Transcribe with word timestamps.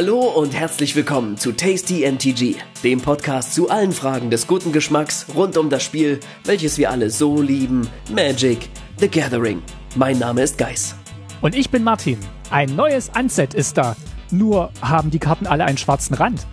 Hallo 0.00 0.20
und 0.20 0.54
herzlich 0.54 0.94
willkommen 0.94 1.36
zu 1.38 1.50
Tasty 1.50 2.08
MTG, 2.08 2.54
dem 2.84 3.00
Podcast 3.00 3.52
zu 3.52 3.68
allen 3.68 3.90
Fragen 3.90 4.30
des 4.30 4.46
guten 4.46 4.70
Geschmacks 4.70 5.26
rund 5.34 5.58
um 5.58 5.70
das 5.70 5.82
Spiel, 5.82 6.20
welches 6.44 6.78
wir 6.78 6.92
alle 6.92 7.10
so 7.10 7.42
lieben, 7.42 7.88
Magic, 8.14 8.68
The 9.00 9.08
Gathering. 9.08 9.60
Mein 9.96 10.20
Name 10.20 10.42
ist 10.42 10.56
Geis. 10.56 10.94
Und 11.40 11.56
ich 11.56 11.70
bin 11.70 11.82
Martin. 11.82 12.16
Ein 12.50 12.76
neues 12.76 13.10
Unset 13.18 13.54
ist 13.54 13.76
da. 13.76 13.96
Nur 14.30 14.70
haben 14.80 15.10
die 15.10 15.18
Karten 15.18 15.48
alle 15.48 15.64
einen 15.64 15.78
schwarzen 15.78 16.14
Rand. 16.14 16.46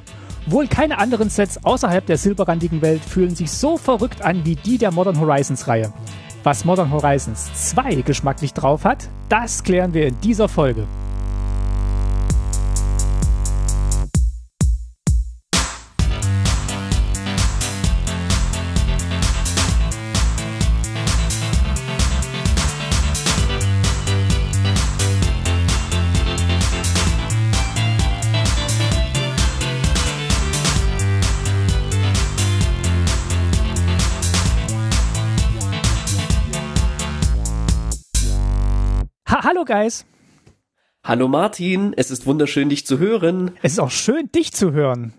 Wohl 0.47 0.65
keine 0.65 0.97
anderen 0.97 1.29
Sets 1.29 1.63
außerhalb 1.63 2.03
der 2.03 2.17
silberrandigen 2.17 2.81
Welt 2.81 3.05
fühlen 3.05 3.35
sich 3.35 3.51
so 3.51 3.77
verrückt 3.77 4.23
an 4.23 4.43
wie 4.43 4.55
die 4.55 4.79
der 4.79 4.91
Modern 4.91 5.19
Horizons 5.19 5.67
Reihe. 5.67 5.93
Was 6.41 6.65
Modern 6.65 6.89
Horizons 6.89 7.53
2 7.69 8.01
geschmacklich 8.01 8.55
drauf 8.55 8.85
hat, 8.85 9.07
das 9.29 9.63
klären 9.63 9.93
wir 9.93 10.07
in 10.07 10.19
dieser 10.21 10.49
Folge. 10.49 10.87
Hallo 39.67 39.81
Guys. 39.83 40.05
Hallo 41.03 41.27
Martin, 41.27 41.93
es 41.97 42.11
ist 42.11 42.25
wunderschön, 42.27 42.69
dich 42.69 42.85
zu 42.85 42.99
hören. 42.99 43.51
Es 43.63 43.73
ist 43.73 43.79
auch 43.79 43.89
schön, 43.89 44.31
dich 44.31 44.53
zu 44.53 44.73
hören. 44.73 45.13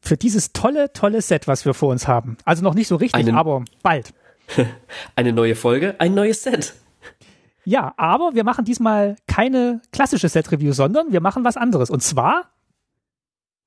Für 0.00 0.16
dieses 0.16 0.52
tolle, 0.52 0.92
tolle 0.92 1.22
Set, 1.22 1.46
was 1.46 1.64
wir 1.64 1.72
vor 1.74 1.90
uns 1.90 2.08
haben. 2.08 2.36
Also 2.44 2.64
noch 2.64 2.74
nicht 2.74 2.88
so 2.88 2.96
richtig, 2.96 3.20
Einen- 3.20 3.36
aber 3.36 3.64
bald. 3.82 4.12
Eine 5.14 5.32
neue 5.32 5.54
Folge, 5.54 5.94
ein 6.00 6.14
neues 6.14 6.42
Set. 6.42 6.74
Ja, 7.64 7.94
aber 7.96 8.34
wir 8.34 8.42
machen 8.42 8.64
diesmal 8.64 9.14
keine 9.28 9.80
klassische 9.92 10.28
Set-Review, 10.28 10.72
sondern 10.72 11.12
wir 11.12 11.20
machen 11.20 11.44
was 11.44 11.56
anderes. 11.56 11.88
Und 11.90 12.02
zwar 12.02 12.50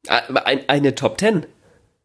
Ah, 0.09 0.21
Ein, 0.43 0.67
eine 0.67 0.95
Top 0.95 1.17
10. 1.19 1.45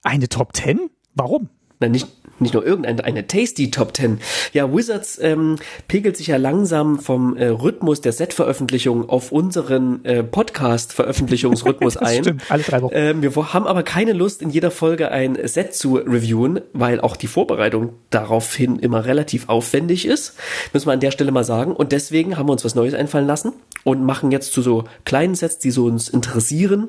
eine 0.05 0.29
Top 0.29 0.55
10. 0.55 0.89
Warum? 1.15 1.49
Nein, 1.81 1.91
nicht, 1.91 2.07
nicht 2.41 2.55
nur 2.55 2.65
irgendeine, 2.65 3.05
eine 3.05 3.27
Tasty 3.27 3.71
Top 3.71 3.97
10. 3.97 4.21
Ja, 4.53 4.73
Wizards 4.75 5.19
ähm, 5.21 5.57
pegelt 5.89 6.17
sich 6.17 6.29
ja 6.29 6.37
langsam 6.37 6.99
vom 6.99 7.37
äh, 7.37 7.47
Rhythmus 7.47 8.01
der 8.01 8.13
Set-Veröffentlichung 8.13 9.09
auf 9.09 9.33
unseren 9.33 10.05
äh, 10.05 10.23
Podcast-Veröffentlichungsrhythmus 10.23 11.97
ein. 11.97 12.25
stimmt, 12.25 12.43
alle 12.51 12.63
drei 12.63 12.83
Wochen. 12.83 12.93
Ähm, 12.95 13.23
wir 13.23 13.35
haben 13.53 13.67
aber 13.67 13.83
keine 13.83 14.13
Lust, 14.13 14.43
in 14.43 14.51
jeder 14.51 14.71
Folge 14.71 15.11
ein 15.11 15.39
Set 15.47 15.75
zu 15.75 15.97
reviewen, 15.97 16.61
weil 16.73 17.01
auch 17.01 17.17
die 17.17 17.27
Vorbereitung 17.27 17.95
daraufhin 18.11 18.79
immer 18.79 19.05
relativ 19.05 19.49
aufwendig 19.49 20.07
ist. 20.07 20.35
Müssen 20.73 20.87
wir 20.87 20.93
an 20.93 21.01
der 21.01 21.11
Stelle 21.11 21.33
mal 21.33 21.45
sagen. 21.45 21.73
Und 21.73 21.93
deswegen 21.93 22.37
haben 22.37 22.49
wir 22.49 22.53
uns 22.53 22.65
was 22.65 22.75
Neues 22.75 22.95
einfallen 22.95 23.27
lassen 23.27 23.53
und 23.85 24.05
machen 24.05 24.31
jetzt 24.31 24.53
zu 24.53 24.63
so 24.63 24.85
kleinen 25.05 25.35
Sets, 25.35 25.59
die 25.59 25.71
so 25.71 25.85
uns 25.87 26.09
interessieren, 26.09 26.89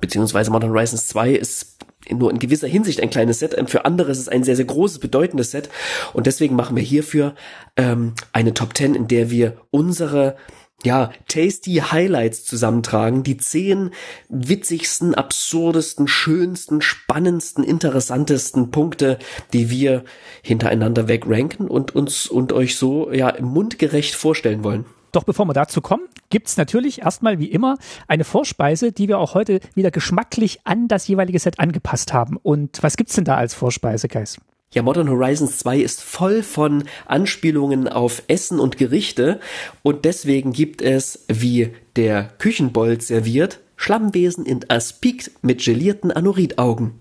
beziehungsweise 0.00 0.50
Modern 0.50 0.70
Horizons 0.70 1.08
2 1.08 1.32
ist 1.32 1.76
nur 2.10 2.30
in 2.30 2.38
gewisser 2.38 2.68
Hinsicht 2.68 3.00
ein 3.00 3.10
kleines 3.10 3.38
Set. 3.38 3.56
Für 3.70 3.84
andere 3.84 4.10
ist 4.10 4.18
es 4.18 4.28
ein 4.28 4.44
sehr, 4.44 4.56
sehr 4.56 4.64
großes, 4.64 4.98
bedeutendes 4.98 5.50
Set. 5.50 5.70
Und 6.12 6.26
deswegen 6.26 6.56
machen 6.56 6.76
wir 6.76 6.82
hierfür 6.82 7.34
ähm, 7.76 8.14
eine 8.32 8.54
Top 8.54 8.76
10, 8.76 8.94
in 8.94 9.08
der 9.08 9.30
wir 9.30 9.56
unsere 9.70 10.36
ja, 10.84 11.12
tasty 11.28 11.74
Highlights 11.76 12.44
zusammentragen, 12.44 13.22
die 13.22 13.36
zehn 13.36 13.90
witzigsten, 14.28 15.14
absurdesten, 15.14 16.08
schönsten, 16.08 16.80
spannendsten, 16.82 17.62
interessantesten 17.62 18.70
Punkte, 18.70 19.18
die 19.52 19.70
wir 19.70 20.04
hintereinander 20.42 21.08
wegranken 21.08 21.68
und 21.68 21.94
uns 21.94 22.26
und 22.26 22.52
euch 22.52 22.76
so 22.76 23.12
ja 23.12 23.34
mundgerecht 23.40 24.14
vorstellen 24.14 24.64
wollen. 24.64 24.84
Doch 25.12 25.24
bevor 25.24 25.46
wir 25.46 25.52
dazu 25.52 25.82
kommen, 25.82 26.08
gibt's 26.30 26.56
natürlich 26.56 27.02
erstmal 27.02 27.38
wie 27.38 27.50
immer 27.50 27.76
eine 28.08 28.24
Vorspeise, 28.24 28.92
die 28.92 29.08
wir 29.08 29.18
auch 29.18 29.34
heute 29.34 29.60
wieder 29.74 29.90
geschmacklich 29.90 30.60
an 30.64 30.88
das 30.88 31.06
jeweilige 31.06 31.38
Set 31.38 31.60
angepasst 31.60 32.14
haben. 32.14 32.38
Und 32.42 32.82
was 32.82 32.96
gibt's 32.96 33.14
denn 33.14 33.24
da 33.24 33.36
als 33.36 33.52
Vorspeise, 33.52 34.08
Guys? 34.08 34.38
Ja, 34.72 34.80
Modern 34.80 35.10
Horizons 35.10 35.58
2 35.58 35.80
ist 35.80 36.02
voll 36.02 36.42
von 36.42 36.84
Anspielungen 37.04 37.88
auf 37.88 38.22
Essen 38.28 38.58
und 38.58 38.78
Gerichte 38.78 39.38
und 39.82 40.06
deswegen 40.06 40.54
gibt 40.54 40.80
es, 40.80 41.26
wie 41.28 41.74
der 41.96 42.24
Küchenbold 42.38 43.02
serviert, 43.02 43.60
Schlammwesen 43.76 44.46
in 44.46 44.64
Aspik 44.68 45.30
mit 45.42 45.62
gelierten 45.62 46.10
Anoridaugen. 46.10 46.92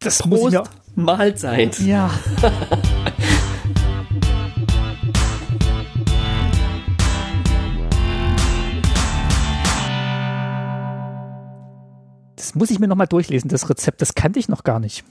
Das 0.00 0.26
muss 0.26 0.52
ich 0.52 0.58
Prost, 0.58 0.70
mir... 0.94 1.04
Mahlzeit. 1.04 1.78
Ja. 1.80 2.10
Das 12.54 12.60
muss 12.60 12.70
ich 12.70 12.78
mir 12.78 12.86
nochmal 12.86 13.08
durchlesen, 13.08 13.48
das 13.48 13.68
Rezept. 13.68 14.00
Das 14.00 14.14
kannte 14.14 14.38
ich 14.38 14.48
noch 14.48 14.62
gar 14.62 14.78
nicht. 14.78 15.02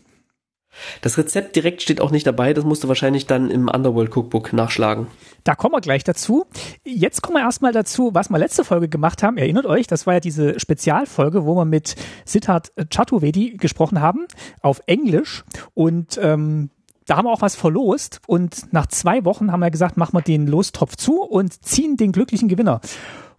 Das 1.01 1.17
Rezept 1.17 1.57
direkt 1.57 1.81
steht 1.81 1.99
auch 1.99 2.09
nicht 2.09 2.25
dabei, 2.25 2.53
das 2.53 2.63
musst 2.63 2.85
du 2.85 2.87
wahrscheinlich 2.87 3.27
dann 3.27 3.51
im 3.51 3.67
Underworld 3.67 4.15
Cookbook 4.15 4.53
nachschlagen. 4.53 5.07
Da 5.43 5.53
kommen 5.53 5.75
wir 5.75 5.81
gleich 5.81 6.05
dazu. 6.05 6.45
Jetzt 6.85 7.21
kommen 7.21 7.35
wir 7.35 7.43
erstmal 7.43 7.73
dazu, 7.73 8.11
was 8.13 8.29
wir 8.29 8.39
letzte 8.39 8.63
Folge 8.63 8.87
gemacht 8.87 9.23
haben. 9.23 9.35
Erinnert 9.35 9.65
euch, 9.65 9.87
das 9.87 10.07
war 10.07 10.13
ja 10.13 10.19
diese 10.21 10.57
Spezialfolge, 10.57 11.45
wo 11.45 11.53
wir 11.53 11.65
mit 11.65 11.95
Siddharth 12.23 12.71
Chaturvedi 12.89 13.57
gesprochen 13.57 13.99
haben, 13.99 14.25
auf 14.61 14.81
Englisch. 14.85 15.43
Und 15.73 16.17
ähm, 16.23 16.69
da 17.07 17.17
haben 17.17 17.25
wir 17.25 17.33
auch 17.33 17.41
was 17.41 17.57
verlost. 17.57 18.21
Und 18.25 18.71
nach 18.71 18.87
zwei 18.87 19.25
Wochen 19.25 19.51
haben 19.51 19.59
wir 19.59 19.69
gesagt, 19.69 19.97
machen 19.97 20.15
wir 20.15 20.21
den 20.21 20.47
Lostopf 20.47 20.95
zu 20.95 21.21
und 21.21 21.65
ziehen 21.65 21.97
den 21.97 22.13
glücklichen 22.13 22.47
Gewinner 22.47 22.79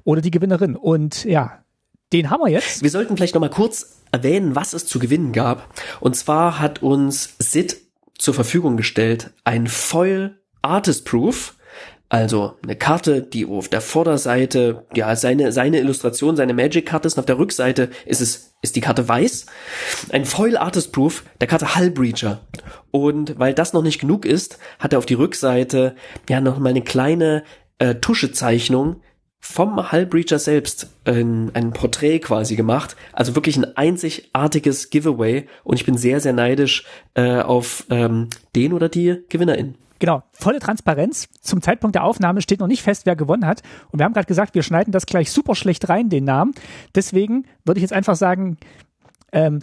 oder 0.05 0.21
die 0.21 0.31
Gewinnerin. 0.31 0.77
Und 0.77 1.25
ja, 1.25 1.64
den 2.13 2.31
haben 2.31 2.43
wir 2.43 2.51
jetzt. 2.51 2.83
Wir 2.83 2.91
sollten 2.91 3.17
vielleicht 3.17 3.35
noch 3.35 3.41
mal 3.41 3.51
kurz 3.51 4.03
erwähnen, 4.13 4.55
was 4.55 4.73
es 4.73 4.87
zu 4.87 4.99
gewinnen 4.99 5.33
gab. 5.33 5.75
Und 6.01 6.15
zwar 6.17 6.61
hat 6.61 6.83
uns 6.83 7.35
Sid 7.39 7.77
zur 8.17 8.35
Verfügung 8.35 8.77
gestellt 8.77 9.31
ein 9.45 9.67
Foil 9.67 10.39
Artist 10.63 11.05
Proof, 11.05 11.57
also 12.09 12.55
eine 12.63 12.77
Karte, 12.77 13.23
die 13.23 13.45
auf 13.45 13.69
der 13.69 13.81
Vorderseite, 13.81 14.85
ja, 14.95 15.17
seine, 15.17 15.51
seine 15.51 15.81
Illustration, 15.81 16.37
seine 16.37 16.55
Magic-Karte 16.55 17.09
ist 17.09 17.15
und 17.15 17.21
auf 17.21 17.27
der 17.27 17.39
Rückseite 17.39 17.91
ist 18.07 18.21
es, 18.21 18.55
ist 18.63 18.77
die 18.77 18.81
Karte 18.81 19.09
weiß. 19.09 19.47
Ein 20.11 20.25
Foil 20.25 20.57
Artist 20.57 20.93
Proof 20.93 21.25
der 21.41 21.49
Karte 21.49 21.75
Hull 21.75 21.91
Breacher. 21.91 22.43
Und 22.93 23.39
weil 23.39 23.53
das 23.53 23.73
noch 23.73 23.83
nicht 23.83 24.01
genug 24.01 24.27
ist, 24.27 24.59
hat 24.79 24.93
er 24.93 25.01
auf 25.01 25.07
die 25.07 25.15
Rückseite 25.15 25.97
ja 26.29 26.41
noch 26.41 26.59
mal 26.59 26.71
eine 26.71 26.83
kleine 26.83 27.43
äh, 27.79 27.97
Tuschezeichnung 27.97 29.01
vom 29.45 29.93
Hull 29.93 30.07
Breacher 30.07 30.39
selbst 30.39 30.89
ein, 31.05 31.51
ein 31.55 31.73
Porträt 31.73 32.21
quasi 32.21 32.57
gemacht. 32.57 32.97
Also 33.13 33.35
wirklich 33.37 33.59
ein 33.59 33.77
einzigartiges 33.77 34.89
Giveaway. 34.89 35.47
Und 35.65 35.77
ich 35.77 35.85
bin 35.85 35.99
sehr, 35.99 36.19
sehr 36.21 36.33
neidisch 36.33 36.85
äh, 37.13 37.41
auf 37.41 37.85
ähm, 37.91 38.31
den 38.57 38.73
oder 38.73 38.89
die 38.89 39.23
Gewinnerin. 39.29 39.75
Genau, 39.99 40.23
volle 40.33 40.61
Transparenz. 40.61 41.29
Zum 41.43 41.61
Zeitpunkt 41.61 41.95
der 41.95 42.05
Aufnahme 42.05 42.41
steht 42.41 42.59
noch 42.61 42.67
nicht 42.67 42.83
fest, 42.83 43.05
wer 43.05 43.17
gewonnen 43.17 43.47
hat. 43.47 43.63
Und 43.91 44.01
wir 44.01 44.05
haben 44.05 44.15
gerade 44.15 44.27
gesagt, 44.27 44.55
wir 44.55 44.63
schneiden 44.63 44.93
das 44.93 45.05
gleich 45.05 45.31
super 45.31 45.55
schlecht 45.55 45.91
rein, 45.91 46.09
den 46.09 46.25
Namen. 46.25 46.55
Deswegen 46.95 47.45
würde 47.67 47.79
ich 47.79 47.83
jetzt 47.83 47.93
einfach 47.93 48.17
sagen, 48.17 48.57
ähm, 49.31 49.61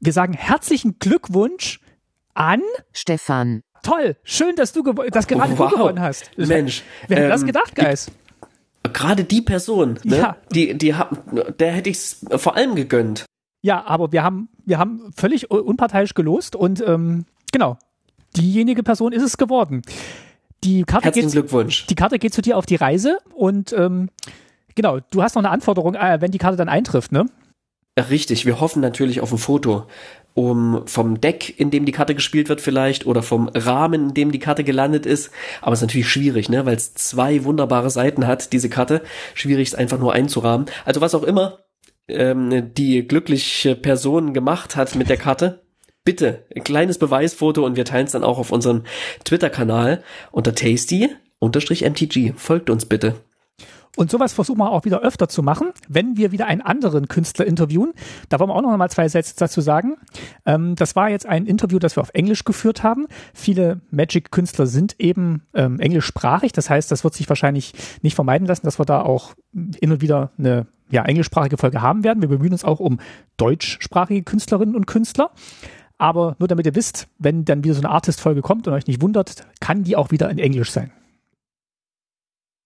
wir 0.00 0.14
sagen 0.14 0.32
herzlichen 0.32 0.98
Glückwunsch 0.98 1.80
an 2.32 2.62
Stefan. 2.92 3.62
Toll, 3.82 4.16
schön, 4.24 4.56
dass 4.56 4.72
du 4.72 4.82
dass 4.82 5.26
gerade 5.26 5.56
Wow. 5.58 5.70
du 5.70 5.76
gewonnen 5.76 6.00
hast. 6.00 6.30
Mensch, 6.38 6.82
Wer 7.06 7.18
hätte 7.18 7.28
das 7.28 7.42
ähm, 7.42 7.46
gedacht, 7.48 7.74
Guys? 7.76 8.10
Gerade 8.92 9.24
die 9.24 9.42
Person, 9.42 9.98
ne? 10.04 10.16
Ja. 10.18 10.36
die, 10.52 10.76
die 10.76 10.94
der 11.58 11.72
hätte 11.72 11.90
ich 11.90 11.96
es 11.96 12.26
vor 12.36 12.56
allem 12.56 12.74
gegönnt. 12.74 13.24
Ja, 13.62 13.84
aber 13.86 14.12
wir 14.12 14.22
haben, 14.22 14.48
wir 14.64 14.78
haben 14.78 15.12
völlig 15.16 15.50
un- 15.50 15.60
unparteiisch 15.60 16.14
gelost 16.14 16.54
und 16.56 16.80
ähm, 16.86 17.24
genau, 17.52 17.76
diejenige 18.36 18.82
Person 18.82 19.12
ist 19.12 19.22
es 19.22 19.36
geworden. 19.36 19.82
Die 20.64 20.84
Karte 20.84 21.06
Herzlichen 21.06 21.28
geht, 21.28 21.32
Glückwunsch. 21.34 21.86
die 21.86 21.94
Karte 21.94 22.18
geht 22.18 22.34
zu 22.34 22.42
dir 22.42 22.56
auf 22.56 22.66
die 22.66 22.76
Reise 22.76 23.18
und 23.34 23.72
ähm, 23.72 24.10
genau, 24.74 24.98
du 25.10 25.22
hast 25.22 25.34
noch 25.34 25.42
eine 25.42 25.50
Anforderung, 25.50 25.94
äh, 25.94 26.20
wenn 26.20 26.30
die 26.30 26.38
Karte 26.38 26.56
dann 26.56 26.68
eintrifft, 26.68 27.12
ne? 27.12 27.26
Richtig, 28.10 28.46
wir 28.46 28.60
hoffen 28.60 28.80
natürlich 28.80 29.20
auf 29.20 29.32
ein 29.32 29.38
Foto. 29.38 29.86
Um 30.34 30.82
vom 30.86 31.20
Deck, 31.20 31.58
in 31.58 31.70
dem 31.70 31.84
die 31.84 31.92
Karte 31.92 32.14
gespielt 32.14 32.48
wird 32.48 32.60
vielleicht, 32.60 33.06
oder 33.06 33.22
vom 33.22 33.48
Rahmen, 33.48 34.10
in 34.10 34.14
dem 34.14 34.30
die 34.30 34.38
Karte 34.38 34.62
gelandet 34.62 35.04
ist. 35.04 35.30
Aber 35.60 35.72
es 35.72 35.80
ist 35.80 35.86
natürlich 35.86 36.08
schwierig, 36.08 36.48
ne? 36.48 36.64
Weil 36.64 36.76
es 36.76 36.94
zwei 36.94 37.44
wunderbare 37.44 37.90
Seiten 37.90 38.26
hat, 38.26 38.52
diese 38.52 38.68
Karte. 38.68 39.02
Schwierig, 39.34 39.68
es 39.68 39.74
einfach 39.74 39.98
nur 39.98 40.12
einzurahmen. 40.12 40.66
Also 40.84 41.00
was 41.00 41.14
auch 41.14 41.24
immer 41.24 41.64
ähm, 42.08 42.72
die 42.74 43.06
glückliche 43.06 43.74
Person 43.74 44.32
gemacht 44.32 44.76
hat 44.76 44.94
mit 44.94 45.08
der 45.08 45.16
Karte, 45.16 45.62
bitte, 46.04 46.46
ein 46.54 46.64
kleines 46.64 46.98
Beweisfoto 46.98 47.64
und 47.64 47.76
wir 47.76 47.84
teilen 47.84 48.06
es 48.06 48.12
dann 48.12 48.24
auch 48.24 48.38
auf 48.38 48.50
unserem 48.50 48.84
Twitter-Kanal 49.24 50.02
unter 50.30 50.54
tasty-mtg. 50.54 52.34
Folgt 52.36 52.70
uns 52.70 52.86
bitte. 52.86 53.27
Und 53.98 54.12
sowas 54.12 54.32
versuchen 54.32 54.58
wir 54.58 54.70
auch 54.70 54.84
wieder 54.84 55.00
öfter 55.00 55.28
zu 55.28 55.42
machen, 55.42 55.72
wenn 55.88 56.16
wir 56.16 56.30
wieder 56.30 56.46
einen 56.46 56.60
anderen 56.60 57.08
Künstler 57.08 57.44
interviewen. 57.44 57.94
Da 58.28 58.38
wollen 58.38 58.48
wir 58.48 58.54
auch 58.54 58.62
noch 58.62 58.76
mal 58.76 58.88
zwei 58.88 59.08
Sätze 59.08 59.34
dazu 59.36 59.60
sagen. 59.60 59.96
Ähm, 60.46 60.76
das 60.76 60.94
war 60.94 61.10
jetzt 61.10 61.26
ein 61.26 61.46
Interview, 61.46 61.80
das 61.80 61.96
wir 61.96 62.02
auf 62.02 62.10
Englisch 62.14 62.44
geführt 62.44 62.84
haben. 62.84 63.08
Viele 63.34 63.80
Magic-Künstler 63.90 64.68
sind 64.68 64.94
eben 65.00 65.42
ähm, 65.52 65.80
englischsprachig. 65.80 66.52
Das 66.52 66.70
heißt, 66.70 66.92
das 66.92 67.02
wird 67.02 67.14
sich 67.14 67.28
wahrscheinlich 67.28 67.72
nicht 68.02 68.14
vermeiden 68.14 68.46
lassen, 68.46 68.66
dass 68.66 68.78
wir 68.78 68.84
da 68.84 69.02
auch 69.02 69.34
hin 69.52 69.90
und 69.90 70.00
wieder 70.00 70.30
eine 70.38 70.68
ja, 70.90 71.04
englischsprachige 71.04 71.56
Folge 71.56 71.82
haben 71.82 72.04
werden. 72.04 72.22
Wir 72.22 72.28
bemühen 72.28 72.52
uns 72.52 72.62
auch 72.62 72.78
um 72.78 73.00
deutschsprachige 73.36 74.22
Künstlerinnen 74.22 74.76
und 74.76 74.86
Künstler. 74.86 75.32
Aber 75.98 76.36
nur 76.38 76.46
damit 76.46 76.66
ihr 76.66 76.76
wisst, 76.76 77.08
wenn 77.18 77.44
dann 77.44 77.64
wieder 77.64 77.74
so 77.74 77.80
eine 77.80 77.90
Artist-Folge 77.90 78.42
kommt 78.42 78.68
und 78.68 78.74
euch 78.74 78.86
nicht 78.86 79.02
wundert, 79.02 79.44
kann 79.58 79.82
die 79.82 79.96
auch 79.96 80.12
wieder 80.12 80.30
in 80.30 80.38
Englisch 80.38 80.70
sein. 80.70 80.92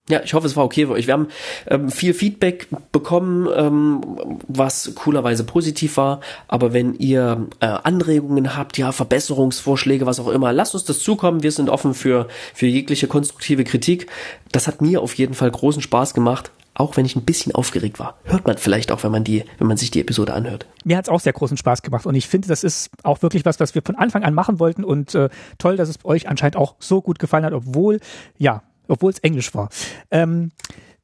Ja, 0.08 0.20
ich 0.24 0.34
hoffe, 0.34 0.48
es 0.48 0.56
war 0.56 0.64
okay 0.64 0.86
für 0.86 0.92
euch. 0.92 1.06
Wir 1.06 1.14
haben 1.14 1.28
ähm, 1.68 1.88
viel 1.88 2.12
Feedback 2.12 2.66
bekommen, 2.90 3.48
ähm, 3.54 4.00
was 4.48 4.96
coolerweise 4.96 5.44
positiv 5.44 5.96
war. 5.96 6.20
Aber 6.48 6.72
wenn 6.72 6.94
ihr 6.94 7.46
äh, 7.60 7.66
Anregungen 7.66 8.56
habt, 8.56 8.78
ja, 8.78 8.90
Verbesserungsvorschläge, 8.90 10.04
was 10.04 10.18
auch 10.18 10.28
immer, 10.28 10.52
lasst 10.52 10.74
uns 10.74 10.84
das 10.84 10.98
zukommen. 10.98 11.44
Wir 11.44 11.52
sind 11.52 11.70
offen 11.70 11.94
für, 11.94 12.26
für 12.52 12.66
jegliche 12.66 13.06
konstruktive 13.06 13.62
Kritik. 13.62 14.08
Das 14.50 14.66
hat 14.66 14.82
mir 14.82 15.02
auf 15.02 15.14
jeden 15.14 15.34
Fall 15.34 15.52
großen 15.52 15.80
Spaß 15.80 16.14
gemacht. 16.14 16.50
Auch 16.74 16.96
wenn 16.96 17.04
ich 17.04 17.14
ein 17.14 17.24
bisschen 17.24 17.54
aufgeregt 17.54 18.00
war. 18.00 18.16
Hört 18.24 18.46
man 18.46 18.56
vielleicht 18.56 18.90
auch, 18.92 19.04
wenn 19.04 19.12
man 19.12 19.24
die, 19.24 19.44
wenn 19.58 19.66
man 19.66 19.76
sich 19.76 19.90
die 19.90 20.00
Episode 20.00 20.32
anhört. 20.32 20.66
Mir 20.84 20.96
hat's 20.96 21.10
auch 21.10 21.20
sehr 21.20 21.34
großen 21.34 21.58
Spaß 21.58 21.82
gemacht 21.82 22.06
und 22.06 22.14
ich 22.14 22.26
finde, 22.26 22.48
das 22.48 22.64
ist 22.64 22.90
auch 23.02 23.20
wirklich 23.20 23.44
was, 23.44 23.60
was 23.60 23.74
wir 23.74 23.82
von 23.84 23.94
Anfang 23.94 24.24
an 24.24 24.32
machen 24.32 24.58
wollten 24.58 24.82
und 24.82 25.14
äh, 25.14 25.28
toll, 25.58 25.76
dass 25.76 25.90
es 25.90 26.02
euch 26.04 26.30
anscheinend 26.30 26.56
auch 26.56 26.76
so 26.78 27.02
gut 27.02 27.18
gefallen 27.18 27.44
hat, 27.44 27.52
obwohl, 27.52 28.00
ja, 28.38 28.62
obwohl 28.92 29.10
es 29.10 29.18
Englisch 29.20 29.54
war. 29.54 29.68
Ähm, 30.10 30.52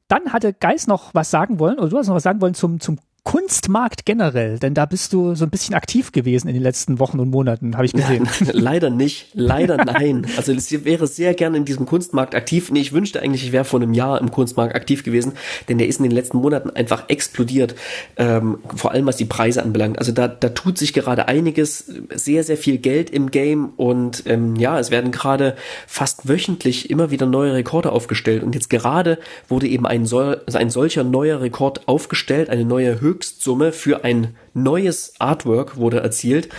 dann 0.07 0.33
hatte 0.33 0.53
Geis 0.53 0.87
noch 0.87 1.13
was 1.13 1.29
sagen 1.29 1.59
wollen, 1.59 1.77
oder 1.79 1.89
du 1.89 1.97
hast 1.97 2.07
noch 2.07 2.15
was 2.15 2.23
sagen 2.23 2.41
wollen 2.41 2.53
zum, 2.53 2.79
zum 2.79 2.99
Kunstmarkt 3.23 4.05
generell, 4.05 4.59
denn 4.59 4.73
da 4.73 4.85
bist 4.85 5.13
du 5.13 5.35
so 5.35 5.43
ein 5.43 5.49
bisschen 5.49 5.75
aktiv 5.75 6.11
gewesen 6.11 6.47
in 6.47 6.53
den 6.53 6.63
letzten 6.63 6.99
Wochen 6.99 7.19
und 7.19 7.29
Monaten, 7.29 7.75
habe 7.75 7.85
ich 7.85 7.91
gesehen. 7.91 8.27
Nein, 8.39 8.49
leider 8.53 8.89
nicht, 8.89 9.27
leider 9.33 9.77
nein. 9.77 10.25
Also 10.37 10.53
ich 10.53 10.85
wäre 10.85 11.05
sehr 11.05 11.33
gerne 11.33 11.57
in 11.57 11.65
diesem 11.65 11.85
Kunstmarkt 11.85 12.33
aktiv. 12.33 12.71
Nee, 12.71 12.79
ich 12.79 12.93
wünschte 12.93 13.21
eigentlich, 13.21 13.43
ich 13.43 13.51
wäre 13.51 13.65
vor 13.65 13.81
einem 13.81 13.93
Jahr 13.93 14.21
im 14.21 14.31
Kunstmarkt 14.31 14.73
aktiv 14.73 15.03
gewesen, 15.03 15.33
denn 15.67 15.77
der 15.77 15.87
ist 15.87 15.97
in 15.97 16.03
den 16.03 16.11
letzten 16.11 16.37
Monaten 16.37 16.69
einfach 16.69 17.09
explodiert, 17.09 17.75
ähm, 18.17 18.59
vor 18.75 18.91
allem 18.91 19.05
was 19.05 19.17
die 19.17 19.25
Preise 19.25 19.63
anbelangt. 19.63 19.99
Also 19.99 20.11
da, 20.11 20.27
da 20.27 20.49
tut 20.49 20.77
sich 20.77 20.93
gerade 20.93 21.27
einiges, 21.27 21.91
sehr, 22.13 22.43
sehr 22.43 22.57
viel 22.57 22.77
Geld 22.77 23.09
im 23.09 23.31
Game 23.31 23.73
und 23.75 24.23
ähm, 24.27 24.55
ja, 24.55 24.79
es 24.79 24.91
werden 24.91 25.11
gerade 25.11 25.55
fast 25.87 26.27
wöchentlich 26.29 26.89
immer 26.89 27.11
wieder 27.11 27.25
neue 27.25 27.53
Rekorde 27.53 27.91
aufgestellt 27.91 28.43
und 28.43 28.55
jetzt 28.55 28.69
gerade 28.69 29.19
wurde 29.47 29.67
eben 29.67 29.85
ein, 29.85 30.05
sol 30.05 30.41
ein 30.51 30.69
solcher 30.69 31.03
neuer 31.03 31.41
Rekord 31.41 31.87
aufgestellt, 31.87 32.49
eine 32.49 32.65
neue 32.65 33.01
Höhe 33.01 33.08
Höchstsumme 33.09 33.71
für 33.71 34.03
ein 34.03 34.35
neues 34.53 35.13
Artwork 35.19 35.77
wurde 35.77 35.99
erzielt, 35.99 36.49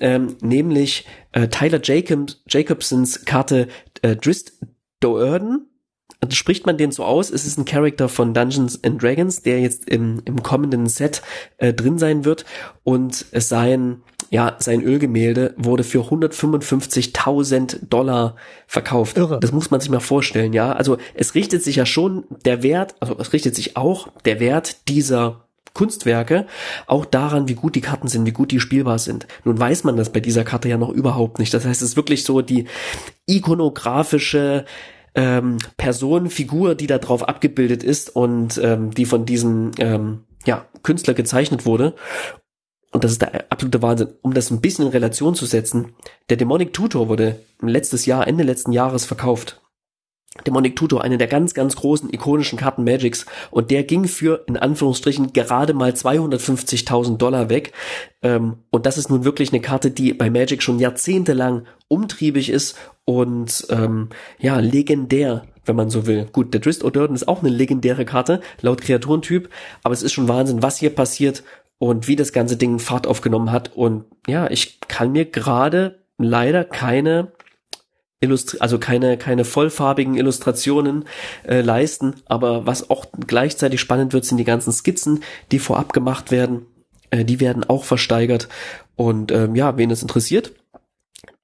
ähm, 0.00 0.36
nämlich 0.40 1.06
äh, 1.32 1.48
Tyler 1.48 1.80
Jacob, 1.82 2.32
Jacobsons 2.48 3.24
Karte 3.24 3.68
äh, 4.02 4.16
Drist 4.16 4.54
Doerden. 5.00 5.68
Also 6.20 6.34
spricht 6.34 6.64
man 6.66 6.78
den 6.78 6.90
so 6.90 7.04
aus? 7.04 7.30
Es 7.30 7.46
ist 7.46 7.58
ein 7.58 7.64
Charakter 7.64 8.08
von 8.08 8.34
Dungeons 8.34 8.82
and 8.82 9.02
Dragons, 9.02 9.42
der 9.42 9.60
jetzt 9.60 9.88
im, 9.88 10.22
im 10.24 10.42
kommenden 10.42 10.86
Set 10.86 11.22
äh, 11.58 11.74
drin 11.74 11.98
sein 11.98 12.24
wird 12.24 12.44
und 12.82 13.26
sein 13.32 14.02
ja, 14.30 14.56
sein 14.58 14.82
Ölgemälde 14.82 15.54
wurde 15.56 15.84
für 15.84 16.00
155.000 16.00 17.86
Dollar 17.88 18.34
verkauft. 18.66 19.16
Irre. 19.16 19.38
Das 19.38 19.52
muss 19.52 19.70
man 19.70 19.80
sich 19.80 19.90
mal 19.90 20.00
vorstellen, 20.00 20.52
ja. 20.52 20.72
Also 20.72 20.98
es 21.14 21.36
richtet 21.36 21.62
sich 21.62 21.76
ja 21.76 21.86
schon 21.86 22.24
der 22.44 22.64
Wert, 22.64 22.96
also 22.98 23.16
es 23.18 23.32
richtet 23.32 23.54
sich 23.54 23.76
auch 23.76 24.08
der 24.24 24.40
Wert 24.40 24.88
dieser 24.88 25.43
Kunstwerke 25.74 26.46
auch 26.86 27.04
daran, 27.04 27.48
wie 27.48 27.54
gut 27.54 27.74
die 27.74 27.80
Karten 27.80 28.08
sind, 28.08 28.24
wie 28.26 28.32
gut 28.32 28.52
die 28.52 28.60
spielbar 28.60 28.98
sind. 28.98 29.26
Nun 29.44 29.58
weiß 29.58 29.84
man 29.84 29.96
das 29.96 30.10
bei 30.10 30.20
dieser 30.20 30.44
Karte 30.44 30.68
ja 30.68 30.78
noch 30.78 30.90
überhaupt 30.90 31.38
nicht. 31.38 31.52
Das 31.52 31.66
heißt, 31.66 31.82
es 31.82 31.90
ist 31.90 31.96
wirklich 31.96 32.24
so 32.24 32.40
die 32.40 32.66
ikonografische 33.26 34.64
ähm, 35.14 35.58
Person, 35.76 36.30
Figur, 36.30 36.74
die 36.74 36.86
da 36.86 36.98
drauf 36.98 37.28
abgebildet 37.28 37.82
ist 37.82 38.14
und 38.14 38.58
ähm, 38.62 38.92
die 38.92 39.04
von 39.04 39.26
diesem 39.26 39.72
ähm, 39.78 40.24
ja, 40.46 40.66
Künstler 40.82 41.14
gezeichnet 41.14 41.66
wurde. 41.66 41.94
Und 42.92 43.02
das 43.02 43.10
ist 43.10 43.22
der 43.22 43.46
absolute 43.50 43.82
Wahnsinn. 43.82 44.08
Um 44.22 44.34
das 44.34 44.50
ein 44.50 44.60
bisschen 44.60 44.86
in 44.86 44.92
Relation 44.92 45.34
zu 45.34 45.46
setzen, 45.46 45.94
der 46.30 46.36
Demonic 46.36 46.72
Tutor 46.72 47.08
wurde 47.08 47.40
letztes 47.60 48.06
Jahr, 48.06 48.28
Ende 48.28 48.44
letzten 48.44 48.70
Jahres 48.70 49.04
verkauft 49.04 49.60
Demonic 50.46 50.74
Tutor, 50.74 51.02
eine 51.02 51.16
der 51.16 51.28
ganz, 51.28 51.54
ganz 51.54 51.76
großen 51.76 52.12
ikonischen 52.12 52.58
Karten 52.58 52.82
Magics. 52.82 53.24
Und 53.50 53.70
der 53.70 53.84
ging 53.84 54.06
für, 54.06 54.44
in 54.48 54.56
Anführungsstrichen, 54.56 55.32
gerade 55.32 55.74
mal 55.74 55.92
250.000 55.92 57.18
Dollar 57.18 57.48
weg. 57.48 57.72
Ähm, 58.22 58.56
und 58.70 58.84
das 58.86 58.98
ist 58.98 59.10
nun 59.10 59.24
wirklich 59.24 59.52
eine 59.52 59.60
Karte, 59.60 59.92
die 59.92 60.12
bei 60.12 60.30
Magic 60.30 60.62
schon 60.62 60.80
jahrzehntelang 60.80 61.66
umtriebig 61.88 62.50
ist 62.50 62.76
und 63.04 63.66
ähm, 63.70 64.08
ja, 64.38 64.58
legendär, 64.58 65.44
wenn 65.64 65.76
man 65.76 65.90
so 65.90 66.06
will. 66.06 66.26
Gut, 66.32 66.52
der 66.52 66.60
Drist 66.60 66.84
O'Durden 66.84 67.14
ist 67.14 67.28
auch 67.28 67.40
eine 67.40 67.50
legendäre 67.50 68.04
Karte, 68.04 68.40
laut 68.60 68.80
Kreaturentyp, 68.80 69.50
aber 69.82 69.94
es 69.94 70.02
ist 70.02 70.12
schon 70.12 70.28
Wahnsinn, 70.28 70.62
was 70.62 70.78
hier 70.78 70.90
passiert 70.90 71.44
und 71.78 72.08
wie 72.08 72.16
das 72.16 72.32
ganze 72.32 72.56
Ding 72.56 72.78
Fahrt 72.78 73.06
aufgenommen 73.06 73.52
hat. 73.52 73.72
Und 73.76 74.04
ja, 74.26 74.50
ich 74.50 74.80
kann 74.80 75.12
mir 75.12 75.26
gerade 75.26 76.00
leider 76.18 76.64
keine 76.64 77.32
Illustri 78.24 78.58
also 78.60 78.78
keine, 78.78 79.16
keine 79.16 79.44
vollfarbigen 79.44 80.16
Illustrationen 80.16 81.04
äh, 81.46 81.60
leisten. 81.60 82.14
Aber 82.26 82.66
was 82.66 82.90
auch 82.90 83.06
gleichzeitig 83.26 83.80
spannend 83.80 84.12
wird, 84.12 84.24
sind 84.24 84.38
die 84.38 84.44
ganzen 84.44 84.72
Skizzen, 84.72 85.22
die 85.52 85.58
vorab 85.58 85.92
gemacht 85.92 86.30
werden. 86.30 86.66
Äh, 87.10 87.24
die 87.24 87.40
werden 87.40 87.64
auch 87.64 87.84
versteigert. 87.84 88.48
Und 88.96 89.32
ähm, 89.32 89.54
ja, 89.54 89.76
wen 89.76 89.90
es 89.90 90.02
interessiert, 90.02 90.52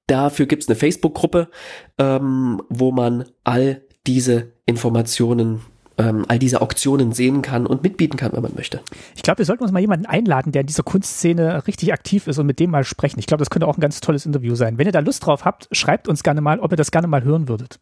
dafür 0.07 0.45
gibt's 0.45 0.67
eine 0.67 0.75
Facebook-Gruppe, 0.75 1.49
ähm, 1.97 2.61
wo 2.69 2.91
man 2.91 3.25
all 3.43 3.81
diese 4.07 4.51
Informationen 4.65 5.61
ähm, 6.01 6.25
all 6.27 6.39
diese 6.39 6.61
Auktionen 6.61 7.11
sehen 7.11 7.41
kann 7.41 7.67
und 7.67 7.83
mitbieten 7.83 8.17
kann, 8.17 8.33
wenn 8.33 8.41
man 8.41 8.55
möchte. 8.55 8.81
Ich 9.15 9.21
glaube, 9.21 9.39
wir 9.39 9.45
sollten 9.45 9.63
uns 9.63 9.71
mal 9.71 9.79
jemanden 9.79 10.05
einladen, 10.05 10.51
der 10.51 10.61
in 10.61 10.67
dieser 10.67 10.83
Kunstszene 10.83 11.67
richtig 11.67 11.93
aktiv 11.93 12.27
ist 12.27 12.39
und 12.39 12.47
mit 12.47 12.59
dem 12.59 12.71
mal 12.71 12.83
sprechen. 12.83 13.19
Ich 13.19 13.27
glaube, 13.27 13.39
das 13.39 13.49
könnte 13.49 13.67
auch 13.67 13.77
ein 13.77 13.81
ganz 13.81 14.01
tolles 14.01 14.25
Interview 14.25 14.55
sein. 14.55 14.77
Wenn 14.77 14.87
ihr 14.87 14.91
da 14.91 14.99
Lust 14.99 15.25
drauf 15.25 15.45
habt, 15.45 15.67
schreibt 15.71 16.07
uns 16.07 16.23
gerne 16.23 16.41
mal, 16.41 16.59
ob 16.59 16.71
ihr 16.73 16.77
das 16.77 16.91
gerne 16.91 17.07
mal 17.07 17.23
hören 17.23 17.47
würdet. 17.47 17.79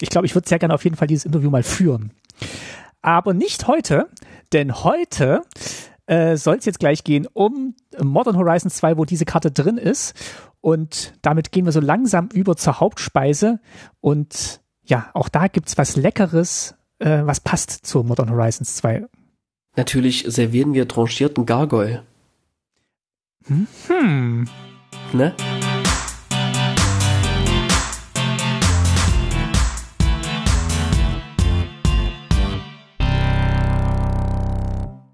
Ich 0.00 0.10
glaube, 0.10 0.26
ich 0.26 0.34
würde 0.34 0.48
sehr 0.48 0.58
gerne 0.58 0.74
auf 0.74 0.84
jeden 0.84 0.96
Fall 0.96 1.08
dieses 1.08 1.24
Interview 1.24 1.50
mal 1.50 1.62
führen. 1.62 2.10
Aber 3.02 3.34
nicht 3.34 3.66
heute, 3.66 4.08
denn 4.52 4.82
heute 4.82 5.42
äh, 6.06 6.36
soll 6.36 6.56
es 6.56 6.64
jetzt 6.64 6.80
gleich 6.80 7.04
gehen 7.04 7.26
um 7.32 7.74
Modern 8.02 8.36
Horizons 8.36 8.76
2, 8.76 8.96
wo 8.98 9.04
diese 9.04 9.24
Karte 9.24 9.50
drin 9.50 9.78
ist. 9.78 10.14
Und 10.60 11.14
damit 11.22 11.52
gehen 11.52 11.64
wir 11.64 11.72
so 11.72 11.80
langsam 11.80 12.28
über 12.32 12.56
zur 12.56 12.80
Hauptspeise. 12.80 13.60
Und 14.00 14.60
ja, 14.84 15.08
auch 15.14 15.28
da 15.28 15.46
gibt's 15.46 15.78
was 15.78 15.96
Leckeres 15.96 16.74
äh, 17.00 17.26
was 17.26 17.40
passt 17.40 17.70
zu 17.86 18.02
Modern 18.02 18.30
Horizons 18.30 18.76
2? 18.76 19.06
Natürlich 19.76 20.24
servieren 20.28 20.74
wir 20.74 20.86
tranchierten 20.86 21.46
Gargoyle. 21.46 22.02
Hm. 23.46 23.66
hm. 23.88 24.48
Ne? 25.12 25.34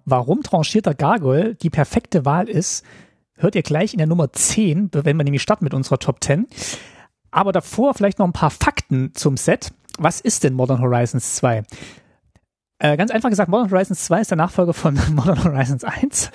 Warum 0.09 0.43
tranchierter 0.43 0.95
Gargoyle 0.95 1.57
die 1.57 1.71
perfekte 1.71 2.25
Wahl 2.25 2.49
ist, 2.49 2.85
hört 3.37 3.57
ihr 3.57 3.63
gleich 3.63 3.93
in 3.93 3.99
der 3.99 4.07
Nummer 4.07 4.33
10, 4.33 4.91
wenn 4.93 5.17
wir 5.17 5.25
nämlich 5.25 5.43
starten 5.43 5.65
mit 5.65 5.75
unserer 5.75 5.99
Top 5.99 6.23
10. 6.23 6.47
Aber 7.33 7.53
davor 7.53 7.95
vielleicht 7.95 8.19
noch 8.19 8.27
ein 8.27 8.33
paar 8.33 8.51
Fakten 8.51 9.13
zum 9.15 9.37
Set 9.37 9.73
was 9.99 10.21
ist 10.21 10.45
denn 10.45 10.55
Modern 10.55 10.81
Horizons 10.81 11.37
2? 11.37 11.65
Äh, 12.79 12.99
ganz 12.99 13.11
einfach 13.11 13.31
gesagt, 13.31 13.49
Modern 13.49 13.71
Horizons 13.71 14.05
2 14.05 14.21
ist 14.21 14.31
der 14.31 14.37
Nachfolger 14.37 14.75
von 14.75 14.99
Modern 15.15 15.43
Horizons 15.43 15.83
1. 15.83 16.31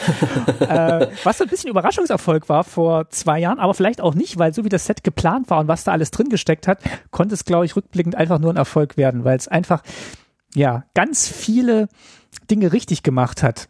äh, 0.60 1.08
was 1.24 1.38
so 1.38 1.44
ein 1.44 1.50
bisschen 1.50 1.70
Überraschungserfolg 1.70 2.50
war 2.50 2.64
vor 2.64 3.10
zwei 3.10 3.40
Jahren, 3.40 3.60
aber 3.60 3.76
vielleicht 3.76 4.02
auch 4.02 4.16
nicht, 4.16 4.40
weil 4.40 4.54
so 4.54 4.66
wie 4.66 4.70
das 4.70 4.86
Set 4.86 5.04
geplant 5.04 5.52
war 5.52 5.60
und 5.60 5.68
was 5.68 5.84
da 5.84 5.92
alles 5.92 6.10
drin 6.10 6.30
gesteckt 6.30 6.68
hat, 6.68 6.80
konnte 7.12 7.36
es, 7.36 7.46
glaube 7.46 7.66
ich, 7.66 7.76
rückblickend 7.76 8.16
einfach 8.16 8.40
nur 8.40 8.52
ein 8.52 8.58
Erfolg 8.58 8.98
werden, 8.98 9.24
weil 9.24 9.38
es 9.38 9.48
einfach, 9.48 9.84
ja, 10.56 10.84
ganz 10.96 11.28
viele 11.28 11.90
Dinge 12.50 12.74
richtig 12.74 13.04
gemacht 13.04 13.44
hat. 13.44 13.70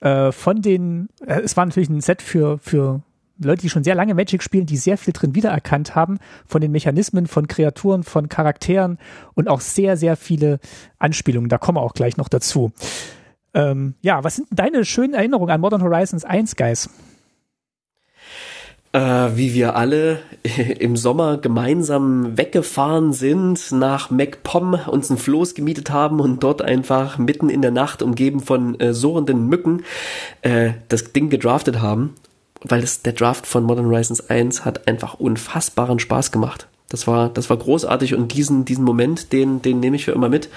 Äh, 0.00 0.32
von 0.32 0.62
den, 0.62 1.10
äh, 1.26 1.40
es 1.40 1.58
war 1.58 1.66
natürlich 1.66 1.90
ein 1.90 2.00
Set 2.00 2.22
für, 2.22 2.58
für 2.58 3.02
Leute, 3.38 3.62
die 3.62 3.70
schon 3.70 3.84
sehr 3.84 3.94
lange 3.94 4.14
Magic 4.14 4.42
spielen, 4.42 4.66
die 4.66 4.76
sehr 4.76 4.98
viel 4.98 5.12
drin 5.12 5.34
wiedererkannt 5.34 5.94
haben, 5.94 6.18
von 6.46 6.60
den 6.60 6.72
Mechanismen, 6.72 7.26
von 7.26 7.48
Kreaturen, 7.48 8.02
von 8.02 8.28
Charakteren 8.28 8.98
und 9.34 9.48
auch 9.48 9.60
sehr, 9.60 9.96
sehr 9.96 10.16
viele 10.16 10.58
Anspielungen. 10.98 11.48
Da 11.48 11.58
kommen 11.58 11.76
wir 11.76 11.82
auch 11.82 11.94
gleich 11.94 12.16
noch 12.16 12.28
dazu. 12.28 12.72
Ähm, 13.54 13.94
ja, 14.02 14.24
was 14.24 14.36
sind 14.36 14.48
deine 14.50 14.84
schönen 14.84 15.14
Erinnerungen 15.14 15.50
an 15.50 15.60
Modern 15.60 15.82
Horizons 15.82 16.24
1, 16.24 16.56
Guys? 16.56 16.88
äh, 18.92 19.36
wie 19.36 19.54
wir 19.54 19.76
alle 19.76 20.18
im 20.78 20.96
Sommer 20.96 21.38
gemeinsam 21.38 22.36
weggefahren 22.36 23.12
sind, 23.12 23.72
nach 23.72 24.10
MacPom 24.10 24.78
uns 24.86 25.10
ein 25.10 25.18
Floß 25.18 25.54
gemietet 25.54 25.90
haben 25.90 26.20
und 26.20 26.42
dort 26.42 26.62
einfach 26.62 27.18
mitten 27.18 27.48
in 27.48 27.62
der 27.62 27.70
Nacht, 27.70 28.02
umgeben 28.02 28.40
von 28.40 28.78
äh, 28.80 28.94
surrenden 28.94 29.48
Mücken, 29.48 29.84
äh, 30.42 30.72
das 30.88 31.12
Ding 31.12 31.30
gedraftet 31.30 31.80
haben. 31.80 32.14
Weil 32.62 32.80
das, 32.80 33.02
der 33.02 33.12
Draft 33.12 33.46
von 33.46 33.64
Modern 33.64 33.86
Horizons 33.86 34.28
1 34.28 34.64
hat 34.64 34.88
einfach 34.88 35.14
unfassbaren 35.14 35.98
Spaß 35.98 36.32
gemacht. 36.32 36.66
Das 36.88 37.06
war, 37.06 37.28
das 37.28 37.50
war 37.50 37.56
großartig 37.56 38.14
und 38.14 38.34
diesen, 38.34 38.64
diesen 38.64 38.84
Moment, 38.84 39.32
den, 39.32 39.62
den 39.62 39.80
nehme 39.80 39.96
ich 39.96 40.04
für 40.04 40.12
immer 40.12 40.28
mit. 40.28 40.48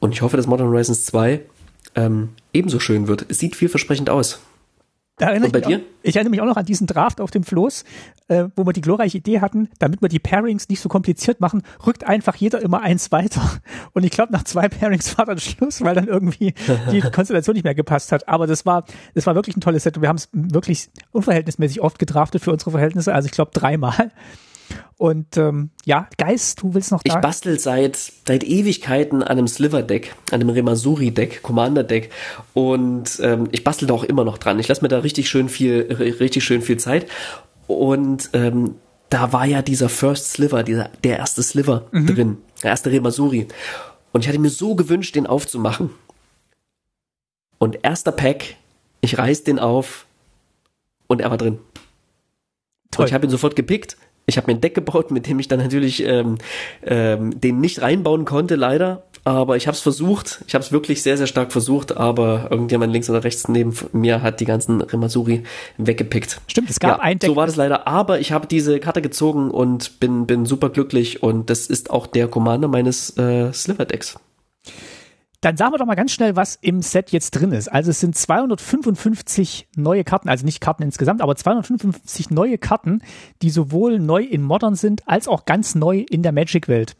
Und 0.00 0.12
ich 0.12 0.22
hoffe, 0.22 0.36
dass 0.36 0.46
Modern 0.46 0.68
Horizons 0.68 1.04
2 1.04 1.40
ähm, 1.94 2.30
ebenso 2.52 2.80
schön 2.80 3.08
wird. 3.08 3.26
Es 3.28 3.38
sieht 3.38 3.56
vielversprechend 3.56 4.10
aus. 4.10 4.40
Da 5.18 5.26
erinnere 5.26 5.46
Und 5.46 5.52
bei 5.52 5.58
ich 5.58 5.66
dir? 5.66 5.76
Auch, 5.78 5.82
ich 6.02 6.16
erinnere 6.16 6.30
mich 6.30 6.40
auch 6.40 6.46
noch 6.46 6.56
an 6.56 6.64
diesen 6.64 6.86
Draft 6.86 7.20
auf 7.20 7.30
dem 7.30 7.42
Floß, 7.42 7.84
äh, 8.28 8.44
wo 8.56 8.64
wir 8.64 8.72
die 8.72 8.80
glorreiche 8.80 9.18
Idee 9.18 9.40
hatten, 9.40 9.68
damit 9.78 10.00
wir 10.00 10.08
die 10.08 10.18
Pairings 10.18 10.68
nicht 10.68 10.80
so 10.80 10.88
kompliziert 10.88 11.40
machen, 11.40 11.62
rückt 11.86 12.04
einfach 12.04 12.36
jeder 12.36 12.62
immer 12.62 12.82
eins 12.82 13.10
weiter. 13.10 13.42
Und 13.92 14.04
ich 14.04 14.10
glaube, 14.10 14.32
nach 14.32 14.44
zwei 14.44 14.68
Pairings 14.68 15.18
war 15.18 15.26
dann 15.26 15.38
Schluss, 15.38 15.82
weil 15.82 15.94
dann 15.94 16.06
irgendwie 16.06 16.54
die 16.92 17.00
Konstellation 17.00 17.54
nicht 17.54 17.64
mehr 17.64 17.74
gepasst 17.74 18.12
hat. 18.12 18.28
Aber 18.28 18.46
das 18.46 18.64
war, 18.64 18.84
das 19.14 19.26
war 19.26 19.34
wirklich 19.34 19.56
ein 19.56 19.60
tolles 19.60 19.82
Set 19.82 19.96
und 19.96 20.02
wir 20.02 20.08
haben 20.08 20.16
es 20.16 20.28
wirklich 20.32 20.88
unverhältnismäßig 21.12 21.80
oft 21.80 21.98
gedraftet 21.98 22.42
für 22.42 22.52
unsere 22.52 22.70
Verhältnisse. 22.70 23.12
Also 23.12 23.26
ich 23.26 23.32
glaube 23.32 23.50
dreimal. 23.52 24.12
Und 24.96 25.36
ähm, 25.36 25.70
ja, 25.84 26.08
Geist, 26.18 26.62
du 26.62 26.74
willst 26.74 26.90
noch 26.90 27.02
da? 27.02 27.14
Ich 27.14 27.20
bastel 27.20 27.58
seit 27.58 27.96
seit 27.96 28.42
Ewigkeiten 28.42 29.22
an 29.22 29.28
einem 29.28 29.46
Sliver-Deck, 29.46 30.14
an 30.32 30.40
einem 30.40 30.50
Remasuri-Deck, 30.50 31.42
Commander-Deck 31.42 32.10
und 32.54 33.20
ähm, 33.22 33.48
ich 33.52 33.62
bastel 33.62 33.86
da 33.86 33.94
auch 33.94 34.04
immer 34.04 34.24
noch 34.24 34.38
dran. 34.38 34.58
Ich 34.58 34.68
lasse 34.68 34.82
mir 34.82 34.88
da 34.88 34.98
richtig 34.98 35.28
schön 35.28 35.48
viel, 35.48 35.86
richtig 36.20 36.44
schön 36.44 36.62
viel 36.62 36.78
Zeit 36.78 37.06
und 37.68 38.30
ähm, 38.32 38.74
da 39.08 39.32
war 39.32 39.46
ja 39.46 39.62
dieser 39.62 39.88
First 39.88 40.32
Sliver, 40.32 40.64
dieser 40.64 40.90
der 41.04 41.18
erste 41.18 41.42
Sliver 41.42 41.86
mhm. 41.92 42.06
drin, 42.06 42.38
der 42.62 42.70
erste 42.70 42.90
Remasuri 42.90 43.46
und 44.12 44.22
ich 44.22 44.28
hatte 44.28 44.40
mir 44.40 44.50
so 44.50 44.74
gewünscht, 44.74 45.14
den 45.14 45.26
aufzumachen. 45.26 45.90
Und 47.58 47.78
erster 47.82 48.12
Pack, 48.12 48.56
ich 49.00 49.18
reiß 49.18 49.44
den 49.44 49.58
auf 49.58 50.06
und 51.06 51.20
er 51.20 51.30
war 51.30 51.38
drin. 51.38 51.58
Toll. 52.90 53.04
Und 53.04 53.08
ich 53.08 53.14
habe 53.14 53.26
ihn 53.26 53.30
sofort 53.30 53.56
gepickt 53.56 53.96
ich 54.28 54.36
habe 54.36 54.46
mir 54.52 54.58
ein 54.58 54.60
Deck 54.60 54.74
gebaut, 54.74 55.10
mit 55.10 55.26
dem 55.26 55.38
ich 55.38 55.48
dann 55.48 55.58
natürlich 55.58 56.04
ähm, 56.04 56.36
ähm, 56.84 57.40
den 57.40 57.60
nicht 57.60 57.80
reinbauen 57.80 58.26
konnte, 58.26 58.56
leider. 58.56 59.04
Aber 59.24 59.56
ich 59.56 59.66
habe 59.66 59.74
es 59.74 59.80
versucht. 59.80 60.44
Ich 60.46 60.54
habe 60.54 60.62
es 60.62 60.70
wirklich 60.70 61.02
sehr, 61.02 61.16
sehr 61.16 61.26
stark 61.26 61.50
versucht. 61.50 61.96
Aber 61.96 62.48
irgendjemand 62.50 62.92
links 62.92 63.08
oder 63.08 63.24
rechts 63.24 63.48
neben 63.48 63.74
mir 63.92 64.22
hat 64.22 64.40
die 64.40 64.44
ganzen 64.44 64.82
Remasuri 64.82 65.44
weggepickt. 65.78 66.40
Stimmt, 66.46 66.68
es 66.68 66.78
gab 66.78 66.98
ja, 66.98 67.02
ein 67.02 67.18
Deck. 67.18 67.28
So 67.28 67.36
war 67.36 67.46
das 67.46 67.56
leider. 67.56 67.86
Aber 67.86 68.20
ich 68.20 68.30
habe 68.30 68.46
diese 68.46 68.78
Karte 68.80 69.00
gezogen 69.00 69.50
und 69.50 69.98
bin, 69.98 70.26
bin 70.26 70.44
super 70.44 70.68
glücklich. 70.68 71.22
Und 71.22 71.48
das 71.48 71.66
ist 71.66 71.90
auch 71.90 72.06
der 72.06 72.28
Commander 72.28 72.68
meines 72.68 73.16
äh, 73.16 73.50
Sliver-Decks. 73.52 74.18
Dann 75.40 75.56
sagen 75.56 75.72
wir 75.72 75.78
doch 75.78 75.86
mal 75.86 75.94
ganz 75.94 76.10
schnell, 76.10 76.34
was 76.34 76.56
im 76.56 76.82
Set 76.82 77.10
jetzt 77.12 77.30
drin 77.30 77.52
ist. 77.52 77.68
Also 77.68 77.90
es 77.90 78.00
sind 78.00 78.16
255 78.16 79.68
neue 79.76 80.02
Karten, 80.02 80.28
also 80.28 80.44
nicht 80.44 80.60
Karten 80.60 80.82
insgesamt, 80.82 81.22
aber 81.22 81.36
255 81.36 82.30
neue 82.30 82.58
Karten, 82.58 83.02
die 83.42 83.50
sowohl 83.50 84.00
neu 84.00 84.22
in 84.22 84.42
Modern 84.42 84.74
sind, 84.74 85.06
als 85.06 85.28
auch 85.28 85.44
ganz 85.44 85.76
neu 85.76 86.04
in 86.10 86.24
der 86.24 86.32
Magic-Welt. 86.32 86.96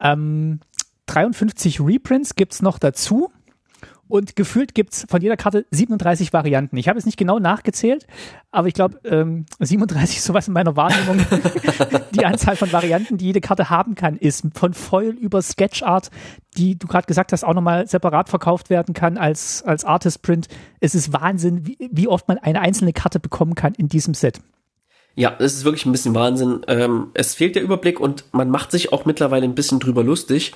Ähm, 0.00 0.60
53 1.06 1.80
Reprints 1.80 2.34
gibt's 2.34 2.62
noch 2.62 2.78
dazu. 2.78 3.30
Und 4.12 4.36
gefühlt 4.36 4.74
gibt's 4.74 5.06
von 5.08 5.22
jeder 5.22 5.38
Karte 5.38 5.64
37 5.70 6.34
Varianten. 6.34 6.76
Ich 6.76 6.86
habe 6.86 6.98
es 6.98 7.06
nicht 7.06 7.16
genau 7.16 7.38
nachgezählt, 7.38 8.06
aber 8.50 8.68
ich 8.68 8.74
glaube, 8.74 9.00
ähm, 9.04 9.46
37 9.58 10.18
ist 10.18 10.26
sowas 10.26 10.46
in 10.48 10.52
meiner 10.52 10.76
Wahrnehmung. 10.76 11.24
die 12.14 12.26
Anzahl 12.26 12.56
von 12.56 12.70
Varianten, 12.70 13.16
die 13.16 13.24
jede 13.24 13.40
Karte 13.40 13.70
haben 13.70 13.94
kann, 13.94 14.18
ist 14.18 14.44
von 14.52 14.74
Foil 14.74 15.12
über 15.12 15.40
Sketchart, 15.40 16.10
die 16.58 16.78
du 16.78 16.88
gerade 16.88 17.06
gesagt 17.06 17.32
hast, 17.32 17.42
auch 17.42 17.54
nochmal 17.54 17.86
separat 17.86 18.28
verkauft 18.28 18.68
werden 18.68 18.92
kann 18.92 19.16
als, 19.16 19.62
als 19.62 19.86
Artist 19.86 20.20
Print. 20.20 20.48
Es 20.78 20.94
ist 20.94 21.14
Wahnsinn, 21.14 21.66
wie, 21.66 21.78
wie 21.90 22.06
oft 22.06 22.28
man 22.28 22.36
eine 22.36 22.60
einzelne 22.60 22.92
Karte 22.92 23.18
bekommen 23.18 23.54
kann 23.54 23.72
in 23.72 23.88
diesem 23.88 24.12
Set. 24.12 24.40
Ja, 25.14 25.36
es 25.38 25.54
ist 25.54 25.64
wirklich 25.64 25.86
ein 25.86 25.92
bisschen 25.92 26.14
Wahnsinn. 26.14 26.60
Ähm, 26.68 27.12
es 27.14 27.34
fehlt 27.34 27.56
der 27.56 27.62
Überblick 27.62 27.98
und 27.98 28.26
man 28.32 28.50
macht 28.50 28.72
sich 28.72 28.92
auch 28.92 29.06
mittlerweile 29.06 29.44
ein 29.44 29.54
bisschen 29.54 29.80
drüber 29.80 30.04
lustig 30.04 30.52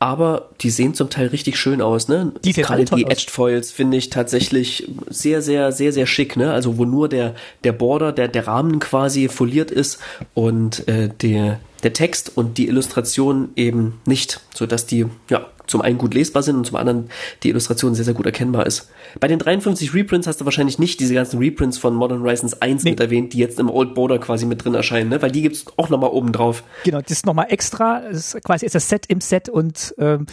aber 0.00 0.50
die 0.60 0.70
sehen 0.70 0.94
zum 0.94 1.10
Teil 1.10 1.28
richtig 1.28 1.58
schön 1.58 1.82
aus, 1.82 2.08
ne? 2.08 2.32
Die 2.44 2.52
Gerade 2.52 2.84
die 2.84 3.04
Edged 3.04 3.30
Foils 3.30 3.72
finde 3.72 3.96
ich 3.96 4.10
tatsächlich 4.10 4.88
sehr, 5.08 5.42
sehr, 5.42 5.72
sehr, 5.72 5.92
sehr 5.92 6.06
schick, 6.06 6.36
ne? 6.36 6.52
Also 6.52 6.78
wo 6.78 6.84
nur 6.84 7.08
der, 7.08 7.34
der 7.64 7.72
Border, 7.72 8.12
der, 8.12 8.28
der 8.28 8.46
Rahmen 8.46 8.78
quasi 8.78 9.28
foliert 9.28 9.70
ist 9.70 9.98
und 10.34 10.86
äh, 10.86 11.08
der, 11.08 11.58
der 11.82 11.92
Text 11.92 12.30
und 12.36 12.58
die 12.58 12.68
Illustration 12.68 13.50
eben 13.56 14.00
nicht, 14.06 14.40
so 14.54 14.66
dass 14.66 14.86
die, 14.86 15.06
ja, 15.30 15.46
zum 15.68 15.80
einen 15.80 15.98
gut 15.98 16.14
lesbar 16.14 16.42
sind 16.42 16.56
und 16.56 16.66
zum 16.66 16.76
anderen 16.76 17.10
die 17.42 17.50
Illustration 17.50 17.94
sehr, 17.94 18.04
sehr 18.04 18.14
gut 18.14 18.26
erkennbar 18.26 18.66
ist. 18.66 18.90
Bei 19.20 19.28
den 19.28 19.38
53 19.38 19.94
Reprints 19.94 20.26
hast 20.26 20.40
du 20.40 20.44
wahrscheinlich 20.44 20.78
nicht 20.78 20.98
diese 20.98 21.14
ganzen 21.14 21.38
Reprints 21.38 21.78
von 21.78 21.94
Modern 21.94 22.22
Horizons 22.22 22.60
1 22.60 22.84
nee. 22.84 22.90
mit 22.90 23.00
erwähnt, 23.00 23.32
die 23.32 23.38
jetzt 23.38 23.60
im 23.60 23.70
Old 23.70 23.94
Border 23.94 24.18
quasi 24.18 24.46
mit 24.46 24.64
drin 24.64 24.74
erscheinen, 24.74 25.10
ne? 25.10 25.22
weil 25.22 25.30
die 25.30 25.42
gibt's 25.42 25.64
auch 25.76 25.88
nochmal 25.88 26.10
oben 26.10 26.32
drauf. 26.32 26.64
Genau, 26.84 27.00
das 27.00 27.12
ist 27.12 27.26
nochmal 27.26 27.46
extra, 27.50 28.00
das 28.00 28.34
ist 28.34 28.44
quasi 28.44 28.66
ist 28.66 28.74
das 28.74 28.88
Set 28.88 29.06
im 29.06 29.20
Set 29.20 29.48
und 29.48 29.94
ähm, 29.98 30.26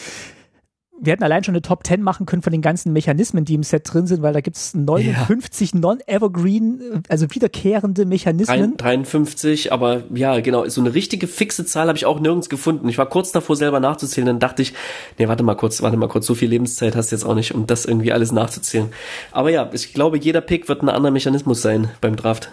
wir 1.00 1.14
hätten 1.14 1.24
allein 1.24 1.44
schon 1.44 1.54
eine 1.54 1.62
Top 1.62 1.86
10 1.86 2.02
machen 2.02 2.26
können 2.26 2.42
von 2.42 2.52
den 2.52 2.62
ganzen 2.62 2.94
Mechanismen, 2.94 3.46
die 3.46 3.56
im 3.56 3.64
Set 3.64 3.92
drin 3.92 4.08
sind, 4.08 4.22
weil 4.22 4.34
da 4.34 4.42
gibt 4.42 4.56
es 4.58 4.74
59 4.74 5.74
ja. 5.74 5.80
non-evergreen, 5.80 7.04
also 7.10 7.28
wiederkehrende 7.30 8.06
Mechanismen. 8.06 8.78
53, 8.78 9.72
aber 9.74 10.04
ja, 10.14 10.40
genau, 10.40 10.68
so 10.68 10.82
eine 10.82 10.94
richtige 10.94 11.28
fixe 11.28 11.66
Zahl 11.66 11.88
habe 11.88 11.98
ich 11.98 12.06
auch 12.06 12.20
nirgends 12.20 12.50
gefunden. 12.50 12.88
Ich 12.88 12.98
war 12.98 13.08
kurz 13.08 13.32
davor 13.32 13.56
selber 13.56 13.80
nachzuzählen, 13.80 14.28
dann 14.28 14.40
dachte 14.40 14.62
ich, 14.62 14.74
nee, 15.18 15.28
warte 15.28 15.44
mal 15.44 15.56
kurz, 15.56 15.82
warte 15.82 15.98
mal 15.98 16.08
kurz, 16.08 16.26
so 16.26 16.36
viel 16.36 16.50
Lebenszeit 16.50 16.96
hast 16.96 17.12
du 17.12 17.16
jetzt 17.16 17.26
auch 17.26 17.36
nicht, 17.36 17.54
um 17.54 17.68
das 17.68 17.86
irgendwie 17.86 18.14
alles 18.14 18.32
nachzuzählen. 18.32 18.90
Aber 19.32 19.50
ja, 19.50 19.70
ich 19.74 19.94
glaube, 19.94 20.18
jeder 20.18 20.42
Pick 20.42 20.70
wird 20.70 20.82
ein 20.82 20.90
anderer 20.90 21.12
Mechanismus 21.12 21.62
sein 21.62 21.90
beim 22.02 22.16
Draft. 22.16 22.52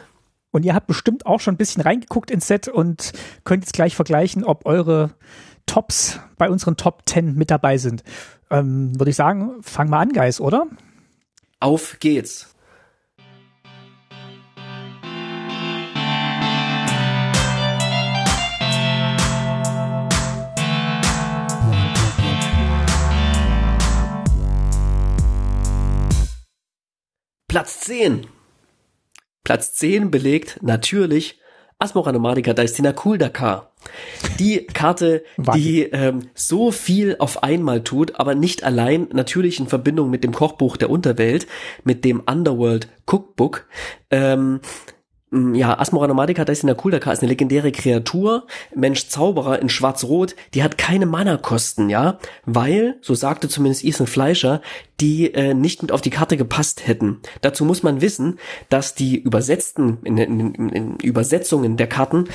Und 0.51 0.65
ihr 0.65 0.75
habt 0.75 0.87
bestimmt 0.87 1.25
auch 1.25 1.41
schon 1.41 1.55
ein 1.55 1.59
bisschen 1.59 1.83
reingeguckt 1.83 2.31
ins 2.31 2.47
Set 2.47 2.69
und 2.69 3.13
könnt 3.45 3.65
jetzt 3.65 3.73
gleich 3.73 3.97
vergleichen, 3.97 4.45
ob 4.45 4.67
eure 4.67 5.11
Tops 5.67 6.21
bei 6.39 6.51
unseren 6.51 6.77
Top 6.77 7.03
10 7.07 7.35
mit 7.35 7.51
dabei 7.51 7.79
sind. 7.79 8.03
Ähm, 8.51 8.99
Würde 8.99 9.11
ich 9.11 9.17
sagen, 9.17 9.63
fang 9.63 9.89
mal 9.89 10.01
an, 10.01 10.13
Guys, 10.13 10.41
oder? 10.41 10.67
Auf 11.61 11.99
geht's. 12.01 12.55
Platz 27.53 27.81
10. 27.81 28.29
Platz 29.45 29.75
10 29.75 30.11
belegt 30.11 30.61
natürlich 30.63 31.39
Asmora 31.83 32.13
Nomadica 32.13 32.55
Daistina 32.55 32.95
Cool 33.05 33.19
Dakar. 33.19 33.73
Die 34.39 34.67
Karte, 34.67 35.25
die 35.37 35.83
ähm, 35.83 36.31
so 36.33 36.71
viel 36.71 37.17
auf 37.19 37.43
einmal 37.43 37.83
tut, 37.83 38.21
aber 38.21 38.37
nicht 38.37 38.63
allein 38.63 39.09
natürlich 39.13 39.59
in 39.59 39.67
Verbindung 39.67 40.09
mit 40.09 40.23
dem 40.23 40.31
Kochbuch 40.33 40.77
der 40.77 40.91
Unterwelt, 40.91 41.49
mit 41.83 42.05
dem 42.05 42.21
Underworld 42.21 42.87
Cookbook. 43.11 43.67
Ähm, 44.13 44.61
ja, 45.33 45.79
Asmora 45.79 46.07
Nomadica, 46.07 46.45
da 46.45 46.53
ist 46.53 46.63
in 46.63 46.67
der 46.67 46.77
Kuldaka, 46.77 47.11
ist 47.11 47.23
eine 47.23 47.31
legendäre 47.31 47.73
Kreatur, 47.73 48.47
Mensch 48.75 49.09
Zauberer 49.09 49.61
in 49.61 49.71
Schwarz-Rot, 49.71 50.37
die 50.53 50.63
hat 50.63 50.77
keine 50.77 51.07
Mana-Kosten, 51.07 51.89
ja, 51.89 52.19
weil, 52.45 52.97
so 53.01 53.15
sagte 53.15 53.49
zumindest 53.49 53.85
Ethan 53.85 54.07
Fleischer, 54.07 54.61
die 55.01 55.33
äh, 55.35 55.55
nicht 55.55 55.83
mit 55.83 55.91
auf 55.91 56.03
die 56.03 56.11
Karte 56.11 56.37
gepasst 56.37 56.87
hätten. 56.87 57.21
Dazu 57.41 57.65
muss 57.65 57.83
man 57.83 58.01
wissen, 58.01 58.39
dass 58.69 58.95
die 58.95 59.19
übersetzten, 59.19 59.99
in, 60.05 60.19
in, 60.19 60.69
in 60.69 60.97
Übersetzungen 60.97 61.77
der 61.77 61.87
Karten, 61.89 62.29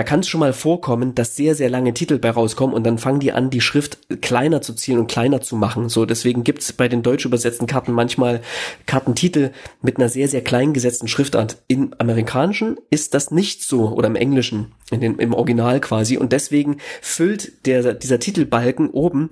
da 0.00 0.04
kann 0.04 0.20
es 0.20 0.28
schon 0.28 0.40
mal 0.40 0.54
vorkommen, 0.54 1.14
dass 1.14 1.36
sehr, 1.36 1.54
sehr 1.54 1.68
lange 1.68 1.92
Titel 1.92 2.18
bei 2.18 2.30
rauskommen 2.30 2.74
und 2.74 2.84
dann 2.84 2.96
fangen 2.96 3.20
die 3.20 3.32
an, 3.32 3.50
die 3.50 3.60
Schrift 3.60 3.98
kleiner 4.22 4.62
zu 4.62 4.72
ziehen 4.72 4.98
und 4.98 5.10
kleiner 5.10 5.42
zu 5.42 5.56
machen. 5.56 5.90
So, 5.90 6.06
deswegen 6.06 6.42
gibt's 6.42 6.72
bei 6.72 6.88
den 6.88 7.02
deutsch 7.02 7.26
übersetzten 7.26 7.66
Karten 7.66 7.92
manchmal 7.92 8.40
Kartentitel 8.86 9.50
mit 9.82 9.98
einer 9.98 10.08
sehr, 10.08 10.26
sehr 10.26 10.42
klein 10.42 10.72
gesetzten 10.72 11.06
Schriftart. 11.06 11.58
In 11.66 11.94
Amerikanischen 11.98 12.78
ist 12.88 13.12
das 13.12 13.30
nicht 13.30 13.62
so 13.62 13.90
oder 13.90 14.06
im 14.06 14.16
Englischen, 14.16 14.72
in 14.90 15.02
den, 15.02 15.18
im 15.18 15.34
Original 15.34 15.80
quasi 15.80 16.16
und 16.16 16.32
deswegen 16.32 16.78
füllt 17.02 17.66
der, 17.66 17.92
dieser 17.92 18.18
Titelbalken 18.18 18.88
oben 18.88 19.28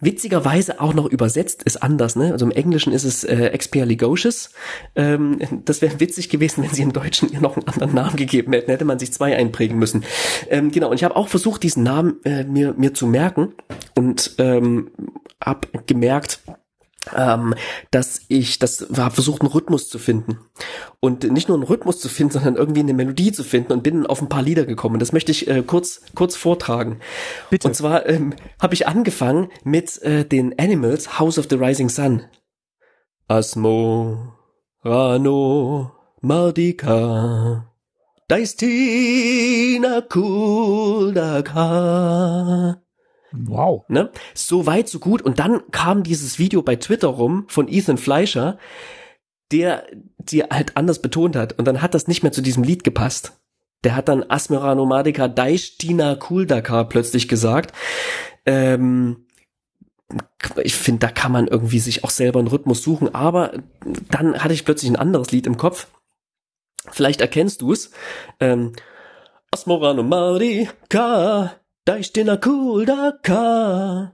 witzigerweise 0.00 0.80
auch 0.80 0.92
noch 0.92 1.06
übersetzt 1.06 1.62
ist 1.62 1.82
anders, 1.82 2.16
ne? 2.16 2.32
Also 2.32 2.44
im 2.44 2.50
Englischen 2.50 2.92
ist 2.92 3.04
es 3.04 3.24
äh, 3.24 3.46
expialigocious. 3.46 4.50
Ähm, 4.94 5.38
das 5.64 5.80
wäre 5.80 6.00
witzig 6.00 6.28
gewesen, 6.28 6.62
wenn 6.62 6.70
sie 6.70 6.82
im 6.82 6.92
Deutschen 6.92 7.32
ihr 7.32 7.40
noch 7.40 7.56
einen 7.56 7.66
anderen 7.66 7.94
Namen 7.94 8.16
gegeben 8.16 8.52
hätten. 8.52 8.70
Hätte 8.70 8.84
man 8.84 8.98
sich 8.98 9.12
zwei 9.12 9.36
einprägen 9.36 9.78
müssen. 9.78 10.04
Ähm, 10.50 10.70
genau, 10.70 10.90
und 10.90 10.96
ich 10.96 11.04
habe 11.04 11.16
auch 11.16 11.28
versucht, 11.28 11.62
diesen 11.62 11.82
Namen 11.82 12.16
äh, 12.24 12.44
mir, 12.44 12.74
mir 12.76 12.92
zu 12.92 13.06
merken 13.06 13.54
und 13.94 14.34
ähm, 14.38 14.90
habe 15.42 15.68
gemerkt, 15.86 16.40
ähm, 17.14 17.54
dass 17.90 18.20
ich 18.28 18.58
das 18.58 18.86
war 18.88 19.10
versucht 19.10 19.42
einen 19.42 19.50
Rhythmus 19.50 19.88
zu 19.88 19.98
finden 19.98 20.38
und 21.00 21.24
nicht 21.30 21.48
nur 21.48 21.56
einen 21.56 21.66
Rhythmus 21.66 22.00
zu 22.00 22.08
finden, 22.08 22.32
sondern 22.32 22.56
irgendwie 22.56 22.80
eine 22.80 22.94
Melodie 22.94 23.32
zu 23.32 23.44
finden 23.44 23.72
und 23.72 23.82
bin 23.82 24.06
auf 24.06 24.22
ein 24.22 24.28
paar 24.28 24.42
Lieder 24.42 24.64
gekommen. 24.64 24.98
Das 24.98 25.12
möchte 25.12 25.32
ich 25.32 25.48
äh, 25.48 25.62
kurz 25.62 26.02
kurz 26.14 26.36
vortragen. 26.36 27.00
Bitte. 27.50 27.68
Und 27.68 27.74
zwar 27.74 28.06
ähm, 28.08 28.34
habe 28.60 28.74
ich 28.74 28.86
angefangen 28.88 29.50
mit 29.64 30.00
äh, 30.02 30.24
den 30.24 30.58
Animals 30.58 31.18
House 31.18 31.38
of 31.38 31.46
the 31.50 31.56
Rising 31.56 31.88
Sun. 31.88 32.22
Asmo 33.28 34.32
Rano 34.84 35.92
Mardika 36.20 37.66
Daistina 38.28 40.00
Kuldaka 40.02 41.56
Wow. 43.32 43.84
Ne? 43.88 44.10
So 44.34 44.66
weit, 44.66 44.88
so 44.88 44.98
gut. 44.98 45.22
Und 45.22 45.38
dann 45.38 45.70
kam 45.70 46.02
dieses 46.02 46.38
Video 46.38 46.62
bei 46.62 46.76
Twitter 46.76 47.08
rum 47.08 47.44
von 47.48 47.68
Ethan 47.68 47.98
Fleischer, 47.98 48.58
der 49.52 49.86
die 50.18 50.42
halt 50.42 50.76
anders 50.76 51.00
betont 51.00 51.36
hat. 51.36 51.58
Und 51.58 51.66
dann 51.66 51.82
hat 51.82 51.94
das 51.94 52.08
nicht 52.08 52.22
mehr 52.22 52.32
zu 52.32 52.42
diesem 52.42 52.62
Lied 52.62 52.84
gepasst. 52.84 53.32
Der 53.84 53.94
hat 53.94 54.08
dann 54.08 54.24
Asmera 54.28 54.74
Nomadica 54.74 55.28
Daishtina 55.28 56.16
Kuldaka 56.16 56.84
plötzlich 56.84 57.28
gesagt. 57.28 57.72
Ähm, 58.44 59.26
ich 60.62 60.74
finde, 60.74 61.06
da 61.06 61.12
kann 61.12 61.32
man 61.32 61.46
irgendwie 61.46 61.78
sich 61.78 62.04
auch 62.04 62.10
selber 62.10 62.38
einen 62.38 62.48
Rhythmus 62.48 62.82
suchen. 62.82 63.14
Aber 63.14 63.52
dann 64.10 64.42
hatte 64.42 64.54
ich 64.54 64.64
plötzlich 64.64 64.90
ein 64.90 64.96
anderes 64.96 65.30
Lied 65.30 65.46
im 65.46 65.56
Kopf. 65.56 65.88
Vielleicht 66.90 67.20
erkennst 67.20 67.62
du 67.62 67.72
es. 67.72 67.90
Ähm, 68.40 68.72
Asmora 69.50 69.94
Nomadica 71.86 71.92
Daishtina 71.92 72.36
Kuldaka. 72.36 74.12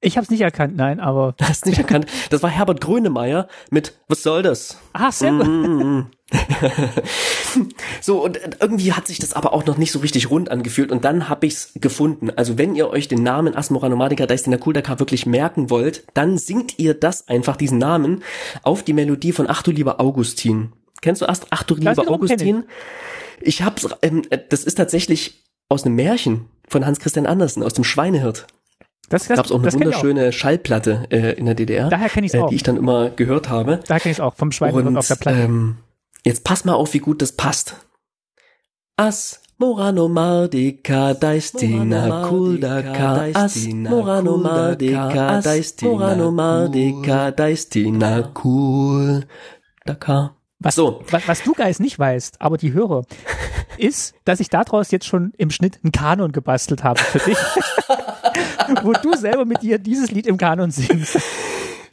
Ich 0.00 0.16
habe 0.16 0.24
es 0.24 0.30
nicht 0.30 0.42
erkannt, 0.42 0.76
nein, 0.76 1.00
aber. 1.00 1.34
Du 1.36 1.48
hast 1.48 1.66
nicht 1.66 1.78
erkannt. 1.78 2.06
Das 2.30 2.42
war 2.42 2.50
Herbert 2.50 2.80
Grönemeyer 2.80 3.48
mit 3.70 3.94
Was 4.08 4.22
soll 4.22 4.42
das? 4.42 4.78
Ah, 4.92 5.10
sehr. 5.10 5.32
Mm. 5.32 6.10
so, 8.00 8.24
und 8.24 8.38
irgendwie 8.60 8.92
hat 8.92 9.08
sich 9.08 9.18
das 9.18 9.32
aber 9.32 9.52
auch 9.52 9.66
noch 9.66 9.76
nicht 9.76 9.90
so 9.90 9.98
richtig 9.98 10.30
rund 10.30 10.50
angefühlt 10.50 10.92
und 10.92 11.04
dann 11.04 11.28
habe 11.28 11.46
ich's 11.46 11.72
gefunden. 11.74 12.30
Also 12.30 12.58
wenn 12.58 12.76
ihr 12.76 12.88
euch 12.90 13.08
den 13.08 13.22
Namen 13.22 13.56
Asmora 13.56 13.88
Nomadica 13.88 14.26
Daistina 14.26 14.56
Kuldaka 14.56 15.00
wirklich 15.00 15.26
merken 15.26 15.70
wollt, 15.70 16.04
dann 16.14 16.38
singt 16.38 16.78
ihr 16.78 16.94
das 16.94 17.26
einfach, 17.26 17.56
diesen 17.56 17.78
Namen, 17.78 18.22
auf 18.62 18.84
die 18.84 18.92
Melodie 18.92 19.32
von 19.32 19.46
Ach 19.48 19.62
du 19.62 19.72
lieber 19.72 20.00
Augustin. 20.00 20.72
Kennst 21.00 21.22
du 21.22 21.26
Ach 21.28 21.62
du 21.64 21.74
lieber 21.74 22.08
Augustin? 22.08 22.64
Ich 23.40 23.62
hab's, 23.62 23.88
ähm, 24.02 24.22
das 24.48 24.64
ist 24.64 24.76
tatsächlich 24.76 25.45
aus 25.68 25.84
einem 25.84 25.96
Märchen 25.96 26.48
von 26.68 26.84
Hans 26.86 26.98
Christian 27.00 27.26
Andersen, 27.26 27.62
aus 27.62 27.74
dem 27.74 27.84
Schweinehirt. 27.84 28.46
Das, 29.08 29.28
das 29.28 29.36
gab 29.36 29.46
es 29.46 29.52
auch 29.52 29.62
eine 29.62 29.72
wunderschöne 29.72 30.28
auch. 30.28 30.32
Schallplatte 30.32 31.06
äh, 31.10 31.34
in 31.34 31.46
der 31.46 31.54
DDR, 31.54 31.88
Daher 31.88 32.08
kenn 32.08 32.24
ich's 32.24 32.34
äh, 32.34 32.40
auch. 32.40 32.48
die 32.48 32.56
ich 32.56 32.64
dann 32.64 32.76
immer 32.76 33.10
gehört 33.10 33.48
habe. 33.48 33.80
Daher 33.86 34.00
kenne 34.00 34.12
ich 34.12 34.20
auch, 34.20 34.34
vom 34.34 34.50
Schweinehirt 34.50 34.86
Und, 34.86 34.96
auf 34.96 35.06
der 35.06 35.14
Platte. 35.14 35.38
Ähm, 35.38 35.76
jetzt 36.24 36.42
pass 36.42 36.64
mal 36.64 36.74
auf, 36.74 36.92
wie 36.92 36.98
gut 36.98 37.22
das 37.22 37.32
passt. 37.32 37.76
As 38.96 39.42
Morano 39.58 40.08
Mardika 40.08 41.14
Daistina 41.14 42.26
Kuldaka 42.28 43.28
As 43.32 43.66
Morano 43.66 44.36
Mardika 44.36 45.40
Daistina 45.40 45.90
Morano 45.92 46.30
Mardika 46.30 47.30
Daistina 47.30 48.22
Kuldaka 48.34 49.26
was, 50.58 50.74
so. 50.74 51.02
was, 51.10 51.28
was 51.28 51.42
du 51.42 51.52
Geist 51.52 51.80
nicht 51.80 51.98
weißt, 51.98 52.40
aber 52.40 52.56
die 52.56 52.72
Hörer, 52.72 53.04
ist, 53.78 54.14
dass 54.24 54.40
ich 54.40 54.48
daraus 54.50 54.90
jetzt 54.90 55.06
schon 55.06 55.32
im 55.38 55.50
Schnitt 55.50 55.80
einen 55.82 55.92
Kanon 55.92 56.32
gebastelt 56.32 56.84
habe 56.84 57.00
für 57.00 57.18
dich. 57.18 57.38
wo 58.82 58.92
du 58.92 59.16
selber 59.16 59.44
mit 59.44 59.62
dir 59.62 59.78
dieses 59.78 60.10
Lied 60.10 60.26
im 60.26 60.36
Kanon 60.36 60.70
singst. 60.70 61.18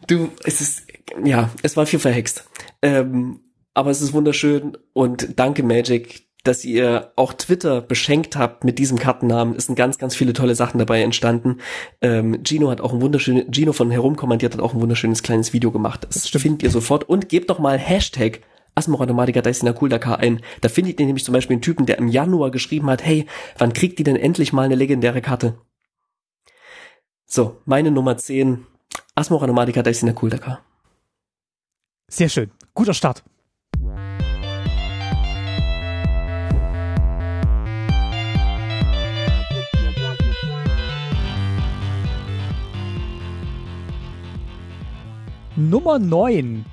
Du, 0.08 0.30
es 0.44 0.62
ist, 0.62 0.84
ja, 1.24 1.50
es 1.62 1.78
war 1.78 1.86
viel 1.86 2.00
verhext. 2.00 2.46
Ähm, 2.82 3.40
aber 3.74 3.90
es 3.92 4.02
ist 4.02 4.14
wunderschön 4.14 4.78
und 4.94 5.40
danke 5.40 5.64
Magic, 5.64 6.28
dass 6.44 6.66
ihr 6.66 7.14
auch 7.16 7.34
Twitter 7.34 7.82
beschenkt 7.82 8.36
habt 8.36 8.66
mit 8.66 8.78
diesem 8.78 9.00
Kartennamen. 9.00 9.56
Es 9.56 9.68
sind 9.68 9.76
ganz, 9.76 9.98
ganz 9.98 10.14
viele 10.14 10.34
tolle 10.34 10.56
Sachen 10.56 10.78
dabei 10.78 11.02
entstanden. 11.02 11.60
Ähm, 12.02 12.44
Gino 12.44 12.70
hat 12.70 12.82
auch 12.82 12.94
ein 12.94 13.02
wunderschönes, 13.02 13.46
Gino 13.50 13.72
von 13.72 13.90
Herumkommandiert 13.90 14.54
hat 14.54 14.62
auch 14.62 14.74
ein 14.74 14.82
wunderschönes 14.82 15.24
kleines 15.24 15.54
Video 15.54 15.72
gemacht. 15.72 16.06
Das, 16.08 16.30
das 16.30 16.42
findet 16.42 16.64
ihr 16.64 16.70
sofort 16.70 17.08
und 17.08 17.30
gebt 17.30 17.50
doch 17.50 17.60
mal 17.60 17.78
Hashtag 17.78 18.42
Asmoranomatica 18.76 19.42
Daisina 19.42 19.74
Kuldaka 19.74 20.16
ein. 20.16 20.42
Da 20.62 20.70
findet 20.70 21.00
ihr 21.00 21.06
nämlich 21.06 21.24
zum 21.24 21.34
Beispiel 21.34 21.56
einen 21.56 21.62
Typen, 21.62 21.86
der 21.86 21.98
im 21.98 22.08
Januar 22.08 22.52
geschrieben 22.52 22.90
hat, 22.90 23.06
hey, 23.06 23.28
wann 23.58 23.74
kriegt 23.74 24.00
die 24.00 24.04
denn 24.04 24.16
endlich 24.16 24.54
mal 24.54 24.64
eine 24.64 24.76
legendäre 24.76 25.22
Karte? 25.22 25.58
So, 27.26 27.62
meine 27.66 27.92
Nummer 27.92 28.18
10, 28.18 28.66
Asmoranomatica 29.16 29.84
Daisina 29.84 30.14
Kuldaka. 30.14 30.62
Sehr 32.08 32.30
schön. 32.30 32.52
Guter 32.74 32.94
Start. 32.94 33.24
Nummer 45.56 46.00
9 46.00 46.66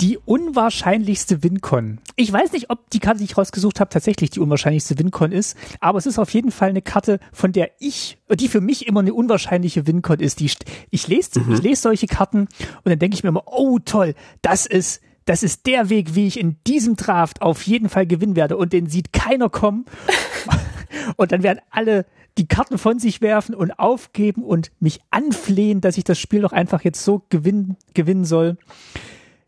die 0.00 0.18
unwahrscheinlichste 0.18 1.42
WinCon. 1.42 1.98
Ich 2.16 2.32
weiß 2.32 2.52
nicht, 2.52 2.70
ob 2.70 2.88
die 2.90 3.00
Karte, 3.00 3.18
die 3.18 3.24
ich 3.24 3.36
rausgesucht 3.36 3.80
habe, 3.80 3.90
tatsächlich 3.90 4.30
die 4.30 4.40
unwahrscheinlichste 4.40 4.98
WinCon 4.98 5.32
ist, 5.32 5.56
aber 5.80 5.98
es 5.98 6.06
ist 6.06 6.18
auf 6.18 6.32
jeden 6.32 6.50
Fall 6.50 6.70
eine 6.70 6.82
Karte, 6.82 7.18
von 7.32 7.52
der 7.52 7.70
ich, 7.80 8.18
die 8.32 8.48
für 8.48 8.60
mich 8.60 8.86
immer 8.86 9.00
eine 9.00 9.14
unwahrscheinliche 9.14 9.86
WinCon 9.86 10.20
ist. 10.20 10.40
Die, 10.40 10.50
ich 10.90 11.08
lese, 11.08 11.40
mhm. 11.40 11.54
ich 11.54 11.62
lese 11.62 11.82
solche 11.82 12.06
Karten 12.06 12.40
und 12.42 12.86
dann 12.86 12.98
denke 12.98 13.14
ich 13.14 13.22
mir 13.22 13.30
immer, 13.30 13.44
oh 13.46 13.78
toll, 13.78 14.14
das 14.42 14.66
ist 14.66 15.02
das 15.24 15.42
ist 15.42 15.66
der 15.66 15.90
Weg, 15.90 16.14
wie 16.14 16.26
ich 16.26 16.40
in 16.40 16.56
diesem 16.66 16.96
Draft 16.96 17.42
auf 17.42 17.62
jeden 17.64 17.90
Fall 17.90 18.06
gewinnen 18.06 18.34
werde 18.34 18.56
und 18.56 18.72
den 18.72 18.86
sieht 18.86 19.12
keiner 19.12 19.50
kommen. 19.50 19.84
und 21.16 21.32
dann 21.32 21.42
werden 21.42 21.60
alle 21.68 22.06
die 22.38 22.48
Karten 22.48 22.78
von 22.78 22.98
sich 22.98 23.20
werfen 23.20 23.54
und 23.54 23.78
aufgeben 23.78 24.42
und 24.42 24.70
mich 24.80 25.00
anflehen, 25.10 25.82
dass 25.82 25.98
ich 25.98 26.04
das 26.04 26.18
Spiel 26.18 26.40
doch 26.40 26.52
einfach 26.52 26.82
jetzt 26.82 27.04
so 27.04 27.26
gewinnen, 27.28 27.76
gewinnen 27.92 28.24
soll. 28.24 28.56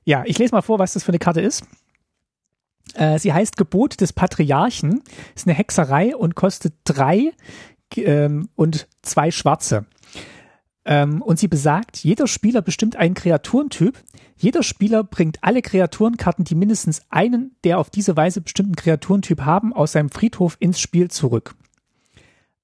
Ja, 0.05 0.23
ich 0.27 0.39
lese 0.39 0.55
mal 0.55 0.63
vor, 0.63 0.79
was 0.79 0.95
das 0.95 1.05
für 1.05 1.13
eine 1.13 1.19
Karte 1.19 1.41
ist. 1.41 1.65
Äh, 2.95 3.19
sie 3.19 3.33
heißt 3.33 3.57
Gebot 3.57 4.01
des 4.01 4.13
Patriarchen, 4.13 5.03
ist 5.35 5.47
eine 5.47 5.55
Hexerei 5.55 6.17
und 6.17 6.35
kostet 6.35 6.75
drei 6.85 7.33
ähm, 7.97 8.49
und 8.57 8.89
zwei 9.03 9.31
schwarze. 9.31 9.87
Ähm, 10.85 11.23
und 11.23 11.39
sie 11.39 11.49
besagt, 11.49 11.99
jeder 11.99 12.27
Spieler 12.27 12.63
bestimmt 12.63 12.97
einen 12.97 13.15
Kreaturentyp. 13.15 14.03
Jeder 14.37 14.63
Spieler 14.63 15.05
bringt 15.05 15.39
alle 15.43 15.61
Kreaturenkarten, 15.61 16.45
die 16.45 16.55
mindestens 16.55 17.03
einen 17.11 17.55
der 17.65 17.79
auf 17.79 17.91
diese 17.91 18.17
Weise 18.17 18.41
bestimmten 18.41 18.77
Kreaturentyp 18.77 19.43
haben, 19.43 19.73
aus 19.73 19.93
seinem 19.93 20.09
Friedhof 20.09 20.57
ins 20.59 20.81
Spiel 20.81 21.11
zurück. 21.11 21.55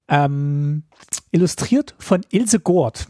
Ähm, 0.09 0.83
illustriert 1.31 1.93
von 1.99 2.25
Ilse 2.31 2.59
Gord, 2.59 3.07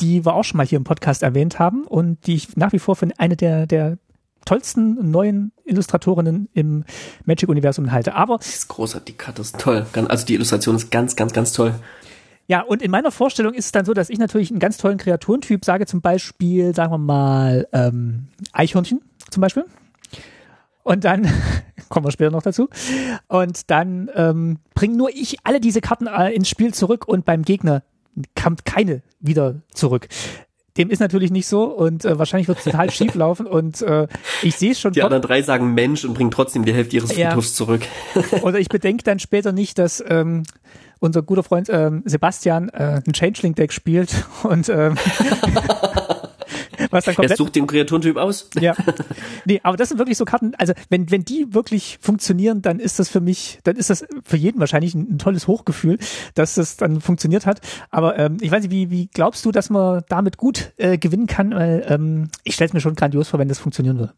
die 0.00 0.24
wir 0.24 0.34
auch 0.34 0.44
schon 0.44 0.56
mal 0.58 0.66
hier 0.66 0.78
im 0.78 0.84
Podcast 0.84 1.22
erwähnt 1.22 1.58
haben 1.58 1.84
und 1.84 2.26
die 2.26 2.34
ich 2.34 2.56
nach 2.56 2.72
wie 2.72 2.78
vor 2.78 2.96
für 2.96 3.08
eine 3.18 3.36
der, 3.36 3.66
der 3.66 3.98
tollsten 4.44 5.10
neuen 5.10 5.52
Illustratorinnen 5.64 6.48
im 6.54 6.84
Magic-Universum 7.24 7.92
halte. 7.92 8.14
Aber 8.14 8.38
das 8.38 8.48
ist 8.48 8.68
großartig, 8.68 9.16
die 9.16 9.18
Karte 9.18 9.42
ist 9.42 9.58
toll. 9.58 9.86
Also 10.08 10.26
die 10.26 10.34
Illustration 10.34 10.76
ist 10.76 10.90
ganz, 10.90 11.16
ganz, 11.16 11.32
ganz 11.32 11.52
toll. 11.52 11.74
Ja, 12.46 12.62
und 12.62 12.82
in 12.82 12.90
meiner 12.90 13.12
Vorstellung 13.12 13.54
ist 13.54 13.66
es 13.66 13.72
dann 13.72 13.84
so, 13.84 13.94
dass 13.94 14.10
ich 14.10 14.18
natürlich 14.18 14.50
einen 14.50 14.58
ganz 14.58 14.76
tollen 14.76 14.98
Kreaturentyp 14.98 15.64
sage, 15.64 15.86
zum 15.86 16.00
Beispiel, 16.00 16.74
sagen 16.74 16.92
wir 16.92 16.98
mal, 16.98 17.68
ähm, 17.72 18.26
Eichhörnchen 18.52 19.00
zum 19.30 19.40
Beispiel. 19.40 19.66
Und 20.82 21.04
dann, 21.04 21.30
kommen 21.88 22.06
wir 22.06 22.10
später 22.10 22.32
noch 22.32 22.42
dazu, 22.42 22.68
und 23.28 23.70
dann 23.70 24.10
ähm, 24.16 24.58
bringe 24.74 24.96
nur 24.96 25.10
ich 25.10 25.36
alle 25.44 25.60
diese 25.60 25.80
Karten 25.80 26.08
äh, 26.08 26.32
ins 26.32 26.48
Spiel 26.48 26.74
zurück 26.74 27.06
und 27.06 27.24
beim 27.24 27.42
Gegner 27.42 27.84
kommt 28.40 28.64
keine 28.64 29.02
wieder 29.20 29.62
zurück. 29.72 30.08
Dem 30.76 30.88
ist 30.88 31.00
natürlich 31.00 31.30
nicht 31.30 31.46
so 31.46 31.64
und 31.64 32.04
äh, 32.04 32.18
wahrscheinlich 32.18 32.48
wird 32.48 32.58
es 32.58 32.64
total 32.64 32.90
schief 32.92 33.14
laufen 33.14 33.46
und 33.46 33.82
äh, 33.82 34.06
ich 34.42 34.56
sehe 34.56 34.72
es 34.72 34.80
schon. 34.80 34.92
Die 34.92 35.02
anderen 35.02 35.22
drei 35.22 35.42
sagen 35.42 35.74
Mensch 35.74 36.04
und 36.04 36.14
bringen 36.14 36.30
trotzdem 36.30 36.64
die 36.64 36.72
Hälfte 36.72 36.96
ihres 36.96 37.12
Friedhofs 37.12 37.50
ja. 37.50 37.54
zurück. 37.54 37.82
Oder 38.42 38.58
ich 38.58 38.68
bedenke 38.68 39.02
dann 39.02 39.18
später 39.18 39.52
nicht, 39.52 39.78
dass 39.78 40.02
ähm, 40.06 40.44
unser 41.00 41.22
guter 41.22 41.42
Freund 41.42 41.68
ähm, 41.70 42.02
Sebastian 42.04 42.68
äh, 42.68 43.02
ein 43.04 43.12
Changeling-Deck 43.12 43.72
spielt 43.72 44.26
und 44.42 44.68
ähm, 44.68 44.96
was 46.90 47.04
dann 47.04 47.14
komplett. 47.14 47.32
Er 47.32 47.36
sucht 47.36 47.56
den 47.56 47.66
Kreaturentyp 47.66 48.16
aus. 48.16 48.50
Ja. 48.58 48.74
Nee, 49.46 49.60
aber 49.62 49.76
das 49.76 49.88
sind 49.88 49.98
wirklich 49.98 50.18
so 50.18 50.24
Karten, 50.24 50.54
also 50.56 50.74
wenn, 50.90 51.10
wenn 51.10 51.24
die 51.24 51.54
wirklich 51.54 51.98
funktionieren, 52.00 52.60
dann 52.60 52.78
ist 52.78 52.98
das 52.98 53.08
für 53.08 53.20
mich, 53.20 53.58
dann 53.64 53.76
ist 53.76 53.88
das 53.88 54.04
für 54.22 54.36
jeden 54.36 54.60
wahrscheinlich 54.60 54.94
ein, 54.94 55.14
ein 55.14 55.18
tolles 55.18 55.46
Hochgefühl, 55.46 55.98
dass 56.34 56.56
das 56.56 56.76
dann 56.76 57.00
funktioniert 57.00 57.46
hat. 57.46 57.60
Aber 57.90 58.18
ähm, 58.18 58.36
ich 58.40 58.50
weiß 58.50 58.62
nicht, 58.62 58.70
wie, 58.70 58.90
wie 58.90 59.06
glaubst 59.06 59.44
du, 59.44 59.50
dass 59.50 59.70
man 59.70 60.02
damit 60.08 60.36
gut 60.36 60.72
äh, 60.76 60.98
gewinnen 60.98 61.26
kann? 61.26 61.54
Weil 61.54 61.86
ähm, 61.88 62.28
ich 62.44 62.54
stelle 62.54 62.68
es 62.68 62.74
mir 62.74 62.80
schon 62.80 62.94
grandios 62.94 63.28
vor, 63.28 63.40
wenn 63.40 63.48
das 63.48 63.58
funktionieren 63.58 63.98
würde. 63.98 64.12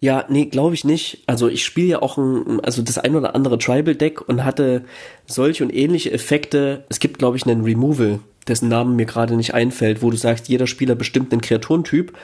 Ja, 0.00 0.24
nee, 0.28 0.44
glaube 0.44 0.74
ich 0.74 0.84
nicht. 0.84 1.24
Also 1.26 1.48
ich 1.48 1.64
spiele 1.64 1.88
ja 1.88 2.02
auch 2.02 2.18
ein, 2.18 2.60
also 2.60 2.82
das 2.82 2.98
ein 2.98 3.16
oder 3.16 3.34
andere 3.34 3.58
Tribal 3.58 3.96
Deck 3.96 4.26
und 4.28 4.44
hatte 4.44 4.84
solche 5.26 5.64
und 5.64 5.74
ähnliche 5.74 6.12
Effekte. 6.12 6.84
Es 6.88 7.00
gibt, 7.00 7.18
glaube 7.18 7.36
ich, 7.36 7.46
einen 7.46 7.64
Removal, 7.64 8.20
dessen 8.48 8.68
Namen 8.68 8.96
mir 8.96 9.06
gerade 9.06 9.36
nicht 9.36 9.54
einfällt, 9.54 10.02
wo 10.02 10.10
du 10.10 10.16
sagst, 10.16 10.48
jeder 10.48 10.66
Spieler 10.66 10.94
bestimmt 10.94 11.32
einen 11.32 11.40
Kreaturentyp 11.40 12.16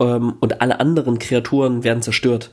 ähm, 0.00 0.34
und 0.40 0.60
alle 0.60 0.80
anderen 0.80 1.18
Kreaturen 1.18 1.84
werden 1.84 2.02
zerstört. 2.02 2.50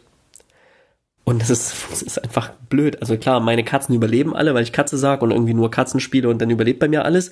Und 1.27 1.41
das 1.41 1.49
ist, 1.49 1.75
das 1.89 2.01
ist 2.01 2.23
einfach 2.23 2.51
blöd. 2.69 3.01
Also 3.01 3.17
klar, 3.17 3.41
meine 3.41 3.65
Katzen 3.65 3.93
überleben 3.93 4.33
alle, 4.33 4.53
weil 4.53 4.63
ich 4.63 4.71
Katze 4.71 4.97
sag 4.97 5.21
und 5.21 5.31
irgendwie 5.31 5.53
nur 5.53 5.69
Katzen 5.69 5.99
spiele 5.99 6.29
und 6.29 6.41
dann 6.41 6.49
überlebt 6.49 6.79
bei 6.79 6.87
mir 6.87 7.03
alles. 7.03 7.31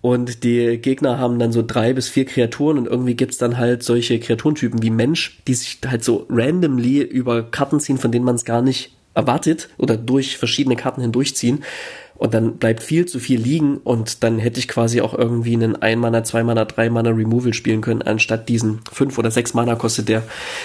Und 0.00 0.44
die 0.44 0.78
Gegner 0.78 1.18
haben 1.18 1.40
dann 1.40 1.50
so 1.50 1.64
drei 1.66 1.94
bis 1.94 2.08
vier 2.08 2.26
Kreaturen 2.26 2.78
und 2.78 2.86
irgendwie 2.86 3.16
gibt's 3.16 3.38
dann 3.38 3.58
halt 3.58 3.82
solche 3.82 4.20
Kreaturentypen 4.20 4.82
wie 4.82 4.90
Mensch, 4.90 5.40
die 5.48 5.54
sich 5.54 5.80
halt 5.84 6.04
so 6.04 6.26
randomly 6.28 7.00
über 7.02 7.42
Karten 7.42 7.80
ziehen, 7.80 7.98
von 7.98 8.12
denen 8.12 8.24
man 8.24 8.36
es 8.36 8.44
gar 8.44 8.62
nicht 8.62 8.94
erwartet 9.14 9.68
oder 9.78 9.96
durch 9.96 10.36
verschiedene 10.36 10.76
Karten 10.76 11.00
hindurchziehen. 11.00 11.64
Und 12.16 12.32
dann 12.32 12.58
bleibt 12.58 12.82
viel 12.82 13.06
zu 13.06 13.18
viel 13.18 13.40
liegen 13.40 13.78
und 13.78 14.22
dann 14.22 14.38
hätte 14.38 14.60
ich 14.60 14.68
quasi 14.68 15.00
auch 15.00 15.14
irgendwie 15.14 15.54
einen 15.54 15.76
Ein-Mana, 15.76 16.24
Zwei-Mana, 16.24 16.64
Drei-Mana 16.64 17.10
Removal 17.10 17.52
spielen 17.54 17.80
können, 17.80 18.02
anstatt 18.02 18.48
diesen 18.48 18.80
fünf 18.90 19.18
oder 19.18 19.30
sechs 19.30 19.52
Mana 19.52 19.74
kostet 19.74 20.08
der 20.08 20.22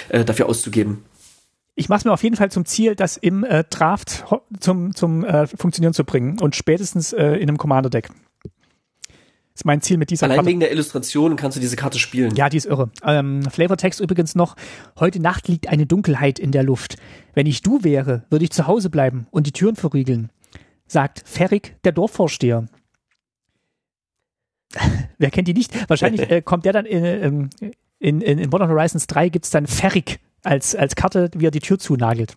äh, 0.09 0.23
dafür 0.23 0.47
auszugeben 0.47 1.03
ich 1.79 1.87
mache 1.87 1.99
es 1.99 2.05
mir 2.05 2.11
auf 2.11 2.23
jeden 2.23 2.35
Fall 2.35 2.51
zum 2.51 2.65
Ziel, 2.65 2.95
das 2.95 3.15
im 3.15 3.45
äh, 3.45 3.63
Draft 3.69 4.25
zum, 4.59 4.93
zum 4.93 5.23
äh, 5.23 5.47
Funktionieren 5.47 5.93
zu 5.93 6.03
bringen 6.03 6.37
und 6.39 6.55
spätestens 6.55 7.13
äh, 7.13 7.35
in 7.35 7.47
einem 7.47 7.57
Commander-Deck. 7.57 8.09
Ist 9.55 9.65
mein 9.65 9.81
Ziel 9.81 9.97
mit 9.97 10.09
dieser 10.09 10.25
Allein 10.25 10.37
Karte. 10.37 10.49
wegen 10.49 10.59
der 10.59 10.71
Illustration 10.71 11.35
kannst 11.37 11.55
du 11.57 11.61
diese 11.61 11.75
Karte 11.77 11.97
spielen. 11.97 12.35
Ja, 12.35 12.49
die 12.49 12.57
ist 12.57 12.65
irre. 12.65 12.91
Ähm, 13.03 13.43
Flavortext 13.43 14.01
übrigens 14.01 14.35
noch. 14.35 14.55
Heute 14.99 15.21
Nacht 15.21 15.47
liegt 15.47 15.69
eine 15.69 15.85
Dunkelheit 15.85 16.37
in 16.37 16.51
der 16.51 16.63
Luft. 16.63 16.97
Wenn 17.33 17.45
ich 17.45 17.61
du 17.61 17.83
wäre, 17.83 18.25
würde 18.29 18.45
ich 18.45 18.51
zu 18.51 18.67
Hause 18.67 18.89
bleiben 18.89 19.27
und 19.31 19.47
die 19.47 19.51
Türen 19.51 19.75
verriegeln. 19.75 20.31
Sagt 20.89 21.23
Ferrig, 21.25 21.81
der 21.83 21.93
Dorfvorsteher. 21.93 22.65
Wer 25.17 25.31
kennt 25.31 25.47
die 25.47 25.53
nicht? 25.53 25.89
Wahrscheinlich 25.89 26.21
äh, 26.29 26.41
kommt 26.41 26.65
der 26.65 26.73
dann 26.73 26.85
in, 26.85 27.05
ähm, 27.05 27.49
in, 27.99 28.21
in, 28.21 28.39
in 28.39 28.49
Modern 28.49 28.69
Horizons 28.69 29.07
3 29.07 29.29
gibt's 29.29 29.51
dann 29.51 29.67
Ferrig 29.67 30.19
als, 30.43 30.75
als 30.75 30.95
Karte, 30.95 31.29
wie 31.35 31.45
er 31.45 31.51
die 31.51 31.59
Tür 31.59 31.79
zunagelt. 31.79 32.35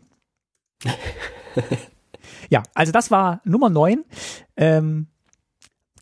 ja, 2.51 2.63
also 2.75 2.93
das 2.93 3.11
war 3.11 3.41
Nummer 3.45 3.71
9. 3.71 4.05
Ähm, 4.57 5.07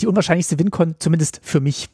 die 0.01 0.07
unwahrscheinlichste 0.07 0.59
Wincon, 0.59 0.97
zumindest 0.99 1.41
für 1.43 1.61
mich. 1.61 1.89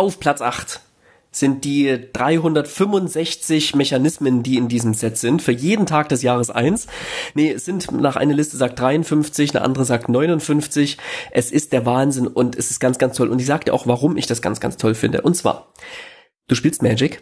Auf 0.00 0.18
Platz 0.18 0.40
8 0.40 0.80
sind 1.30 1.62
die 1.66 2.08
365 2.14 3.74
Mechanismen, 3.74 4.42
die 4.42 4.56
in 4.56 4.66
diesem 4.66 4.94
Set 4.94 5.18
sind, 5.18 5.42
für 5.42 5.52
jeden 5.52 5.84
Tag 5.84 6.08
des 6.08 6.22
Jahres 6.22 6.48
eins. 6.48 6.86
Nee, 7.34 7.52
es 7.52 7.66
sind 7.66 7.92
nach 7.92 8.16
einer 8.16 8.32
Liste 8.32 8.56
sagt 8.56 8.80
53, 8.80 9.54
eine 9.54 9.62
andere 9.62 9.84
sagt 9.84 10.08
59. 10.08 10.96
Es 11.32 11.52
ist 11.52 11.74
der 11.74 11.84
Wahnsinn 11.84 12.28
und 12.28 12.56
es 12.56 12.70
ist 12.70 12.80
ganz, 12.80 12.96
ganz 12.96 13.14
toll. 13.14 13.28
Und 13.28 13.40
ich 13.40 13.46
sag 13.46 13.66
dir 13.66 13.74
auch, 13.74 13.86
warum 13.86 14.16
ich 14.16 14.26
das 14.26 14.40
ganz, 14.40 14.58
ganz 14.58 14.78
toll 14.78 14.94
finde. 14.94 15.20
Und 15.20 15.36
zwar, 15.36 15.70
du 16.48 16.54
spielst 16.54 16.82
Magic, 16.82 17.20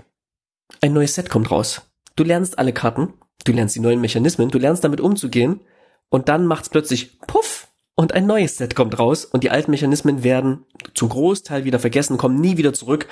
ein 0.81 0.93
neues 0.93 1.17
Set 1.17 1.31
kommt 1.31 1.51
raus. 1.51 1.83
Du 2.15 2.23
lernst 2.23 2.61
alle 2.61 2.73
Karten, 2.73 3.13
du 3.45 3.51
lernst 3.51 3.75
die 3.75 3.81
neuen 3.81 4.01
Mechanismen, 4.01 4.53
du 4.53 4.59
lernst 4.59 4.85
damit 4.85 5.01
umzugehen 5.01 5.63
und 6.11 6.29
dann 6.29 6.47
macht's 6.47 6.69
plötzlich 6.69 7.19
Puff 7.27 7.58
und 7.99 8.15
ein 8.15 8.27
neues 8.27 8.57
Set 8.57 8.77
kommt 8.77 8.97
raus 8.97 9.25
und 9.25 9.43
die 9.43 9.51
alten 9.51 9.73
Mechanismen 9.73 10.23
werden 10.23 10.65
zum 10.95 11.09
Großteil 11.09 11.65
wieder 11.65 11.81
vergessen, 11.81 12.17
kommen 12.17 12.41
nie 12.41 12.57
wieder 12.57 12.73
zurück 12.73 13.09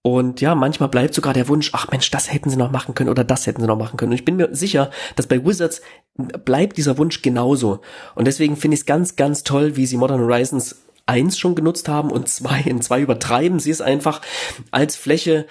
und 0.00 0.40
ja, 0.40 0.54
manchmal 0.54 0.88
bleibt 0.88 1.12
sogar 1.12 1.34
der 1.34 1.46
Wunsch, 1.48 1.72
ach 1.74 1.90
Mensch, 1.90 2.10
das 2.10 2.32
hätten 2.32 2.48
sie 2.48 2.56
noch 2.56 2.70
machen 2.70 2.94
können 2.94 3.10
oder 3.10 3.22
das 3.22 3.46
hätten 3.46 3.60
sie 3.60 3.66
noch 3.66 3.76
machen 3.76 3.98
können. 3.98 4.12
Und 4.12 4.18
ich 4.18 4.24
bin 4.24 4.36
mir 4.36 4.48
sicher, 4.54 4.90
dass 5.16 5.26
bei 5.26 5.44
Wizards 5.44 5.82
bleibt 6.16 6.78
dieser 6.78 6.96
Wunsch 6.96 7.20
genauso. 7.20 7.82
Und 8.14 8.26
deswegen 8.26 8.56
finde 8.56 8.76
ich 8.76 8.80
es 8.80 8.86
ganz, 8.86 9.16
ganz 9.16 9.42
toll, 9.42 9.76
wie 9.76 9.84
sie 9.84 9.98
Modern 9.98 10.20
Horizons 10.20 10.76
1 11.04 11.38
schon 11.38 11.54
genutzt 11.54 11.88
haben 11.88 12.10
und 12.10 12.26
zwei 12.30 12.60
in 12.60 12.80
zwei 12.80 13.02
übertreiben 13.02 13.58
sie 13.58 13.70
es 13.70 13.82
einfach 13.82 14.22
als 14.70 14.96
Fläche 14.96 15.46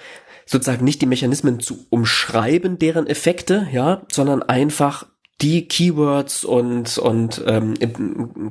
sozusagen 0.46 0.84
nicht 0.84 1.00
die 1.00 1.06
Mechanismen 1.06 1.60
zu 1.60 1.86
umschreiben, 1.90 2.80
deren 2.80 3.06
Effekte, 3.06 3.68
ja, 3.70 4.02
sondern 4.10 4.42
einfach 4.42 5.06
die 5.40 5.66
Keywords 5.66 6.44
und, 6.44 6.96
und 6.98 7.42
ähm, 7.46 7.74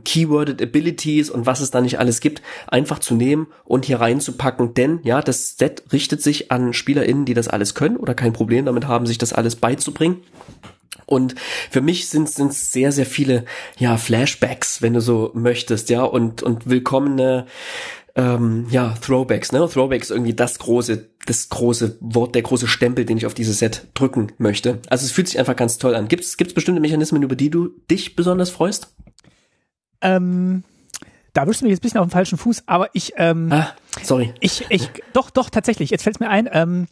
Keyworded 0.04 0.62
Abilities 0.62 1.30
und 1.30 1.46
was 1.46 1.62
es 1.62 1.72
da 1.72 1.82
nicht 1.82 1.98
alles 1.98 2.20
gibt, 2.20 2.42
einfach 2.68 3.00
zu 3.00 3.16
nehmen 3.16 3.48
und 3.64 3.86
hier 3.86 4.02
reinzupacken. 4.02 4.74
Denn 4.74 5.00
ja, 5.04 5.22
das 5.22 5.58
Set 5.58 5.84
richtet 5.94 6.22
sich 6.22 6.52
an 6.52 6.74
SpielerInnen, 6.74 7.26
die 7.26 7.34
das 7.34 7.48
alles 7.48 7.74
können 7.74 7.98
oder 7.98 8.14
kein 8.14 8.34
Problem 8.34 8.66
damit 8.66 8.88
haben, 8.88 9.06
sich 9.06 9.18
das 9.18 9.34
alles 9.34 9.56
beizubringen. 9.56 10.22
Und 11.06 11.36
für 11.70 11.82
mich 11.82 12.10
sind 12.10 12.30
es 12.30 12.72
sehr, 12.72 12.92
sehr 12.92 13.06
viele, 13.06 13.46
ja, 13.78 13.98
Flashbacks, 13.98 14.82
wenn 14.82 14.94
du 14.94 15.02
so 15.02 15.32
möchtest, 15.34 15.90
ja, 15.90 16.04
und, 16.04 16.44
und 16.44 16.70
willkommene 16.70 17.46
ähm, 18.16 18.68
ja, 18.70 18.94
Throwbacks, 19.02 19.52
ne? 19.52 19.68
Throwbacks 19.68 20.12
irgendwie 20.12 20.34
das 20.34 20.60
große, 20.60 21.10
das 21.26 21.50
große 21.50 21.98
Wort, 22.00 22.36
der 22.36 22.44
große 22.44 22.68
Stempel, 22.68 23.06
den 23.06 23.18
ich 23.18 23.26
auf 23.26 23.34
dieses 23.34 23.60
Set 23.60 23.88
drücken 23.96 24.32
möchte. 24.38 24.80
Also 24.88 25.06
es 25.06 25.12
fühlt 25.12 25.28
sich 25.28 25.40
einfach 25.40 25.56
ganz 25.56 25.80
toll 25.80 25.96
an. 25.96 26.08
Gibt 26.08 26.24
es 26.24 26.36
bestimmte 26.38 26.82
Mechanismen, 26.82 27.24
über 27.24 27.36
die 27.36 27.50
du 27.50 27.70
dich 27.90 28.16
besonders 28.16 28.52
freust? 28.52 28.96
Ähm, 30.02 30.64
da 31.34 31.48
wirst 31.48 31.62
du 31.62 31.66
mich 31.66 31.72
jetzt 31.72 31.80
ein 31.80 31.82
bisschen 31.82 32.00
auf 32.00 32.08
den 32.08 32.12
falschen 32.12 32.38
Fuß, 32.38 32.64
aber 32.68 32.90
ich, 32.94 33.14
ähm, 33.18 33.52
ah, 33.52 33.74
sorry. 34.04 34.34
Ich, 34.40 34.66
ich, 34.70 34.90
doch, 35.14 35.32
doch, 35.32 35.50
tatsächlich. 35.50 35.90
Jetzt 35.90 36.04
fällt 36.04 36.18
es 36.18 36.20
mir 36.20 36.30
ein, 36.30 36.48
ähm, 36.52 36.88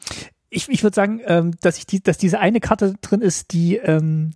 ich, 0.49 0.69
ich 0.69 0.81
würde 0.81 0.95
sagen, 0.95 1.21
ähm, 1.25 1.53
dass 1.62 1.77
ich 1.77 1.86
die, 1.86 2.01
dass 2.01 2.17
diese 2.17 2.39
eine 2.39 2.60
Karte 2.60 2.95
drin 3.01 3.21
ist, 3.21 3.53
die, 3.53 3.77
ähm, 3.77 4.34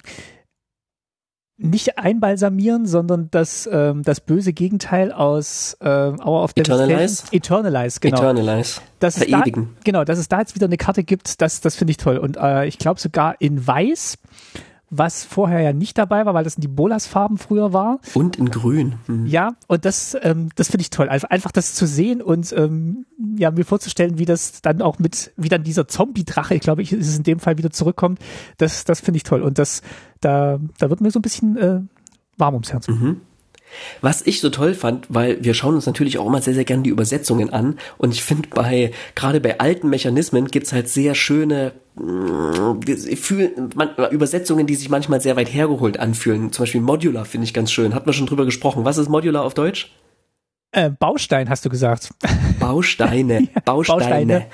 nicht 1.57 1.97
einbalsamieren, 1.97 2.85
sondern 2.85 3.29
das, 3.31 3.67
ähm, 3.71 4.03
das 4.03 4.19
böse 4.19 4.51
Gegenteil 4.51 5.11
aus 5.11 5.77
ähm, 5.81 6.19
Hour 6.19 6.43
of 6.43 6.51
Eternalize? 6.55 7.23
Eternalize, 7.31 7.99
genau. 8.01 8.17
Eternalize. 8.17 8.81
Dass 8.99 9.17
es 9.17 9.27
da, 9.29 9.43
genau, 9.83 10.03
dass 10.03 10.19
es 10.19 10.27
da 10.27 10.39
jetzt 10.39 10.55
wieder 10.55 10.65
eine 10.65 10.77
Karte 10.77 11.03
gibt, 11.03 11.41
das, 11.41 11.61
das 11.61 11.75
finde 11.75 11.91
ich 11.91 11.97
toll. 11.97 12.17
Und 12.17 12.37
äh, 12.37 12.65
ich 12.65 12.77
glaube 12.77 12.99
sogar 12.99 13.35
in 13.39 13.65
Weiß, 13.65 14.17
was 14.97 15.23
vorher 15.23 15.61
ja 15.61 15.73
nicht 15.73 15.97
dabei 15.97 16.25
war, 16.25 16.33
weil 16.33 16.43
das 16.43 16.55
in 16.55 16.61
die 16.61 16.67
Bolas-Farben 16.67 17.37
früher 17.37 17.73
war. 17.73 17.99
Und 18.13 18.37
in 18.37 18.49
grün. 18.49 18.95
Hm. 19.05 19.25
Ja, 19.25 19.55
und 19.67 19.85
das, 19.85 20.17
ähm, 20.21 20.49
das 20.55 20.69
finde 20.69 20.81
ich 20.81 20.89
toll. 20.89 21.09
Also 21.09 21.27
einfach 21.29 21.51
das 21.51 21.73
zu 21.73 21.85
sehen 21.85 22.21
und 22.21 22.53
ähm, 22.57 23.05
ja, 23.37 23.51
mir 23.51 23.65
vorzustellen, 23.65 24.17
wie 24.17 24.25
das 24.25 24.61
dann 24.61 24.81
auch 24.81 24.99
mit, 24.99 25.33
wie 25.37 25.49
dann 25.49 25.63
dieser 25.63 25.87
Zombie-Drache, 25.87 26.55
ich 26.55 26.61
glaube, 26.61 26.81
ich 26.81 26.93
ist 26.93 27.07
es 27.07 27.17
in 27.17 27.23
dem 27.23 27.39
Fall 27.39 27.57
wieder 27.57 27.71
zurückkommt, 27.71 28.19
das, 28.57 28.85
das 28.85 28.99
finde 28.99 29.17
ich 29.17 29.23
toll. 29.23 29.41
Und 29.41 29.57
das, 29.59 29.81
da, 30.21 30.59
da 30.77 30.89
wird 30.89 31.01
mir 31.01 31.11
so 31.11 31.19
ein 31.19 31.23
bisschen 31.23 31.57
äh, 31.57 31.81
warm 32.37 32.53
ums 32.55 32.71
Herz. 32.71 32.87
Mhm. 32.87 33.21
Was 34.01 34.21
ich 34.25 34.41
so 34.41 34.49
toll 34.49 34.73
fand, 34.73 35.05
weil 35.09 35.43
wir 35.43 35.53
schauen 35.53 35.75
uns 35.75 35.85
natürlich 35.85 36.17
auch 36.17 36.27
immer 36.27 36.41
sehr, 36.41 36.53
sehr 36.53 36.65
gerne 36.65 36.83
die 36.83 36.89
Übersetzungen 36.89 37.51
an 37.51 37.77
und 37.97 38.13
ich 38.13 38.23
finde 38.23 38.49
bei, 38.49 38.91
gerade 39.15 39.39
bei 39.39 39.59
alten 39.59 39.89
Mechanismen 39.89 40.47
gibt's 40.47 40.73
halt 40.73 40.89
sehr 40.89 41.15
schöne 41.15 41.73
man, 41.97 43.89
Übersetzungen, 44.11 44.67
die 44.67 44.75
sich 44.75 44.89
manchmal 44.89 45.21
sehr 45.21 45.37
weit 45.37 45.53
hergeholt 45.53 45.97
anfühlen. 45.97 46.51
Zum 46.51 46.63
Beispiel 46.63 46.81
Modular 46.81 47.25
finde 47.25 47.45
ich 47.45 47.53
ganz 47.53 47.71
schön. 47.71 47.93
Hat 47.93 48.05
man 48.05 48.13
schon 48.13 48.27
drüber 48.27 48.43
gesprochen. 48.45 48.83
Was 48.83 48.97
ist 48.97 49.07
Modular 49.07 49.43
auf 49.43 49.53
Deutsch? 49.53 49.93
Äh, 50.71 50.89
Baustein, 50.89 51.49
hast 51.49 51.63
du 51.63 51.69
gesagt. 51.69 52.09
Bausteine. 52.59 53.47
Bausteine. 53.65 53.65
Bausteine. 53.65 54.45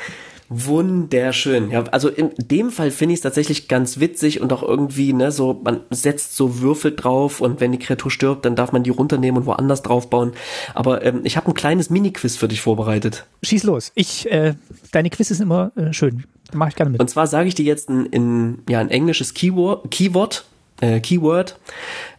Wunderschön. 0.54 1.72
Ja, 1.72 1.86
also 1.92 2.10
in 2.10 2.32
dem 2.38 2.72
Fall 2.72 2.92
finde 2.92 3.14
ich 3.14 3.20
es 3.20 3.24
tatsächlich 3.24 3.70
ganz 3.70 4.02
witzig 4.02 4.42
und 4.42 4.52
auch 4.52 4.64
irgendwie, 4.64 5.14
ne, 5.14 5.32
so, 5.32 5.62
man 5.64 5.80
setzt 5.92 6.36
so 6.36 6.60
Würfel 6.60 6.94
drauf 6.94 7.40
und 7.40 7.62
wenn 7.62 7.72
die 7.72 7.80
Kreatur 7.80 8.12
stirbt, 8.12 8.44
dann 8.44 8.58
darf 8.58 8.74
man 8.74 8.84
die 8.84 8.90
runternehmen 8.90 9.42
und 9.42 9.46
woanders 9.46 9.82
draufbauen. 9.82 10.34
Aber 10.74 11.06
ähm, 11.06 11.22
ich 11.24 11.38
habe 11.38 11.48
ein 11.48 11.54
kleines 11.54 11.90
Mini-Quiz 11.90 12.36
für 12.36 12.50
dich 12.50 12.60
vorbereitet. 12.60 13.26
Schieß 13.44 13.64
los. 13.64 13.94
Ich, 13.96 14.30
äh, 14.30 14.56
deine 14.92 15.10
Quiz 15.10 15.30
sind 15.30 15.42
immer 15.42 15.72
äh, 15.78 15.94
schön. 15.94 16.26
Mach 16.52 16.68
ich 16.68 16.76
gerne 16.76 16.92
mit. 16.92 17.00
Und 17.00 17.10
zwar 17.10 17.28
sage 17.28 17.48
ich 17.48 17.56
dir 17.56 17.64
jetzt 17.64 17.90
ein, 17.90 18.08
in, 18.08 18.60
ja, 18.68 18.80
ein 18.80 18.90
englisches 18.90 19.34
Keyword, 19.34 19.90
Keyword, 19.90 20.44
äh, 20.82 21.00
Keyword, 21.00 21.58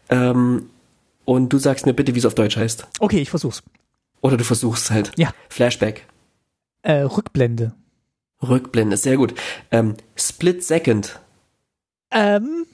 ähm, 0.08 0.70
und 1.26 1.52
du 1.52 1.58
sagst 1.58 1.84
mir 1.84 1.92
bitte, 1.92 2.14
wie 2.14 2.18
es 2.18 2.24
auf 2.24 2.34
Deutsch 2.34 2.56
heißt. 2.56 2.86
Okay, 2.98 3.20
ich 3.20 3.28
versuch's. 3.28 3.62
Oder 4.22 4.38
du 4.38 4.44
versuchst 4.44 4.90
halt. 4.90 5.12
Ja. 5.16 5.34
Flashback. 5.50 6.06
Äh, 6.80 7.02
Rückblende. 7.02 7.74
Rückblende, 8.42 8.96
sehr 8.96 9.16
gut. 9.16 9.34
Ähm, 9.70 9.96
Split 10.16 10.64
Second. 10.64 11.20
Ähm, 12.10 12.66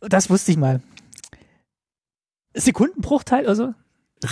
das 0.00 0.30
wusste 0.30 0.50
ich 0.50 0.56
mal. 0.56 0.80
Sekundenbruchteil 2.54 3.44
oder 3.44 3.54
so? 3.54 3.74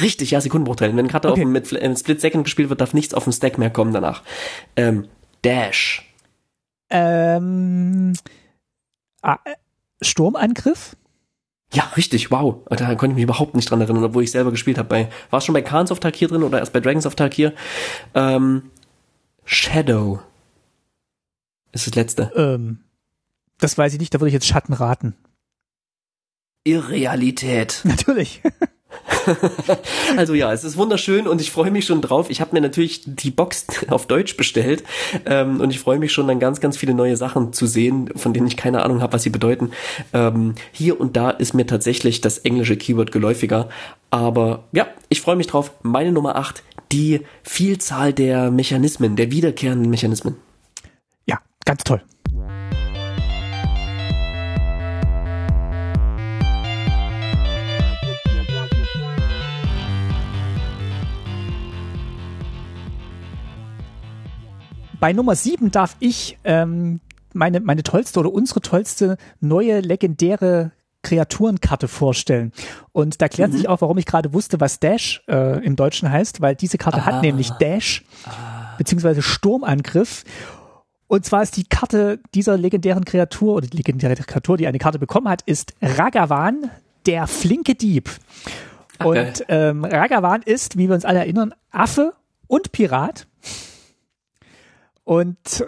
Richtig, 0.01 0.33
ja, 0.33 0.41
Sekundenbruchteil. 0.41 0.97
Wenn 0.97 1.09
gerade 1.09 1.31
okay. 1.31 1.45
mit 1.45 1.73
äh, 1.73 1.97
Split 1.97 2.21
Second 2.21 2.45
gespielt 2.45 2.69
wird, 2.69 2.81
darf 2.81 2.95
nichts 2.95 3.15
auf 3.15 3.25
dem 3.25 3.33
Stack 3.33 3.59
mehr 3.59 3.71
kommen 3.71 3.93
danach. 3.93 4.23
Ähm, 4.77 5.09
Dash. 5.43 6.05
Ähm, 6.91 8.15
ah, 9.23 9.39
äh, 9.45 9.55
Sturmangriff? 10.03 10.97
Ja, 11.73 11.85
richtig, 11.97 12.31
wow. 12.31 12.63
Da 12.71 12.95
konnte 12.95 13.13
ich 13.13 13.17
mich 13.17 13.25
überhaupt 13.25 13.55
nicht 13.55 13.71
dran 13.71 13.81
erinnern, 13.81 14.05
obwohl 14.05 14.25
ich 14.25 14.31
selber 14.31 14.51
gespielt 14.51 14.79
habe. 14.79 14.89
Bei, 14.89 15.09
war 15.31 15.39
es 15.39 15.45
schon 15.45 15.53
bei 15.53 15.63
Khans 15.63 15.91
of 15.91 16.01
Tarkir 16.01 16.29
drin 16.29 16.43
oder 16.43 16.59
erst 16.59 16.73
bei 16.73 16.81
Dragons 16.81 17.07
of 17.07 17.15
Tarkir? 17.15 17.53
Ähm, 18.15 18.71
Shadow. 19.45 20.21
Ist 21.73 21.87
das 21.87 21.95
letzte. 21.95 22.33
Ähm, 22.37 22.81
das 23.59 23.77
weiß 23.77 23.93
ich 23.93 24.01
nicht, 24.01 24.15
da 24.15 24.21
würde 24.21 24.29
ich 24.29 24.35
jetzt 24.35 24.47
Schatten 24.47 24.73
raten. 24.73 25.15
Irrealität. 26.65 27.81
Natürlich. 27.85 28.43
also 30.17 30.35
ja, 30.35 30.53
es 30.53 30.65
ist 30.65 30.77
wunderschön 30.77 31.27
und 31.27 31.41
ich 31.41 31.51
freue 31.51 31.71
mich 31.71 31.85
schon 31.85 32.01
drauf. 32.01 32.31
Ich 32.31 32.41
habe 32.41 32.55
mir 32.55 32.61
natürlich 32.61 33.03
die 33.05 33.31
Box 33.31 33.67
auf 33.89 34.07
Deutsch 34.07 34.37
bestellt 34.37 34.83
ähm, 35.27 35.61
und 35.61 35.71
ich 35.71 35.79
freue 35.79 35.99
mich 35.99 36.13
schon 36.13 36.27
dann 36.27 36.41
ganz, 36.41 36.61
ganz 36.61 36.77
viele 36.77 36.95
neue 36.95 37.17
Sachen 37.17 37.53
zu 37.53 37.67
sehen, 37.67 38.11
von 38.17 38.33
denen 38.33 38.47
ich 38.47 38.57
keine 38.57 38.83
Ahnung 38.83 39.03
habe, 39.03 39.13
was 39.13 39.23
sie 39.23 39.31
bedeuten. 39.31 39.71
Ähm, 40.13 40.55
hier 40.73 41.01
und 41.01 41.17
da 41.17 41.31
ist 41.31 41.55
mir 41.55 41.67
tatsächlich 41.67 42.21
das 42.21 42.39
englische 42.39 42.77
Keyword 42.77 43.13
geläufiger, 43.13 43.69
aber 44.11 44.65
ja, 44.73 44.87
ich 45.09 45.21
freue 45.21 45.37
mich 45.37 45.49
drauf. 45.49 45.73
Meine 45.83 46.13
Nummer 46.13 46.37
8, 46.37 46.63
die 46.93 47.21
Vielzahl 47.43 48.13
der 48.13 48.51
Mechanismen, 48.51 49.17
der 49.17 49.31
wiederkehrenden 49.31 49.91
Mechanismen. 49.91 50.37
Ganz 51.69 51.85
toll. 51.85 52.01
Bei 64.99 65.13
Nummer 65.13 65.37
7 65.37 65.71
darf 65.71 65.97
ich 66.01 66.39
ähm, 66.45 67.01
meine, 67.35 67.61
meine 67.61 67.83
tollste 67.83 68.19
oder 68.21 68.33
unsere 68.33 68.63
tollste 68.63 69.19
neue 69.41 69.81
legendäre 69.81 70.73
Kreaturenkarte 71.03 71.87
vorstellen. 71.87 72.53
Und 72.93 73.21
da 73.21 73.29
klärt 73.29 73.53
mhm. 73.53 73.57
sich 73.59 73.69
auch, 73.69 73.83
warum 73.83 73.99
ich 73.99 74.07
gerade 74.07 74.33
wusste, 74.33 74.59
was 74.59 74.81
Dash 74.81 75.23
äh, 75.29 75.63
im 75.63 75.77
Deutschen 75.77 76.11
heißt, 76.11 76.41
weil 76.41 76.57
diese 76.57 76.79
Karte 76.79 77.03
ah. 77.03 77.05
hat 77.05 77.23
nämlich 77.23 77.51
Dash 77.61 78.05
ah. 78.25 78.75
beziehungsweise 78.79 79.21
Sturmangriff. 79.21 80.25
Und 81.09 81.25
zwar 81.25 81.43
ist 81.43 81.57
die 81.57 81.65
Karte 81.65 82.21
dieser 82.35 82.57
legendären 82.59 83.05
Kreatur 83.05 83.55
oder 83.55 83.67
die 83.67 83.79
legendäre 83.79 84.15
Kreatur, 84.15 84.59
die 84.59 84.67
eine 84.67 84.79
Karte 84.79 84.99
bekommen 84.99 85.29
hat, 85.29 85.43
ist 85.43 85.75
Ragavan, 85.81 86.71
der 87.07 87.27
flinke 87.27 87.75
Dieb. 87.75 88.11
Okay. 88.99 89.27
Und 89.27 89.45
ähm, 89.49 89.85
Ragavan 89.85 90.43
ist, 90.43 90.77
wie 90.77 90.89
wir 90.89 90.95
uns 90.95 91.07
alle 91.07 91.21
erinnern, 91.21 91.55
Affe 91.71 92.13
und 92.47 92.73
Pirat. 92.73 93.27
Und 95.05 95.65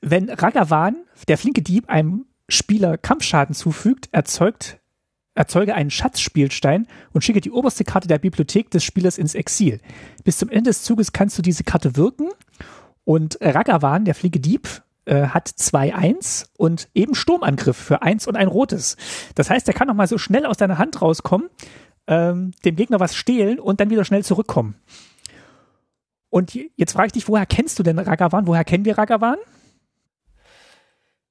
wenn 0.00 0.30
Ragavan, 0.30 0.96
der 1.28 1.36
flinke 1.36 1.60
Dieb, 1.60 1.90
einem 1.90 2.24
Spieler 2.48 2.96
Kampfschaden 2.96 3.54
zufügt, 3.54 4.08
erzeugt, 4.12 4.78
erzeuge 5.34 5.74
einen 5.74 5.90
Schatzspielstein 5.90 6.86
und 7.12 7.22
schicke 7.22 7.42
die 7.42 7.50
oberste 7.50 7.84
Karte 7.84 8.08
der 8.08 8.18
Bibliothek 8.18 8.70
des 8.70 8.84
Spielers 8.84 9.18
ins 9.18 9.34
Exil. 9.34 9.80
Bis 10.24 10.38
zum 10.38 10.48
Ende 10.48 10.70
des 10.70 10.82
Zuges 10.82 11.12
kannst 11.12 11.36
du 11.36 11.42
diese 11.42 11.64
Karte 11.64 11.96
wirken 11.96 12.28
und 13.08 13.38
Ragavan, 13.40 14.04
der 14.04 14.14
flinke 14.14 14.38
Dieb, 14.38 14.68
äh, 15.06 15.28
hat 15.28 15.48
2-1 15.48 16.44
und 16.58 16.90
eben 16.92 17.14
Sturmangriff 17.14 17.74
für 17.74 18.02
1 18.02 18.26
und 18.26 18.36
ein 18.36 18.48
rotes. 18.48 18.98
Das 19.34 19.48
heißt, 19.48 19.66
er 19.66 19.72
kann 19.72 19.88
noch 19.88 19.94
mal 19.94 20.06
so 20.06 20.18
schnell 20.18 20.44
aus 20.44 20.58
deiner 20.58 20.76
Hand 20.76 21.00
rauskommen, 21.00 21.48
ähm, 22.06 22.50
dem 22.66 22.76
Gegner 22.76 23.00
was 23.00 23.16
stehlen 23.16 23.60
und 23.60 23.80
dann 23.80 23.88
wieder 23.88 24.04
schnell 24.04 24.24
zurückkommen. 24.24 24.74
Und 26.28 26.52
jetzt 26.76 26.92
frage 26.92 27.06
ich 27.06 27.12
dich, 27.14 27.28
woher 27.28 27.46
kennst 27.46 27.78
du 27.78 27.82
denn 27.82 27.98
Ragavan? 27.98 28.46
Woher 28.46 28.64
kennen 28.64 28.84
wir 28.84 28.98
Ragavan? 28.98 29.38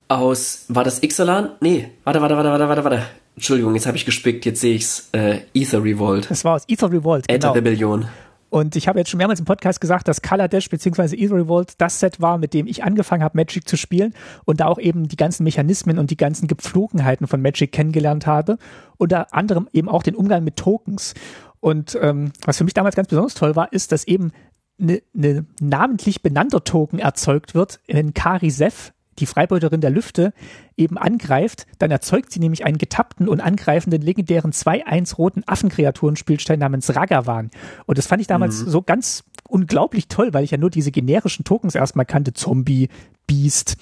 Aus, 0.08 0.66
war 0.70 0.84
das 0.84 1.04
Ixalan? 1.04 1.58
Nee, 1.60 1.92
warte, 2.04 2.22
warte, 2.22 2.36
warte, 2.36 2.50
warte, 2.50 2.68
warte, 2.70 2.84
warte. 2.86 3.04
Entschuldigung, 3.36 3.76
jetzt 3.76 3.86
habe 3.86 3.98
ich 3.98 4.06
gespickt, 4.06 4.48
jetzt 4.48 4.62
sehe 4.62 4.74
ich's. 4.74 5.10
Äh, 5.12 5.42
Ether 5.54 5.84
Revolt. 5.84 6.32
Das 6.32 6.44
war 6.44 6.56
aus 6.56 6.64
Ether 6.68 6.92
Revolt, 6.92 7.28
genau. 7.28 7.36
Enter 7.36 7.54
Rebellion. 7.54 8.08
Und 8.50 8.76
ich 8.76 8.88
habe 8.88 9.00
jetzt 9.00 9.10
schon 9.10 9.18
mehrmals 9.18 9.40
im 9.40 9.46
Podcast 9.46 9.82
gesagt, 9.82 10.08
dass 10.08 10.22
Color 10.22 10.48
Dash 10.48 10.70
bzw. 10.70 11.16
Ether 11.16 11.36
Revolt 11.36 11.74
das 11.80 12.00
Set 12.00 12.22
war, 12.22 12.38
mit 12.38 12.54
dem 12.54 12.68
ich 12.68 12.84
angefangen 12.84 13.24
habe, 13.24 13.38
Magic 13.38 13.68
zu 13.68 13.78
spielen 13.78 14.14
und 14.46 14.60
da 14.60 14.68
auch 14.68 14.80
eben 14.80 15.08
die 15.08 15.18
ganzen 15.18 15.44
Mechanismen 15.44 16.00
und 16.00 16.12
die 16.12 16.18
ganzen 16.18 16.48
Gepflogenheiten 16.48 17.28
von 17.28 17.42
Magic 17.42 17.72
kennengelernt 17.72 18.26
habe. 18.26 18.58
Unter 18.98 19.34
anderem 19.34 19.68
eben 19.74 19.90
auch 19.90 20.04
den 20.04 20.16
Umgang 20.16 20.44
mit 20.44 20.56
Tokens. 20.56 21.14
Und 21.60 21.98
ähm, 22.02 22.32
was 22.46 22.58
für 22.58 22.64
mich 22.64 22.74
damals 22.74 22.96
ganz 22.96 23.10
besonders 23.10 23.34
toll 23.34 23.56
war, 23.56 23.74
ist, 23.74 23.92
dass 23.92 24.06
eben 24.06 24.32
eine 24.80 25.02
ne 25.14 25.46
namentlich 25.60 26.22
benannter 26.22 26.64
Token 26.64 27.00
erzeugt 27.00 27.56
wird, 27.56 27.80
wenn 27.88 28.14
Kari 28.14 28.52
Sef, 28.52 28.94
die 29.20 29.26
Freibeuterin 29.26 29.82
der 29.82 29.90
Lüfte, 29.90 30.34
eben 30.76 30.98
angreift, 30.98 31.66
dann 31.80 31.92
erzeugt 31.92 32.32
sie 32.32 32.40
nämlich 32.40 32.66
einen 32.66 32.78
getappten 32.78 33.28
und 33.28 33.42
angreifenden 33.42 34.02
legendären 34.02 34.52
2-1 34.52 35.16
roten 35.16 35.44
Affenkreaturenspielstein 35.46 36.60
namens 36.60 36.96
Ragavan. 36.96 37.52
Und 37.86 37.98
das 37.98 38.08
fand 38.08 38.22
ich 38.22 38.28
damals 38.28 38.64
mhm. 38.64 38.70
so 38.70 38.82
ganz 38.82 39.24
unglaublich 39.48 40.08
toll, 40.08 40.34
weil 40.34 40.44
ich 40.44 40.52
ja 40.52 40.58
nur 40.58 40.70
diese 40.70 40.92
generischen 40.92 41.46
Tokens 41.46 41.76
erstmal 41.76 42.06
kannte. 42.06 42.34
Zombie, 42.34 42.90
Beast. 43.26 43.78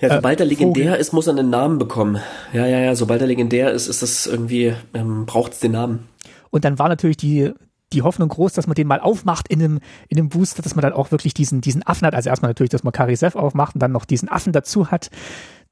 Ja, 0.00 0.14
sobald 0.14 0.40
äh, 0.40 0.44
er 0.44 0.46
legendär 0.46 0.84
Vogel. 0.84 1.00
ist, 1.00 1.12
muss 1.12 1.26
er 1.26 1.32
einen 1.36 1.50
Namen 1.50 1.78
bekommen. 1.78 2.20
Ja, 2.52 2.66
ja, 2.66 2.80
ja, 2.80 2.94
sobald 2.94 3.20
er 3.20 3.26
legendär 3.26 3.72
ist, 3.72 3.88
ist 3.88 4.02
das 4.02 4.26
irgendwie, 4.26 4.74
ähm, 4.92 5.24
braucht 5.26 5.52
es 5.52 5.60
den 5.60 5.72
Namen. 5.72 6.08
Und 6.50 6.64
dann 6.64 6.78
war 6.78 6.88
natürlich 6.88 7.16
die 7.16 7.52
die 7.92 8.02
Hoffnung 8.02 8.28
groß, 8.28 8.52
dass 8.52 8.66
man 8.66 8.74
den 8.74 8.88
mal 8.88 9.00
aufmacht 9.00 9.48
in 9.48 9.62
einem, 9.62 9.80
in 10.08 10.18
einem 10.18 10.28
Booster, 10.28 10.62
dass 10.62 10.74
man 10.74 10.82
dann 10.82 10.92
auch 10.92 11.12
wirklich 11.12 11.34
diesen, 11.34 11.60
diesen 11.60 11.86
Affen 11.86 12.06
hat. 12.06 12.14
Also 12.14 12.30
erstmal 12.30 12.50
natürlich, 12.50 12.70
dass 12.70 12.84
man 12.84 12.92
Karisev 12.92 13.36
aufmacht 13.36 13.74
und 13.74 13.80
dann 13.80 13.92
noch 13.92 14.04
diesen 14.04 14.28
Affen 14.28 14.52
dazu 14.52 14.90
hat. 14.90 15.10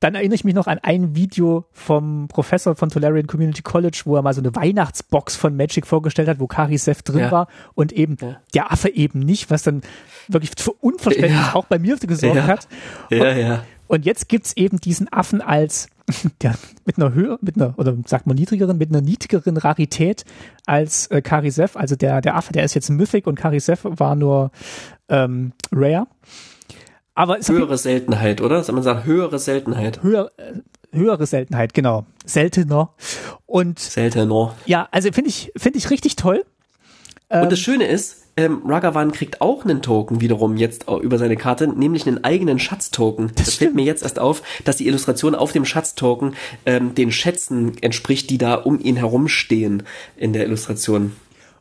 Dann 0.00 0.14
erinnere 0.14 0.34
ich 0.34 0.44
mich 0.44 0.54
noch 0.54 0.66
an 0.66 0.78
ein 0.82 1.16
Video 1.16 1.64
vom 1.72 2.28
Professor 2.28 2.76
von 2.76 2.90
Tolarian 2.90 3.26
Community 3.26 3.62
College, 3.62 4.02
wo 4.04 4.16
er 4.16 4.22
mal 4.22 4.34
so 4.34 4.40
eine 4.40 4.54
Weihnachtsbox 4.54 5.34
von 5.34 5.56
Magic 5.56 5.86
vorgestellt 5.86 6.28
hat, 6.28 6.40
wo 6.40 6.46
Karisev 6.46 7.02
drin 7.02 7.20
ja. 7.20 7.30
war 7.30 7.48
und 7.74 7.92
eben 7.92 8.16
ja. 8.20 8.36
der 8.54 8.72
Affe 8.72 8.90
eben 8.90 9.20
nicht, 9.20 9.50
was 9.50 9.62
dann 9.62 9.82
wirklich 10.28 10.52
für 10.56 10.72
Unverständnis 10.72 11.32
ja. 11.32 11.54
auch 11.54 11.66
bei 11.66 11.78
mir 11.78 11.96
gesorgt 11.96 12.42
hat. 12.42 12.68
Und, 13.10 13.16
ja, 13.16 13.32
ja. 13.32 13.64
Und 13.86 14.04
jetzt 14.04 14.28
gibt's 14.28 14.56
eben 14.56 14.78
diesen 14.78 15.12
Affen 15.12 15.40
als 15.40 15.88
der 16.42 16.54
mit 16.84 16.98
einer 16.98 17.14
Höhe, 17.14 17.38
mit 17.40 17.56
einer, 17.56 17.78
oder 17.78 17.96
sagt 18.06 18.26
man 18.26 18.36
niedrigeren, 18.36 18.76
mit 18.78 18.90
einer 18.90 19.00
niedrigeren 19.00 19.56
Rarität 19.56 20.24
als 20.66 21.06
äh, 21.08 21.22
Karisev. 21.22 21.76
Also 21.76 21.96
der, 21.96 22.20
der 22.20 22.36
Affe, 22.36 22.52
der 22.52 22.64
ist 22.64 22.74
jetzt 22.74 22.90
Mythic 22.90 23.26
und 23.26 23.36
Karisev 23.36 23.80
war 23.84 24.14
nur 24.14 24.50
ähm, 25.08 25.52
Rare. 25.72 26.06
Aber 27.14 27.38
höhere 27.38 27.78
Seltenheit, 27.78 28.40
oder? 28.40 28.62
Soll 28.64 28.74
man 28.74 28.82
sagen, 28.82 29.04
höhere 29.04 29.38
Seltenheit? 29.38 30.02
Höher, 30.02 30.32
äh, 30.36 30.54
höhere 30.96 31.26
Seltenheit, 31.26 31.72
genau. 31.72 32.06
Seltener. 32.24 32.90
Und 33.46 33.78
Seltener. 33.78 34.54
Ja, 34.66 34.88
also 34.90 35.12
finde 35.12 35.30
ich, 35.30 35.52
finde 35.56 35.78
ich 35.78 35.90
richtig 35.90 36.16
toll. 36.16 36.44
Und 37.28 37.50
das 37.50 37.58
Schöne 37.58 37.86
ist, 37.86 38.23
ähm, 38.36 38.62
Ragavan 38.66 39.12
kriegt 39.12 39.40
auch 39.40 39.64
einen 39.64 39.82
Token 39.82 40.20
wiederum 40.20 40.56
jetzt 40.56 40.86
über 40.88 41.18
seine 41.18 41.36
Karte, 41.36 41.68
nämlich 41.68 42.06
einen 42.06 42.24
eigenen 42.24 42.58
Schatztoken. 42.58 43.30
Das, 43.36 43.46
das 43.46 43.54
fällt 43.54 43.74
mir 43.74 43.84
jetzt 43.84 44.02
erst 44.02 44.18
auf, 44.18 44.42
dass 44.64 44.76
die 44.76 44.86
Illustration 44.86 45.34
auf 45.34 45.52
dem 45.52 45.64
Schatztoken 45.64 46.34
ähm, 46.66 46.94
den 46.94 47.12
Schätzen 47.12 47.76
entspricht, 47.80 48.30
die 48.30 48.38
da 48.38 48.54
um 48.54 48.80
ihn 48.80 48.96
herumstehen 48.96 49.84
in 50.16 50.32
der 50.32 50.44
Illustration. 50.44 51.12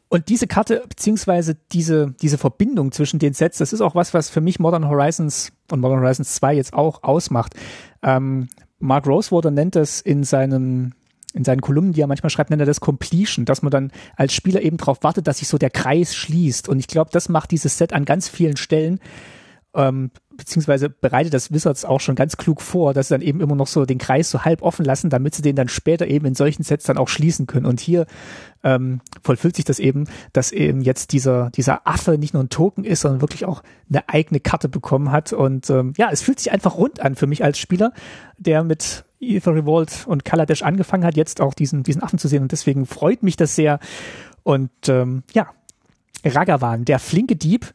Und 0.09 0.29
diese 0.29 0.45
Karte, 0.45 0.83
beziehungsweise 0.87 1.57
diese, 1.71 2.13
diese 2.21 2.37
Verbindung 2.37 2.91
zwischen 2.91 3.17
den 3.17 3.33
Sets, 3.33 3.57
das 3.57 3.73
ist 3.73 3.81
auch 3.81 3.95
was, 3.95 4.13
was 4.13 4.29
für 4.29 4.41
mich 4.41 4.59
Modern 4.59 4.87
Horizons 4.87 5.51
und 5.71 5.79
Modern 5.79 6.01
Horizons 6.01 6.35
2 6.35 6.53
jetzt 6.53 6.73
auch 6.73 7.01
ausmacht. 7.01 7.55
Ähm, 8.03 8.47
Mark 8.79 9.07
Rosewater 9.07 9.49
nennt 9.49 9.75
das 9.75 10.01
in 10.01 10.23
seinen 10.23 10.93
in 11.33 11.43
seinen 11.43 11.61
Kolumnen, 11.61 11.93
die 11.93 12.01
er 12.01 12.07
manchmal 12.07 12.29
schreibt, 12.29 12.49
nennt 12.49 12.61
er 12.61 12.67
das 12.67 12.79
Completion, 12.79 13.45
dass 13.45 13.61
man 13.61 13.71
dann 13.71 13.91
als 14.15 14.33
Spieler 14.33 14.61
eben 14.61 14.77
darauf 14.77 15.03
wartet, 15.03 15.27
dass 15.27 15.39
sich 15.39 15.47
so 15.47 15.57
der 15.57 15.71
Kreis 15.71 16.15
schließt. 16.15 16.69
Und 16.69 16.79
ich 16.79 16.87
glaube, 16.87 17.09
das 17.11 17.27
macht 17.29 17.51
dieses 17.51 17.77
Set 17.77 17.93
an 17.93 18.05
ganz 18.05 18.29
vielen 18.29 18.57
Stellen, 18.57 18.99
ähm, 19.75 20.11
beziehungsweise 20.37 20.89
bereitet 20.89 21.33
das 21.33 21.51
Wizards 21.51 21.85
auch 21.85 21.99
schon 21.99 22.15
ganz 22.15 22.37
klug 22.37 22.61
vor, 22.61 22.93
dass 22.93 23.07
sie 23.07 23.15
dann 23.15 23.21
eben 23.21 23.41
immer 23.41 23.55
noch 23.55 23.67
so 23.67 23.85
den 23.85 23.97
Kreis 23.97 24.29
so 24.29 24.43
halb 24.45 24.61
offen 24.61 24.85
lassen, 24.85 25.09
damit 25.09 25.35
sie 25.35 25.41
den 25.41 25.55
dann 25.55 25.67
später 25.67 26.07
eben 26.07 26.25
in 26.25 26.35
solchen 26.35 26.63
Sets 26.63 26.85
dann 26.85 26.97
auch 26.97 27.07
schließen 27.07 27.47
können. 27.47 27.65
Und 27.65 27.79
hier 27.79 28.05
ähm, 28.63 29.01
vollfüllt 29.21 29.55
sich 29.55 29.65
das 29.65 29.79
eben, 29.79 30.05
dass 30.31 30.51
eben 30.51 30.81
jetzt 30.81 31.11
dieser, 31.11 31.49
dieser 31.51 31.87
Affe 31.87 32.17
nicht 32.17 32.33
nur 32.33 32.43
ein 32.43 32.49
Token 32.49 32.83
ist, 32.83 33.01
sondern 33.01 33.21
wirklich 33.21 33.45
auch 33.45 33.63
eine 33.89 34.07
eigene 34.09 34.39
Karte 34.39 34.69
bekommen 34.69 35.11
hat. 35.11 35.33
Und 35.33 35.69
ähm, 35.69 35.93
ja, 35.97 36.09
es 36.11 36.21
fühlt 36.21 36.39
sich 36.39 36.51
einfach 36.51 36.77
rund 36.77 36.99
an 36.99 37.15
für 37.15 37.27
mich 37.27 37.43
als 37.43 37.57
Spieler, 37.57 37.93
der 38.37 38.63
mit 38.63 39.05
Ether 39.23 39.55
Revolt 39.55 40.05
und 40.07 40.25
Kaladesh 40.25 40.63
angefangen 40.63 41.05
hat, 41.05 41.15
jetzt 41.15 41.41
auch 41.41 41.53
diesen, 41.53 41.83
diesen 41.83 42.03
Affen 42.03 42.19
zu 42.19 42.27
sehen. 42.27 42.43
Und 42.43 42.51
deswegen 42.51 42.85
freut 42.85 43.23
mich 43.23 43.35
das 43.35 43.55
sehr. 43.55 43.79
Und 44.43 44.71
ähm, 44.87 45.23
ja, 45.33 45.49
Ragavan, 46.25 46.85
der 46.85 46.99
flinke 46.99 47.35
Dieb, 47.35 47.73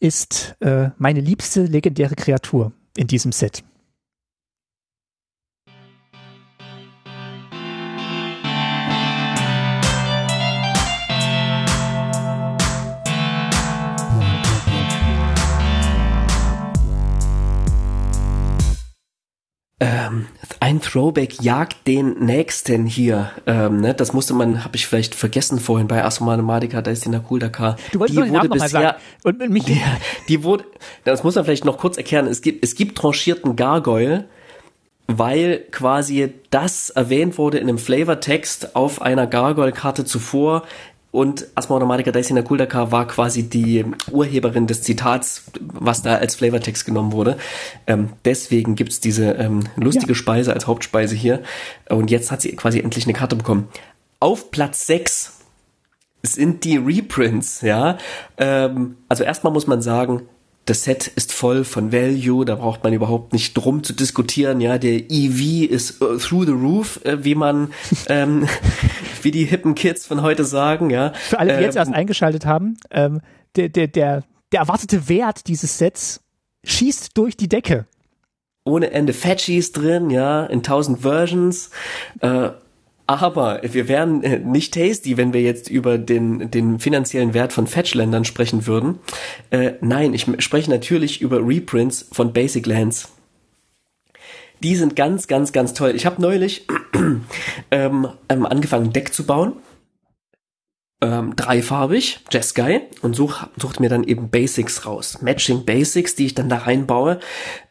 ist 0.00 0.56
äh, 0.60 0.90
meine 0.98 1.20
liebste 1.20 1.64
legendäre 1.64 2.14
Kreatur 2.14 2.72
in 2.96 3.06
diesem 3.06 3.32
Set. 3.32 3.64
Ähm, 19.80 20.26
ein 20.58 20.80
Throwback 20.80 21.40
jagt 21.40 21.86
den 21.86 22.18
nächsten 22.24 22.86
hier. 22.86 23.30
Ähm, 23.46 23.80
ne? 23.80 23.94
Das 23.94 24.12
musste 24.12 24.34
man, 24.34 24.64
habe 24.64 24.74
ich 24.74 24.88
vielleicht 24.88 25.14
vergessen 25.14 25.60
vorhin 25.60 25.86
bei 25.86 26.02
Astromathematica, 26.02 26.82
da 26.82 26.90
ist 26.90 27.04
die 27.04 27.10
Nakuldaka. 27.10 27.76
Du 27.92 28.00
wolltest 28.00 28.18
die 28.18 28.32
wurde 28.32 28.48
bisher, 28.48 28.68
sagen. 28.68 28.98
Und 29.22 29.50
mich 29.50 29.64
die, 29.64 29.80
die 30.28 30.42
wurde, 30.42 30.64
das 31.04 31.22
muss 31.22 31.36
man 31.36 31.44
vielleicht 31.44 31.64
noch 31.64 31.78
kurz 31.78 31.96
erklären. 31.96 32.26
Es 32.26 32.42
gibt, 32.42 32.64
es 32.64 32.74
gibt 32.74 32.98
tranchierten 32.98 33.54
Gargoyle, 33.54 34.24
weil 35.06 35.60
quasi 35.70 36.34
das 36.50 36.90
erwähnt 36.90 37.38
wurde 37.38 37.58
in 37.58 37.68
einem 37.68 37.78
Flavortext 37.78 38.74
auf 38.74 39.00
einer 39.00 39.28
Gargoyle-Karte 39.28 40.04
zuvor 40.04 40.64
und 41.10 41.46
Asma 41.54 41.76
Automatica 41.76 42.10
Daisy 42.12 42.34
Kuldaka 42.42 42.92
war 42.92 43.06
quasi 43.06 43.48
die 43.48 43.84
Urheberin 44.10 44.66
des 44.66 44.82
Zitats, 44.82 45.44
was 45.60 46.02
da 46.02 46.16
als 46.16 46.34
Flavortext 46.34 46.84
genommen 46.84 47.12
wurde. 47.12 47.38
Ähm, 47.86 48.10
deswegen 48.24 48.74
gibt's 48.74 49.00
diese 49.00 49.32
ähm, 49.32 49.64
lustige 49.76 50.12
ja. 50.12 50.14
Speise 50.14 50.52
als 50.52 50.66
Hauptspeise 50.66 51.14
hier. 51.14 51.42
Und 51.88 52.10
jetzt 52.10 52.30
hat 52.30 52.42
sie 52.42 52.54
quasi 52.54 52.80
endlich 52.80 53.04
eine 53.04 53.14
Karte 53.14 53.36
bekommen. 53.36 53.68
Auf 54.20 54.50
Platz 54.50 54.86
6 54.86 55.38
sind 56.22 56.64
die 56.64 56.76
Reprints, 56.76 57.62
ja. 57.62 57.96
Ähm, 58.36 58.96
also 59.08 59.24
erstmal 59.24 59.52
muss 59.52 59.66
man 59.66 59.80
sagen, 59.80 60.28
das 60.68 60.84
Set 60.84 61.06
ist 61.06 61.32
voll 61.32 61.64
von 61.64 61.92
Value, 61.92 62.44
da 62.44 62.56
braucht 62.56 62.84
man 62.84 62.92
überhaupt 62.92 63.32
nicht 63.32 63.54
drum 63.54 63.82
zu 63.82 63.94
diskutieren. 63.94 64.60
Ja, 64.60 64.76
der 64.76 65.10
EV 65.10 65.66
ist 65.70 66.02
uh, 66.02 66.18
through 66.18 66.44
the 66.44 66.52
roof, 66.52 67.00
äh, 67.04 67.24
wie 67.24 67.34
man, 67.34 67.72
ähm, 68.08 68.46
wie 69.22 69.30
die 69.30 69.44
hippen 69.44 69.74
Kids 69.74 70.06
von 70.06 70.22
heute 70.22 70.44
sagen. 70.44 70.90
Ja. 70.90 71.12
Für 71.14 71.38
alle, 71.38 71.52
die 71.52 71.58
ähm, 71.58 71.62
jetzt 71.64 71.76
erst 71.76 71.92
eingeschaltet 71.92 72.44
haben, 72.44 72.76
ähm, 72.90 73.20
der, 73.56 73.70
der, 73.70 73.88
der, 73.88 74.24
der 74.52 74.60
erwartete 74.60 75.08
Wert 75.08 75.48
dieses 75.48 75.78
Sets 75.78 76.20
schießt 76.64 77.16
durch 77.16 77.36
die 77.36 77.48
Decke. 77.48 77.86
Ohne 78.64 78.90
Ende 78.90 79.14
Fetchies 79.14 79.72
drin, 79.72 80.10
ja, 80.10 80.44
in 80.44 80.62
tausend 80.62 81.00
Versions. 81.00 81.70
Äh, 82.20 82.50
aber 83.08 83.60
wir 83.62 83.88
wären 83.88 84.22
äh, 84.22 84.38
nicht 84.38 84.74
tasty, 84.74 85.16
wenn 85.16 85.32
wir 85.32 85.40
jetzt 85.40 85.70
über 85.70 85.96
den, 85.96 86.50
den 86.50 86.78
finanziellen 86.78 87.32
Wert 87.32 87.54
von 87.54 87.66
Fetchländern 87.66 88.26
sprechen 88.26 88.66
würden. 88.66 88.98
Äh, 89.50 89.72
nein, 89.80 90.12
ich 90.12 90.26
spreche 90.44 90.70
natürlich 90.70 91.22
über 91.22 91.38
Reprints 91.38 92.06
von 92.12 92.34
Basic 92.34 92.66
Lands. 92.66 93.08
Die 94.62 94.76
sind 94.76 94.94
ganz, 94.94 95.26
ganz, 95.26 95.52
ganz 95.52 95.72
toll. 95.72 95.92
Ich 95.94 96.04
habe 96.04 96.20
neulich 96.20 96.66
ähm, 97.70 98.08
ähm, 98.28 98.46
angefangen, 98.46 98.92
Deck 98.92 99.14
zu 99.14 99.24
bauen 99.24 99.54
ähm, 101.00 101.36
dreifarbig, 101.36 102.20
Jeskai, 102.32 102.82
und 103.02 103.14
such, 103.14 103.46
sucht 103.56 103.78
mir 103.78 103.88
dann 103.88 104.02
eben 104.02 104.30
Basics 104.30 104.84
raus. 104.84 105.18
Matching 105.22 105.64
Basics, 105.64 106.16
die 106.16 106.26
ich 106.26 106.34
dann 106.34 106.48
da 106.48 106.58
reinbaue, 106.58 107.20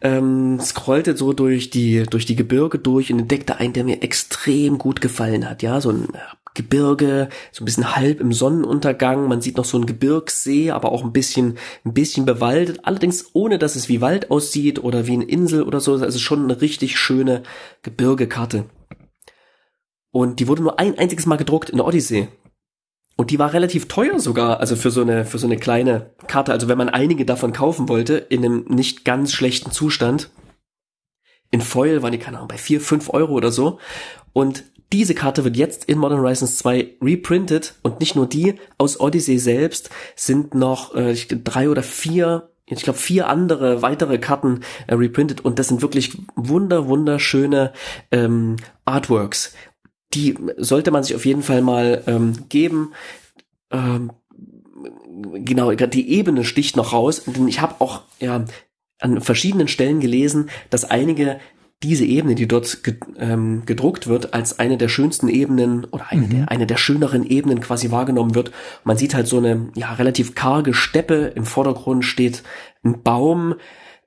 ähm, 0.01 0.59
scrollte 0.61 1.17
so 1.17 1.33
durch 1.33 1.69
die, 1.69 2.03
durch 2.03 2.25
die 2.25 2.37
Gebirge 2.37 2.79
durch 2.79 3.11
und 3.11 3.19
entdeckte 3.19 3.57
einen, 3.57 3.73
der 3.73 3.83
mir 3.83 4.01
extrem 4.01 4.77
gut 4.77 5.01
gefallen 5.01 5.49
hat. 5.49 5.61
Ja, 5.61 5.81
so 5.81 5.89
ein 5.89 6.05
äh, 6.13 6.19
Gebirge, 6.53 7.27
so 7.51 7.63
ein 7.63 7.65
bisschen 7.65 7.95
halb 7.97 8.21
im 8.21 8.31
Sonnenuntergang. 8.31 9.27
Man 9.27 9.41
sieht 9.41 9.57
noch 9.57 9.65
so 9.65 9.77
ein 9.77 9.85
Gebirgssee, 9.85 10.71
aber 10.71 10.93
auch 10.93 11.03
ein 11.03 11.11
bisschen, 11.11 11.57
ein 11.83 11.93
bisschen 11.93 12.25
bewaldet. 12.25 12.79
Allerdings 12.83 13.31
ohne, 13.33 13.59
dass 13.59 13.75
es 13.75 13.89
wie 13.89 13.99
Wald 13.99 14.31
aussieht 14.31 14.81
oder 14.83 15.05
wie 15.05 15.13
eine 15.13 15.25
Insel 15.25 15.63
oder 15.63 15.81
so. 15.81 15.93
Also 15.93 16.17
schon 16.17 16.45
eine 16.45 16.61
richtig 16.61 16.97
schöne 16.97 17.43
Gebirgekarte. 17.83 18.65
Und 20.11 20.39
die 20.39 20.47
wurde 20.47 20.63
nur 20.63 20.79
ein 20.79 20.97
einziges 20.97 21.25
Mal 21.25 21.35
gedruckt 21.35 21.69
in 21.69 21.77
der 21.77 21.85
Odyssee. 21.85 22.29
Und 23.17 23.31
die 23.31 23.39
war 23.39 23.51
relativ 23.51 23.87
teuer 23.87 24.19
sogar, 24.19 24.59
also 24.59 24.75
für 24.75 24.91
so 24.91 25.01
eine, 25.01 25.25
für 25.25 25.39
so 25.39 25.47
eine 25.47 25.57
kleine 25.57 26.11
Karte. 26.27 26.53
Also 26.53 26.67
wenn 26.67 26.77
man 26.77 26.87
einige 26.87 27.25
davon 27.25 27.51
kaufen 27.51 27.89
wollte, 27.89 28.15
in 28.15 28.45
einem 28.45 28.65
nicht 28.69 29.03
ganz 29.03 29.33
schlechten 29.33 29.71
Zustand. 29.71 30.29
In 31.49 31.61
Foil 31.61 32.03
waren 32.03 32.11
die, 32.11 32.19
keine 32.19 32.37
Ahnung, 32.37 32.49
bei 32.49 32.57
vier 32.57 32.79
fünf 32.79 33.09
Euro 33.09 33.33
oder 33.33 33.51
so. 33.51 33.79
Und 34.33 34.65
diese 34.93 35.15
Karte 35.15 35.43
wird 35.43 35.57
jetzt 35.57 35.85
in 35.85 35.97
Modern 35.97 36.19
Horizons 36.19 36.57
2 36.59 36.97
reprintet 37.01 37.75
und 37.81 37.99
nicht 37.99 38.15
nur 38.15 38.27
die, 38.27 38.55
aus 38.77 38.99
Odyssey 38.99 39.39
selbst 39.39 39.89
sind 40.15 40.53
noch 40.53 40.95
äh, 40.95 41.13
drei 41.13 41.69
oder 41.69 41.83
vier, 41.83 42.51
ich 42.65 42.83
glaube 42.83 42.99
vier 42.99 43.27
andere 43.27 43.81
weitere 43.81 44.17
Karten 44.17 44.61
äh, 44.87 44.95
reprintet 44.95 45.43
und 45.43 45.59
das 45.59 45.67
sind 45.67 45.81
wirklich 45.81 46.17
wunder 46.35 46.87
wunderschöne 46.87 47.73
ähm, 48.11 48.55
Artworks 48.85 49.53
die 50.13 50.35
sollte 50.57 50.91
man 50.91 51.03
sich 51.03 51.15
auf 51.15 51.25
jeden 51.25 51.43
Fall 51.43 51.61
mal 51.61 52.03
ähm, 52.07 52.49
geben. 52.49 52.93
Ähm, 53.71 54.11
genau, 55.43 55.71
die 55.71 56.09
Ebene 56.11 56.43
sticht 56.43 56.75
noch 56.75 56.93
raus, 56.93 57.23
denn 57.25 57.47
ich 57.47 57.61
habe 57.61 57.75
auch 57.79 58.03
ja 58.19 58.45
an 58.99 59.21
verschiedenen 59.21 59.67
Stellen 59.67 59.99
gelesen, 59.99 60.49
dass 60.69 60.85
einige 60.85 61.39
diese 61.83 62.05
Ebene, 62.05 62.33
die 62.33 62.47
dort 62.47 62.79
ähm, 63.19 63.63
gedruckt 63.65 64.07
wird, 64.07 64.33
als 64.33 64.57
eine 64.57 64.77
der 64.77 64.87
schönsten 64.87 65.27
Ebenen 65.27 65.85
oder 65.85 66.07
eine, 66.09 66.23
mhm. 66.23 66.29
der, 66.29 66.51
eine 66.51 66.65
der 66.65 66.77
schöneren 66.77 67.23
Ebenen 67.23 67.59
quasi 67.59 67.91
wahrgenommen 67.91 68.33
wird. 68.33 68.51
Man 68.83 68.97
sieht 68.97 69.13
halt 69.13 69.27
so 69.27 69.37
eine 69.37 69.69
ja 69.75 69.93
relativ 69.93 70.33
karge 70.33 70.73
Steppe. 70.73 71.33
Im 71.35 71.45
Vordergrund 71.45 72.03
steht 72.03 72.41
ein 72.83 73.03
Baum, 73.03 73.55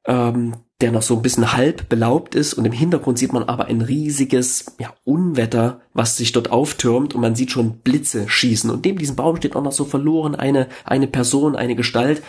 ähm, 0.04 0.54
der 0.80 0.92
noch 0.92 1.02
so 1.02 1.16
ein 1.16 1.22
bisschen 1.22 1.52
halb 1.52 1.88
belaubt 1.88 2.34
ist 2.34 2.54
und 2.54 2.64
im 2.64 2.72
Hintergrund 2.72 3.18
sieht 3.18 3.32
man 3.32 3.44
aber 3.44 3.66
ein 3.66 3.82
riesiges 3.82 4.76
ja, 4.78 4.94
Unwetter, 5.04 5.80
was 5.92 6.16
sich 6.16 6.32
dort 6.32 6.50
auftürmt 6.50 7.14
und 7.14 7.20
man 7.20 7.34
sieht 7.34 7.50
schon 7.50 7.78
Blitze 7.80 8.28
schießen 8.28 8.70
und 8.70 8.84
neben 8.84 8.98
diesem 8.98 9.16
Baum 9.16 9.36
steht 9.36 9.56
auch 9.56 9.62
noch 9.62 9.72
so 9.72 9.84
verloren 9.84 10.34
eine, 10.34 10.68
eine 10.84 11.06
Person, 11.06 11.56
eine 11.56 11.76
Gestalt 11.76 12.22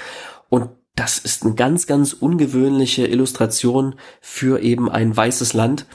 und 0.49 0.69
das 0.95 1.17
ist 1.17 1.45
eine 1.45 1.55
ganz, 1.55 1.87
ganz 1.87 2.13
ungewöhnliche 2.13 3.07
Illustration 3.07 3.95
für 4.19 4.61
eben 4.61 4.89
ein 4.89 5.15
weißes 5.15 5.53
Land. 5.53 5.85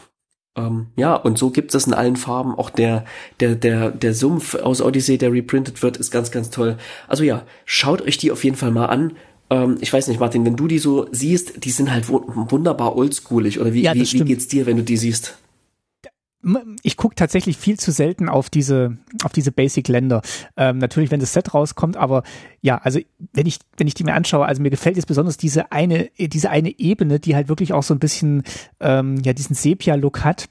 Ähm, 0.56 0.88
ja, 0.96 1.14
und 1.14 1.36
so 1.36 1.50
gibt 1.50 1.74
es 1.74 1.86
in 1.86 1.92
allen 1.92 2.16
Farben. 2.16 2.54
Auch 2.54 2.70
der, 2.70 3.04
der, 3.40 3.56
der, 3.56 3.90
der 3.90 4.14
Sumpf 4.14 4.54
aus 4.54 4.80
Odyssey, 4.80 5.18
der 5.18 5.32
reprintet 5.32 5.82
wird, 5.82 5.98
ist 5.98 6.10
ganz, 6.10 6.30
ganz 6.30 6.48
toll. 6.48 6.78
Also 7.08 7.24
ja, 7.24 7.42
schaut 7.66 8.00
euch 8.00 8.16
die 8.16 8.32
auf 8.32 8.42
jeden 8.42 8.56
Fall 8.56 8.70
mal 8.70 8.86
an 8.86 9.12
ähm, 9.50 9.78
ich 9.80 9.92
weiß 9.92 10.08
nicht, 10.08 10.20
Martin, 10.20 10.44
wenn 10.44 10.56
du 10.56 10.66
die 10.66 10.78
so 10.78 11.06
siehst, 11.12 11.64
die 11.64 11.70
sind 11.70 11.90
halt 11.90 12.08
wunderbar 12.08 12.96
oldschoolig. 12.96 13.60
Oder 13.60 13.72
wie, 13.72 13.82
ja, 13.82 13.94
wie, 13.94 14.00
wie 14.00 14.24
geht's 14.24 14.48
dir, 14.48 14.66
wenn 14.66 14.76
du 14.76 14.82
die 14.82 14.96
siehst? 14.96 15.38
ich 16.84 16.96
gucke 16.96 17.16
tatsächlich 17.16 17.56
viel 17.56 17.76
zu 17.76 17.90
selten 17.90 18.28
auf 18.28 18.50
diese 18.50 18.98
auf 19.24 19.32
diese 19.32 19.50
Basic 19.50 19.88
Länder. 19.88 20.22
Ähm, 20.56 20.78
natürlich, 20.78 21.10
wenn 21.10 21.18
das 21.18 21.32
Set 21.32 21.52
rauskommt, 21.54 21.96
aber 21.96 22.22
ja, 22.60 22.78
also 22.78 23.00
wenn 23.32 23.46
ich 23.46 23.58
wenn 23.78 23.88
ich 23.88 23.94
die 23.94 24.04
mir 24.04 24.14
anschaue, 24.14 24.46
also 24.46 24.62
mir 24.62 24.70
gefällt 24.70 24.94
jetzt 24.94 25.06
besonders 25.06 25.38
diese 25.38 25.72
eine 25.72 26.08
diese 26.18 26.50
eine 26.50 26.78
Ebene, 26.78 27.18
die 27.18 27.34
halt 27.34 27.48
wirklich 27.48 27.72
auch 27.72 27.82
so 27.82 27.94
ein 27.94 27.98
bisschen 27.98 28.44
ähm, 28.78 29.16
ja 29.24 29.32
diesen 29.32 29.56
Sepia 29.56 29.96
Look 29.96 30.22
hat 30.22 30.48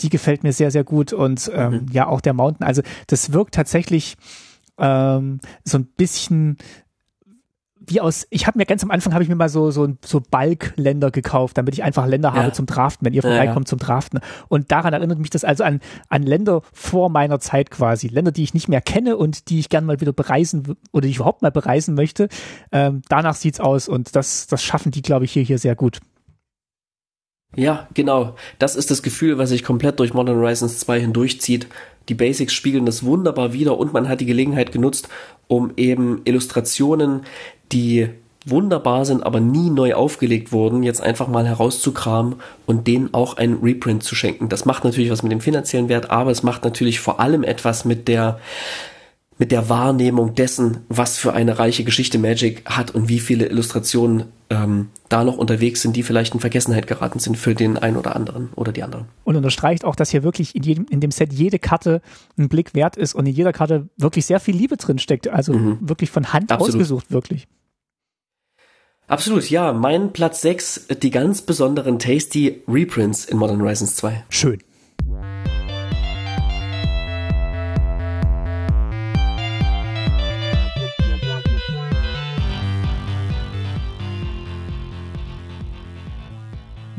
die 0.00 0.08
gefällt 0.08 0.42
mir 0.42 0.52
sehr, 0.52 0.70
sehr 0.70 0.84
gut. 0.84 1.12
Und 1.12 1.50
ähm, 1.54 1.72
mhm. 1.72 1.86
ja, 1.92 2.06
auch 2.06 2.20
der 2.20 2.34
Mountain. 2.34 2.66
Also 2.66 2.82
das 3.06 3.32
wirkt 3.32 3.54
tatsächlich 3.54 4.16
ähm, 4.78 5.40
so 5.64 5.78
ein 5.78 5.84
bisschen 5.84 6.56
wie 7.86 8.00
aus, 8.00 8.26
ich 8.30 8.46
habe 8.46 8.58
mir 8.58 8.66
ganz 8.66 8.82
am 8.82 8.90
Anfang 8.90 9.12
habe 9.12 9.22
ich 9.22 9.28
mir 9.28 9.36
mal 9.36 9.48
so 9.48 9.70
so 9.70 9.88
so 10.04 10.20
Balkländer 10.20 11.10
gekauft, 11.10 11.58
damit 11.58 11.74
ich 11.74 11.82
einfach 11.82 12.06
Länder 12.06 12.30
ja. 12.30 12.42
habe 12.42 12.52
zum 12.52 12.66
Draften, 12.66 13.06
wenn 13.06 13.14
ihr 13.14 13.22
vorbeikommt 13.22 13.48
ja, 13.48 13.60
ja. 13.60 13.66
zum 13.66 13.78
Draften. 13.78 14.20
Und 14.48 14.70
daran 14.72 14.92
erinnert 14.92 15.18
mich 15.18 15.30
das 15.30 15.44
also 15.44 15.64
an 15.64 15.80
an 16.08 16.22
Länder 16.22 16.62
vor 16.72 17.08
meiner 17.08 17.40
Zeit 17.40 17.70
quasi, 17.70 18.08
Länder, 18.08 18.32
die 18.32 18.42
ich 18.42 18.54
nicht 18.54 18.68
mehr 18.68 18.80
kenne 18.80 19.16
und 19.16 19.48
die 19.48 19.58
ich 19.58 19.68
gern 19.68 19.84
mal 19.84 20.00
wieder 20.00 20.12
bereisen 20.12 20.76
oder 20.92 21.02
die 21.02 21.10
ich 21.10 21.16
überhaupt 21.16 21.42
mal 21.42 21.50
bereisen 21.50 21.94
möchte. 21.94 22.28
Ähm, 22.70 23.02
danach 23.08 23.34
sieht's 23.34 23.60
aus 23.60 23.88
und 23.88 24.14
das 24.16 24.46
das 24.46 24.62
schaffen 24.62 24.92
die, 24.92 25.02
glaube 25.02 25.24
ich, 25.24 25.32
hier 25.32 25.42
hier 25.42 25.58
sehr 25.58 25.76
gut. 25.76 26.00
Ja, 27.54 27.86
genau. 27.92 28.34
Das 28.58 28.76
ist 28.76 28.90
das 28.90 29.02
Gefühl, 29.02 29.36
was 29.36 29.50
sich 29.50 29.62
komplett 29.62 30.00
durch 30.00 30.14
Modern 30.14 30.38
Horizons 30.38 30.78
2 30.80 31.00
hindurchzieht. 31.00 31.66
Die 32.08 32.14
Basics 32.14 32.52
spiegeln 32.52 32.86
das 32.86 33.04
wunderbar 33.04 33.52
wieder 33.52 33.78
und 33.78 33.92
man 33.92 34.08
hat 34.08 34.20
die 34.20 34.26
Gelegenheit 34.26 34.72
genutzt, 34.72 35.08
um 35.48 35.72
eben 35.76 36.22
Illustrationen, 36.24 37.22
die 37.72 38.08
wunderbar 38.44 39.04
sind, 39.04 39.24
aber 39.24 39.40
nie 39.40 39.70
neu 39.70 39.94
aufgelegt 39.94 40.52
wurden, 40.52 40.82
jetzt 40.82 41.00
einfach 41.00 41.28
mal 41.28 41.46
herauszukramen 41.46 42.36
und 42.66 42.86
denen 42.86 43.14
auch 43.14 43.36
einen 43.36 43.60
Reprint 43.62 44.02
zu 44.02 44.14
schenken. 44.14 44.48
Das 44.48 44.64
macht 44.64 44.84
natürlich 44.84 45.10
was 45.10 45.22
mit 45.22 45.32
dem 45.32 45.40
finanziellen 45.40 45.88
Wert, 45.88 46.10
aber 46.10 46.30
es 46.30 46.42
macht 46.42 46.64
natürlich 46.64 47.00
vor 47.00 47.20
allem 47.20 47.44
etwas 47.44 47.84
mit 47.84 48.08
der 48.08 48.40
mit 49.42 49.50
der 49.50 49.68
Wahrnehmung 49.68 50.36
dessen, 50.36 50.84
was 50.88 51.18
für 51.18 51.32
eine 51.32 51.58
reiche 51.58 51.82
Geschichte 51.82 52.16
Magic 52.16 52.62
hat 52.64 52.92
und 52.92 53.08
wie 53.08 53.18
viele 53.18 53.46
Illustrationen 53.46 54.26
ähm, 54.50 54.90
da 55.08 55.24
noch 55.24 55.36
unterwegs 55.36 55.82
sind, 55.82 55.96
die 55.96 56.04
vielleicht 56.04 56.32
in 56.32 56.38
Vergessenheit 56.38 56.86
geraten 56.86 57.18
sind 57.18 57.36
für 57.36 57.56
den 57.56 57.76
einen 57.76 57.96
oder 57.96 58.14
anderen 58.14 58.50
oder 58.54 58.70
die 58.70 58.84
anderen. 58.84 59.06
Und 59.24 59.34
unterstreicht 59.34 59.84
auch, 59.84 59.96
dass 59.96 60.10
hier 60.10 60.22
wirklich 60.22 60.54
in, 60.54 60.62
jedem, 60.62 60.86
in 60.90 61.00
dem 61.00 61.10
Set 61.10 61.32
jede 61.32 61.58
Karte 61.58 62.02
ein 62.38 62.48
Blick 62.48 62.76
wert 62.76 62.96
ist 62.96 63.16
und 63.16 63.26
in 63.26 63.34
jeder 63.34 63.52
Karte 63.52 63.88
wirklich 63.96 64.26
sehr 64.26 64.38
viel 64.38 64.54
Liebe 64.54 64.76
drin 64.76 65.00
steckt. 65.00 65.26
Also 65.26 65.54
mhm. 65.54 65.78
wirklich 65.80 66.12
von 66.12 66.32
Hand 66.32 66.52
Absolut. 66.52 66.76
ausgesucht, 66.76 67.10
wirklich. 67.10 67.48
Absolut, 69.08 69.50
ja. 69.50 69.72
Mein 69.72 70.12
Platz 70.12 70.40
6, 70.42 70.86
die 71.02 71.10
ganz 71.10 71.42
besonderen 71.42 71.98
Tasty 71.98 72.62
Reprints 72.68 73.24
in 73.24 73.38
Modern 73.38 73.60
Horizons 73.60 73.96
2. 73.96 74.22
Schön. 74.28 74.62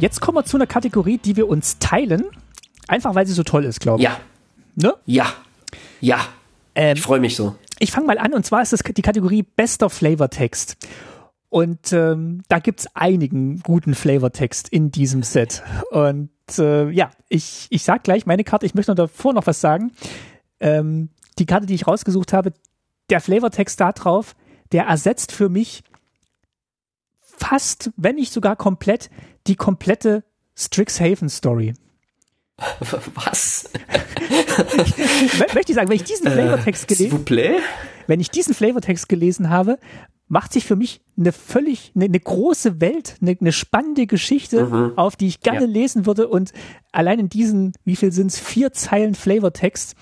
Jetzt 0.04 0.20
kommen 0.20 0.36
wir 0.36 0.44
zu 0.44 0.58
einer 0.58 0.68
Kategorie, 0.68 1.18
die 1.18 1.38
wir 1.38 1.48
uns 1.48 1.80
teilen. 1.80 2.26
Einfach 2.90 3.16
weil 3.16 3.26
sie 3.26 3.32
so 3.32 3.44
toll 3.44 3.64
ist, 3.64 3.80
glaube 3.80 4.02
ich. 4.02 4.04
Ja. 4.04 4.20
Ne? 4.76 4.96
Ja. 5.06 5.28
Ja. 6.02 6.20
Ähm, 6.76 6.98
ich 6.98 7.02
freue 7.02 7.22
mich 7.22 7.38
so. 7.38 7.56
Ich 7.80 7.92
fange 7.92 8.08
mal 8.08 8.18
an 8.18 8.34
und 8.34 8.46
zwar 8.46 8.62
ist 8.62 8.74
das 8.74 8.82
die 8.82 9.02
Kategorie 9.02 9.44
Bester 9.44 9.90
Flavor 9.90 10.30
Text. 10.30 10.76
Und 11.48 11.94
ähm, 11.94 12.44
da 12.50 12.60
gibt's 12.60 12.86
einigen 12.94 13.62
guten 13.62 13.96
Flavortext 13.96 14.68
in 14.68 14.92
diesem 14.92 15.24
Set. 15.24 15.64
Und 15.92 16.32
äh, 16.58 16.90
ja, 16.90 17.12
ich, 17.30 17.68
ich 17.70 17.84
sag 17.84 18.04
gleich 18.04 18.26
meine 18.26 18.44
Karte, 18.44 18.66
ich 18.66 18.76
möchte 18.76 18.92
noch 18.92 18.98
davor 18.98 19.32
noch 19.32 19.48
was 19.48 19.62
sagen. 19.62 19.94
Ähm, 20.60 21.12
die 21.40 21.46
Karte, 21.46 21.66
die 21.66 21.76
ich 21.76 21.88
rausgesucht 21.88 22.34
habe, 22.34 22.52
der 23.10 23.22
Flavortext 23.22 23.80
da 23.80 23.94
drauf, 23.94 24.36
der 24.74 24.84
ersetzt 24.84 25.32
für 25.32 25.48
mich 25.48 25.82
fast, 27.22 27.92
wenn 27.96 28.16
nicht 28.16 28.34
sogar 28.34 28.58
komplett, 28.58 29.10
die 29.48 29.56
komplette 29.56 30.24
Strixhaven 30.56 31.30
Story. 31.30 31.74
Was? 33.16 33.70
Möchte 35.54 35.72
ich 35.72 35.76
sagen, 35.76 35.90
wenn 35.90 35.96
ich 35.96 36.04
diesen 36.04 36.28
äh, 36.28 36.32
Flavortext 36.32 36.88
gelesen, 36.88 37.26
wenn 38.08 38.20
ich 38.20 38.30
diesen 38.30 38.54
Flavortext 38.54 39.10
gelesen 39.10 39.50
habe, 39.50 39.80
macht 40.28 40.54
sich 40.54 40.66
für 40.66 40.76
mich 40.76 41.02
eine 41.18 41.32
völlig, 41.32 41.92
eine, 41.96 42.06
eine 42.06 42.20
große 42.20 42.82
Welt, 42.82 43.18
eine, 43.22 43.38
eine 43.40 43.52
spannende 43.52 44.08
Geschichte, 44.08 44.66
mhm. 44.66 44.98
auf 44.98 45.16
die 45.16 45.28
ich 45.28 45.42
gerne 45.42 45.66
ja. 45.66 45.72
lesen 45.72 46.06
würde. 46.06 46.28
Und 46.28 46.54
allein 46.92 47.20
in 47.20 47.30
diesen, 47.30 47.74
wie 47.86 47.96
viel 47.96 48.12
sind 48.12 48.28
es, 48.28 48.40
vier 48.40 48.74
Zeilen 48.74 49.16
Flavortext 49.16 49.96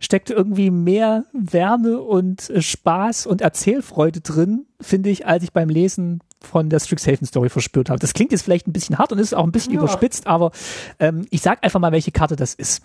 steckt 0.00 0.30
irgendwie 0.30 0.70
mehr 0.70 1.26
Wärme 1.32 2.00
und 2.00 2.50
Spaß 2.58 3.26
und 3.26 3.42
Erzählfreude 3.42 4.20
drin, 4.20 4.66
finde 4.80 5.10
ich, 5.10 5.26
als 5.26 5.44
ich 5.44 5.52
beim 5.52 5.68
Lesen 5.68 6.20
von 6.42 6.70
der 6.70 6.80
Strixhaven 6.80 7.26
Story 7.26 7.50
verspürt 7.50 7.90
habe. 7.90 8.00
Das 8.00 8.14
klingt 8.14 8.32
jetzt 8.32 8.42
vielleicht 8.42 8.66
ein 8.66 8.72
bisschen 8.72 8.98
hart 8.98 9.12
und 9.12 9.18
ist 9.18 9.34
auch 9.34 9.44
ein 9.44 9.52
bisschen 9.52 9.74
ja. 9.74 9.80
überspitzt, 9.80 10.26
aber 10.26 10.52
ähm, 10.98 11.26
ich 11.30 11.42
sag 11.42 11.62
einfach 11.62 11.80
mal, 11.80 11.92
welche 11.92 12.12
Karte 12.12 12.34
das 12.34 12.54
ist. 12.54 12.82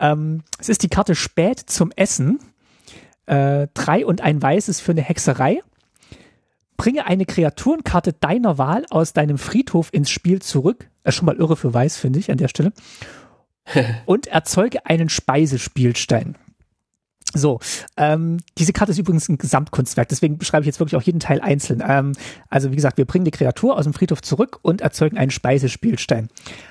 Ähm, 0.00 0.42
es 0.58 0.70
ist 0.70 0.82
die 0.82 0.88
Karte 0.88 1.14
Spät 1.14 1.58
zum 1.60 1.92
Essen. 1.96 2.38
Äh, 3.26 3.68
drei 3.74 4.06
und 4.06 4.22
ein 4.22 4.40
Weißes 4.40 4.80
für 4.80 4.92
eine 4.92 5.02
Hexerei. 5.02 5.60
Bringe 6.78 7.06
eine 7.06 7.26
Kreaturenkarte 7.26 8.14
deiner 8.14 8.56
Wahl 8.56 8.86
aus 8.88 9.12
deinem 9.12 9.36
Friedhof 9.36 9.90
ins 9.92 10.08
Spiel 10.08 10.40
zurück. 10.40 10.88
Äh, 11.04 11.12
schon 11.12 11.26
mal 11.26 11.36
irre 11.36 11.56
für 11.56 11.74
Weiß, 11.74 11.98
finde 11.98 12.20
ich, 12.20 12.30
an 12.30 12.38
der 12.38 12.48
Stelle. 12.48 12.72
und 14.06 14.26
erzeuge 14.26 14.86
einen 14.86 15.08
Speisespielstein. 15.08 16.36
So, 17.34 17.60
ähm, 17.98 18.38
diese 18.56 18.72
Karte 18.72 18.92
ist 18.92 18.98
übrigens 18.98 19.28
ein 19.28 19.36
Gesamtkunstwerk, 19.36 20.08
deswegen 20.08 20.38
beschreibe 20.38 20.62
ich 20.62 20.66
jetzt 20.66 20.80
wirklich 20.80 20.96
auch 20.96 21.04
jeden 21.04 21.20
Teil 21.20 21.42
einzeln. 21.42 21.82
Ähm, 21.86 22.12
also 22.48 22.70
wie 22.72 22.76
gesagt, 22.76 22.96
wir 22.96 23.04
bringen 23.04 23.26
die 23.26 23.30
Kreatur 23.30 23.76
aus 23.76 23.84
dem 23.84 23.92
Friedhof 23.92 24.22
zurück 24.22 24.58
und 24.62 24.80
erzeugen 24.80 25.18
einen 25.18 25.30
Speisespielstein. 25.30 26.30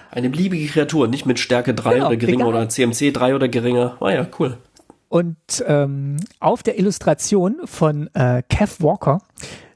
Eine 0.10 0.30
beliebige 0.32 0.68
Kreatur, 0.68 1.08
nicht 1.08 1.28
mit 1.28 1.38
Stärke 1.38 1.76
3 1.76 1.94
genau, 1.94 2.08
oder 2.08 2.18
geringer 2.18 2.46
egal. 2.46 2.48
oder 2.48 2.70
CMC 2.70 3.14
3 3.14 3.36
oder 3.36 3.48
geringer. 3.48 3.98
Ah 4.00 4.10
ja, 4.10 4.28
cool. 4.40 4.58
Und 5.10 5.38
ähm, 5.66 6.18
auf 6.40 6.64
der 6.64 6.80
Illustration 6.80 7.62
von 7.66 8.10
äh, 8.14 8.42
Kev 8.50 8.84
Walker 8.84 9.22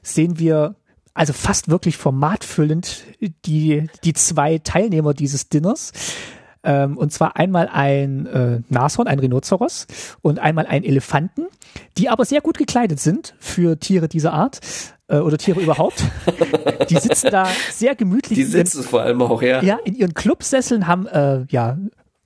sehen 0.02 0.38
wir 0.38 0.74
also 1.14 1.32
fast 1.32 1.68
wirklich 1.68 1.96
formatfüllend 1.96 3.04
die, 3.46 3.86
die 4.02 4.12
zwei 4.14 4.58
Teilnehmer 4.58 5.14
dieses 5.14 5.48
Dinners. 5.48 5.92
Ähm, 6.64 6.96
und 6.96 7.12
zwar 7.12 7.36
einmal 7.36 7.68
ein 7.68 8.26
äh, 8.26 8.60
Nashorn, 8.68 9.08
ein 9.08 9.18
Rhinoceros 9.18 9.86
und 10.22 10.38
einmal 10.38 10.66
ein 10.66 10.84
Elefanten, 10.84 11.46
die 11.98 12.08
aber 12.08 12.24
sehr 12.24 12.40
gut 12.40 12.58
gekleidet 12.58 13.00
sind 13.00 13.34
für 13.40 13.78
Tiere 13.78 14.08
dieser 14.08 14.32
Art 14.32 14.60
äh, 15.08 15.18
oder 15.18 15.38
Tiere 15.38 15.60
überhaupt. 15.60 16.04
die 16.88 16.98
sitzen 16.98 17.30
da 17.30 17.48
sehr 17.70 17.94
gemütlich. 17.94 18.38
Die 18.38 18.44
sitzen 18.44 18.78
ihren, 18.78 18.88
vor 18.88 19.02
allem 19.02 19.22
auch, 19.22 19.42
ja. 19.42 19.62
Ja, 19.62 19.78
in 19.84 19.94
ihren 19.94 20.14
Clubsesseln 20.14 20.86
haben 20.86 21.06
äh, 21.06 21.44
ja 21.48 21.78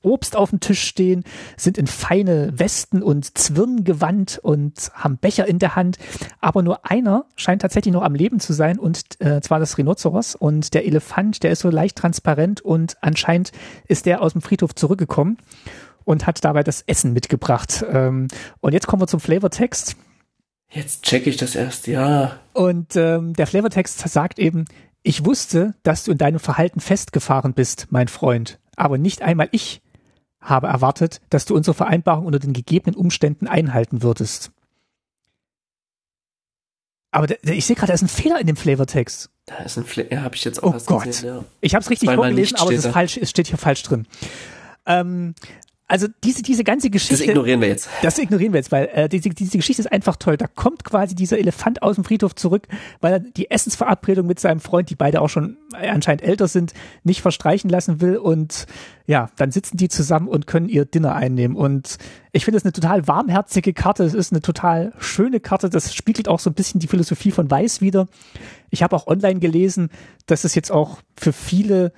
Obst 0.06 0.36
auf 0.36 0.50
dem 0.50 0.60
Tisch 0.60 0.82
stehen, 0.82 1.24
sind 1.56 1.76
in 1.76 1.86
feine 1.86 2.58
Westen 2.58 3.02
und 3.02 3.36
Zwirn 3.36 3.84
gewandt 3.84 4.38
und 4.42 4.90
haben 4.94 5.18
Becher 5.18 5.46
in 5.46 5.58
der 5.58 5.76
Hand. 5.76 5.98
Aber 6.40 6.62
nur 6.62 6.88
einer 6.88 7.26
scheint 7.36 7.62
tatsächlich 7.62 7.92
noch 7.92 8.02
am 8.02 8.14
Leben 8.14 8.40
zu 8.40 8.52
sein 8.52 8.78
und 8.78 9.20
äh, 9.20 9.40
zwar 9.40 9.58
das 9.58 9.76
Rhinoceros 9.76 10.34
und 10.34 10.72
der 10.74 10.86
Elefant, 10.86 11.42
der 11.42 11.50
ist 11.50 11.60
so 11.60 11.70
leicht 11.70 11.96
transparent 11.96 12.60
und 12.60 12.96
anscheinend 13.02 13.52
ist 13.88 14.06
der 14.06 14.22
aus 14.22 14.32
dem 14.32 14.42
Friedhof 14.42 14.74
zurückgekommen 14.74 15.38
und 16.04 16.26
hat 16.26 16.42
dabei 16.44 16.62
das 16.62 16.82
Essen 16.82 17.12
mitgebracht. 17.12 17.84
Ähm, 17.90 18.28
und 18.60 18.72
jetzt 18.72 18.86
kommen 18.86 19.02
wir 19.02 19.08
zum 19.08 19.20
Flavortext. 19.20 19.96
Jetzt 20.70 21.02
checke 21.02 21.30
ich 21.30 21.36
das 21.36 21.54
erst, 21.54 21.86
ja. 21.86 22.38
Und 22.52 22.96
ähm, 22.96 23.34
der 23.34 23.46
Flavortext 23.46 24.08
sagt 24.08 24.38
eben, 24.38 24.64
ich 25.02 25.24
wusste, 25.24 25.74
dass 25.82 26.04
du 26.04 26.12
in 26.12 26.18
deinem 26.18 26.40
Verhalten 26.40 26.80
festgefahren 26.80 27.54
bist, 27.54 27.88
mein 27.90 28.08
Freund. 28.08 28.58
Aber 28.76 28.98
nicht 28.98 29.22
einmal 29.22 29.48
ich 29.52 29.80
habe 30.48 30.68
erwartet, 30.68 31.20
dass 31.30 31.44
du 31.44 31.54
unsere 31.54 31.74
Vereinbarung 31.74 32.26
unter 32.26 32.38
den 32.38 32.52
gegebenen 32.52 32.96
Umständen 32.96 33.46
einhalten 33.46 34.02
würdest. 34.02 34.50
Aber 37.10 37.28
ich 37.42 37.64
sehe 37.64 37.76
gerade, 37.76 37.88
da 37.88 37.94
ist 37.94 38.02
ein 38.02 38.08
Fehler 38.08 38.40
in 38.40 38.46
dem 38.46 38.56
Flavortext. 38.56 39.30
Da 39.46 39.56
ist 39.58 39.78
ein 39.78 39.84
Fehler, 39.84 40.12
ja, 40.12 40.22
habe 40.22 40.34
ich 40.34 40.44
jetzt 40.44 40.62
auch 40.62 40.74
oh 40.74 40.80
Gott. 40.84 41.04
Gesehen, 41.04 41.28
ja. 41.28 41.44
Ich 41.60 41.74
habe 41.74 41.82
es 41.82 41.90
richtig 41.90 42.10
vorgelesen, 42.10 42.58
aber 42.58 42.72
es, 42.72 42.84
ist 42.84 42.92
falsch, 42.92 43.16
es 43.16 43.30
steht 43.30 43.46
hier 43.46 43.58
falsch 43.58 43.82
drin. 43.84 44.06
Ähm, 44.86 45.34
also 45.88 46.08
diese, 46.24 46.42
diese 46.42 46.64
ganze 46.64 46.90
Geschichte. 46.90 47.14
Das 47.14 47.28
ignorieren 47.28 47.60
wir 47.60 47.68
jetzt. 47.68 47.88
Das 48.02 48.18
ignorieren 48.18 48.52
wir 48.52 48.58
jetzt, 48.58 48.72
weil 48.72 48.88
äh, 48.92 49.08
diese, 49.08 49.28
diese 49.30 49.56
Geschichte 49.56 49.82
ist 49.82 49.92
einfach 49.92 50.16
toll. 50.16 50.36
Da 50.36 50.48
kommt 50.48 50.82
quasi 50.82 51.14
dieser 51.14 51.38
Elefant 51.38 51.82
aus 51.82 51.94
dem 51.94 52.04
Friedhof 52.04 52.34
zurück, 52.34 52.66
weil 53.00 53.12
er 53.12 53.20
die 53.20 53.52
Essensverabredung 53.52 54.26
mit 54.26 54.40
seinem 54.40 54.58
Freund, 54.58 54.90
die 54.90 54.96
beide 54.96 55.20
auch 55.20 55.28
schon 55.28 55.58
anscheinend 55.72 56.22
älter 56.22 56.48
sind, 56.48 56.74
nicht 57.04 57.22
verstreichen 57.22 57.70
lassen 57.70 58.00
will. 58.00 58.16
Und 58.16 58.66
ja, 59.06 59.30
dann 59.36 59.52
sitzen 59.52 59.76
die 59.76 59.88
zusammen 59.88 60.26
und 60.26 60.48
können 60.48 60.68
ihr 60.68 60.86
Dinner 60.86 61.14
einnehmen. 61.14 61.56
Und 61.56 61.98
ich 62.32 62.44
finde 62.44 62.58
es 62.58 62.64
eine 62.64 62.72
total 62.72 63.06
warmherzige 63.06 63.72
Karte. 63.72 64.02
Es 64.02 64.14
ist 64.14 64.32
eine 64.32 64.42
total 64.42 64.92
schöne 64.98 65.38
Karte. 65.38 65.70
Das 65.70 65.94
spiegelt 65.94 66.26
auch 66.26 66.40
so 66.40 66.50
ein 66.50 66.54
bisschen 66.54 66.80
die 66.80 66.88
Philosophie 66.88 67.30
von 67.30 67.48
Weiß 67.48 67.80
wieder. 67.80 68.08
Ich 68.70 68.82
habe 68.82 68.96
auch 68.96 69.06
online 69.06 69.38
gelesen, 69.38 69.90
dass 70.26 70.42
es 70.42 70.56
jetzt 70.56 70.72
auch 70.72 70.98
für 71.16 71.32
viele 71.32 71.92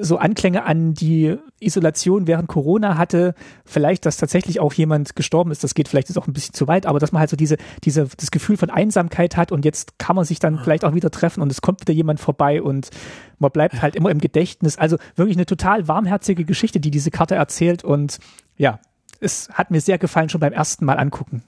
so 0.00 0.18
Anklänge 0.18 0.64
an 0.64 0.94
die 0.94 1.36
Isolation 1.60 2.26
während 2.26 2.48
Corona 2.48 2.98
hatte, 2.98 3.34
vielleicht, 3.64 4.06
dass 4.06 4.16
tatsächlich 4.16 4.60
auch 4.60 4.72
jemand 4.72 5.16
gestorben 5.16 5.50
ist, 5.50 5.64
das 5.64 5.74
geht 5.74 5.88
vielleicht 5.88 6.08
jetzt 6.08 6.18
auch 6.18 6.26
ein 6.26 6.32
bisschen 6.32 6.54
zu 6.54 6.68
weit, 6.68 6.86
aber 6.86 6.98
dass 6.98 7.12
man 7.12 7.20
halt 7.20 7.30
so 7.30 7.36
diese, 7.36 7.56
diese, 7.84 8.08
das 8.16 8.30
Gefühl 8.30 8.56
von 8.56 8.70
Einsamkeit 8.70 9.36
hat 9.36 9.52
und 9.52 9.64
jetzt 9.64 9.98
kann 9.98 10.16
man 10.16 10.24
sich 10.24 10.38
dann 10.38 10.58
vielleicht 10.58 10.84
auch 10.84 10.94
wieder 10.94 11.10
treffen 11.10 11.40
und 11.42 11.50
es 11.50 11.60
kommt 11.60 11.80
wieder 11.80 11.94
jemand 11.94 12.20
vorbei 12.20 12.62
und 12.62 12.90
man 13.38 13.50
bleibt 13.50 13.82
halt 13.82 13.96
immer 13.96 14.10
im 14.10 14.20
Gedächtnis. 14.20 14.76
Also 14.76 14.98
wirklich 15.16 15.36
eine 15.36 15.46
total 15.46 15.88
warmherzige 15.88 16.44
Geschichte, 16.44 16.80
die 16.80 16.90
diese 16.90 17.10
Karte 17.10 17.34
erzählt 17.34 17.84
und 17.84 18.18
ja, 18.56 18.80
es 19.20 19.48
hat 19.52 19.70
mir 19.70 19.80
sehr 19.80 19.98
gefallen 19.98 20.28
schon 20.28 20.40
beim 20.40 20.52
ersten 20.52 20.84
Mal 20.84 20.98
angucken. 20.98 21.42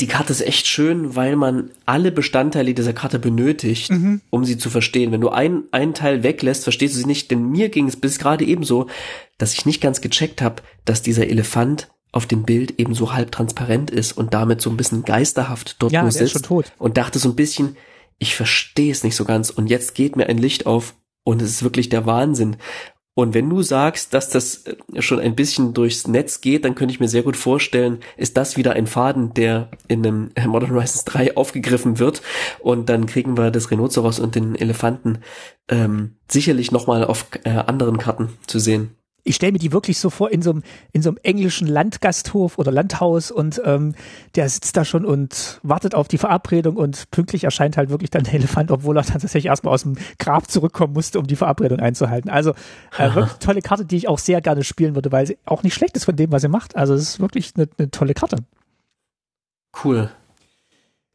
Die 0.00 0.06
Karte 0.08 0.32
ist 0.32 0.40
echt 0.40 0.66
schön, 0.66 1.14
weil 1.14 1.36
man 1.36 1.70
alle 1.84 2.10
Bestandteile 2.10 2.74
dieser 2.74 2.92
Karte 2.92 3.20
benötigt, 3.20 3.92
mhm. 3.92 4.20
um 4.30 4.44
sie 4.44 4.58
zu 4.58 4.68
verstehen. 4.68 5.12
Wenn 5.12 5.20
du 5.20 5.28
ein, 5.28 5.62
einen 5.70 5.94
Teil 5.94 6.24
weglässt, 6.24 6.64
verstehst 6.64 6.96
du 6.96 6.98
sie 6.98 7.06
nicht. 7.06 7.30
Denn 7.30 7.50
mir 7.50 7.68
ging 7.68 7.86
es 7.86 7.96
bis 7.96 8.18
gerade 8.18 8.44
ebenso, 8.44 8.88
dass 9.38 9.52
ich 9.52 9.64
nicht 9.64 9.80
ganz 9.80 10.00
gecheckt 10.00 10.42
habe, 10.42 10.62
dass 10.84 11.02
dieser 11.02 11.28
Elefant 11.28 11.88
auf 12.10 12.26
dem 12.26 12.42
Bild 12.42 12.80
eben 12.80 12.94
so 12.94 13.12
halb 13.12 13.30
transparent 13.30 13.90
ist 13.90 14.12
und 14.12 14.34
damit 14.34 14.60
so 14.60 14.70
ein 14.70 14.76
bisschen 14.76 15.04
geisterhaft 15.04 15.76
dort 15.80 15.92
ja, 15.92 16.02
nur 16.02 16.10
sitzt. 16.10 16.24
Ist 16.24 16.32
schon 16.32 16.42
tot. 16.42 16.72
Und 16.78 16.96
dachte 16.96 17.18
so 17.18 17.28
ein 17.28 17.36
bisschen, 17.36 17.76
ich 18.18 18.34
verstehe 18.34 18.90
es 18.90 19.04
nicht 19.04 19.14
so 19.14 19.24
ganz. 19.24 19.50
Und 19.50 19.68
jetzt 19.68 19.94
geht 19.94 20.16
mir 20.16 20.26
ein 20.28 20.38
Licht 20.38 20.66
auf 20.66 20.94
und 21.24 21.42
es 21.42 21.50
ist 21.50 21.62
wirklich 21.62 21.88
der 21.88 22.06
Wahnsinn. 22.06 22.56
Und 23.18 23.32
wenn 23.32 23.48
du 23.48 23.62
sagst, 23.62 24.12
dass 24.12 24.28
das 24.28 24.66
äh, 24.66 25.00
schon 25.00 25.20
ein 25.20 25.34
bisschen 25.34 25.72
durchs 25.72 26.06
Netz 26.06 26.42
geht, 26.42 26.66
dann 26.66 26.74
könnte 26.74 26.92
ich 26.92 27.00
mir 27.00 27.08
sehr 27.08 27.22
gut 27.22 27.36
vorstellen, 27.36 28.00
ist 28.18 28.36
das 28.36 28.58
wieder 28.58 28.74
ein 28.74 28.86
Faden, 28.86 29.32
der 29.32 29.70
in 29.88 30.06
einem 30.06 30.30
Modern 30.46 30.72
Horizons 30.72 31.06
3 31.06 31.34
aufgegriffen 31.36 31.98
wird. 31.98 32.20
Und 32.60 32.90
dann 32.90 33.06
kriegen 33.06 33.38
wir 33.38 33.50
das 33.50 33.70
Rhinoceros 33.70 34.20
und 34.20 34.34
den 34.34 34.54
Elefanten 34.54 35.20
ähm, 35.68 36.16
sicherlich 36.28 36.72
nochmal 36.72 37.04
auf 37.04 37.26
äh, 37.44 37.48
anderen 37.48 37.96
Karten 37.96 38.36
zu 38.46 38.58
sehen 38.58 38.94
ich 39.26 39.36
stelle 39.36 39.52
mir 39.52 39.58
die 39.58 39.72
wirklich 39.72 39.98
so 39.98 40.08
vor 40.08 40.30
in 40.30 40.40
so 40.40 40.50
einem 40.50 40.62
in 40.92 41.02
so 41.02 41.10
einem 41.10 41.18
englischen 41.22 41.66
Landgasthof 41.66 42.58
oder 42.58 42.70
Landhaus 42.70 43.30
und 43.30 43.60
ähm, 43.64 43.94
der 44.36 44.48
sitzt 44.48 44.76
da 44.76 44.84
schon 44.84 45.04
und 45.04 45.60
wartet 45.62 45.94
auf 45.94 46.08
die 46.08 46.18
Verabredung 46.18 46.76
und 46.76 47.10
pünktlich 47.10 47.44
erscheint 47.44 47.76
halt 47.76 47.90
wirklich 47.90 48.10
dann 48.10 48.22
der 48.22 48.34
Elefant, 48.34 48.70
obwohl 48.70 48.96
er 48.96 49.02
dann 49.02 49.20
tatsächlich 49.20 49.46
erstmal 49.46 49.74
aus 49.74 49.82
dem 49.82 49.96
Grab 50.18 50.50
zurückkommen 50.50 50.92
musste, 50.92 51.18
um 51.18 51.26
die 51.26 51.36
Verabredung 51.36 51.80
einzuhalten. 51.80 52.30
Also 52.30 52.52
äh, 52.96 53.14
wirklich 53.14 53.38
tolle 53.38 53.62
Karte, 53.62 53.84
die 53.84 53.96
ich 53.96 54.08
auch 54.08 54.18
sehr 54.18 54.40
gerne 54.40 54.62
spielen 54.62 54.94
würde, 54.94 55.10
weil 55.10 55.26
sie 55.26 55.38
auch 55.44 55.62
nicht 55.62 55.74
schlecht 55.74 55.96
ist 55.96 56.04
von 56.04 56.16
dem, 56.16 56.30
was 56.30 56.44
er 56.44 56.50
macht. 56.50 56.76
Also 56.76 56.94
es 56.94 57.02
ist 57.02 57.20
wirklich 57.20 57.52
eine, 57.56 57.68
eine 57.78 57.90
tolle 57.90 58.14
Karte. 58.14 58.36
Cool. 59.84 60.10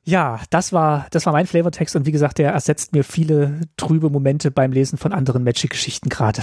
Ja, 0.04 0.42
das 0.50 0.74
war, 0.74 1.08
das 1.12 1.26
war 1.26 1.34
mein 1.34 1.48
Flavortext 1.48 1.96
und 1.96 2.06
wie 2.06 2.12
gesagt, 2.12 2.40
der 2.40 2.52
ersetzt 2.52 2.94
mir 2.94 3.04
viele 3.04 3.62
trübe 3.78 4.10
Momente 4.10 4.52
beim 4.52 4.72
Lesen 4.72 4.98
von 4.98 5.14
anderen 5.14 5.44
Magic-Geschichten 5.44 6.10
gerade. 6.10 6.42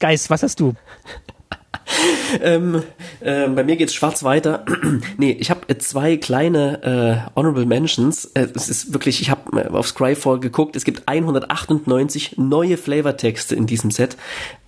Geist, 0.00 0.30
was 0.30 0.44
hast 0.44 0.60
du? 0.60 0.74
ähm, 2.42 2.82
äh, 3.20 3.48
bei 3.48 3.64
mir 3.64 3.76
geht's 3.76 3.94
schwarz 3.94 4.22
weiter. 4.22 4.64
nee, 5.16 5.32
ich 5.32 5.50
habe 5.50 5.68
äh, 5.68 5.78
zwei 5.78 6.16
kleine 6.16 6.82
äh, 7.34 7.36
Honorable 7.36 7.66
Mentions. 7.66 8.26
Äh, 8.26 8.48
es 8.54 8.68
ist 8.68 8.92
wirklich, 8.92 9.20
ich 9.20 9.30
habe 9.30 9.60
äh, 9.60 9.68
auf 9.68 9.88
Scryfall 9.88 10.38
geguckt, 10.38 10.76
es 10.76 10.84
gibt 10.84 11.08
198 11.08 12.36
neue 12.36 12.76
Flavortexte 12.76 13.56
in 13.56 13.66
diesem 13.66 13.90
Set. 13.90 14.16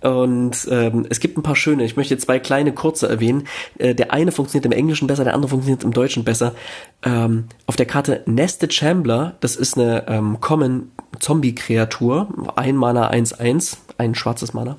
Und 0.01 0.67
ähm, 0.69 1.05
es 1.09 1.19
gibt 1.19 1.37
ein 1.37 1.43
paar 1.43 1.55
schöne. 1.55 1.85
Ich 1.85 1.95
möchte 1.95 2.17
zwei 2.17 2.39
kleine 2.39 2.73
kurze 2.73 3.07
erwähnen. 3.07 3.47
Äh, 3.77 3.95
der 3.95 4.11
eine 4.11 4.31
funktioniert 4.31 4.65
im 4.65 4.77
Englischen 4.77 5.07
besser, 5.07 5.23
der 5.23 5.33
andere 5.33 5.49
funktioniert 5.49 5.83
im 5.83 5.93
Deutschen 5.93 6.23
besser. 6.23 6.55
Ähm, 7.03 7.45
auf 7.67 7.75
der 7.75 7.85
Karte 7.85 8.23
Nested 8.25 8.73
Chambler, 8.73 9.35
das 9.39 9.55
ist 9.55 9.77
eine 9.77 10.07
ähm, 10.07 10.41
Common 10.41 10.91
Zombie-Kreatur, 11.19 12.27
ein 12.55 12.75
Mana 12.75 13.11
1-1, 13.11 13.77
ein 13.97 14.15
schwarzes 14.15 14.53
Mana. 14.53 14.77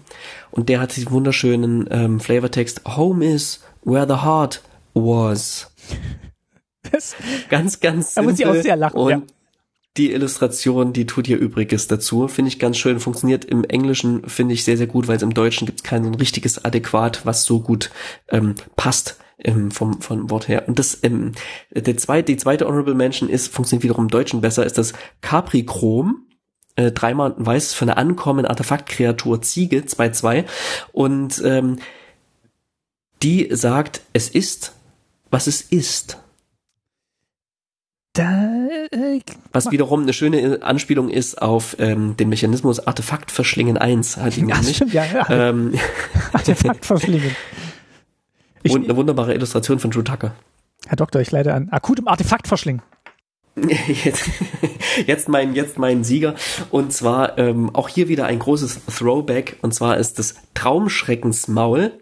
Und 0.52 0.68
der 0.68 0.80
hat 0.80 0.94
diesen 0.94 1.10
wunderschönen 1.10 1.88
ähm, 1.90 2.20
Flavortext 2.20 2.82
Home 2.96 3.24
is 3.24 3.60
where 3.84 4.06
the 4.06 4.22
heart 4.24 4.62
was. 4.94 5.70
Das, 6.90 7.14
ganz, 7.48 7.78
ganz 7.78 8.12
simpel. 8.12 8.26
Da 8.26 8.30
muss 8.30 8.40
ich 8.40 8.46
auch 8.46 8.62
sehr 8.62 8.76
lachen, 8.76 8.96
und 8.96 9.10
ja. 9.10 9.22
Die 9.96 10.12
Illustration, 10.12 10.92
die 10.92 11.06
tut 11.06 11.26
hier 11.26 11.38
Übriges 11.38 11.86
dazu. 11.86 12.26
Finde 12.26 12.48
ich 12.48 12.58
ganz 12.58 12.76
schön. 12.76 12.98
Funktioniert 12.98 13.44
im 13.44 13.62
Englischen, 13.62 14.28
finde 14.28 14.52
ich 14.54 14.64
sehr, 14.64 14.76
sehr 14.76 14.88
gut, 14.88 15.06
weil 15.06 15.16
es 15.16 15.22
im 15.22 15.32
Deutschen 15.32 15.64
gibt 15.64 15.84
kein 15.84 16.02
so 16.02 16.10
ein 16.10 16.16
richtiges 16.16 16.64
Adäquat, 16.64 17.24
was 17.24 17.44
so 17.44 17.60
gut 17.60 17.90
ähm, 18.30 18.56
passt 18.74 19.16
ähm, 19.38 19.70
vom, 19.70 20.00
vom 20.00 20.28
Wort 20.28 20.48
her. 20.48 20.64
Und 20.66 20.78
das, 20.78 20.98
ähm, 21.02 21.32
der 21.70 21.96
zweite, 21.96 22.32
die 22.32 22.36
zweite 22.36 22.66
Honorable 22.66 22.94
Mention 22.94 23.28
ist, 23.28 23.48
funktioniert 23.48 23.84
wiederum 23.84 24.06
im 24.06 24.10
Deutschen 24.10 24.40
besser, 24.40 24.66
ist 24.66 24.76
das 24.76 24.92
Caprichrom 25.20 26.26
äh, 26.76 26.92
dreimal 26.92 27.34
weiß 27.36 27.74
für 27.74 27.84
eine 27.84 27.96
ankommende 27.96 28.50
Artefaktkreatur 28.50 29.42
Ziege 29.42 29.80
2-2 29.80 30.44
und 30.92 31.42
ähm, 31.44 31.78
die 33.22 33.48
sagt, 33.50 34.00
es 34.12 34.28
ist, 34.28 34.72
was 35.30 35.46
es 35.46 35.60
ist. 35.62 36.18
Da, 38.14 38.68
äh, 38.90 39.20
was 39.52 39.70
wiederum 39.70 40.02
eine 40.02 40.12
schöne 40.12 40.62
Anspielung 40.62 41.08
ist 41.08 41.40
auf 41.40 41.76
ähm, 41.78 42.16
den 42.16 42.28
Mechanismus 42.28 42.86
Artefakt 42.86 43.30
verschlingen 43.30 43.78
1. 43.78 44.18
Hat 44.18 44.36
ihn 44.36 44.48
ja, 44.48 44.62
stimmt, 44.62 44.92
ja, 44.92 45.04
ja. 45.04 45.30
Ähm, 45.30 45.74
Artefakt 46.32 46.84
verschlingen. 46.84 47.34
und 48.68 48.84
eine 48.84 48.96
wunderbare 48.96 49.34
Illustration 49.34 49.78
von 49.78 49.90
Drew 49.90 50.02
Tucker. 50.02 50.34
Herr 50.86 50.96
Doktor, 50.96 51.20
ich 51.20 51.30
leide 51.30 51.54
an 51.54 51.68
akutem 51.70 52.08
Artefakt 52.08 52.48
verschlingen. 52.48 52.82
Jetzt, 54.04 54.30
jetzt 55.06 55.28
mein 55.28 55.54
jetzt 55.54 55.78
mein 55.78 56.04
Sieger 56.04 56.34
und 56.70 56.92
zwar 56.92 57.36
ähm, 57.38 57.74
auch 57.74 57.88
hier 57.88 58.08
wieder 58.08 58.24
ein 58.24 58.38
großes 58.38 58.80
Throwback 58.86 59.58
und 59.60 59.74
zwar 59.74 59.98
ist 59.98 60.18
das 60.18 60.36
Traumschreckensmaul. 60.54 61.98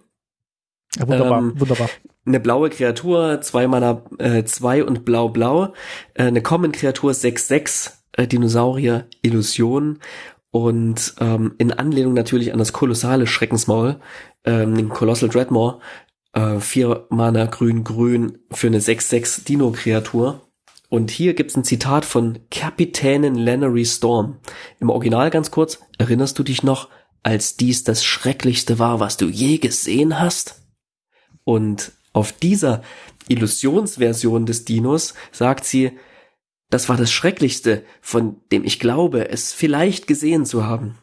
Ja, 0.96 1.09
wunderbar, 1.09 1.38
ähm, 1.40 1.61
wunderbar. 1.61 1.90
Eine 2.24 2.38
blaue 2.38 2.70
Kreatur, 2.70 3.40
zwei 3.40 3.66
Mana, 3.66 4.05
äh, 4.18 4.44
zwei 4.44 4.84
und 4.84 5.05
blau 5.05 5.28
blau. 5.28 5.72
Äh, 6.14 6.24
eine 6.24 6.42
Common 6.42 6.70
Kreatur 6.70 7.12
6-6, 7.12 7.94
äh, 8.12 8.26
Dinosaurier 8.28 9.07
Illusion 9.22 9.98
und 10.53 11.14
ähm, 11.20 11.55
in 11.59 11.72
Anlehnung 11.72 12.14
natürlich 12.14 12.53
an 12.53 12.59
das 12.59 12.72
kolossale 12.72 13.26
Schreckensmaul, 13.26 14.01
ähm, 14.44 14.76
den 14.76 14.88
Colossal 14.88 15.28
Dreadmore, 15.28 15.80
äh, 16.32 16.61
vier 16.61 17.07
Mana 17.11 17.46
grün 17.46 17.82
grün 17.82 18.38
für 18.53 18.68
eine 18.68 18.80
6-6 18.80 19.44
Dino 19.44 19.72
Kreatur 19.72 20.42
und 20.91 21.12
hier 21.12 21.34
gibt's 21.34 21.57
ein 21.57 21.64
Zitat 21.64 22.05
von 22.05 22.41
Kapitänin 22.51 23.36
Lenery 23.36 23.86
Storm. 23.86 24.41
Im 24.80 24.91
Original 24.91 25.30
ganz 25.30 25.53
kurz, 25.53 25.78
erinnerst 25.99 26.38
du 26.38 26.43
dich 26.43 26.64
noch, 26.64 26.88
als 27.22 27.57
dies 27.57 27.84
das 27.84 28.05
Schrecklichste 28.05 28.80
war, 28.80 28.99
was 28.99 29.16
du 29.16 29.28
je 29.28 29.59
gesehen 29.59 30.18
hast? 30.18 30.62
Und 31.45 31.93
auf 32.12 32.32
dieser 32.32 32.82
Illusionsversion 33.28 34.47
des 34.47 34.64
Dinos 34.64 35.14
sagt 35.30 35.64
sie, 35.64 35.93
das 36.70 36.88
war 36.88 36.97
das 36.97 37.12
Schrecklichste, 37.12 37.84
von 38.01 38.41
dem 38.51 38.64
ich 38.64 38.80
glaube, 38.80 39.30
es 39.30 39.53
vielleicht 39.53 40.09
gesehen 40.09 40.45
zu 40.45 40.66
haben. 40.66 40.99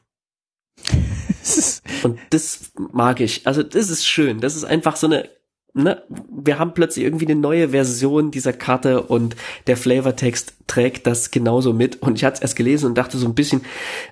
Und 2.03 2.19
das 2.31 2.71
mag 2.91 3.21
ich. 3.21 3.47
Also 3.47 3.63
das 3.63 3.89
ist 3.89 4.05
schön. 4.05 4.41
Das 4.41 4.57
ist 4.57 4.65
einfach 4.65 4.97
so 4.97 5.07
eine 5.07 5.29
ne, 5.77 6.03
wir 6.29 6.59
haben 6.59 6.73
plötzlich 6.73 7.05
irgendwie 7.05 7.25
eine 7.25 7.39
neue 7.39 7.69
Version 7.69 8.31
dieser 8.31 8.53
Karte 8.53 9.03
und 9.03 9.35
der 9.67 9.77
Flavortext 9.77 10.55
trägt 10.67 11.07
das 11.07 11.31
genauso 11.31 11.73
mit. 11.73 12.01
Und 12.01 12.17
ich 12.17 12.25
hatte 12.25 12.35
es 12.35 12.41
erst 12.41 12.55
gelesen 12.55 12.87
und 12.87 12.97
dachte 12.97 13.17
so 13.17 13.27
ein 13.27 13.35
bisschen, 13.35 13.61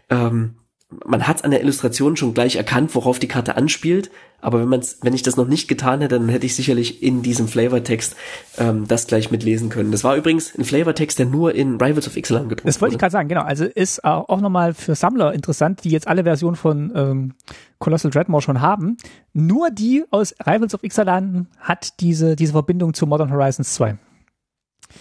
ähm, 0.09 0.55
man 1.05 1.27
hat 1.27 1.37
es 1.37 1.43
an 1.43 1.51
der 1.51 1.61
Illustration 1.61 2.15
schon 2.15 2.33
gleich 2.33 2.55
erkannt, 2.55 2.93
worauf 2.93 3.19
die 3.19 3.27
Karte 3.27 3.55
anspielt. 3.57 4.11
Aber 4.39 4.59
wenn 4.59 4.67
man's, 4.67 4.99
wenn 5.01 5.13
ich 5.13 5.23
das 5.23 5.37
noch 5.37 5.47
nicht 5.47 5.67
getan 5.67 6.01
hätte, 6.01 6.19
dann 6.19 6.29
hätte 6.29 6.45
ich 6.45 6.55
sicherlich 6.55 7.01
in 7.01 7.23
diesem 7.23 7.47
Flavortext 7.47 8.15
ähm, 8.59 8.87
das 8.87 9.07
gleich 9.07 9.31
mitlesen 9.31 9.69
können. 9.69 9.91
Das 9.91 10.03
war 10.03 10.15
übrigens 10.15 10.55
ein 10.55 10.63
Flavortext, 10.63 11.17
der 11.17 11.25
nur 11.25 11.55
in 11.55 11.81
Rivals 11.81 12.07
of 12.07 12.15
Ixalan 12.15 12.43
gedruckt 12.43 12.63
wurde. 12.63 12.71
Das 12.71 12.81
wollte 12.81 12.95
ich 12.95 12.99
gerade 12.99 13.11
sagen, 13.11 13.27
genau. 13.27 13.41
Also 13.41 13.65
ist 13.65 14.03
auch 14.03 14.39
nochmal 14.41 14.75
für 14.75 14.93
Sammler 14.93 15.33
interessant, 15.33 15.83
die 15.83 15.89
jetzt 15.89 16.07
alle 16.07 16.23
Versionen 16.23 16.55
von 16.55 16.91
ähm, 16.95 17.33
Colossal 17.79 18.11
Dreadmore 18.11 18.43
schon 18.43 18.61
haben. 18.61 18.97
Nur 19.33 19.71
die 19.71 20.03
aus 20.11 20.35
Rivals 20.45 20.75
of 20.75 20.83
Ixalan 20.83 21.47
hat 21.59 21.99
diese, 21.99 22.35
diese 22.35 22.51
Verbindung 22.51 22.93
zu 22.93 23.07
Modern 23.07 23.31
Horizons 23.31 23.73
2. 23.73 23.97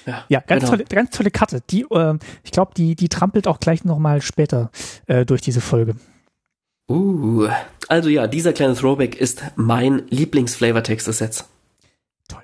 Ja, 0.07 0.25
ja 0.29 0.41
ganz, 0.41 0.61
genau. 0.61 0.73
tolle, 0.73 0.85
ganz 0.85 1.11
tolle 1.11 1.31
Karte. 1.31 1.63
Die, 1.71 1.83
äh, 1.91 2.19
ich 2.43 2.51
glaube, 2.51 2.73
die, 2.77 2.95
die 2.95 3.09
trampelt 3.09 3.47
auch 3.47 3.61
gleich 3.61 3.85
nochmal 3.85 4.23
später 4.23 4.71
äh, 5.07 5.25
durch 5.25 5.41
diese 5.41 5.61
Folge. 5.61 5.97
Uh, 6.87 7.49
also 7.89 8.11
ja, 8.11 8.27
dieser 8.27 8.53
kleine 8.53 8.75
Throwback 8.75 9.17
ist 9.17 9.43
mein 9.57 10.03
Lieblingsflavortext 10.11 11.07
des 11.07 11.19
Sets. 11.19 11.49
Toll. 12.29 12.43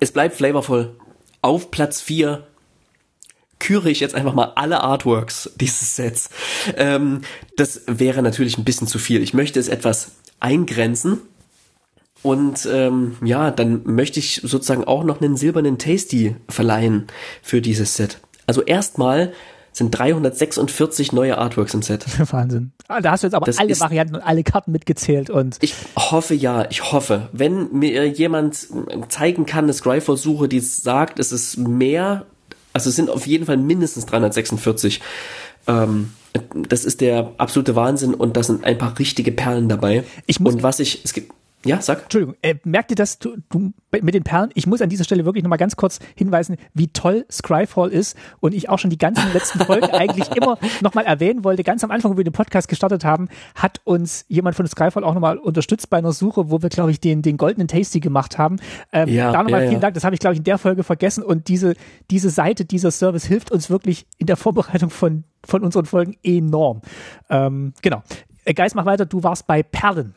Es 0.00 0.10
bleibt 0.10 0.36
flavorvoll. 0.36 0.96
Auf 1.42 1.70
Platz 1.70 2.00
4 2.00 2.46
küre 3.58 3.90
ich 3.90 4.00
jetzt 4.00 4.14
einfach 4.14 4.34
mal 4.34 4.52
alle 4.56 4.82
Artworks 4.82 5.50
dieses 5.56 5.94
Sets. 5.94 6.30
Ähm, 6.76 7.20
das 7.56 7.82
wäre 7.86 8.22
natürlich 8.22 8.58
ein 8.58 8.64
bisschen 8.64 8.88
zu 8.88 8.98
viel. 8.98 9.22
Ich 9.22 9.34
möchte 9.34 9.60
es 9.60 9.68
etwas 9.68 10.12
eingrenzen. 10.40 11.20
Und 12.22 12.68
ähm, 12.70 13.16
ja, 13.22 13.50
dann 13.50 13.82
möchte 13.84 14.20
ich 14.20 14.40
sozusagen 14.44 14.84
auch 14.84 15.04
noch 15.04 15.20
einen 15.20 15.36
silbernen 15.36 15.78
Tasty 15.78 16.36
verleihen 16.48 17.08
für 17.42 17.60
dieses 17.60 17.96
Set. 17.96 18.18
Also 18.46 18.62
erstmal 18.62 19.32
sind 19.72 19.90
346 19.90 21.12
neue 21.12 21.38
Artworks 21.38 21.74
im 21.74 21.82
Set. 21.82 22.04
Wahnsinn. 22.32 22.72
Ah, 22.88 23.00
da 23.00 23.12
hast 23.12 23.22
du 23.22 23.26
jetzt 23.26 23.34
aber 23.34 23.46
das 23.46 23.58
alle 23.58 23.78
Varianten 23.80 24.16
und 24.16 24.22
alle 24.22 24.44
Karten 24.44 24.72
mitgezählt 24.72 25.30
und. 25.30 25.56
Ich 25.60 25.74
hoffe 25.96 26.34
ja, 26.34 26.66
ich 26.70 26.92
hoffe. 26.92 27.28
Wenn 27.32 27.72
mir 27.72 28.06
jemand 28.08 28.68
zeigen 29.08 29.46
kann, 29.46 29.64
eine 29.64 29.72
Scryfall-Suche, 29.72 30.48
die 30.48 30.60
sagt, 30.60 31.18
es 31.18 31.32
ist 31.32 31.56
mehr, 31.56 32.26
also 32.72 32.90
es 32.90 32.96
sind 32.96 33.10
auf 33.10 33.26
jeden 33.26 33.46
Fall 33.46 33.56
mindestens 33.56 34.06
346. 34.06 35.00
Ähm, 35.66 36.12
das 36.54 36.84
ist 36.84 37.00
der 37.00 37.32
absolute 37.38 37.76
Wahnsinn 37.76 38.14
und 38.14 38.36
da 38.36 38.42
sind 38.42 38.64
ein 38.64 38.78
paar 38.78 38.98
richtige 38.98 39.32
Perlen 39.32 39.68
dabei. 39.68 40.04
Ich 40.26 40.40
muss 40.40 40.54
und 40.54 40.62
was 40.62 40.80
ich, 40.80 41.04
es 41.04 41.12
gibt, 41.12 41.32
ja, 41.64 41.80
sag. 41.80 42.02
Entschuldigung, 42.04 42.36
äh, 42.42 42.56
merkt 42.64 42.90
ihr 42.90 42.96
das 42.96 43.18
du, 43.18 43.36
du, 43.48 43.72
mit 43.90 44.14
den 44.14 44.24
Perlen? 44.24 44.50
Ich 44.54 44.66
muss 44.66 44.82
an 44.82 44.88
dieser 44.88 45.04
Stelle 45.04 45.24
wirklich 45.24 45.44
nochmal 45.44 45.58
ganz 45.58 45.76
kurz 45.76 46.00
hinweisen, 46.16 46.56
wie 46.74 46.88
toll 46.88 47.24
Scryfall 47.30 47.90
ist 47.90 48.16
und 48.40 48.54
ich 48.54 48.68
auch 48.68 48.78
schon 48.78 48.90
die 48.90 48.98
ganzen 48.98 49.32
letzten 49.32 49.60
Folgen 49.60 49.86
eigentlich 49.92 50.28
immer 50.36 50.58
nochmal 50.80 51.04
erwähnen 51.04 51.44
wollte. 51.44 51.62
Ganz 51.62 51.84
am 51.84 51.90
Anfang, 51.90 52.12
wo 52.12 52.16
wir 52.16 52.24
den 52.24 52.32
Podcast 52.32 52.68
gestartet 52.68 53.04
haben, 53.04 53.28
hat 53.54 53.80
uns 53.84 54.24
jemand 54.28 54.56
von 54.56 54.66
Scryfall 54.66 55.04
auch 55.04 55.14
nochmal 55.14 55.38
unterstützt 55.38 55.90
bei 55.90 55.98
einer 55.98 56.12
Suche, 56.12 56.50
wo 56.50 56.62
wir, 56.62 56.68
glaube 56.68 56.90
ich, 56.90 57.00
den, 57.00 57.22
den 57.22 57.36
goldenen 57.36 57.68
Tasty 57.68 58.00
gemacht 58.00 58.38
haben. 58.38 58.56
Ähm, 58.92 59.08
ja, 59.08 59.32
da 59.32 59.42
nochmal 59.42 59.62
ja, 59.62 59.68
vielen 59.68 59.80
ja. 59.80 59.80
Dank. 59.80 59.94
Das 59.94 60.04
habe 60.04 60.14
ich, 60.14 60.20
glaube 60.20 60.34
ich, 60.34 60.38
in 60.38 60.44
der 60.44 60.58
Folge 60.58 60.82
vergessen 60.82 61.22
und 61.22 61.48
diese, 61.48 61.74
diese 62.10 62.30
Seite, 62.30 62.64
dieser 62.64 62.90
Service 62.90 63.24
hilft 63.24 63.50
uns 63.52 63.70
wirklich 63.70 64.06
in 64.18 64.26
der 64.26 64.36
Vorbereitung 64.36 64.90
von, 64.90 65.24
von 65.44 65.62
unseren 65.62 65.86
Folgen 65.86 66.16
enorm. 66.22 66.82
Ähm, 67.30 67.74
genau. 67.82 68.02
Äh, 68.44 68.54
Geist, 68.54 68.74
mach 68.74 68.86
weiter. 68.86 69.06
Du 69.06 69.22
warst 69.22 69.46
bei 69.46 69.62
Perlen 69.62 70.14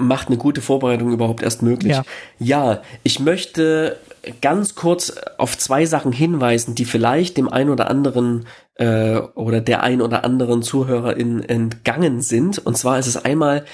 macht 0.00 0.28
eine 0.28 0.36
gute 0.36 0.60
Vorbereitung 0.60 1.12
überhaupt 1.12 1.42
erst 1.42 1.62
möglich. 1.62 1.92
Ja. 1.92 2.04
ja, 2.38 2.82
ich 3.02 3.20
möchte 3.20 3.96
ganz 4.40 4.74
kurz 4.74 5.14
auf 5.38 5.56
zwei 5.56 5.86
Sachen 5.86 6.12
hinweisen, 6.12 6.74
die 6.74 6.84
vielleicht 6.84 7.36
dem 7.36 7.48
einen 7.48 7.70
oder 7.70 7.88
anderen 7.90 8.46
äh, 8.74 9.16
oder 9.34 9.60
der 9.60 9.82
ein 9.82 10.02
oder 10.02 10.24
anderen 10.24 10.62
Zuhörerin 10.62 11.42
entgangen 11.42 12.20
sind. 12.20 12.58
Und 12.58 12.76
zwar 12.76 12.98
ist 12.98 13.06
es 13.06 13.24
einmal 13.24 13.64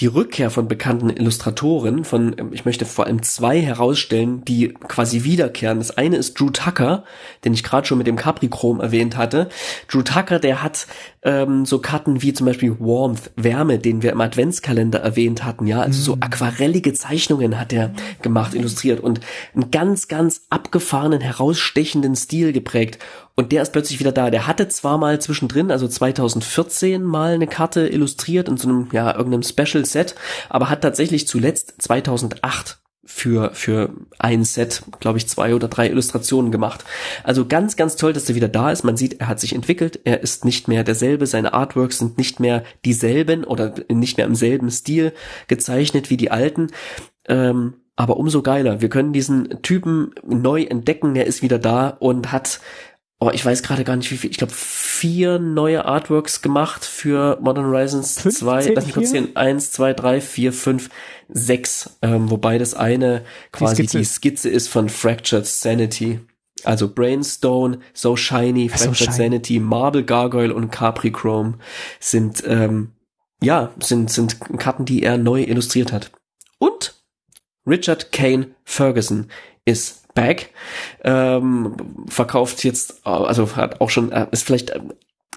die 0.00 0.06
Rückkehr 0.06 0.50
von 0.50 0.66
bekannten 0.66 1.08
Illustratoren, 1.08 2.04
von, 2.04 2.34
ich 2.52 2.64
möchte 2.64 2.84
vor 2.84 3.06
allem 3.06 3.22
zwei 3.22 3.60
herausstellen, 3.60 4.44
die 4.44 4.74
quasi 4.74 5.22
wiederkehren. 5.22 5.78
Das 5.78 5.96
eine 5.96 6.16
ist 6.16 6.38
Drew 6.38 6.50
Tucker, 6.50 7.04
den 7.44 7.54
ich 7.54 7.62
gerade 7.62 7.86
schon 7.86 7.98
mit 7.98 8.08
dem 8.08 8.16
Caprichrom 8.16 8.80
erwähnt 8.80 9.16
hatte. 9.16 9.48
Drew 9.86 10.02
Tucker, 10.02 10.40
der 10.40 10.64
hat 10.64 10.88
ähm, 11.22 11.64
so 11.64 11.78
Karten 11.78 12.22
wie 12.22 12.32
zum 12.32 12.46
Beispiel 12.46 12.76
Warmth, 12.80 13.30
Wärme, 13.36 13.78
den 13.78 14.02
wir 14.02 14.10
im 14.10 14.20
Adventskalender 14.20 14.98
erwähnt 14.98 15.44
hatten, 15.44 15.68
ja, 15.68 15.80
also 15.80 16.02
so 16.02 16.16
mhm. 16.16 16.22
aquarellige 16.22 16.92
Zeichnungen 16.92 17.60
hat 17.60 17.72
er 17.72 17.92
gemacht, 18.20 18.54
illustriert 18.54 18.98
und 18.98 19.20
einen 19.54 19.70
ganz, 19.70 20.08
ganz 20.08 20.42
abgefahrenen, 20.50 21.20
herausstechenden 21.20 22.16
Stil 22.16 22.52
geprägt. 22.52 22.98
Und 23.36 23.50
der 23.50 23.62
ist 23.62 23.72
plötzlich 23.72 23.98
wieder 23.98 24.12
da. 24.12 24.30
Der 24.30 24.46
hatte 24.46 24.68
zwar 24.68 24.96
mal 24.96 25.20
zwischendrin, 25.20 25.70
also 25.70 25.88
2014 25.88 27.02
mal 27.02 27.34
eine 27.34 27.48
Karte 27.48 27.88
illustriert 27.88 28.48
in 28.48 28.56
so 28.56 28.68
einem, 28.68 28.88
ja, 28.92 29.14
irgendeinem 29.14 29.42
Special 29.42 29.84
Set, 29.84 30.14
aber 30.48 30.70
hat 30.70 30.82
tatsächlich 30.82 31.26
zuletzt 31.26 31.74
2008 31.78 32.78
für, 33.06 33.50
für 33.52 33.90
ein 34.18 34.44
Set, 34.44 34.82
glaube 35.00 35.18
ich, 35.18 35.28
zwei 35.28 35.54
oder 35.54 35.68
drei 35.68 35.88
Illustrationen 35.88 36.50
gemacht. 36.50 36.84
Also 37.22 37.46
ganz, 37.46 37.76
ganz 37.76 37.96
toll, 37.96 38.12
dass 38.12 38.28
er 38.28 38.34
wieder 38.34 38.48
da 38.48 38.70
ist. 38.70 38.84
Man 38.84 38.96
sieht, 38.96 39.20
er 39.20 39.28
hat 39.28 39.40
sich 39.40 39.54
entwickelt. 39.54 40.00
Er 40.04 40.22
ist 40.22 40.44
nicht 40.44 40.68
mehr 40.68 40.84
derselbe. 40.84 41.26
Seine 41.26 41.52
Artworks 41.52 41.98
sind 41.98 42.16
nicht 42.16 42.40
mehr 42.40 42.64
dieselben 42.84 43.44
oder 43.44 43.74
nicht 43.88 44.16
mehr 44.16 44.26
im 44.26 44.34
selben 44.34 44.70
Stil 44.70 45.12
gezeichnet 45.48 46.08
wie 46.08 46.16
die 46.16 46.30
alten. 46.30 46.68
Ähm, 47.28 47.74
aber 47.96 48.16
umso 48.16 48.42
geiler. 48.42 48.80
Wir 48.80 48.88
können 48.88 49.12
diesen 49.12 49.62
Typen 49.62 50.12
neu 50.26 50.62
entdecken. 50.62 51.14
Er 51.14 51.26
ist 51.26 51.42
wieder 51.42 51.58
da 51.58 51.88
und 51.88 52.32
hat 52.32 52.60
oh, 53.24 53.30
ich 53.32 53.44
weiß 53.44 53.62
gerade 53.62 53.84
gar 53.84 53.96
nicht 53.96 54.10
wie 54.10 54.16
viel, 54.16 54.30
ich 54.30 54.36
glaube 54.36 54.52
vier 54.54 55.38
neue 55.38 55.84
Artworks 55.84 56.42
gemacht 56.42 56.84
für 56.84 57.38
Modern 57.40 57.66
Horizons 57.66 58.16
2. 58.16 58.72
Lass 58.74 58.86
mich 58.86 58.94
kurz 58.94 59.10
sehen. 59.10 59.34
Eins, 59.34 59.72
zwei, 59.72 59.92
drei, 59.92 60.20
vier, 60.20 60.52
fünf, 60.52 60.90
sechs. 61.28 61.96
Ähm, 62.02 62.30
wobei 62.30 62.58
das 62.58 62.74
eine 62.74 63.24
quasi 63.52 63.82
die 63.82 63.88
Skizze. 63.88 63.98
die 63.98 64.04
Skizze 64.04 64.48
ist 64.50 64.68
von 64.68 64.88
Fractured 64.88 65.46
Sanity. 65.46 66.20
Also 66.64 66.88
Brainstone, 66.88 67.80
So 67.92 68.16
Shiny, 68.16 68.68
Fractured 68.68 68.96
so 68.96 69.12
Sanity, 69.12 69.58
Marble 69.58 70.04
Gargoyle 70.04 70.54
und 70.54 70.70
Capri 70.70 71.10
Chrome 71.10 71.58
sind 72.00 72.42
ähm, 72.46 72.92
ja 73.42 73.72
sind 73.80 74.10
sind 74.10 74.40
Karten, 74.58 74.84
die 74.84 75.02
er 75.02 75.18
neu 75.18 75.42
illustriert 75.42 75.92
hat. 75.92 76.10
Und 76.58 76.94
Richard 77.66 78.12
Kane 78.12 78.54
Ferguson 78.64 79.28
ist 79.64 80.03
back. 80.14 80.50
Ähm, 81.02 81.76
verkauft 82.08 82.64
jetzt, 82.64 83.06
also 83.06 83.56
hat 83.56 83.80
auch 83.80 83.90
schon, 83.90 84.12
äh, 84.12 84.26
ist 84.30 84.44
vielleicht 84.44 84.70
äh, 84.70 84.80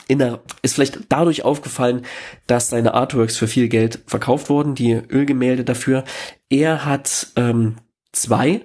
in 0.07 0.19
der, 0.19 0.39
ist 0.61 0.75
vielleicht 0.75 0.99
dadurch 1.09 1.43
aufgefallen, 1.43 2.05
dass 2.45 2.69
seine 2.69 2.93
Artworks 2.93 3.36
für 3.36 3.47
viel 3.47 3.67
Geld 3.67 3.99
verkauft 4.07 4.49
wurden, 4.49 4.75
die 4.75 4.93
Ölgemälde 4.93 5.63
dafür. 5.63 6.05
Er 6.49 6.86
hat 6.86 7.28
ähm, 7.36 7.75
zwei 8.13 8.61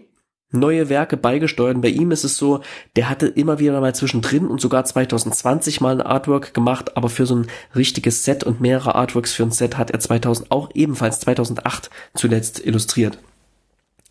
neue 0.52 0.88
Werke 0.88 1.16
beigesteuert. 1.16 1.80
Bei 1.80 1.88
ihm 1.88 2.10
ist 2.10 2.24
es 2.24 2.36
so, 2.36 2.60
der 2.94 3.08
hatte 3.08 3.26
immer 3.26 3.58
wieder 3.58 3.80
mal 3.80 3.94
zwischendrin 3.94 4.46
und 4.46 4.60
sogar 4.60 4.84
2020 4.84 5.80
mal 5.80 5.94
ein 5.94 6.06
Artwork 6.06 6.54
gemacht, 6.54 6.96
aber 6.96 7.08
für 7.08 7.26
so 7.26 7.36
ein 7.36 7.46
richtiges 7.74 8.24
Set 8.24 8.44
und 8.44 8.60
mehrere 8.60 8.94
Artworks 8.94 9.32
für 9.32 9.44
ein 9.44 9.50
Set 9.50 9.78
hat 9.78 9.90
er 9.90 9.98
2000 9.98 10.50
auch 10.50 10.70
ebenfalls 10.74 11.20
2008 11.20 11.90
zuletzt 12.14 12.64
illustriert 12.64 13.18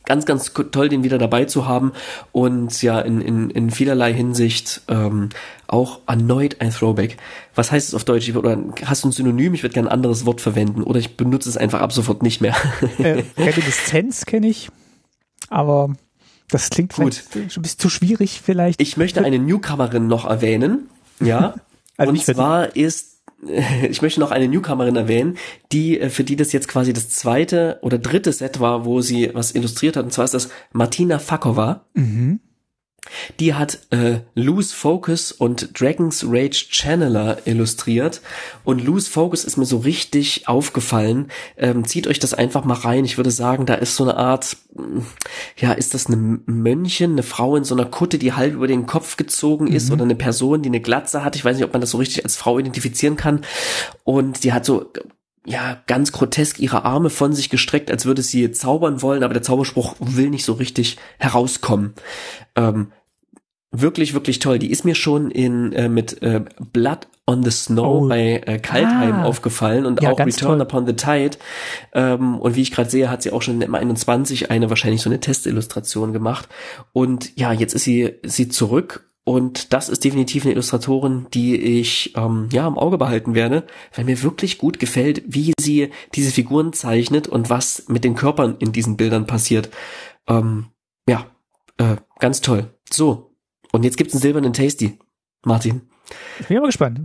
ganz, 0.06 0.26
ganz 0.26 0.54
toll, 0.54 0.90
den 0.90 1.04
wieder 1.04 1.18
dabei 1.18 1.46
zu 1.46 1.68
haben 1.68 1.94
und 2.32 2.82
ja, 2.82 3.00
in, 3.00 3.22
in, 3.22 3.50
in 3.50 3.72
vielerlei 3.72 4.14
Hinsicht 4.14 4.82
ähm, 4.88 5.30
auch 5.68 6.00
erneut 6.08 6.60
ein 6.60 6.72
Throwback. 6.72 7.18
Was 7.56 7.72
heißt 7.72 7.90
es 7.90 7.96
auf 7.96 8.04
Deutsch? 8.04 8.34
Oder 8.36 8.58
hast 8.86 9.04
du 9.04 9.10
ein 9.10 9.12
Synonym? 9.12 9.54
Ich 9.54 9.64
würde 9.64 9.74
gerne 9.74 9.90
ein 9.90 9.94
anderes 9.94 10.26
Wort 10.26 10.42
verwenden 10.42 10.84
oder 10.84 11.00
ich 11.00 11.18
benutze 11.18 11.50
es 11.50 11.58
einfach 11.58 11.82
ab 11.82 11.94
sofort 11.94 12.24
nicht 12.24 12.42
mehr. 12.42 12.56
äh, 12.98 13.24
Reminiszenz 13.38 14.26
kenne 14.26 14.48
ich, 14.48 14.70
aber 15.50 15.94
das 16.50 16.70
klingt 16.70 16.94
Gut. 16.94 17.24
ein 17.34 17.48
bisschen 17.62 17.80
zu 17.80 17.90
schwierig 17.90 18.42
vielleicht. 18.44 18.82
Ich 18.82 18.98
möchte 18.98 19.24
eine 19.24 19.40
Newcomerin 19.40 20.08
noch 20.08 20.26
erwähnen. 20.26 20.90
Ja. 21.20 21.56
also 21.98 22.12
und 22.12 22.24
zwar 22.24 22.76
ist 22.76 23.11
ich 23.90 24.02
möchte 24.02 24.20
noch 24.20 24.32
eine 24.32 24.48
Newcomerin 24.48 24.96
erwähnen, 24.96 25.38
die, 25.72 26.00
äh, 26.00 26.10
für 26.10 26.24
die 26.24 26.36
das 26.36 26.52
jetzt 26.52 26.68
quasi 26.68 26.94
das 26.94 27.10
zweite 27.10 27.80
oder 27.82 27.98
dritte 27.98 28.32
Set 28.32 28.60
war, 28.60 28.86
wo 28.86 29.02
sie 29.02 29.32
was 29.34 29.56
illustriert 29.56 29.98
hat. 29.98 30.06
Und 30.06 30.12
zwar 30.12 30.26
ist 30.26 30.34
das 30.34 30.50
Martina 30.72 31.20
Fakova. 31.20 31.86
Mhm. 31.94 32.40
Die 33.40 33.56
hat 33.56 33.80
äh, 33.90 34.20
Loose 34.36 34.76
Focus 34.76 35.32
und 35.32 35.80
Dragon's 35.80 36.24
Rage 36.28 36.68
Channeler 36.70 37.40
illustriert. 37.46 38.22
Und 38.64 38.84
Loose 38.84 39.10
Focus 39.10 39.44
ist 39.44 39.58
mir 39.58 39.66
so 39.66 39.78
richtig 39.78 40.48
aufgefallen. 40.48 41.32
Ähm, 41.58 41.86
zieht 41.86 42.08
euch 42.08 42.20
das 42.20 42.34
einfach 42.34 42.64
mal 42.64 42.76
rein. 42.76 43.04
Ich 43.04 43.18
würde 43.18 43.32
sagen, 43.32 43.66
da 43.66 43.74
ist 43.74 43.96
so 43.96 44.04
eine 44.04 44.18
Art, 44.18 44.58
ja, 45.58 45.72
ist 45.74 45.94
das 45.94 46.08
eine 46.08 46.18
Mönchen, 46.18 47.14
eine 47.14 47.24
Frau 47.24 47.56
in 47.56 47.64
so 47.64 47.74
einer 47.74 47.86
Kutte, 47.86 48.20
die 48.20 48.34
halb 48.34 48.54
über 48.54 48.68
den 48.68 48.86
Kopf 48.86 49.18
gezogen 49.18 49.68
ist 49.68 49.88
mhm. 49.88 49.94
oder 49.94 50.04
eine 50.04 50.16
Person, 50.16 50.62
die 50.62 50.70
eine 50.70 50.82
Glatze 50.82 51.24
hat. 51.24 51.36
Ich 51.36 51.44
weiß 51.44 51.58
nicht, 51.58 51.66
ob 51.66 51.74
man 51.74 51.82
das 51.82 51.92
so 51.92 51.98
richtig 51.98 52.24
als 52.24 52.38
Frau 52.38 52.60
identifizieren 52.60 53.16
kann. 53.16 53.42
Und 54.04 54.44
die 54.44 54.54
hat 54.54 54.66
so 54.66 54.92
ja, 55.46 55.82
ganz 55.88 56.12
grotesk 56.12 56.60
ihre 56.60 56.86
Arme 56.86 57.10
von 57.10 57.34
sich 57.34 57.50
gestreckt, 57.50 57.90
als 57.90 58.06
würde 58.06 58.22
sie 58.22 58.52
zaubern 58.52 59.02
wollen, 59.02 59.24
aber 59.24 59.34
der 59.34 59.44
Zauberspruch 59.44 59.96
will 60.00 60.30
nicht 60.30 60.46
so 60.46 60.54
richtig 60.54 60.98
herauskommen. 61.18 61.94
Ähm, 62.56 62.92
wirklich, 63.72 64.14
wirklich 64.14 64.40
toll. 64.40 64.60
Die 64.60 64.70
ist 64.70 64.86
mir 64.86 64.96
schon 64.96 65.32
in 65.32 65.74
äh, 65.74 65.90
mit 65.90 66.22
äh, 66.22 66.44
Blood 66.72 67.08
on 67.26 67.44
the 67.44 67.52
Snow 67.52 68.04
oh. 68.04 68.08
bei 68.08 68.42
äh, 68.46 68.60
Kaltheim 68.60 69.16
ah. 69.16 69.24
aufgefallen 69.24 69.86
und 69.86 70.02
ja, 70.02 70.12
auch 70.12 70.20
Return 70.20 70.60
toll. 70.60 70.62
Upon 70.62 70.86
the 70.86 70.94
Tide. 70.94 71.38
Ähm, 71.94 72.38
und 72.40 72.56
wie 72.56 72.62
ich 72.62 72.72
gerade 72.72 72.90
sehe, 72.90 73.10
hat 73.10 73.24
sie 73.24 73.32
auch 73.32 73.42
schon 73.42 73.62
im 73.62 73.74
21 73.74 74.52
eine 74.52 74.70
wahrscheinlich 74.70 75.02
so 75.02 75.10
eine 75.10 75.20
Testillustration 75.20 76.14
gemacht. 76.14 76.50
Und 76.94 77.36
ja, 77.38 77.52
jetzt 77.52 77.74
ist 77.74 77.86
sie 77.86 78.20
sie 78.24 78.50
zurück 78.50 79.11
und 79.24 79.72
das 79.72 79.90
ist 79.90 80.04
definitiv 80.04 80.44
eine 80.44 80.54
Illustratorin, 80.54 81.28
die 81.32 81.56
ich 81.56 82.16
ähm, 82.18 82.50
ja 82.52 82.68
im 82.68 82.78
Auge 82.78 82.98
behalten 82.98 83.36
werde, 83.36 83.68
weil 83.94 84.06
mir 84.06 84.22
wirklich 84.24 84.58
gut 84.58 84.80
gefällt, 84.80 85.24
wie 85.28 85.54
sie 85.60 85.92
diese 86.16 86.32
Figuren 86.32 86.74
zeichnet 86.74 87.28
und 87.28 87.50
was 87.50 87.88
mit 87.88 88.04
den 88.04 88.16
Körpern 88.16 88.58
in 88.58 88.72
diesen 88.72 88.98
Bildern 88.98 89.28
passiert. 89.28 89.70
Ähm, 90.28 90.68
ja, 91.08 91.28
äh, 91.78 91.98
ganz 92.20 92.42
toll. 92.42 92.74
So, 92.92 93.36
und 93.72 93.84
jetzt 93.84 93.98
gibt's 93.98 94.14
einen 94.16 94.22
silbernen 94.22 94.54
Tasty, 94.54 94.98
Martin. 95.46 95.82
Ich 96.40 96.48
bin 96.48 96.58
aber 96.58 96.68
gespannt. 96.68 97.02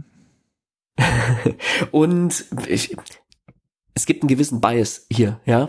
und 1.90 2.46
ich, 2.66 2.96
es 3.92 4.06
gibt 4.06 4.22
einen 4.22 4.28
gewissen 4.28 4.62
Bias 4.62 5.06
hier, 5.10 5.40
ja. 5.44 5.68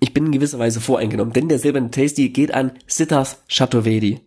Ich 0.00 0.14
bin 0.14 0.26
in 0.26 0.32
gewisser 0.32 0.58
Weise 0.58 0.80
voreingenommen, 0.80 1.34
denn 1.34 1.48
der 1.48 1.58
silberne 1.58 1.90
Tasty 1.90 2.30
geht 2.30 2.52
an 2.54 2.72
Siddharth 2.86 3.44
Chaturvedi. 3.46 4.22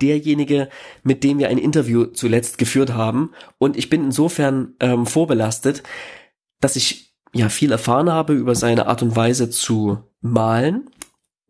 Derjenige, 0.00 0.68
mit 1.02 1.24
dem 1.24 1.38
wir 1.38 1.48
ein 1.48 1.58
Interview 1.58 2.06
zuletzt 2.06 2.58
geführt 2.58 2.94
haben. 2.94 3.32
Und 3.58 3.76
ich 3.76 3.90
bin 3.90 4.04
insofern 4.04 4.74
ähm, 4.80 5.06
vorbelastet, 5.06 5.82
dass 6.60 6.76
ich 6.76 7.14
ja 7.32 7.48
viel 7.48 7.72
erfahren 7.72 8.10
habe 8.10 8.32
über 8.32 8.54
seine 8.54 8.86
Art 8.86 9.02
und 9.02 9.16
Weise 9.16 9.50
zu 9.50 9.98
malen, 10.20 10.88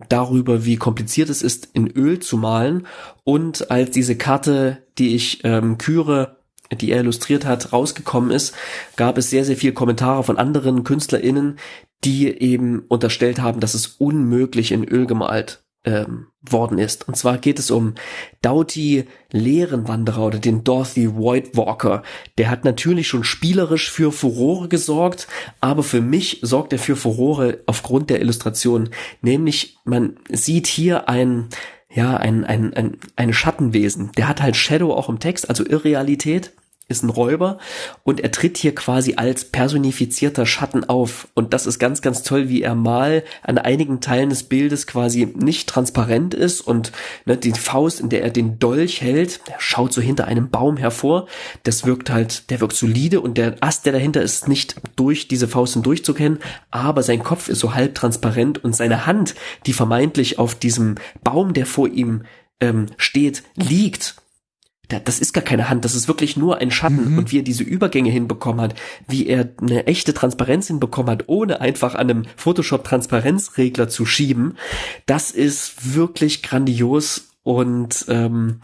darüber, 0.09 0.64
wie 0.64 0.76
kompliziert 0.76 1.28
es 1.28 1.42
ist, 1.42 1.68
in 1.72 1.88
Öl 1.88 2.18
zu 2.18 2.36
malen. 2.36 2.86
Und 3.22 3.70
als 3.70 3.90
diese 3.90 4.16
Karte, 4.16 4.82
die 4.99 5.14
ich 5.14 5.40
ähm, 5.45 5.78
küre, 5.78 6.38
die 6.72 6.90
er 6.90 7.01
illustriert 7.01 7.45
hat, 7.45 7.72
rausgekommen 7.72 8.30
ist, 8.30 8.55
gab 8.97 9.18
es 9.18 9.30
sehr, 9.30 9.45
sehr 9.45 9.57
viele 9.57 9.74
Kommentare 9.74 10.24
von 10.24 10.38
anderen 10.38 10.82
KünstlerInnen, 10.82 11.59
die 12.05 12.28
eben 12.28 12.80
unterstellt 12.88 13.40
haben, 13.40 13.61
dass 13.61 13.74
es 13.74 13.86
unmöglich 13.86 14.72
in 14.72 14.84
Öl 14.84 15.07
gemalt 15.07 15.63
ähm, 15.85 16.28
worden 16.41 16.78
ist. 16.78 17.09
Und 17.09 17.16
zwar 17.16 17.39
geht 17.39 17.59
es 17.59 17.70
um 17.70 17.95
Doughty 18.43 19.05
Lehrenwanderer 19.30 20.26
oder 20.26 20.39
den 20.39 20.64
Dorothy 20.64 21.14
White 21.16 21.57
Walker. 21.57 22.03
Der 22.39 22.51
hat 22.51 22.64
natürlich 22.64 23.09
schon 23.09 23.24
spielerisch 23.24 23.91
für 23.91 24.12
Furore 24.12 24.68
gesorgt, 24.68 25.26
aber 25.61 25.82
für 25.82 26.01
mich 26.01 26.41
sorgt 26.43 26.72
er 26.72 26.78
für 26.78 26.97
Furore 26.97 27.61
aufgrund 27.66 28.11
der 28.11 28.20
Illustration. 28.20 28.91
Nämlich, 29.22 29.76
man 29.85 30.16
sieht 30.30 30.66
hier 30.66 31.09
ein, 31.09 31.49
ja, 31.91 32.16
ein, 32.16 32.45
ein, 32.45 32.74
ein, 32.74 32.99
ein 33.16 33.32
Schattenwesen. 33.32 34.12
Der 34.16 34.28
hat 34.28 34.43
halt 34.43 34.57
Shadow 34.57 34.93
auch 34.93 35.09
im 35.09 35.20
Text, 35.20 35.49
also 35.49 35.64
Irrealität 35.64 36.53
ist 36.89 37.03
ein 37.03 37.11
Räuber 37.11 37.59
und 38.03 38.20
er 38.20 38.30
tritt 38.30 38.59
hier 38.59 38.74
quasi 38.74 39.14
als 39.16 39.47
personifizierter 39.47 40.45
Schatten 40.45 40.85
auf. 40.85 41.28
Und 41.35 41.55
das 41.55 41.66
ist 41.66 41.78
ganz, 41.78 42.03
ganz 42.03 42.22
toll, 42.22 42.49
wie 42.49 42.62
er 42.62 42.74
mal 42.74 43.24
an 43.43 43.59
einigen 43.59 44.01
Teilen 44.01 44.28
des 44.28 44.45
Bildes 44.45 44.87
quasi 44.87 45.32
nicht 45.35 45.68
transparent 45.68 46.35
ist 46.35 46.61
und 46.61 46.93
ne, 47.24 47.37
die 47.37 47.53
Faust, 47.53 48.01
in 48.01 48.11
der 48.11 48.22
er 48.22 48.30
den 48.30 48.59
Dolch 48.59 49.01
hält, 49.01 49.49
der 49.49 49.57
schaut 49.59 49.93
so 49.93 50.03
hinter 50.03 50.26
einem 50.26 50.51
Baum 50.51 50.76
hervor. 50.76 51.26
Das 51.62 51.87
wirkt 51.87 52.11
halt, 52.11 52.51
der 52.51 52.61
wirkt 52.61 52.76
solide 52.76 53.20
und 53.20 53.39
der 53.39 53.57
Ast, 53.61 53.87
der 53.87 53.93
dahinter 53.93 54.22
ist, 54.22 54.49
nicht 54.49 54.76
durch 54.97 55.26
diese 55.28 55.49
Faust 55.49 55.74
hindurchzukennen, 55.74 56.39
aber 56.70 57.03
sein 57.03 57.22
Kopf 57.22 57.49
ist 57.49 57.61
so 57.61 57.74
halb 57.74 57.95
transparent 57.95 58.62
und 58.62 58.76
seine 58.76 59.07
Hand, 59.07 59.35
die 59.66 59.72
vermeintlich 59.72 60.39
auf 60.39 60.55
diesem 60.55 60.97
Baum, 61.22 61.55
der 61.55 61.66
vor 61.66 61.89
ihm 61.89 62.24
ähm, 62.61 62.87
steht, 62.97 63.43
liegt 63.57 64.16
das 64.89 65.18
ist 65.18 65.32
gar 65.32 65.45
keine 65.45 65.68
Hand, 65.68 65.85
das 65.85 65.95
ist 65.95 66.09
wirklich 66.09 66.37
nur 66.37 66.59
ein 66.59 66.70
Schatten. 66.70 67.12
Mhm. 67.12 67.18
Und 67.18 67.32
wie 67.32 67.39
er 67.39 67.43
diese 67.43 67.62
Übergänge 67.62 68.11
hinbekommen 68.11 68.61
hat, 68.61 68.74
wie 69.09 69.26
er 69.26 69.49
eine 69.61 69.87
echte 69.87 70.14
Transparenz 70.14 70.66
hinbekommen 70.66 71.11
hat, 71.11 71.24
ohne 71.28 71.61
einfach 71.61 71.95
an 71.95 72.11
einem 72.11 72.22
Photoshop-Transparenzregler 72.37 73.89
zu 73.89 74.07
schieben, 74.07 74.57
das 75.07 75.30
ist 75.30 75.95
wirklich 75.95 76.43
grandios 76.43 77.28
und 77.43 78.07
ähm, 78.09 78.61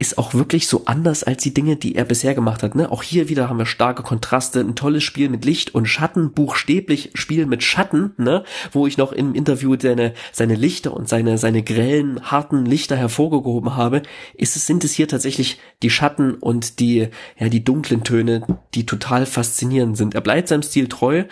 ist 0.00 0.18
auch 0.18 0.34
wirklich 0.34 0.66
so 0.66 0.82
anders 0.86 1.22
als 1.22 1.42
die 1.44 1.54
Dinge, 1.54 1.76
die 1.76 1.94
er 1.94 2.04
bisher 2.04 2.34
gemacht 2.34 2.64
hat. 2.64 2.74
Ne? 2.74 2.90
Auch 2.90 3.04
hier 3.04 3.28
wieder 3.28 3.48
haben 3.48 3.58
wir 3.58 3.66
starke 3.66 4.02
Kontraste, 4.02 4.58
ein 4.58 4.74
tolles 4.74 5.04
Spiel 5.04 5.28
mit 5.28 5.44
Licht 5.44 5.72
und 5.72 5.86
Schatten, 5.86 6.32
buchstäblich 6.32 7.12
Spiel 7.14 7.46
mit 7.46 7.62
Schatten, 7.62 8.12
ne? 8.16 8.42
wo 8.72 8.88
ich 8.88 8.98
noch 8.98 9.12
im 9.12 9.34
Interview 9.34 9.76
seine, 9.80 10.12
seine 10.32 10.56
Lichter 10.56 10.92
und 10.92 11.08
seine, 11.08 11.38
seine 11.38 11.62
grellen, 11.62 12.20
harten 12.22 12.66
Lichter 12.66 12.96
hervorgehoben 12.96 13.76
habe, 13.76 14.02
ist 14.34 14.56
es, 14.56 14.66
sind 14.66 14.82
es 14.82 14.92
hier 14.92 15.06
tatsächlich 15.06 15.60
die 15.82 15.90
Schatten 15.90 16.34
und 16.34 16.80
die, 16.80 17.08
ja, 17.38 17.48
die 17.48 17.62
dunklen 17.62 18.02
Töne, 18.02 18.42
die 18.74 18.86
total 18.86 19.26
faszinierend 19.26 19.96
sind. 19.96 20.16
Er 20.16 20.22
bleibt 20.22 20.48
seinem 20.48 20.62
Stil 20.62 20.88
treu, 20.88 21.24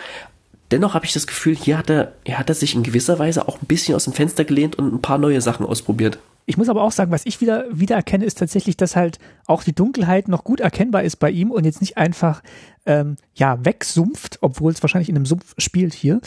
Dennoch 0.71 0.95
habe 0.95 1.05
ich 1.05 1.13
das 1.13 1.27
Gefühl, 1.27 1.55
hier 1.55 1.77
hat 1.77 1.91
er, 1.91 2.13
er 2.23 2.39
hat 2.39 2.49
er 2.49 2.55
sich 2.55 2.73
in 2.73 2.81
gewisser 2.81 3.19
Weise 3.19 3.47
auch 3.47 3.61
ein 3.61 3.67
bisschen 3.67 3.93
aus 3.95 4.05
dem 4.05 4.13
Fenster 4.13 4.43
gelehnt 4.43 4.75
und 4.75 4.91
ein 4.91 5.01
paar 5.01 5.19
neue 5.19 5.39
Sachen 5.39 5.67
ausprobiert. 5.67 6.17
Ich 6.45 6.57
muss 6.57 6.69
aber 6.69 6.83
auch 6.83 6.91
sagen, 6.91 7.11
was 7.11 7.25
ich 7.25 7.41
wieder, 7.41 7.65
wieder 7.71 7.95
erkenne, 7.95 8.25
ist 8.25 8.37
tatsächlich, 8.37 8.77
dass 8.77 8.95
halt 8.95 9.19
auch 9.45 9.63
die 9.63 9.73
Dunkelheit 9.73 10.27
noch 10.27 10.43
gut 10.43 10.59
erkennbar 10.59 11.03
ist 11.03 11.17
bei 11.17 11.29
ihm 11.29 11.51
und 11.51 11.65
jetzt 11.65 11.81
nicht 11.81 11.97
einfach 11.97 12.43
ähm, 12.85 13.17
ja 13.33 13.63
wegsumpft, 13.63 14.39
obwohl 14.41 14.71
es 14.71 14.83
wahrscheinlich 14.83 15.09
in 15.09 15.15
einem 15.15 15.25
Sumpf 15.25 15.53
spielt 15.57 15.93
hier. 15.93 16.19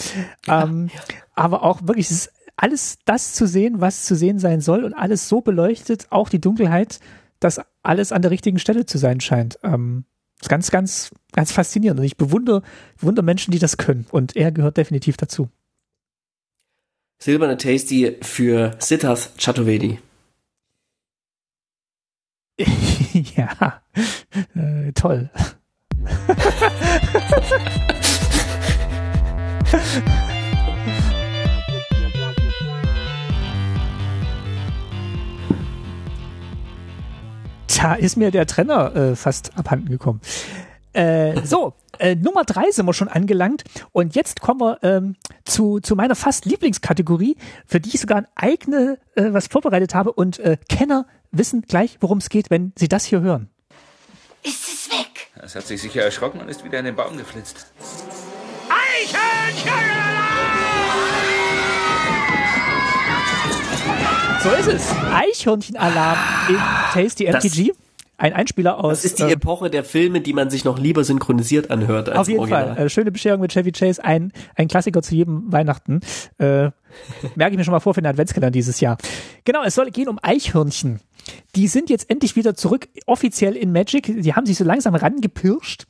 Ja, 0.47 0.65
ähm, 0.65 0.91
ja. 0.93 1.01
Aber 1.35 1.63
auch 1.63 1.87
wirklich, 1.87 2.07
es 2.07 2.13
ist 2.13 2.33
alles 2.57 2.99
das 3.05 3.35
zu 3.35 3.47
sehen, 3.47 3.81
was 3.81 4.05
zu 4.05 4.17
sehen 4.17 4.39
sein 4.39 4.61
soll 4.61 4.85
und 4.85 4.95
alles 4.95 5.29
so 5.29 5.41
beleuchtet, 5.41 6.07
auch 6.11 6.29
die 6.29 6.41
Dunkelheit, 6.41 7.01
dass 7.39 7.61
alles 7.83 8.13
an 8.13 8.23
der 8.23 8.31
richtigen 8.31 8.59
Stelle 8.59 8.87
zu 8.87 8.99
sein 8.99 9.21
scheint. 9.21 9.59
Ähm, 9.63 10.05
ist 10.41 10.49
ganz, 10.49 10.71
ganz, 10.71 11.11
ganz 11.33 11.53
faszinierend. 11.53 12.01
Und 12.01 12.07
ich 12.07 12.17
bewundere, 12.17 12.63
bewundere 12.99 13.25
Menschen, 13.25 13.53
die 13.53 13.59
das 13.59 13.77
können. 13.77 14.07
Und 14.11 14.37
er 14.37 14.53
gehört 14.53 14.77
definitiv 14.77 15.17
dazu. 15.17 15.49
Silberne 17.19 17.57
Tasty 17.57 18.17
für 18.21 18.77
Siddharth 18.79 19.33
Chaturvedi. 19.39 19.99
ja, 23.37 23.83
äh, 24.55 24.93
toll. 24.93 25.31
da 37.87 37.95
ist 37.95 38.17
mir 38.17 38.31
der 38.31 38.47
Trenner 38.47 38.95
äh, 38.97 39.17
fast 39.17 39.57
abhanden 39.57 39.89
gekommen. 39.89 40.21
Äh, 40.93 41.43
so, 41.45 41.75
äh, 41.99 42.15
Nummer 42.15 42.45
drei 42.45 42.71
sind 42.71 42.87
wir 42.87 42.95
schon 42.95 43.09
angelangt 43.09 43.65
und 43.93 44.15
jetzt 44.15 44.41
kommen 44.41 44.61
wir 44.61 44.79
ähm, 44.83 45.17
zu, 45.45 45.81
zu 45.81 45.95
meiner 45.95 46.15
fast 46.15 46.47
Lieblingskategorie, 46.47 47.37
für 47.67 47.81
die 47.81 47.91
ich 47.91 48.01
sogar 48.01 48.19
ein 48.19 48.27
eigene 48.35 48.99
äh, 49.15 49.33
was 49.33 49.47
vorbereitet 49.47 49.95
habe 49.95 50.13
und 50.13 50.39
äh, 50.39 50.57
Kenner 50.69 51.07
wissen 51.39 51.63
gleich, 51.63 51.99
worum 52.01 52.19
es 52.19 52.29
geht, 52.29 52.51
wenn 52.51 52.73
sie 52.77 52.89
das 52.89 53.05
hier 53.05 53.21
hören. 53.21 53.49
Ist 54.43 54.69
es 54.69 54.91
weg? 54.91 55.29
Es 55.43 55.55
hat 55.55 55.67
sich 55.67 55.81
sicher 55.81 56.03
erschrocken 56.03 56.41
und 56.41 56.49
ist 56.49 56.65
wieder 56.65 56.79
in 56.79 56.85
den 56.85 56.97
Baum 56.97 57.17
geflitzt. 57.17 57.67
So 64.43 64.51
ist 64.53 64.69
es. 64.69 64.93
Eichhörnchen-Alarm 65.13 66.19
in 66.49 66.57
Tasty 66.93 67.27
MTG. 67.31 67.73
Ein 68.19 68.33
Einspieler 68.33 68.79
aus. 68.83 69.03
Das 69.03 69.05
ist 69.05 69.19
die 69.19 69.25
äh, 69.25 69.33
Epoche 69.33 69.69
der 69.69 69.85
Filme, 69.85 70.21
die 70.21 70.33
man 70.33 70.49
sich 70.49 70.65
noch 70.65 70.79
lieber 70.79 71.05
synchronisiert 71.05 71.71
anhört 71.71 72.09
als 72.09 72.19
Auf 72.19 72.29
jeden 72.29 72.41
Original. 72.41 72.75
Fall. 72.77 72.87
Äh, 72.87 72.89
schöne 72.89 73.13
Bescherung 73.13 73.41
mit 73.41 73.53
Chevy 73.53 73.73
Chase, 73.73 74.03
ein, 74.03 74.33
ein 74.55 74.69
Klassiker 74.69 75.03
zu 75.03 75.15
jedem 75.15 75.53
Weihnachten. 75.53 76.01
Äh, 76.39 76.71
merke 77.35 77.53
ich 77.53 77.59
mir 77.59 77.65
schon 77.65 77.73
mal 77.73 77.81
vor 77.81 77.95
für 77.95 78.03
den 78.03 78.09
Adventskalender 78.09 78.51
dieses 78.51 78.81
Jahr. 78.81 78.97
Genau, 79.45 79.63
es 79.65 79.75
soll 79.75 79.91
gehen 79.91 80.09
um 80.09 80.19
Eichhörnchen. 80.23 81.01
Die 81.55 81.69
sind 81.69 81.91
jetzt 81.91 82.11
endlich 82.11 82.37
wieder 82.37 82.55
zurück 82.55 82.89
offiziell 83.07 83.57
in 83.57 83.73
Magic. 83.73 84.23
Die 84.23 84.35
haben 84.35 84.47
sich 84.47 84.59
so 84.59 84.65
langsam 84.65 84.95
rangepirscht, 84.95 85.87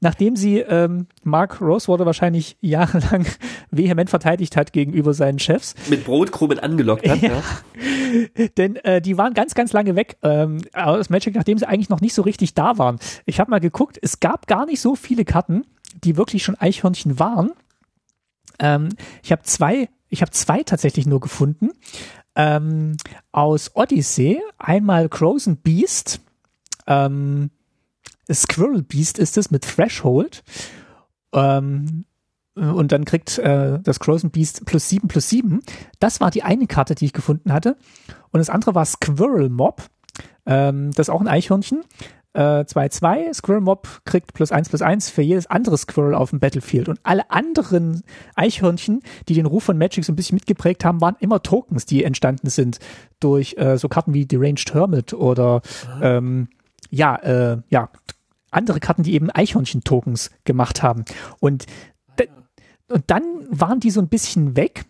nachdem 0.00 0.36
sie 0.36 0.58
ähm, 0.58 1.06
Mark 1.22 1.60
Rosewater 1.60 2.06
wahrscheinlich 2.06 2.56
jahrelang 2.60 3.26
vehement 3.70 4.10
verteidigt 4.10 4.56
hat 4.56 4.72
gegenüber 4.72 5.14
seinen 5.14 5.38
Chefs. 5.38 5.74
Mit 5.88 6.04
Brotkrumen 6.04 6.58
angelockt 6.58 7.08
hat, 7.08 7.22
ja. 7.22 7.30
ja. 7.32 8.48
Denn 8.56 8.76
äh, 8.76 9.00
die 9.00 9.16
waren 9.16 9.34
ganz, 9.34 9.54
ganz 9.54 9.72
lange 9.72 9.96
weg 9.96 10.16
ähm, 10.22 10.58
aus 10.72 11.10
Magic, 11.10 11.34
nachdem 11.34 11.58
sie 11.58 11.66
eigentlich 11.66 11.88
noch 11.88 12.00
nicht 12.00 12.14
so 12.14 12.22
richtig 12.22 12.54
da 12.54 12.78
waren. 12.78 12.98
Ich 13.26 13.40
habe 13.40 13.50
mal 13.50 13.60
geguckt, 13.60 13.98
es 14.00 14.20
gab 14.20 14.46
gar 14.46 14.66
nicht 14.66 14.80
so 14.80 14.96
viele 14.96 15.24
Karten, 15.24 15.64
die 16.02 16.16
wirklich 16.16 16.42
schon 16.42 16.56
Eichhörnchen 16.56 17.18
waren. 17.18 17.52
Ähm, 18.58 18.90
ich 19.22 19.32
habe 19.32 19.42
zwei, 19.42 19.88
ich 20.14 20.22
habe 20.22 20.30
zwei 20.30 20.62
tatsächlich 20.62 21.06
nur 21.06 21.20
gefunden 21.20 21.70
ähm, 22.36 22.96
aus 23.32 23.72
Odyssey. 23.74 24.40
Einmal 24.58 25.08
Frozen 25.10 25.56
Beast. 25.58 26.20
Ähm, 26.86 27.50
Squirrel 28.32 28.82
Beast 28.82 29.18
ist 29.18 29.36
es 29.36 29.50
mit 29.50 29.62
Threshold. 29.62 30.44
Ähm, 31.32 32.04
und 32.54 32.92
dann 32.92 33.04
kriegt 33.04 33.38
äh, 33.38 33.80
das 33.82 33.98
Frozen 33.98 34.30
Beast 34.30 34.64
plus 34.64 34.88
sieben 34.88 35.08
plus 35.08 35.28
sieben. 35.28 35.62
Das 35.98 36.20
war 36.20 36.30
die 36.30 36.44
eine 36.44 36.68
Karte, 36.68 36.94
die 36.94 37.06
ich 37.06 37.12
gefunden 37.12 37.52
hatte. 37.52 37.76
Und 38.30 38.38
das 38.38 38.50
andere 38.50 38.76
war 38.76 38.84
Squirrel 38.84 39.48
Mob. 39.48 39.82
Ähm, 40.46 40.92
das 40.92 41.08
ist 41.08 41.14
auch 41.14 41.20
ein 41.20 41.28
Eichhörnchen. 41.28 41.82
2-2, 42.34 43.16
äh, 43.16 43.34
Squirrel 43.34 43.60
Mob 43.60 44.00
kriegt 44.04 44.34
plus 44.34 44.50
1 44.50 44.68
plus 44.68 44.82
1 44.82 45.10
für 45.10 45.22
jedes 45.22 45.46
andere 45.46 45.78
Squirrel 45.78 46.14
auf 46.14 46.30
dem 46.30 46.40
Battlefield. 46.40 46.88
Und 46.88 46.98
alle 47.02 47.30
anderen 47.30 48.02
Eichhörnchen, 48.34 49.02
die 49.28 49.34
den 49.34 49.46
Ruf 49.46 49.64
von 49.64 49.78
Magic 49.78 50.04
so 50.04 50.12
ein 50.12 50.16
bisschen 50.16 50.36
mitgeprägt 50.36 50.84
haben, 50.84 51.00
waren 51.00 51.16
immer 51.20 51.42
Tokens, 51.42 51.86
die 51.86 52.04
entstanden 52.04 52.50
sind 52.50 52.78
durch 53.20 53.54
äh, 53.56 53.78
so 53.78 53.88
Karten 53.88 54.14
wie 54.14 54.26
Deranged 54.26 54.74
Hermit 54.74 55.14
oder 55.14 55.62
ähm, 56.02 56.48
ja, 56.90 57.16
äh, 57.16 57.58
ja, 57.70 57.90
andere 58.50 58.80
Karten, 58.80 59.02
die 59.02 59.14
eben 59.14 59.30
Eichhörnchen-Tokens 59.30 60.30
gemacht 60.44 60.82
haben. 60.82 61.04
Und, 61.40 61.66
und 62.88 63.04
dann 63.08 63.22
waren 63.50 63.80
die 63.80 63.90
so 63.90 64.00
ein 64.00 64.08
bisschen 64.08 64.56
weg 64.56 64.84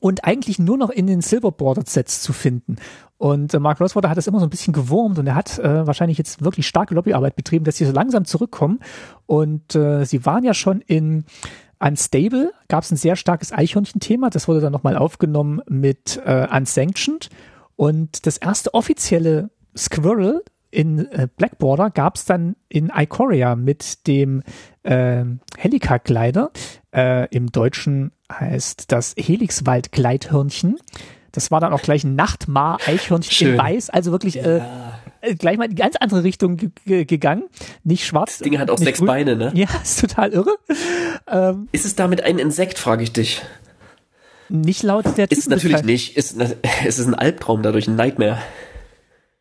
und 0.00 0.24
eigentlich 0.24 0.58
nur 0.58 0.76
noch 0.76 0.90
in 0.90 1.06
den 1.06 1.20
Silver 1.20 1.52
Bordered 1.52 1.88
Sets 1.88 2.22
zu 2.22 2.32
finden. 2.32 2.76
Und 3.16 3.52
äh, 3.52 3.58
Mark 3.58 3.80
Rosewater 3.80 4.10
hat 4.10 4.16
das 4.16 4.26
immer 4.26 4.38
so 4.38 4.46
ein 4.46 4.50
bisschen 4.50 4.72
gewurmt 4.72 5.18
und 5.18 5.26
er 5.26 5.34
hat 5.34 5.58
äh, 5.58 5.86
wahrscheinlich 5.86 6.18
jetzt 6.18 6.44
wirklich 6.44 6.66
starke 6.66 6.94
Lobbyarbeit 6.94 7.36
betrieben, 7.36 7.64
dass 7.64 7.76
sie 7.76 7.84
so 7.84 7.92
langsam 7.92 8.24
zurückkommen. 8.24 8.80
Und 9.26 9.74
äh, 9.74 10.04
sie 10.04 10.24
waren 10.24 10.44
ja 10.44 10.54
schon 10.54 10.80
in 10.82 11.24
Unstable, 11.80 12.52
gab 12.68 12.84
es 12.84 12.90
ein 12.90 12.96
sehr 12.96 13.16
starkes 13.16 13.52
Eichhörnchen-Thema. 13.52 14.30
Das 14.30 14.46
wurde 14.48 14.60
dann 14.60 14.72
nochmal 14.72 14.96
aufgenommen 14.96 15.60
mit 15.68 16.20
äh, 16.24 16.46
Unsanctioned. 16.50 17.28
Und 17.76 18.26
das 18.26 18.36
erste 18.38 18.74
offizielle 18.74 19.50
Squirrel 19.76 20.42
in 20.70 21.10
äh, 21.10 21.28
Blackborder 21.36 21.90
gab 21.90 22.16
es 22.16 22.24
dann 22.24 22.56
in 22.68 22.90
Ikoria 22.94 23.56
mit 23.56 24.06
dem 24.06 24.42
äh, 24.82 25.24
Helika-Glider. 25.56 26.50
Äh, 26.94 27.28
Im 27.34 27.50
Deutschen 27.50 28.12
heißt 28.32 28.90
das 28.92 29.14
Helixwald-Gleithörnchen. 29.16 30.78
Das 31.32 31.50
war 31.50 31.60
dann 31.60 31.72
auch 31.72 31.82
gleich 31.82 32.04
ein 32.04 32.14
Nachtmar-Eichhörnchen 32.14 33.50
in 33.50 33.58
Weiß, 33.58 33.90
also 33.90 34.12
wirklich 34.12 34.38
äh, 34.38 34.62
äh, 35.20 35.34
gleich 35.34 35.58
mal 35.58 35.64
in 35.64 35.70
die 35.70 35.76
ganz 35.76 35.96
andere 35.96 36.24
Richtung 36.24 36.56
gegangen. 36.84 37.44
Nicht 37.84 38.06
schwarz. 38.06 38.38
Das 38.38 38.44
Ding 38.44 38.58
hat 38.58 38.70
auch 38.70 38.78
sechs 38.78 38.98
grün. 38.98 39.06
Beine, 39.06 39.36
ne? 39.36 39.52
Ja, 39.54 39.68
ist 39.82 40.00
total 40.00 40.32
irre. 40.32 40.56
Ähm, 41.26 41.68
ist 41.72 41.84
es 41.84 41.94
damit 41.96 42.22
ein 42.22 42.38
Insekt, 42.38 42.78
frage 42.78 43.02
ich 43.02 43.12
dich. 43.12 43.42
Nicht 44.48 44.82
laut 44.82 45.04
der 45.18 45.30
Ist 45.30 45.50
natürlich 45.50 45.82
nicht. 45.82 46.16
Ist, 46.16 46.36
es 46.86 46.98
ist 46.98 47.06
ein 47.06 47.14
Albtraum, 47.14 47.62
dadurch 47.62 47.88
ein 47.88 47.96
Nightmare. 47.96 48.38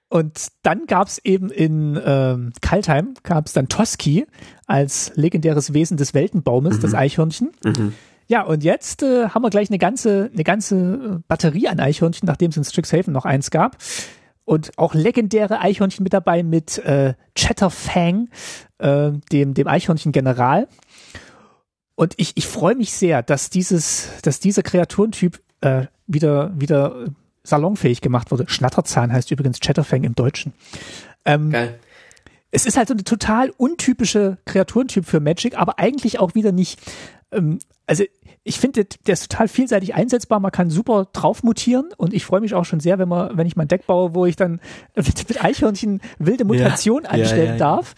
Und 0.09 0.47
dann 0.63 0.85
gab's 0.87 1.19
eben 1.23 1.49
in 1.49 1.99
ähm, 2.03 2.53
Kaltheim, 2.61 3.13
gab's 3.23 3.53
dann 3.53 3.67
Toski 3.67 4.25
als 4.65 5.11
legendäres 5.15 5.73
Wesen 5.73 5.97
des 5.97 6.13
Weltenbaumes, 6.13 6.77
mhm. 6.77 6.81
das 6.81 6.93
Eichhörnchen. 6.93 7.51
Mhm. 7.63 7.93
Ja, 8.27 8.41
und 8.43 8.63
jetzt 8.63 9.03
äh, 9.03 9.29
haben 9.29 9.41
wir 9.41 9.49
gleich 9.49 9.69
eine 9.69 9.77
ganze, 9.77 10.29
eine 10.33 10.43
ganze 10.43 11.21
Batterie 11.27 11.67
an 11.67 11.79
Eichhörnchen, 11.79 12.27
nachdem 12.27 12.51
es 12.51 12.57
in 12.57 12.63
Strixhaven 12.63 13.13
noch 13.13 13.25
eins 13.25 13.51
gab. 13.51 13.77
Und 14.43 14.71
auch 14.77 14.93
legendäre 14.93 15.59
Eichhörnchen 15.59 16.03
mit 16.03 16.13
dabei 16.13 16.43
mit 16.43 16.77
äh, 16.79 17.15
Chatterfang, 17.35 18.29
äh, 18.77 19.11
dem, 19.31 19.53
dem 19.53 19.67
Eichhörnchen-General. 19.67 20.67
Und 21.95 22.13
ich, 22.17 22.33
ich 22.35 22.47
freue 22.47 22.75
mich 22.75 22.93
sehr, 22.93 23.23
dass 23.23 23.49
dieses, 23.49 24.09
dass 24.21 24.39
dieser 24.39 24.63
Kreaturentyp 24.63 25.41
äh, 25.61 25.87
wieder, 26.05 26.51
wieder 26.57 27.07
salonfähig 27.43 28.01
gemacht 28.01 28.31
wurde. 28.31 28.45
Schnatterzahn 28.47 29.11
heißt 29.11 29.31
übrigens 29.31 29.59
Chatterfang 29.59 30.03
im 30.03 30.15
Deutschen. 30.15 30.53
Ähm, 31.25 31.49
Geil. 31.51 31.79
Es 32.51 32.65
ist 32.65 32.77
halt 32.77 32.87
so 32.87 32.93
eine 32.93 33.03
total 33.03 33.51
untypische 33.57 34.37
Kreaturentyp 34.45 35.05
für 35.05 35.19
Magic, 35.19 35.57
aber 35.57 35.79
eigentlich 35.79 36.19
auch 36.19 36.35
wieder 36.35 36.51
nicht. 36.51 36.79
Ähm, 37.31 37.59
also 37.85 38.03
ich 38.43 38.59
finde, 38.59 38.85
der 38.85 39.13
ist 39.13 39.29
total 39.29 39.47
vielseitig 39.47 39.93
einsetzbar. 39.93 40.39
Man 40.39 40.51
kann 40.51 40.69
super 40.69 41.07
drauf 41.11 41.43
mutieren 41.43 41.89
und 41.97 42.13
ich 42.13 42.25
freue 42.25 42.39
mich 42.39 42.53
auch 42.53 42.63
schon 42.63 42.79
sehr, 42.79 42.97
wenn 42.97 43.09
man, 43.09 43.37
wenn 43.37 43.47
ich 43.47 43.57
mein 43.57 43.67
Deck 43.67 43.85
baue, 43.85 44.15
wo 44.15 44.25
ich 44.25 44.35
dann 44.35 44.61
mit, 44.95 45.27
mit 45.27 45.43
Eichhörnchen 45.43 46.01
wilde 46.19 46.45
Mutation 46.45 47.03
ja, 47.03 47.09
anstellen 47.09 47.45
ja, 47.45 47.51
ja, 47.53 47.57
darf. 47.57 47.95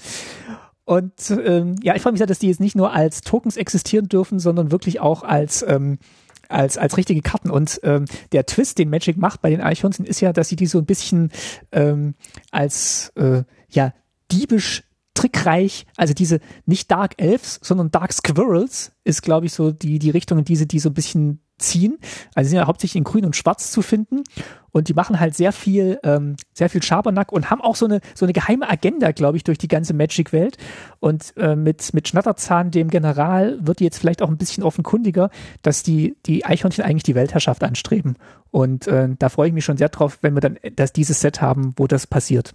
Und 0.86 1.14
ähm, 1.30 1.76
ja, 1.84 1.96
ich 1.96 2.02
freue 2.02 2.14
mich 2.14 2.18
sehr, 2.18 2.26
dass 2.26 2.40
die 2.40 2.48
jetzt 2.48 2.60
nicht 2.60 2.76
nur 2.76 2.92
als 2.92 3.22
Tokens 3.22 3.58
existieren 3.58 4.10
dürfen, 4.10 4.40
sondern 4.40 4.72
wirklich 4.72 5.00
auch 5.00 5.22
als 5.22 5.64
ähm, 5.68 6.00
als, 6.48 6.80
als 6.80 6.98
richtige 6.98 7.22
Karten. 7.22 7.52
Und 7.52 7.80
ähm, 7.84 8.06
der 8.32 8.48
Twist, 8.48 8.80
den 8.80 8.90
Magic 8.90 9.18
macht 9.18 9.44
bei 9.44 9.52
den 9.52 9.62
Eichhörnchen, 9.62 10.04
ist 10.04 10.20
ja, 10.20 10.34
dass 10.34 10.50
sie 10.50 10.56
die 10.56 10.66
so 10.66 10.80
ein 10.80 10.86
bisschen 10.86 11.32
ähm, 11.72 12.16
als 12.50 13.14
äh, 13.16 13.44
ja 13.70 13.94
diebisch 14.32 14.84
trickreich, 15.14 15.86
also 15.98 16.14
diese 16.14 16.40
nicht 16.66 16.90
Dark 16.92 17.16
Elves, 17.18 17.60
sondern 17.62 17.92
Dark 17.92 18.14
Squirrels 18.14 18.94
ist, 19.04 19.22
glaube 19.22 19.48
ich, 19.48 19.54
so 19.54 19.72
die, 19.72 20.00
die 20.00 20.12
Richtung, 20.12 20.40
in 20.40 20.46
diese, 20.46 20.66
die 20.66 20.80
so 20.80 20.90
ein 20.90 20.94
bisschen 20.94 21.42
ziehen. 21.58 21.98
Also 22.36 22.48
sie 22.48 22.52
sind 22.52 22.60
ja 22.60 22.68
hauptsächlich 22.68 22.98
in 22.98 23.04
Grün 23.04 23.26
und 23.26 23.36
Schwarz 23.36 23.72
zu 23.72 23.82
finden 23.82 24.24
und 24.72 24.88
die 24.88 24.94
machen 24.94 25.20
halt 25.20 25.36
sehr 25.36 25.52
viel, 25.52 26.00
ähm, 26.04 26.38
sehr 26.54 26.70
viel 26.70 26.82
Schabernack 26.82 27.32
und 27.34 27.50
haben 27.50 27.62
auch 27.62 27.76
so 27.76 27.86
eine 27.86 28.00
so 28.16 28.26
eine 28.26 28.34
geheime 28.34 28.70
Agenda, 28.70 29.12
glaube 29.12 29.36
ich, 29.36 29.44
durch 29.44 29.58
die 29.58 29.68
ganze 29.68 29.94
Magic-Welt. 29.94 30.58
Und 31.00 31.34
äh, 31.38 31.56
mit 31.56 31.94
mit 31.94 32.08
Schnatterzahn, 32.08 32.72
dem 32.72 32.90
General, 32.90 33.58
wird 33.62 33.82
jetzt 33.82 33.98
vielleicht 33.98 34.22
auch 34.22 34.30
ein 34.30 34.38
bisschen 34.38 34.64
offenkundiger, 34.64 35.30
dass 35.62 35.84
die 35.84 36.16
die 36.26 36.46
Eichhörnchen 36.46 36.84
eigentlich 36.84 37.04
die 37.04 37.16
Weltherrschaft 37.16 37.64
anstreben. 37.64 38.16
Und 38.52 38.88
äh, 38.88 39.10
da 39.18 39.30
freue 39.30 39.50
ich 39.50 39.54
mich 39.54 39.66
schon 39.66 39.78
sehr 39.78 39.90
drauf, 39.90 40.20
wenn 40.22 40.36
wir 40.36 40.42
dann 40.42 40.58
das 40.76 40.94
dieses 40.94 41.20
Set 41.20 41.42
haben, 41.42 41.74
wo 41.76 41.88
das 41.88 42.08
passiert. 42.08 42.54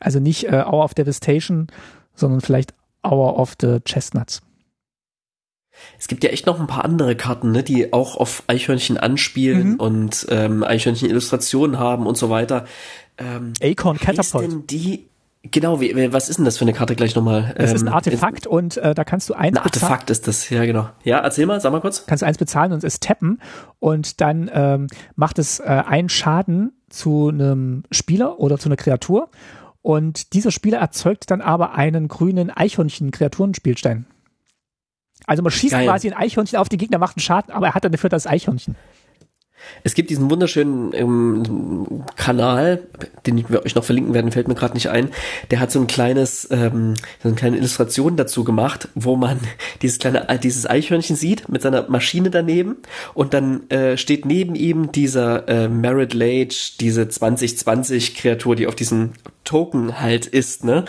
Also 0.00 0.20
nicht 0.20 0.44
äh, 0.44 0.64
Hour 0.66 0.84
of 0.84 0.94
Devastation, 0.94 1.68
sondern 2.14 2.40
vielleicht 2.40 2.74
Hour 3.02 3.38
of 3.38 3.54
the 3.60 3.80
Chestnuts. 3.84 4.42
Es 5.98 6.08
gibt 6.08 6.24
ja 6.24 6.30
echt 6.30 6.46
noch 6.46 6.58
ein 6.58 6.66
paar 6.66 6.84
andere 6.84 7.16
Karten, 7.16 7.52
ne, 7.52 7.62
die 7.62 7.92
auch 7.92 8.16
auf 8.16 8.42
Eichhörnchen 8.46 8.96
anspielen 8.96 9.72
mhm. 9.72 9.76
und 9.76 10.26
ähm, 10.30 10.64
Eichhörnchen-Illustrationen 10.64 11.78
haben 11.78 12.06
und 12.06 12.16
so 12.16 12.30
weiter. 12.30 12.64
Ähm, 13.18 13.52
Acorn 13.62 13.98
Catapult. 13.98 14.50
Denn 14.50 14.66
die 14.66 15.06
Genau, 15.50 15.80
wie, 15.80 16.12
was 16.12 16.28
ist 16.28 16.38
denn 16.38 16.44
das 16.44 16.58
für 16.58 16.62
eine 16.62 16.72
Karte 16.72 16.96
gleich 16.96 17.14
nochmal? 17.14 17.54
Es 17.56 17.70
ähm, 17.70 17.76
ist 17.76 17.82
ein 17.82 17.88
ähm, 17.88 17.94
Artefakt 17.94 18.40
ist, 18.40 18.46
und 18.46 18.76
äh, 18.78 18.94
da 18.94 19.04
kannst 19.04 19.28
du 19.28 19.34
eins 19.34 19.56
ein 19.56 19.62
Artefakt 19.62 20.10
ist 20.10 20.26
das, 20.26 20.50
ja 20.50 20.64
genau. 20.64 20.88
Ja, 21.04 21.18
erzähl 21.18 21.46
mal, 21.46 21.60
sag 21.60 21.72
mal 21.72 21.80
kurz. 21.80 22.04
Kannst 22.06 22.22
du 22.22 22.26
eins 22.26 22.38
bezahlen 22.38 22.72
und 22.72 22.82
es 22.82 23.00
tappen 23.00 23.40
und 23.78 24.20
dann 24.20 24.50
ähm, 24.52 24.86
macht 25.14 25.38
es 25.38 25.60
äh, 25.60 25.64
einen 25.64 26.08
Schaden 26.08 26.72
zu 26.88 27.28
einem 27.28 27.84
Spieler 27.90 28.40
oder 28.40 28.58
zu 28.58 28.68
einer 28.68 28.76
Kreatur 28.76 29.28
und 29.86 30.32
dieser 30.32 30.50
Spieler 30.50 30.78
erzeugt 30.78 31.30
dann 31.30 31.40
aber 31.40 31.76
einen 31.76 32.08
grünen 32.08 32.50
Eichhörnchen-Kreaturenspielstein. 32.50 34.06
Also 35.26 35.44
man 35.44 35.52
schießt 35.52 35.74
Geil. 35.74 35.86
quasi 35.86 36.08
ein 36.08 36.16
Eichhörnchen 36.16 36.58
auf 36.58 36.68
den 36.68 36.80
Gegner, 36.80 36.98
macht 36.98 37.16
einen 37.16 37.22
Schaden, 37.22 37.54
aber 37.54 37.68
er 37.68 37.74
hat 37.76 37.84
dann 37.84 37.92
dafür 37.92 38.10
das 38.10 38.26
Eichhörnchen. 38.26 38.74
Es 39.84 39.94
gibt 39.94 40.10
diesen 40.10 40.30
wunderschönen 40.30 40.92
ähm, 40.94 42.04
Kanal, 42.16 42.82
den 43.26 43.48
wir 43.48 43.64
euch 43.64 43.74
noch 43.74 43.84
verlinken 43.84 44.14
werden, 44.14 44.32
fällt 44.32 44.48
mir 44.48 44.54
gerade 44.54 44.74
nicht 44.74 44.90
ein. 44.90 45.10
Der 45.50 45.60
hat 45.60 45.70
so 45.70 45.80
ein 45.80 45.86
kleines, 45.86 46.48
ähm, 46.50 46.94
so 47.22 47.28
eine 47.28 47.36
kleine 47.36 47.56
Illustration 47.56 48.16
dazu 48.16 48.44
gemacht, 48.44 48.88
wo 48.94 49.16
man 49.16 49.38
dieses 49.82 49.98
kleine, 49.98 50.28
äh, 50.28 50.38
dieses 50.38 50.68
Eichhörnchen 50.68 51.16
sieht 51.16 51.48
mit 51.48 51.62
seiner 51.62 51.88
Maschine 51.88 52.30
daneben 52.30 52.76
und 53.14 53.34
dann 53.34 53.68
äh, 53.70 53.96
steht 53.96 54.24
neben 54.26 54.54
ihm 54.54 54.92
dieser 54.92 55.48
äh, 55.48 55.68
Merit 55.68 56.14
Lage, 56.14 56.54
diese 56.80 57.08
2020 57.08 58.14
Kreatur, 58.14 58.56
die 58.56 58.66
auf 58.66 58.74
diesem 58.74 59.12
Token 59.44 60.00
halt 60.00 60.26
ist, 60.26 60.64
ne? 60.64 60.84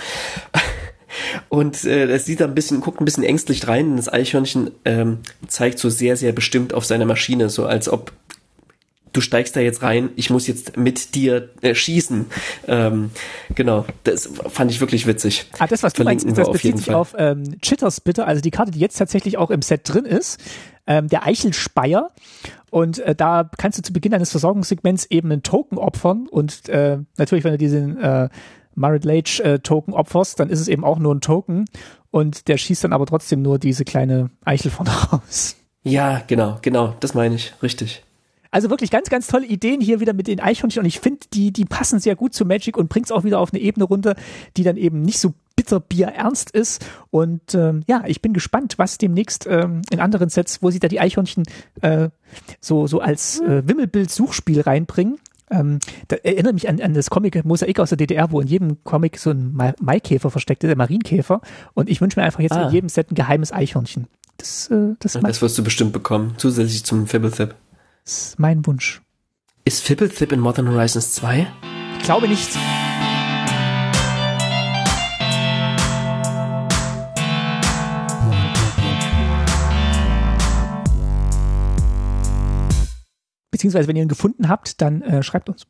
Und 1.49 1.83
äh, 1.85 2.05
es 2.05 2.25
sieht 2.25 2.41
da 2.41 2.45
ein 2.45 2.55
bisschen, 2.55 2.81
guckt 2.81 3.01
ein 3.01 3.05
bisschen 3.05 3.23
ängstlich 3.23 3.67
rein. 3.67 3.95
Das 3.95 4.11
Eichhörnchen 4.11 4.71
ähm, 4.85 5.19
zeigt 5.47 5.79
so 5.79 5.89
sehr, 5.89 6.17
sehr 6.17 6.31
bestimmt 6.31 6.73
auf 6.73 6.85
seiner 6.85 7.05
Maschine, 7.05 7.49
so 7.49 7.65
als 7.65 7.89
ob 7.89 8.11
du 9.13 9.21
steigst 9.21 9.55
da 9.55 9.59
jetzt 9.59 9.81
rein, 9.81 10.09
ich 10.15 10.29
muss 10.29 10.47
jetzt 10.47 10.77
mit 10.77 11.15
dir 11.15 11.49
äh, 11.61 11.75
schießen. 11.75 12.25
Ähm, 12.67 13.11
genau, 13.55 13.85
das 14.03 14.29
fand 14.49 14.71
ich 14.71 14.79
wirklich 14.81 15.07
witzig. 15.07 15.45
Ah, 15.59 15.67
das, 15.67 15.83
was 15.83 15.93
du 15.93 16.03
Verlinken 16.03 16.27
meinst, 16.27 16.39
das 16.39 16.51
bezieht 16.51 16.77
sich 16.77 16.93
auf 16.93 17.15
ähm, 17.17 17.59
Chitters 17.61 18.01
bitte, 18.01 18.25
also 18.25 18.41
die 18.41 18.51
Karte, 18.51 18.71
die 18.71 18.79
jetzt 18.79 18.97
tatsächlich 18.97 19.37
auch 19.37 19.49
im 19.49 19.61
Set 19.61 19.81
drin 19.83 20.05
ist, 20.05 20.39
ähm, 20.85 21.07
der 21.07 21.25
Eichelspeier. 21.25 22.11
Und 22.69 22.99
äh, 22.99 23.15
da 23.15 23.49
kannst 23.57 23.77
du 23.77 23.81
zu 23.81 23.93
Beginn 23.93 24.13
eines 24.13 24.31
Versorgungssegments 24.31 25.05
eben 25.05 25.31
einen 25.31 25.43
Token 25.43 25.77
opfern 25.77 26.27
und 26.27 26.67
äh, 26.69 26.97
natürlich, 27.17 27.43
wenn 27.43 27.53
du 27.53 27.57
diesen 27.57 27.97
äh, 27.97 28.29
Marit 28.75 29.05
Lage 29.05 29.41
äh, 29.43 29.59
Token 29.59 29.93
opferst, 29.93 30.39
dann 30.39 30.49
ist 30.49 30.59
es 30.59 30.67
eben 30.67 30.83
auch 30.83 30.99
nur 30.99 31.15
ein 31.15 31.21
Token 31.21 31.65
und 32.11 32.47
der 32.47 32.57
schießt 32.57 32.83
dann 32.83 32.93
aber 32.93 33.05
trotzdem 33.05 33.41
nur 33.41 33.57
diese 33.57 33.85
kleine 33.85 34.29
Eichel 34.43 34.69
von 34.69 34.87
raus. 35.11 35.55
Ja, 35.83 36.21
genau, 36.27 36.59
genau, 36.61 36.95
das 36.99 37.13
meine 37.13 37.35
ich, 37.35 37.53
richtig. 37.63 38.03
Also 38.57 38.71
wirklich 38.71 38.89
ganz, 38.89 39.11
ganz 39.11 39.27
tolle 39.27 39.45
Ideen 39.45 39.81
hier 39.81 39.99
wieder 39.99 40.13
mit 40.13 40.25
den 40.25 40.39
Eichhörnchen 40.39 40.79
und 40.79 40.87
ich 40.87 40.99
finde, 40.99 41.19
die, 41.31 41.53
die 41.53 41.63
passen 41.63 41.99
sehr 41.99 42.15
gut 42.15 42.33
zu 42.33 42.43
Magic 42.43 42.75
und 42.75 42.89
bringt 42.89 43.05
es 43.05 43.11
auch 43.11 43.23
wieder 43.23 43.39
auf 43.39 43.53
eine 43.53 43.61
Ebene 43.61 43.85
runter, 43.85 44.15
die 44.57 44.63
dann 44.63 44.77
eben 44.77 45.03
nicht 45.03 45.19
so 45.19 45.35
bitterbier 45.55 46.07
ernst 46.07 46.49
ist. 46.49 46.83
Und 47.11 47.53
ähm, 47.53 47.83
ja, 47.85 48.03
ich 48.07 48.19
bin 48.19 48.33
gespannt, 48.33 48.79
was 48.79 48.97
demnächst 48.97 49.45
ähm, 49.45 49.83
in 49.91 49.99
anderen 49.99 50.29
Sets, 50.29 50.63
wo 50.63 50.71
sie 50.71 50.79
da 50.79 50.87
die 50.87 50.99
Eichhörnchen 50.99 51.43
äh, 51.81 52.09
so, 52.59 52.87
so 52.87 52.99
als 52.99 53.41
äh, 53.41 53.61
Wimmelbild-Suchspiel 53.67 54.61
reinbringen. 54.61 55.19
Ähm, 55.51 55.77
da 56.07 56.15
erinnert 56.15 56.55
mich 56.55 56.67
an, 56.67 56.81
an 56.81 56.95
das 56.95 57.11
Comic 57.11 57.45
Mosaik 57.45 57.79
aus 57.79 57.89
der 57.89 57.97
DDR, 57.99 58.31
wo 58.31 58.41
in 58.41 58.47
jedem 58.47 58.83
Comic 58.83 59.19
so 59.19 59.29
ein 59.29 59.55
Maikäfer 59.79 60.31
versteckt 60.31 60.63
ist, 60.63 60.69
der 60.69 60.77
Marienkäfer. 60.77 61.41
Und 61.75 61.91
ich 61.91 62.01
wünsche 62.01 62.19
mir 62.19 62.25
einfach 62.25 62.39
jetzt 62.39 62.53
ah. 62.53 62.69
in 62.69 62.73
jedem 62.73 62.89
Set 62.89 63.11
ein 63.11 63.15
geheimes 63.15 63.53
Eichhörnchen. 63.53 64.07
Das, 64.37 64.71
äh, 64.71 64.95
das, 64.97 65.13
das 65.13 65.41
wirst 65.43 65.59
du 65.59 65.63
bestimmt 65.63 65.93
bekommen, 65.93 66.33
zusätzlich 66.37 66.83
zum 66.85 67.05
Fibblethip. 67.05 67.53
Das 68.07 68.29
ist 68.29 68.39
mein 68.39 68.65
Wunsch. 68.65 69.01
Ist 69.65 69.83
Fibblethip 69.83 70.31
in 70.31 70.39
Modern 70.39 70.69
Horizons 70.69 71.11
2? 71.15 71.45
Ich 71.97 72.05
glaube 72.05 72.29
nicht. 72.29 72.57
Beziehungsweise, 83.51 83.89
wenn 83.89 83.97
ihr 83.97 84.03
ihn 84.03 84.07
gefunden 84.07 84.47
habt, 84.47 84.81
dann 84.81 85.01
äh, 85.01 85.21
schreibt 85.21 85.49
uns. 85.49 85.67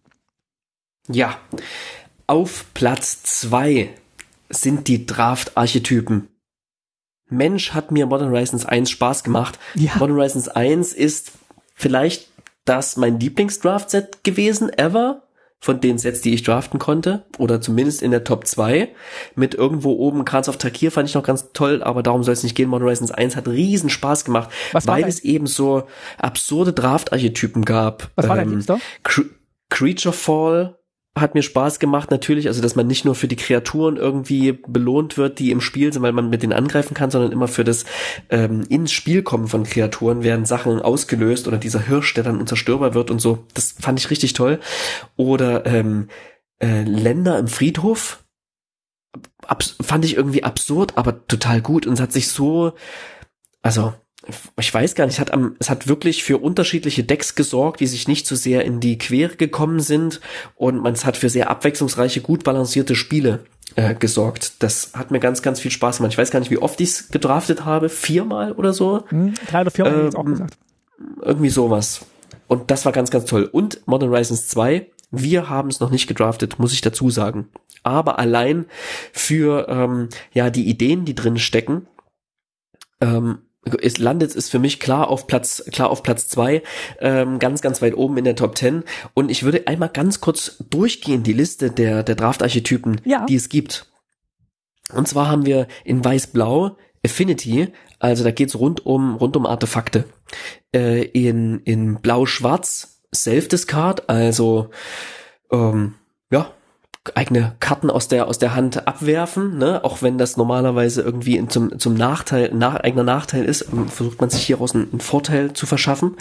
Ja. 1.08 1.40
Auf 2.28 2.72
Platz 2.76 3.24
zwei 3.24 3.96
sind 4.52 4.88
die 4.88 5.08
Draft-Archetypen. 5.08 6.28
Mensch, 7.32 7.74
hat 7.74 7.92
mir 7.92 8.06
Modern 8.06 8.30
Horizons 8.30 8.64
1 8.64 8.92
Spaß 8.92 9.24
gemacht. 9.24 9.58
Ja. 9.74 9.94
Modern 9.98 10.18
Horizons 10.18 10.50
1 10.50 10.94
ist 10.94 11.32
vielleicht 11.78 12.28
das 12.66 12.98
mein 12.98 13.20
Lieblingsdraft-Set 13.20 14.26
gewesen, 14.26 14.70
ever 14.78 15.24
von 15.60 15.80
den 15.80 15.98
Sets, 15.98 16.22
die 16.22 16.34
ich 16.34 16.44
draften 16.44 16.80
konnte, 16.80 17.26
oder 17.38 17.62
zumindest 17.62 18.02
in 18.02 18.12
der 18.12 18.24
Top 18.24 18.46
2. 18.46 18.90
Mit 19.36 19.56
irgendwo 19.56 19.94
oben 19.94 20.26
Kranz 20.26 20.50
auf 20.50 20.58
Takir 20.58 20.92
fand 20.92 21.10
ich 21.10 21.16
noch 21.16 21.24
ganz 21.24 21.52
toll, 21.54 21.82
aber 21.82 22.04
darum 22.04 22.24
soll 22.24 22.34
es 22.34 22.44
nicht 22.44 22.56
gehen. 22.56 22.70
Modern 22.70 22.88
Horizons 22.88 23.12
1 23.12 23.36
hat 23.36 23.48
riesen 23.48 23.90
Spaß 23.90 24.26
gemacht, 24.26 24.50
weil 24.74 25.06
es 25.06 25.22
eben 25.22 25.48
so 25.48 25.88
absurde 26.18 26.74
Draft-Archetypen 26.74 27.66
gab. 27.66 28.12
Was 28.16 28.28
war 28.28 28.36
dein 28.36 28.50
ähm, 28.50 28.54
Liebster? 28.56 28.80
Creature 29.70 30.14
Fall 30.14 30.77
hat 31.22 31.36
mir 31.36 31.42
Spaß 31.42 31.80
gemacht, 31.80 32.12
natürlich, 32.12 32.48
also 32.48 32.62
dass 32.62 32.76
man 32.76 32.88
nicht 32.88 33.06
nur 33.06 33.16
für 33.16 33.28
die 33.28 33.36
Kreaturen 33.36 33.98
irgendwie 33.98 34.60
belohnt 34.68 35.18
wird, 35.18 35.40
die 35.40 35.52
im 35.52 35.62
Spiel 35.62 35.92
sind, 35.92 36.02
weil 36.02 36.12
man 36.12 36.30
mit 36.30 36.44
denen 36.44 36.54
angreifen 36.54 36.94
kann, 36.94 37.12
sondern 37.12 37.32
immer 37.32 37.48
für 37.48 37.64
das 37.64 37.86
ähm, 38.30 38.64
ins 38.70 38.92
Spiel 38.92 39.24
kommen 39.24 39.48
von 39.48 39.64
Kreaturen 39.64 40.24
werden 40.24 40.46
Sachen 40.46 40.82
ausgelöst 40.82 41.48
oder 41.48 41.58
dieser 41.58 41.82
Hirsch, 41.82 42.14
der 42.14 42.24
dann 42.24 42.40
unzerstörbar 42.40 42.94
wird 42.94 43.12
und 43.12 43.20
so. 43.20 43.46
Das 43.54 43.76
fand 43.80 44.00
ich 44.00 44.10
richtig 44.10 44.34
toll. 44.34 44.60
Oder 45.16 45.66
ähm, 45.66 46.08
äh, 46.60 46.84
Länder 46.84 47.38
im 47.40 47.48
Friedhof 47.48 48.24
abs 49.46 49.76
fand 49.82 50.06
ich 50.06 50.16
irgendwie 50.16 50.44
absurd, 50.44 50.98
aber 50.98 51.28
total 51.28 51.62
gut 51.62 51.88
und 51.88 51.94
es 51.94 52.00
hat 52.00 52.12
sich 52.12 52.28
so, 52.30 52.74
also 53.62 53.94
ich 54.60 54.74
weiß 54.74 54.96
gar 54.96 55.06
nicht, 55.06 55.16
es 55.16 55.20
hat, 55.20 55.32
am, 55.32 55.56
es 55.60 55.70
hat 55.70 55.88
wirklich 55.88 56.24
für 56.24 56.38
unterschiedliche 56.38 57.04
Decks 57.04 57.36
gesorgt, 57.36 57.80
die 57.80 57.88
sich 57.88 58.08
nicht 58.08 58.28
so 58.28 58.36
sehr 58.36 58.66
in 58.66 58.80
die 58.80 58.98
Quere 58.98 59.36
gekommen 59.36 59.80
sind 59.80 60.20
und 60.56 60.82
man 60.82 60.94
es 60.94 61.06
hat 61.06 61.18
für 61.18 61.30
sehr 61.30 61.50
abwechslungsreiche, 61.50 62.22
gut 62.22 62.44
balancierte 62.44 62.96
Spiele 62.96 63.46
äh, 63.76 63.96
gesorgt. 63.96 64.64
Das 64.64 64.92
hat 64.94 65.12
mir 65.12 65.20
ganz, 65.20 65.42
ganz 65.42 65.60
viel 65.60 65.72
Spaß 65.72 65.98
gemacht. 65.98 66.14
Ich 66.14 66.18
weiß 66.18 66.32
gar 66.32 66.40
nicht, 66.40 66.52
wie 66.52 66.58
oft 66.58 66.80
ich 66.82 66.90
es 66.90 67.10
gedraftet 67.10 67.66
habe, 67.66 67.90
viermal 67.90 68.52
oder 68.54 68.74
so. 68.74 69.04
Hm, 69.10 69.34
drei 69.50 69.62
oder 69.62 69.72
viermal 69.72 70.00
ähm, 70.00 70.16
auch 70.16 70.26
gesagt. 70.26 70.58
Irgendwie 71.22 71.50
sowas. 71.50 72.06
Und 72.48 72.72
das 72.72 72.86
war 72.86 72.92
ganz, 72.92 73.12
ganz 73.12 73.26
toll. 73.26 73.48
Und 73.52 73.86
Modern 73.86 74.10
Horizons 74.10 74.48
2, 74.48 74.88
wir 75.12 75.50
haben 75.50 75.70
es 75.70 75.80
noch 75.80 75.90
nicht 75.90 76.08
gedraftet, 76.08 76.60
muss 76.60 76.74
ich 76.74 76.82
dazu 76.82 77.10
sagen. 77.10 77.50
Aber 77.84 78.20
allein 78.20 78.66
für 79.14 79.68
ähm, 79.70 80.10
ja 80.34 80.50
die 80.50 80.68
Ideen, 80.68 81.06
die 81.06 81.16
drin 81.16 81.38
stecken, 81.38 81.88
ähm, 83.00 83.40
es 83.82 83.98
landet 83.98 84.36
ist 84.36 84.50
für 84.50 84.60
mich 84.60 84.80
klar 84.80 85.10
auf 85.10 85.28
Platz 85.28 85.64
klar 85.72 85.90
auf 85.90 86.04
Platz 86.04 86.28
zwei 86.28 86.64
ähm, 87.00 87.40
ganz 87.40 87.62
ganz 87.62 87.82
weit 87.82 87.96
oben 87.96 88.18
in 88.18 88.26
der 88.26 88.36
Top 88.36 88.58
10 88.58 88.84
und 89.14 89.30
ich 89.30 89.44
würde 89.44 89.68
einmal 89.68 89.90
ganz 89.90 90.22
kurz 90.22 90.58
durchgehen 90.70 91.24
die 91.24 91.34
Liste 91.34 91.72
der 91.72 92.04
der 92.04 92.16
Draft 92.16 92.44
Archetypen 92.44 93.02
ja. 93.06 93.26
die 93.26 93.36
es 93.36 93.50
gibt. 93.50 93.92
Und 94.94 95.08
zwar 95.08 95.30
haben 95.30 95.46
wir 95.46 95.68
in 95.84 96.04
weiß 96.04 96.28
blau 96.28 96.78
Affinity 97.06 97.72
also 98.00 98.24
da 98.24 98.32
geht's 98.32 98.56
rund 98.56 98.86
um 98.86 99.16
rund 99.16 99.36
um 99.36 99.46
Artefakte. 99.46 100.06
Äh, 100.74 101.04
in 101.04 101.62
in 101.62 102.02
blau 102.02 102.26
schwarz 102.26 103.02
Self 103.14 103.48
Discard 103.48 104.10
also 104.10 104.70
ähm, 105.52 105.96
ja 106.32 106.52
eigene 107.16 107.56
Karten 107.60 107.90
aus 107.90 108.08
der 108.08 108.28
aus 108.28 108.40
der 108.40 108.56
Hand 108.56 108.88
abwerfen, 108.88 109.58
ne? 109.58 109.84
auch 109.84 110.02
wenn 110.02 110.18
das 110.18 110.38
normalerweise 110.38 111.02
irgendwie 111.02 111.46
zum 111.48 111.78
zum 111.80 111.94
Nachteil 111.94 112.54
nach, 112.54 112.76
eigener 112.76 113.04
Nachteil 113.04 113.46
ist, 113.46 113.68
ähm, 113.72 113.88
versucht 113.88 114.20
man 114.20 114.30
sich 114.30 114.44
hieraus 114.44 114.74
einen, 114.74 114.90
einen 114.92 115.00
Vorteil 115.00 115.54
zu 115.54 115.66
verschaffen. 115.66 116.16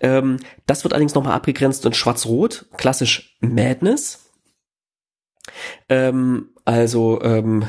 Ähm, 0.00 0.38
das 0.66 0.84
wird 0.84 0.92
allerdings 0.92 1.14
nochmal 1.14 1.34
abgegrenzt 1.34 1.84
in 1.84 1.92
Schwarz-Rot, 1.92 2.66
klassisch 2.76 3.36
Madness. 3.40 4.30
Ähm, 5.88 6.49
also 6.64 7.20
ähm, 7.22 7.64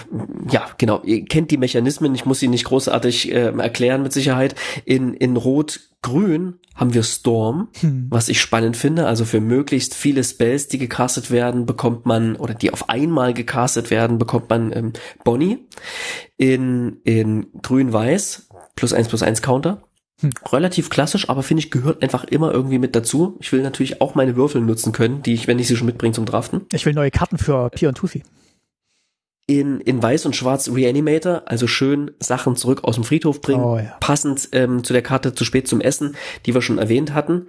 ja, 0.50 0.66
genau, 0.78 1.02
ihr 1.04 1.26
kennt 1.26 1.52
die 1.52 1.58
Mechanismen, 1.58 2.14
ich 2.16 2.26
muss 2.26 2.40
sie 2.40 2.48
nicht 2.48 2.66
großartig 2.66 3.32
äh, 3.32 3.52
erklären 3.58 4.04
mit 4.04 4.14
Sicherheit. 4.14 4.56
In, 4.86 5.14
in 5.14 5.38
Rot-Grün 5.38 6.56
haben 6.76 6.94
wir 6.94 7.04
Storm, 7.04 7.70
hm. 7.80 8.08
was 8.10 8.30
ich 8.30 8.42
spannend 8.42 8.78
finde. 8.78 9.08
Also 9.08 9.26
für 9.26 9.42
möglichst 9.42 9.96
viele 9.96 10.24
Spells, 10.24 10.68
die 10.68 10.78
gecastet 10.78 11.32
werden, 11.32 11.66
bekommt 11.66 12.06
man, 12.06 12.36
oder 12.36 12.54
die 12.54 12.72
auf 12.72 12.90
einmal 12.90 13.34
gecastet 13.34 13.92
werden, 13.92 14.18
bekommt 14.18 14.50
man 14.50 14.72
ähm, 14.74 14.94
Bonnie. 15.24 15.68
In, 16.38 16.98
in 17.04 17.48
Grün-Weiß 17.62 18.50
plus 18.76 18.94
eins 18.94 19.08
plus 19.08 19.24
eins 19.24 19.42
Counter. 19.42 19.84
Hm. 20.22 20.32
Relativ 20.52 20.90
klassisch, 20.90 21.30
aber 21.30 21.44
finde 21.44 21.62
ich, 21.62 21.72
gehört 21.72 22.04
einfach 22.04 22.24
immer 22.26 22.52
irgendwie 22.52 22.80
mit 22.80 22.96
dazu. 22.96 23.38
Ich 23.40 23.52
will 23.52 23.62
natürlich 23.62 24.02
auch 24.02 24.16
meine 24.16 24.36
Würfel 24.36 24.62
nutzen 24.62 24.92
können, 24.92 25.24
die 25.24 25.34
ich, 25.34 25.48
wenn 25.48 25.60
ich 25.60 25.68
sie 25.68 25.76
schon 25.76 25.88
mitbringe 25.88 26.14
zum 26.14 26.26
Draften. 26.26 26.66
Ich 26.74 26.86
will 26.86 26.94
neue 26.94 27.12
Karten 27.12 27.38
für 27.38 27.70
Pia 27.70 27.90
und 27.90 27.96
Toothy. 27.96 28.24
In, 29.48 29.82
in 29.82 30.02
Weiß 30.02 30.26
und 30.26 30.36
Schwarz 30.36 30.70
Reanimator, 30.70 31.44
also 31.46 31.68
schön 31.68 32.12
Sachen 32.20 32.56
zurück 32.56 32.84
aus 32.84 32.96
dem 32.96 33.04
Friedhof 33.04 33.42
bringen, 33.42 33.64
oh, 33.64 33.78
ja. 33.78 33.98
passend 34.00 34.50
ähm, 34.54 34.84
zu 34.84 34.94
der 34.94 35.02
Karte 35.02 35.34
zu 35.34 35.44
spät 35.44 35.68
zum 35.68 35.82
Essen, 35.82 36.16
die 36.46 36.54
wir 36.54 36.62
schon 36.62 36.78
erwähnt 36.78 37.14
hatten. 37.14 37.48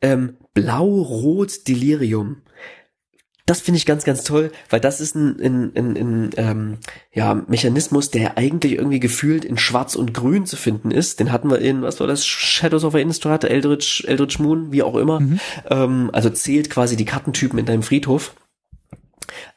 Ähm, 0.00 0.38
Blau-Rot 0.54 1.68
Delirium 1.68 2.42
das 3.46 3.60
finde 3.60 3.78
ich 3.78 3.86
ganz, 3.86 4.04
ganz 4.04 4.22
toll, 4.22 4.52
weil 4.70 4.78
das 4.78 5.00
ist 5.00 5.16
ein, 5.16 5.40
ein, 5.40 5.72
ein, 5.76 5.96
ein 5.96 6.30
ähm, 6.36 6.78
ja, 7.12 7.34
Mechanismus, 7.34 8.10
der 8.10 8.38
eigentlich 8.38 8.74
irgendwie 8.74 9.00
gefühlt 9.00 9.44
in 9.44 9.58
Schwarz 9.58 9.96
und 9.96 10.14
Grün 10.14 10.46
zu 10.46 10.56
finden 10.56 10.92
ist. 10.92 11.18
Den 11.18 11.32
hatten 11.32 11.50
wir 11.50 11.58
in, 11.58 11.82
was 11.82 11.98
war 11.98 12.06
das, 12.06 12.24
Shadows 12.24 12.84
of 12.84 12.94
Innistrad, 12.94 13.42
Eldritch, 13.42 14.04
Eldritch 14.06 14.38
Moon, 14.38 14.70
wie 14.70 14.84
auch 14.84 14.94
immer. 14.94 15.20
Mhm. 15.20 15.40
Ähm, 15.68 16.10
also 16.12 16.30
zählt 16.30 16.70
quasi 16.70 16.96
die 16.96 17.04
Kartentypen 17.04 17.58
in 17.58 17.66
deinem 17.66 17.82
Friedhof. 17.82 18.34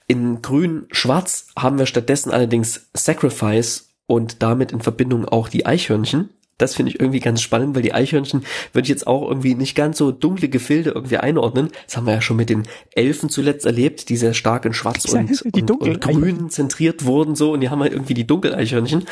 In 0.08 0.42
Grün-Schwarz 0.42 1.48
haben 1.58 1.78
wir 1.80 1.86
stattdessen 1.86 2.32
allerdings 2.32 2.90
Sacrifice 2.94 3.90
und 4.08 4.44
damit 4.44 4.72
in 4.72 4.82
Verbindung 4.82 5.26
auch 5.26 5.50
die 5.50 5.66
Eichhörnchen 5.66 6.30
das 6.58 6.76
finde 6.76 6.92
ich 6.92 7.00
irgendwie 7.00 7.20
ganz 7.20 7.42
spannend, 7.42 7.76
weil 7.76 7.82
die 7.82 7.94
Eichhörnchen 7.94 8.46
würde 8.72 8.86
ich 8.86 8.90
jetzt 8.90 9.08
auch 9.08 9.28
irgendwie 9.28 9.56
nicht 9.56 9.76
ganz 9.76 9.98
so 9.98 10.12
dunkle 10.12 10.48
Gefilde 10.48 10.92
irgendwie 10.92 11.18
einordnen. 11.18 11.70
Das 11.86 11.98
haben 11.98 12.06
wir 12.06 12.14
ja 12.14 12.22
schon 12.22 12.38
mit 12.38 12.50
den 12.50 12.64
Elfen 12.92 13.30
zuletzt 13.30 13.66
erlebt, 13.66 14.08
die 14.08 14.16
sehr 14.16 14.34
stark 14.34 14.64
in 14.66 14.74
Schwarz 14.74 15.06
und, 15.06 15.42
und, 15.54 15.72
und, 15.72 16.02
Grün 16.02 16.50
zentriert 16.50 17.04
wurden 17.04 17.36
so 17.36 17.52
und 17.52 17.60
die 17.60 17.70
haben 17.70 17.82
halt 17.82 17.92
irgendwie 17.92 18.14
die 18.14 18.26
Dunkeleichhörnchen. 18.26 19.06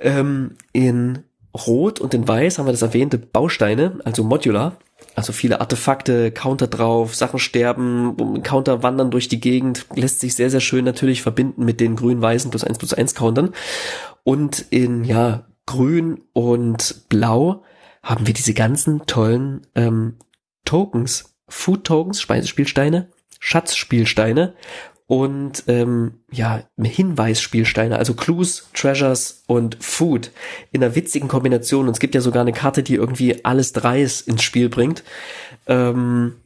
Ähm, 0.00 0.56
in 0.72 1.20
Rot 1.66 2.00
und 2.00 2.12
in 2.12 2.26
Weiß 2.26 2.58
haben 2.58 2.66
wir 2.66 2.72
das 2.72 2.82
erwähnte 2.82 3.18
Bausteine, 3.18 4.00
also 4.04 4.24
Modular. 4.24 4.76
Also 5.14 5.32
viele 5.32 5.60
Artefakte, 5.60 6.32
Counter 6.32 6.66
drauf, 6.66 7.14
Sachen 7.14 7.38
sterben, 7.38 8.42
Counter 8.42 8.82
wandern 8.82 9.10
durch 9.10 9.28
die 9.28 9.40
Gegend, 9.40 9.86
lässt 9.94 10.20
sich 10.20 10.34
sehr, 10.34 10.50
sehr 10.50 10.60
schön 10.60 10.84
natürlich 10.84 11.22
verbinden 11.22 11.64
mit 11.64 11.80
den 11.80 11.96
grün-weißen 11.96 12.50
plus 12.50 12.64
eins 12.64 12.78
plus 12.78 12.94
eins 12.94 13.14
Countern. 13.14 13.50
Und 14.24 14.66
in, 14.70 15.04
ja, 15.04 15.46
Grün 15.66 16.22
und 16.32 17.08
Blau 17.08 17.62
haben 18.02 18.26
wir 18.26 18.34
diese 18.34 18.54
ganzen 18.54 19.06
tollen 19.06 19.66
ähm, 19.74 20.16
Tokens, 20.64 21.36
Food 21.48 21.84
Tokens, 21.84 22.20
Speisespielsteine, 22.20 23.08
Schatzspielsteine 23.40 24.54
und 25.06 25.64
ähm, 25.66 26.14
ja 26.30 26.62
Hinweisspielsteine, 26.80 27.98
also 27.98 28.14
Clues, 28.14 28.68
Treasures 28.72 29.44
und 29.46 29.76
Food 29.80 30.30
in 30.72 30.82
einer 30.82 30.94
witzigen 30.94 31.28
Kombination. 31.28 31.86
Und 31.86 31.92
es 31.92 32.00
gibt 32.00 32.14
ja 32.14 32.20
sogar 32.20 32.42
eine 32.42 32.52
Karte, 32.52 32.82
die 32.82 32.94
irgendwie 32.94 33.44
alles 33.44 33.72
Dreis 33.72 34.22
ins 34.22 34.42
Spiel 34.42 34.68
bringt. 34.68 35.04
Ähm, 35.66 36.36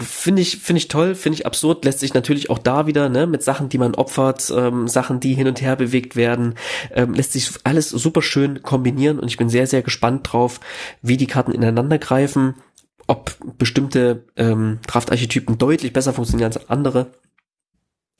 finde 0.00 0.42
ich 0.42 0.58
finde 0.58 0.78
ich 0.78 0.88
toll, 0.88 1.14
finde 1.14 1.38
ich 1.38 1.46
absurd, 1.46 1.84
lässt 1.84 2.00
sich 2.00 2.14
natürlich 2.14 2.50
auch 2.50 2.58
da 2.58 2.88
wieder 2.88 3.08
ne 3.08 3.28
mit 3.28 3.44
Sachen, 3.44 3.68
die 3.68 3.78
man 3.78 3.94
opfert, 3.94 4.52
ähm, 4.54 4.88
Sachen, 4.88 5.20
die 5.20 5.34
hin 5.34 5.46
und 5.46 5.60
her 5.60 5.76
bewegt 5.76 6.16
werden, 6.16 6.54
ähm, 6.92 7.14
lässt 7.14 7.32
sich 7.32 7.50
alles 7.62 7.90
super 7.90 8.22
schön 8.22 8.62
kombinieren 8.62 9.20
und 9.20 9.28
ich 9.28 9.36
bin 9.36 9.48
sehr 9.48 9.68
sehr 9.68 9.82
gespannt 9.82 10.32
drauf, 10.32 10.58
wie 11.02 11.16
die 11.16 11.28
Karten 11.28 11.52
ineinander 11.52 11.98
greifen, 11.98 12.54
ob 13.06 13.36
bestimmte 13.56 14.24
ähm, 14.36 14.80
Draftarchetypen 14.88 15.58
deutlich 15.58 15.92
besser 15.92 16.12
funktionieren 16.12 16.52
als 16.52 16.68
andere. 16.68 17.12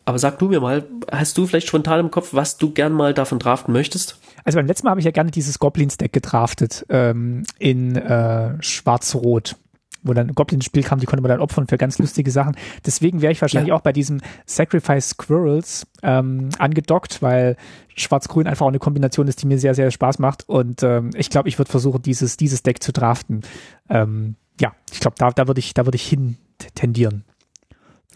Aber 0.08 0.18
sag 0.18 0.38
du 0.38 0.48
mir 0.48 0.58
mal, 0.58 0.86
hast 1.12 1.36
du 1.36 1.46
vielleicht 1.46 1.68
spontan 1.68 2.00
im 2.00 2.10
Kopf, 2.10 2.32
was 2.32 2.56
du 2.56 2.70
gern 2.70 2.94
mal 2.94 3.12
davon 3.12 3.38
draften 3.38 3.74
möchtest? 3.74 4.18
Also 4.42 4.56
beim 4.56 4.66
letzten 4.66 4.86
Mal 4.86 4.92
habe 4.92 5.00
ich 5.00 5.04
ja 5.04 5.10
gerne 5.10 5.30
dieses 5.30 5.58
Goblins-Deck 5.58 6.14
gedraftet 6.14 6.86
ähm, 6.88 7.42
in 7.58 7.94
äh, 7.94 8.54
Schwarz-Rot 8.62 9.56
wo 10.04 10.14
dann 10.14 10.32
Goblin 10.34 10.58
ins 10.58 10.64
Spiel 10.64 10.84
kam, 10.84 11.00
die 11.00 11.06
konnte 11.06 11.22
man 11.22 11.28
dann 11.28 11.40
opfern 11.40 11.66
für 11.66 11.76
ganz 11.76 11.98
lustige 11.98 12.30
Sachen. 12.30 12.56
Deswegen 12.86 13.20
wäre 13.20 13.32
ich 13.32 13.42
wahrscheinlich 13.42 13.70
ja. 13.70 13.74
auch 13.74 13.82
bei 13.82 13.92
diesem 13.92 14.20
Sacrifice 14.46 15.10
Squirrels 15.10 15.86
ähm, 16.02 16.48
angedockt, 16.58 17.20
weil 17.20 17.56
Schwarz-Grün 17.94 18.46
einfach 18.46 18.64
auch 18.64 18.70
eine 18.70 18.78
Kombination 18.78 19.28
ist, 19.28 19.42
die 19.42 19.46
mir 19.46 19.58
sehr, 19.58 19.74
sehr 19.74 19.90
Spaß 19.90 20.20
macht. 20.20 20.48
Und 20.48 20.84
ähm, 20.84 21.10
ich 21.16 21.28
glaube, 21.28 21.50
ich 21.50 21.58
würde 21.58 21.70
versuchen, 21.70 22.00
dieses, 22.00 22.38
dieses 22.38 22.62
Deck 22.62 22.82
zu 22.82 22.92
draften. 22.92 23.42
Ähm, 23.90 24.36
ja, 24.58 24.72
ich 24.90 25.00
glaube, 25.00 25.16
da, 25.18 25.32
da 25.32 25.48
würde 25.48 25.58
ich, 25.58 25.74
da 25.74 25.84
würde 25.84 25.96
ich 25.96 26.08
hin 26.08 26.38
tendieren. 26.74 27.24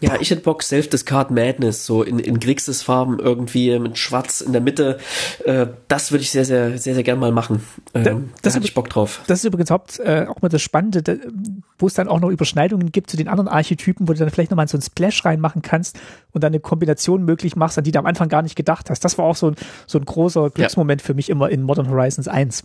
Ja, 0.03 0.17
ich 0.19 0.31
hätte 0.31 0.41
Bock, 0.41 0.63
Self-Discard 0.63 1.31
Madness, 1.31 1.85
so 1.85 2.03
in, 2.03 2.19
in 2.19 2.39
Grixis-Farben 2.39 3.19
irgendwie 3.19 3.77
mit 3.79 3.97
Schwarz 3.97 4.41
in 4.41 4.51
der 4.51 4.61
Mitte. 4.61 4.97
Äh, 5.45 5.67
das 5.87 6.11
würde 6.11 6.23
ich 6.23 6.31
sehr, 6.31 6.45
sehr, 6.45 6.77
sehr, 6.77 6.93
sehr 6.93 7.03
gern 7.03 7.19
mal 7.19 7.31
machen. 7.31 7.63
Ähm, 7.93 8.03
da, 8.03 8.17
da 8.41 8.53
hätte 8.53 8.65
ich 8.65 8.73
Bock 8.73 8.89
drauf. 8.89 9.21
Das 9.27 9.39
ist 9.39 9.45
übrigens 9.45 9.71
haupt, 9.71 9.99
äh, 9.99 10.25
auch 10.27 10.41
mal 10.41 10.49
das 10.49 10.61
Spannende, 10.61 11.01
da, 11.01 11.13
wo 11.77 11.87
es 11.87 11.93
dann 11.93 12.07
auch 12.07 12.19
noch 12.19 12.29
Überschneidungen 12.29 12.91
gibt 12.91 13.09
zu 13.09 13.17
den 13.17 13.27
anderen 13.27 13.47
Archetypen, 13.47 14.07
wo 14.07 14.13
du 14.13 14.19
dann 14.19 14.29
vielleicht 14.29 14.51
nochmal 14.51 14.67
so 14.67 14.77
ein 14.77 14.81
Splash 14.81 15.23
reinmachen 15.23 15.61
kannst 15.61 15.97
und 16.31 16.43
dann 16.43 16.51
eine 16.51 16.59
Kombination 16.59 17.23
möglich 17.23 17.55
machst, 17.55 17.77
an 17.77 17.83
die 17.83 17.91
du 17.91 17.99
am 17.99 18.05
Anfang 18.05 18.29
gar 18.29 18.41
nicht 18.41 18.55
gedacht 18.55 18.89
hast. 18.89 19.05
Das 19.05 19.17
war 19.17 19.25
auch 19.25 19.35
so 19.35 19.47
ein, 19.47 19.55
so 19.87 19.97
ein 19.97 20.05
großer 20.05 20.49
Glücksmoment 20.49 21.01
ja. 21.01 21.05
für 21.05 21.13
mich 21.13 21.29
immer 21.29 21.49
in 21.49 21.63
Modern 21.63 21.89
Horizons 21.89 22.27
1 22.27 22.63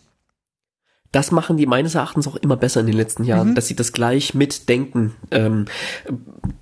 das 1.13 1.31
machen 1.33 1.57
die 1.57 1.67
meines 1.67 1.95
Erachtens 1.95 2.27
auch 2.27 2.37
immer 2.37 2.57
besser 2.57 2.81
in 2.81 2.87
den 2.87 2.97
letzten 2.97 3.25
Jahren, 3.25 3.51
mhm. 3.51 3.55
dass 3.55 3.67
sie 3.67 3.77
das 3.77 3.93
gleich 3.93 4.35
mitdenken. 4.35 5.15
Ähm, 5.31 5.65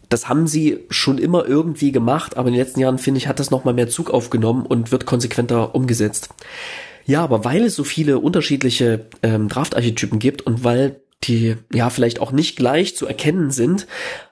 das 0.08 0.28
haben 0.28 0.46
sie 0.46 0.84
schon 0.88 1.18
immer 1.18 1.46
irgendwie 1.46 1.90
gemacht, 1.90 2.36
aber 2.36 2.48
in 2.48 2.54
den 2.54 2.62
letzten 2.62 2.80
Jahren, 2.80 2.98
finde 2.98 3.18
ich, 3.18 3.26
hat 3.26 3.40
das 3.40 3.50
nochmal 3.50 3.74
mehr 3.74 3.88
Zug 3.88 4.10
aufgenommen 4.10 4.64
und 4.64 4.92
wird 4.92 5.06
konsequenter 5.06 5.74
umgesetzt. 5.74 6.28
Ja, 7.04 7.22
aber 7.22 7.44
weil 7.44 7.64
es 7.64 7.74
so 7.74 7.84
viele 7.84 8.18
unterschiedliche 8.18 9.06
ähm, 9.22 9.48
Draftarchetypen 9.48 10.18
gibt 10.18 10.42
und 10.42 10.64
weil 10.64 11.00
die 11.24 11.56
ja 11.72 11.90
vielleicht 11.90 12.20
auch 12.20 12.32
nicht 12.32 12.56
gleich 12.56 12.96
zu 12.96 13.06
erkennen 13.06 13.50
sind, 13.50 13.86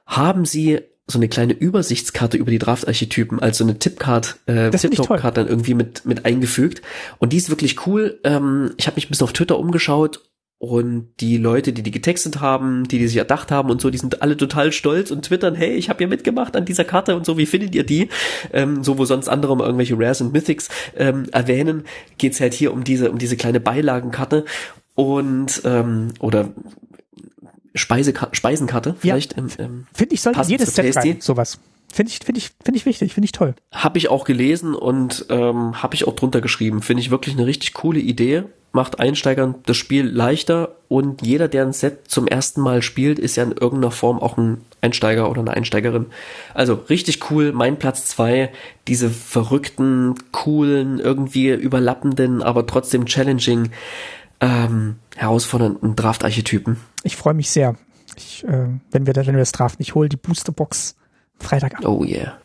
haben 0.06 0.44
sie 0.44 0.80
so 1.06 1.18
eine 1.18 1.28
kleine 1.28 1.52
Übersichtskarte 1.52 2.38
über 2.38 2.50
die 2.50 2.58
Draft-Archetypen, 2.58 3.38
also 3.40 3.64
eine 3.64 3.78
Tippcard, 3.78 4.36
äh. 4.46 4.70
Tip-Top-Card 4.70 5.36
dann 5.36 5.48
irgendwie 5.48 5.74
mit, 5.74 6.06
mit 6.06 6.24
eingefügt. 6.24 6.80
Und 7.18 7.32
die 7.32 7.36
ist 7.36 7.50
wirklich 7.50 7.86
cool. 7.86 8.20
Ähm, 8.24 8.72
ich 8.78 8.86
habe 8.86 8.96
mich 8.96 9.06
ein 9.06 9.10
bisschen 9.10 9.24
auf 9.24 9.32
Twitter 9.34 9.58
umgeschaut 9.58 10.20
und 10.58 11.10
die 11.20 11.36
Leute, 11.36 11.74
die 11.74 11.82
die 11.82 11.90
getextet 11.90 12.40
haben, 12.40 12.88
die 12.88 12.98
die 12.98 13.06
sich 13.06 13.18
erdacht 13.18 13.50
haben 13.50 13.70
und 13.70 13.82
so, 13.82 13.90
die 13.90 13.98
sind 13.98 14.22
alle 14.22 14.36
total 14.36 14.72
stolz 14.72 15.10
und 15.10 15.26
twittern, 15.26 15.54
hey, 15.54 15.74
ich 15.74 15.90
habe 15.90 16.02
ja 16.02 16.08
mitgemacht 16.08 16.56
an 16.56 16.64
dieser 16.64 16.84
Karte 16.84 17.16
und 17.16 17.26
so, 17.26 17.36
wie 17.36 17.44
findet 17.44 17.74
ihr 17.74 17.84
die? 17.84 18.08
Ähm, 18.50 18.82
so, 18.82 18.96
wo 18.96 19.04
sonst 19.04 19.28
andere 19.28 19.54
mal 19.56 19.64
irgendwelche 19.64 19.98
Rares 19.98 20.22
und 20.22 20.32
Mythics 20.32 20.70
ähm, 20.96 21.26
erwähnen, 21.32 21.84
geht's 22.16 22.40
halt 22.40 22.54
hier 22.54 22.72
um 22.72 22.82
diese, 22.82 23.10
um 23.10 23.18
diese 23.18 23.36
kleine 23.36 23.60
Beilagenkarte 23.60 24.46
und 24.94 25.60
ähm, 25.64 26.12
oder 26.20 26.48
Speiseka 27.74 28.28
Speisenkarte 28.32 28.94
vielleicht. 28.98 29.34
im 29.34 29.48
im 29.58 29.86
Finde 29.92 30.14
ich, 30.14 30.22
sollte 30.22 30.40
jedes 30.46 30.74
Set 30.74 30.96
rein, 30.96 31.20
sowas. 31.20 31.58
Finde 31.92 32.10
ich, 32.10 32.18
finde 32.24 32.38
ich, 32.38 32.50
finde 32.64 32.76
ich 32.76 32.86
wichtig, 32.86 33.14
finde 33.14 33.26
ich 33.26 33.32
toll. 33.32 33.54
Habe 33.70 33.98
ich 33.98 34.10
auch 34.10 34.24
gelesen 34.24 34.74
und 34.74 35.26
ähm, 35.28 35.80
habe 35.80 35.94
ich 35.94 36.08
auch 36.08 36.14
drunter 36.16 36.40
geschrieben. 36.40 36.82
Finde 36.82 37.00
ich 37.00 37.10
wirklich 37.12 37.36
eine 37.36 37.46
richtig 37.46 37.72
coole 37.72 38.00
Idee. 38.00 38.44
Macht 38.72 38.98
Einsteigern 38.98 39.54
das 39.66 39.76
Spiel 39.76 40.04
leichter 40.04 40.74
und 40.88 41.22
jeder, 41.22 41.46
der 41.46 41.62
ein 41.64 41.72
Set 41.72 42.08
zum 42.08 42.26
ersten 42.26 42.60
Mal 42.60 42.82
spielt, 42.82 43.20
ist 43.20 43.36
ja 43.36 43.44
in 43.44 43.52
irgendeiner 43.52 43.92
Form 43.92 44.18
auch 44.18 44.36
ein 44.36 44.62
Einsteiger 44.80 45.30
oder 45.30 45.42
eine 45.42 45.52
Einsteigerin. 45.52 46.06
Also 46.52 46.80
richtig 46.90 47.30
cool. 47.30 47.52
Mein 47.52 47.78
Platz 47.78 48.06
zwei. 48.06 48.50
Diese 48.88 49.08
verrückten, 49.10 50.16
coolen, 50.32 50.98
irgendwie 50.98 51.50
überlappenden, 51.50 52.42
aber 52.42 52.66
trotzdem 52.66 53.06
challenging, 53.06 53.70
ähm, 54.40 54.96
herausfordernden 55.16 55.96
Draft-Archetypen. 55.96 56.78
Ich 57.02 57.16
freue 57.16 57.34
mich 57.34 57.50
sehr. 57.50 57.76
Ich, 58.16 58.44
äh, 58.44 58.68
wenn 58.90 59.06
wir 59.06 59.14
wenn 59.14 59.26
wir 59.26 59.38
das 59.38 59.52
Draft 59.52 59.78
nicht 59.78 59.94
holen, 59.94 60.08
die 60.08 60.16
Boosterbox 60.16 60.96
Freitag 61.38 61.76
ab. 61.76 61.86
Oh 61.86 62.04
yeah. 62.04 62.38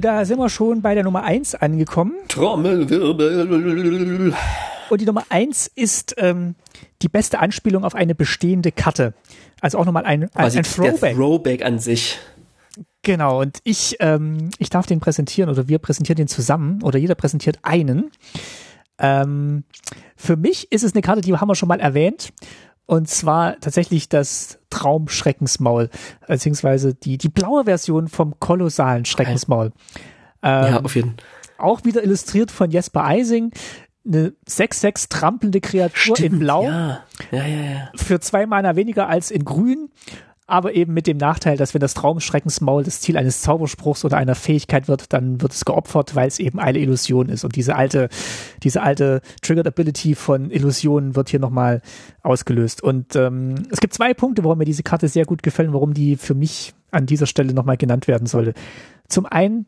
Da 0.00 0.24
sind 0.24 0.38
wir 0.38 0.48
schon 0.48 0.80
bei 0.80 0.94
der 0.94 1.04
Nummer 1.04 1.24
eins 1.24 1.54
angekommen. 1.54 2.14
Trommelwirbel. 2.28 4.32
Und 4.88 5.00
die 5.00 5.04
Nummer 5.04 5.24
eins 5.28 5.70
ist 5.74 6.14
ähm, 6.16 6.54
die 7.02 7.08
beste 7.08 7.38
Anspielung 7.38 7.84
auf 7.84 7.94
eine 7.94 8.14
bestehende 8.14 8.72
Karte. 8.72 9.14
Also 9.60 9.78
auch 9.78 9.84
nochmal 9.84 10.04
ein, 10.04 10.24
ein, 10.24 10.30
ein 10.34 10.52
der 10.52 10.62
Throwback. 10.62 11.16
Throwback 11.16 11.64
an 11.64 11.78
sich. 11.78 12.18
Genau, 13.02 13.40
und 13.40 13.58
ich, 13.64 13.96
ähm, 14.00 14.50
ich 14.58 14.70
darf 14.70 14.86
den 14.86 15.00
präsentieren 15.00 15.50
oder 15.50 15.68
wir 15.68 15.78
präsentieren 15.78 16.16
den 16.16 16.28
zusammen 16.28 16.82
oder 16.82 16.98
jeder 16.98 17.14
präsentiert 17.14 17.58
einen. 17.62 18.10
Ähm, 18.98 19.64
für 20.16 20.36
mich 20.36 20.70
ist 20.70 20.84
es 20.84 20.92
eine 20.92 21.02
Karte, 21.02 21.22
die 21.22 21.34
haben 21.34 21.48
wir 21.48 21.54
schon 21.54 21.68
mal 21.68 21.80
erwähnt. 21.80 22.32
Und 22.84 23.08
zwar 23.08 23.58
tatsächlich 23.60 24.08
das 24.08 24.58
Traumschreckensmaul, 24.68 25.90
beziehungsweise 26.26 26.92
die, 26.92 27.18
die 27.18 27.28
blaue 27.28 27.64
Version 27.64 28.08
vom 28.08 28.38
kolossalen 28.40 29.04
Schreckensmaul. 29.04 29.72
Ähm, 30.42 30.72
ja, 30.72 30.80
auf 30.82 30.96
jeden 30.96 31.14
auch 31.60 31.84
wieder 31.84 32.02
illustriert 32.02 32.50
von 32.50 32.70
Jesper 32.70 33.04
Eising. 33.04 33.52
Eine 34.06 34.32
6-6 34.48 35.08
trampelnde 35.08 35.60
Kreatur 35.60 36.18
in 36.18 36.38
Blau 36.38 36.64
Ja, 36.64 37.04
ja, 37.30 37.46
ja, 37.46 37.90
für 37.96 38.20
zwei 38.20 38.46
Mana 38.46 38.76
weniger 38.76 39.08
als 39.08 39.30
in 39.30 39.44
Grün, 39.44 39.90
aber 40.50 40.74
eben 40.74 40.92
mit 40.92 41.06
dem 41.06 41.16
Nachteil, 41.16 41.56
dass 41.56 41.74
wenn 41.74 41.80
das 41.80 41.94
Traumschreckensmaul 41.94 42.82
das 42.82 43.00
Ziel 43.00 43.16
eines 43.16 43.40
Zauberspruchs 43.40 44.04
oder 44.04 44.16
einer 44.16 44.34
Fähigkeit 44.34 44.88
wird, 44.88 45.12
dann 45.12 45.40
wird 45.40 45.52
es 45.52 45.64
geopfert, 45.64 46.16
weil 46.16 46.26
es 46.26 46.40
eben 46.40 46.58
eine 46.58 46.80
Illusion 46.80 47.28
ist. 47.28 47.44
Und 47.44 47.54
diese 47.54 47.76
alte, 47.76 48.08
diese 48.64 48.82
alte 48.82 49.20
Triggered 49.42 49.68
Ability 49.68 50.16
von 50.16 50.50
Illusionen 50.50 51.14
wird 51.14 51.28
hier 51.28 51.38
nochmal 51.38 51.82
ausgelöst. 52.22 52.82
Und 52.82 53.14
ähm, 53.14 53.62
es 53.70 53.80
gibt 53.80 53.94
zwei 53.94 54.12
Punkte, 54.12 54.42
warum 54.42 54.58
mir 54.58 54.64
diese 54.64 54.82
Karte 54.82 55.06
sehr 55.06 55.24
gut 55.24 55.44
gefällt, 55.44 55.72
warum 55.72 55.94
die 55.94 56.16
für 56.16 56.34
mich 56.34 56.74
an 56.90 57.06
dieser 57.06 57.26
Stelle 57.26 57.54
nochmal 57.54 57.76
genannt 57.76 58.08
werden 58.08 58.26
sollte. 58.26 58.54
Zum 59.08 59.26
einen 59.26 59.66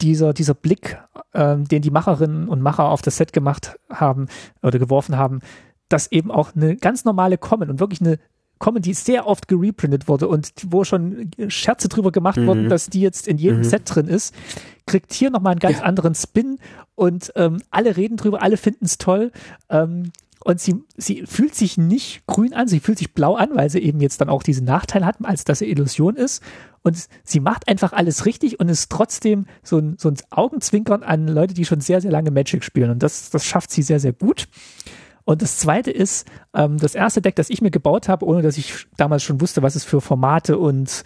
dieser, 0.00 0.32
dieser 0.32 0.54
Blick, 0.54 0.98
ähm, 1.34 1.66
den 1.68 1.82
die 1.82 1.90
Macherinnen 1.90 2.48
und 2.48 2.60
Macher 2.60 2.84
auf 2.84 3.02
das 3.02 3.16
Set 3.16 3.32
gemacht 3.32 3.76
haben 3.90 4.26
oder 4.62 4.78
geworfen 4.78 5.16
haben, 5.16 5.40
dass 5.88 6.10
eben 6.10 6.30
auch 6.30 6.54
eine 6.54 6.76
ganz 6.76 7.04
normale 7.04 7.38
Common 7.38 7.70
und 7.70 7.80
wirklich 7.80 8.00
eine 8.00 8.18
Common, 8.58 8.82
die 8.82 8.94
sehr 8.94 9.26
oft 9.26 9.48
gereprintet 9.48 10.08
wurde 10.08 10.28
und 10.28 10.50
wo 10.68 10.84
schon 10.84 11.30
Scherze 11.48 11.88
drüber 11.88 12.12
gemacht 12.12 12.38
Mhm. 12.38 12.46
wurden, 12.46 12.68
dass 12.68 12.86
die 12.88 13.00
jetzt 13.00 13.26
in 13.28 13.36
jedem 13.36 13.64
Set 13.64 13.82
drin 13.86 14.06
ist, 14.06 14.34
kriegt 14.86 15.12
hier 15.12 15.30
nochmal 15.30 15.52
einen 15.52 15.60
ganz 15.60 15.78
Ja. 15.78 15.84
anderen 15.84 16.14
Spin 16.14 16.58
und 16.94 17.32
ähm, 17.36 17.60
alle 17.70 17.96
reden 17.96 18.16
drüber, 18.16 18.42
alle 18.42 18.56
finden 18.56 18.84
es 18.84 18.96
toll. 18.98 19.32
Ähm, 19.68 20.12
und 20.44 20.60
sie, 20.60 20.76
sie 20.96 21.24
fühlt 21.26 21.54
sich 21.54 21.78
nicht 21.78 22.26
grün 22.26 22.52
an, 22.54 22.68
sie 22.68 22.80
fühlt 22.80 22.98
sich 22.98 23.12
blau 23.14 23.34
an, 23.34 23.50
weil 23.54 23.70
sie 23.70 23.80
eben 23.80 24.00
jetzt 24.00 24.20
dann 24.20 24.28
auch 24.28 24.42
diesen 24.42 24.66
Nachteil 24.66 25.04
hat, 25.04 25.16
als 25.22 25.44
dass 25.44 25.58
sie 25.60 25.70
Illusion 25.70 26.16
ist. 26.16 26.42
Und 26.84 27.08
sie 27.24 27.40
macht 27.40 27.66
einfach 27.66 27.94
alles 27.94 28.26
richtig 28.26 28.60
und 28.60 28.68
ist 28.68 28.92
trotzdem 28.92 29.46
so 29.62 29.78
ein, 29.78 29.96
so 29.98 30.10
ein 30.10 30.16
Augenzwinkern 30.30 31.02
an 31.02 31.26
Leute, 31.26 31.54
die 31.54 31.64
schon 31.64 31.80
sehr, 31.80 32.02
sehr 32.02 32.10
lange 32.10 32.30
Magic 32.30 32.62
spielen. 32.62 32.90
Und 32.90 33.02
das, 33.02 33.30
das 33.30 33.46
schafft 33.46 33.70
sie 33.70 33.82
sehr, 33.82 33.98
sehr 33.98 34.12
gut. 34.12 34.48
Und 35.24 35.40
das 35.40 35.56
zweite 35.56 35.90
ist, 35.90 36.28
ähm, 36.52 36.76
das 36.76 36.94
erste 36.94 37.22
Deck, 37.22 37.36
das 37.36 37.48
ich 37.48 37.62
mir 37.62 37.70
gebaut 37.70 38.08
habe, 38.08 38.26
ohne 38.26 38.42
dass 38.42 38.58
ich 38.58 38.86
damals 38.98 39.22
schon 39.22 39.40
wusste, 39.40 39.62
was 39.62 39.76
es 39.76 39.84
für 39.84 40.02
Formate 40.02 40.58
und 40.58 41.04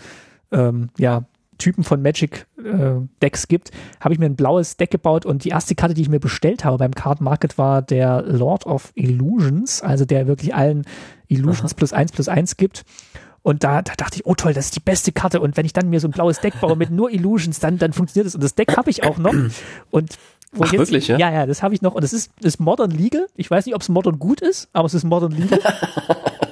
ähm, 0.50 0.88
ja, 0.98 1.24
Typen 1.58 1.84
von 1.84 2.02
Magic 2.02 2.46
äh, 2.58 2.94
Decks 3.22 3.46
gibt, 3.46 3.70
habe 4.00 4.14
ich 4.14 4.18
mir 4.18 4.26
ein 4.26 4.36
blaues 4.36 4.76
Deck 4.76 4.90
gebaut 4.90 5.26
und 5.26 5.44
die 5.44 5.50
erste 5.50 5.76
Karte, 5.76 5.94
die 5.94 6.02
ich 6.02 6.08
mir 6.08 6.20
bestellt 6.20 6.64
habe 6.64 6.78
beim 6.78 6.94
Card 6.94 7.20
Market 7.20 7.56
war 7.56 7.82
der 7.82 8.22
Lord 8.22 8.66
of 8.66 8.92
Illusions, 8.94 9.82
also 9.82 10.04
der 10.04 10.26
wirklich 10.26 10.54
allen 10.54 10.84
Illusions 11.28 11.74
plus 11.74 11.92
eins 11.92 12.10
plus 12.10 12.28
eins 12.28 12.56
gibt. 12.56 12.84
Und 13.42 13.64
da, 13.64 13.82
da 13.82 13.94
dachte 13.96 14.16
ich, 14.16 14.26
oh 14.26 14.34
toll, 14.34 14.52
das 14.52 14.66
ist 14.66 14.76
die 14.76 14.80
beste 14.80 15.12
Karte. 15.12 15.40
Und 15.40 15.56
wenn 15.56 15.64
ich 15.64 15.72
dann 15.72 15.88
mir 15.90 16.00
so 16.00 16.08
ein 16.08 16.12
blaues 16.12 16.40
Deck 16.40 16.60
baue 16.60 16.76
mit 16.76 16.90
nur 16.90 17.10
Illusions, 17.10 17.60
dann, 17.60 17.78
dann 17.78 17.92
funktioniert 17.92 18.26
das. 18.26 18.34
Und 18.34 18.44
das 18.44 18.54
Deck 18.54 18.76
habe 18.76 18.90
ich 18.90 19.04
auch 19.04 19.18
noch. 19.18 19.34
Und 19.90 20.18
wo 20.52 20.64
Ach, 20.64 20.72
wirklich, 20.72 21.08
ja? 21.08 21.18
Ja, 21.18 21.30
ja, 21.30 21.46
das 21.46 21.62
habe 21.62 21.74
ich 21.74 21.82
noch. 21.82 21.94
Und 21.94 22.02
es 22.02 22.12
ist, 22.12 22.32
ist 22.40 22.58
Modern 22.58 22.90
Legal. 22.90 23.26
Ich 23.36 23.50
weiß 23.50 23.66
nicht, 23.66 23.74
ob 23.74 23.82
es 23.82 23.88
Modern 23.88 24.18
gut 24.18 24.40
ist, 24.40 24.68
aber 24.72 24.86
es 24.86 24.94
ist 24.94 25.04
Modern 25.04 25.32
Legal. 25.32 25.60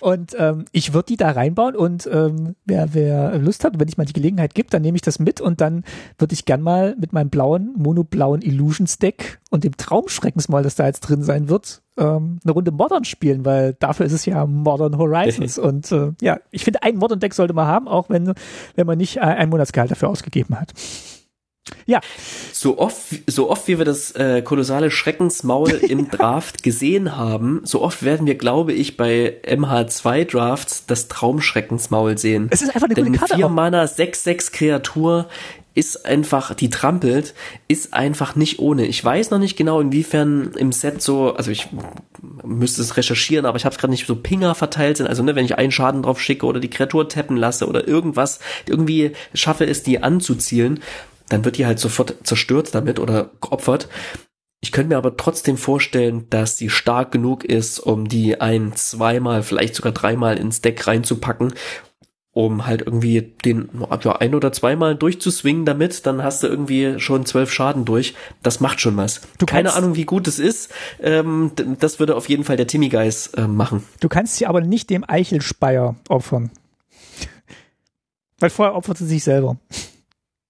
Und 0.00 0.34
ähm, 0.38 0.64
ich 0.72 0.92
würde 0.92 1.06
die 1.06 1.16
da 1.16 1.30
reinbauen 1.30 1.76
und 1.76 2.08
ähm, 2.12 2.56
wer, 2.64 2.94
wer 2.94 3.38
Lust 3.38 3.64
hat, 3.64 3.78
wenn 3.78 3.88
ich 3.88 3.96
mal 3.96 4.04
die 4.04 4.12
Gelegenheit 4.12 4.54
gibt, 4.54 4.74
dann 4.74 4.82
nehme 4.82 4.96
ich 4.96 5.02
das 5.02 5.18
mit 5.18 5.40
und 5.40 5.60
dann 5.60 5.84
würde 6.18 6.34
ich 6.34 6.44
gern 6.44 6.62
mal 6.62 6.96
mit 6.98 7.12
meinem 7.12 7.30
blauen, 7.30 7.74
monoblauen 7.76 8.42
Illusions 8.42 8.98
Deck 8.98 9.40
und 9.50 9.64
dem 9.64 9.76
Traumschreckensmal, 9.76 10.62
das 10.62 10.74
da 10.74 10.86
jetzt 10.86 11.00
drin 11.00 11.22
sein 11.22 11.48
wird, 11.48 11.82
ähm, 11.96 12.38
eine 12.44 12.52
Runde 12.52 12.72
Modern 12.72 13.04
spielen, 13.04 13.44
weil 13.44 13.74
dafür 13.74 14.06
ist 14.06 14.12
es 14.12 14.26
ja 14.26 14.46
Modern 14.46 14.98
Horizons. 14.98 15.58
und 15.58 15.90
äh, 15.92 16.12
ja, 16.20 16.38
ich 16.50 16.64
finde, 16.64 16.82
ein 16.82 16.96
Modern 16.96 17.20
Deck 17.20 17.34
sollte 17.34 17.54
man 17.54 17.66
haben, 17.66 17.88
auch 17.88 18.08
wenn, 18.08 18.32
wenn 18.74 18.86
man 18.86 18.98
nicht 18.98 19.18
äh, 19.18 19.20
ein 19.20 19.48
Monatsgehalt 19.48 19.90
dafür 19.90 20.08
ausgegeben 20.08 20.58
hat. 20.58 20.72
Ja, 21.86 22.00
So 22.52 22.78
oft, 22.78 22.96
so 23.26 23.50
oft 23.50 23.68
wie 23.68 23.78
wir 23.78 23.84
das 23.84 24.12
äh, 24.12 24.42
kolossale 24.42 24.90
Schreckensmaul 24.90 25.70
im 25.88 26.10
Draft 26.10 26.62
gesehen 26.62 27.16
haben, 27.16 27.62
so 27.64 27.82
oft 27.82 28.02
werden 28.02 28.26
wir, 28.26 28.36
glaube 28.36 28.72
ich, 28.72 28.96
bei 28.96 29.36
MH2 29.46 30.30
Drafts 30.30 30.86
das 30.86 31.08
Traumschreckensmaul 31.08 32.18
sehen. 32.18 32.48
es 32.50 32.62
ist 32.62 32.74
einfach 32.74 32.86
eine 32.86 32.94
Denn 32.94 33.06
gute 33.06 33.18
Karte. 33.18 33.36
4 33.36 33.46
auch. 33.46 33.50
Mana 33.50 33.84
6-6 33.84 34.52
Kreatur 34.52 35.26
ist 35.74 36.06
einfach, 36.06 36.54
die 36.54 36.70
trampelt, 36.70 37.34
ist 37.66 37.94
einfach 37.94 38.36
nicht 38.36 38.60
ohne. 38.60 38.86
Ich 38.86 39.04
weiß 39.04 39.30
noch 39.30 39.40
nicht 39.40 39.56
genau, 39.56 39.80
inwiefern 39.80 40.52
im 40.56 40.70
Set 40.70 41.02
so, 41.02 41.34
also 41.34 41.50
ich 41.50 41.68
müsste 42.44 42.80
es 42.80 42.96
recherchieren, 42.96 43.44
aber 43.44 43.56
ich 43.56 43.64
habe 43.64 43.74
es 43.74 43.80
gerade 43.80 43.90
nicht 43.90 44.06
so 44.06 44.14
Pinger 44.14 44.54
verteilt 44.54 44.98
sind. 44.98 45.08
Also 45.08 45.24
ne, 45.24 45.34
wenn 45.34 45.44
ich 45.44 45.58
einen 45.58 45.72
Schaden 45.72 46.02
drauf 46.02 46.20
schicke 46.20 46.46
oder 46.46 46.60
die 46.60 46.70
Kreatur 46.70 47.08
tappen 47.08 47.36
lasse 47.36 47.66
oder 47.66 47.88
irgendwas, 47.88 48.38
irgendwie 48.66 49.12
schaffe 49.34 49.66
es, 49.66 49.82
die 49.82 50.00
anzuzielen, 50.00 50.80
dann 51.28 51.44
wird 51.44 51.58
die 51.58 51.66
halt 51.66 51.78
sofort 51.78 52.14
zerstört 52.24 52.74
damit 52.74 52.98
oder 52.98 53.30
geopfert. 53.40 53.88
Ich 54.60 54.72
könnte 54.72 54.88
mir 54.90 54.96
aber 54.96 55.16
trotzdem 55.16 55.56
vorstellen, 55.58 56.26
dass 56.30 56.56
die 56.56 56.70
stark 56.70 57.12
genug 57.12 57.44
ist, 57.44 57.78
um 57.80 58.08
die 58.08 58.40
ein, 58.40 58.74
zweimal, 58.74 59.42
vielleicht 59.42 59.74
sogar 59.74 59.92
dreimal 59.92 60.38
ins 60.38 60.62
Deck 60.62 60.86
reinzupacken, 60.86 61.52
um 62.32 62.66
halt 62.66 62.82
irgendwie 62.82 63.20
den 63.44 63.68
ja, 64.02 64.16
ein 64.16 64.34
oder 64.34 64.52
zweimal 64.52 64.96
durchzuswingen 64.96 65.66
damit, 65.66 66.06
dann 66.06 66.22
hast 66.22 66.42
du 66.42 66.46
irgendwie 66.48 66.98
schon 66.98 67.26
zwölf 67.26 67.52
Schaden 67.52 67.84
durch. 67.84 68.14
Das 68.42 68.58
macht 68.60 68.80
schon 68.80 68.96
was. 68.96 69.20
Du 69.38 69.44
Keine 69.46 69.64
kannst- 69.68 69.76
Ahnung, 69.78 69.96
wie 69.96 70.04
gut 70.06 70.26
es 70.26 70.38
ist. 70.38 70.72
Ähm, 71.00 71.52
das 71.78 72.00
würde 72.00 72.16
auf 72.16 72.28
jeden 72.28 72.44
Fall 72.44 72.56
der 72.56 72.66
Timmy 72.66 72.88
Geis 72.88 73.28
äh, 73.34 73.46
machen. 73.46 73.84
Du 74.00 74.08
kannst 74.08 74.36
sie 74.36 74.46
aber 74.46 74.62
nicht 74.62 74.88
dem 74.90 75.04
Eichelspeier 75.06 75.94
opfern. 76.08 76.50
Weil 78.40 78.50
vorher 78.50 78.74
opfert 78.74 78.98
sie 78.98 79.06
sich 79.06 79.22
selber. 79.22 79.58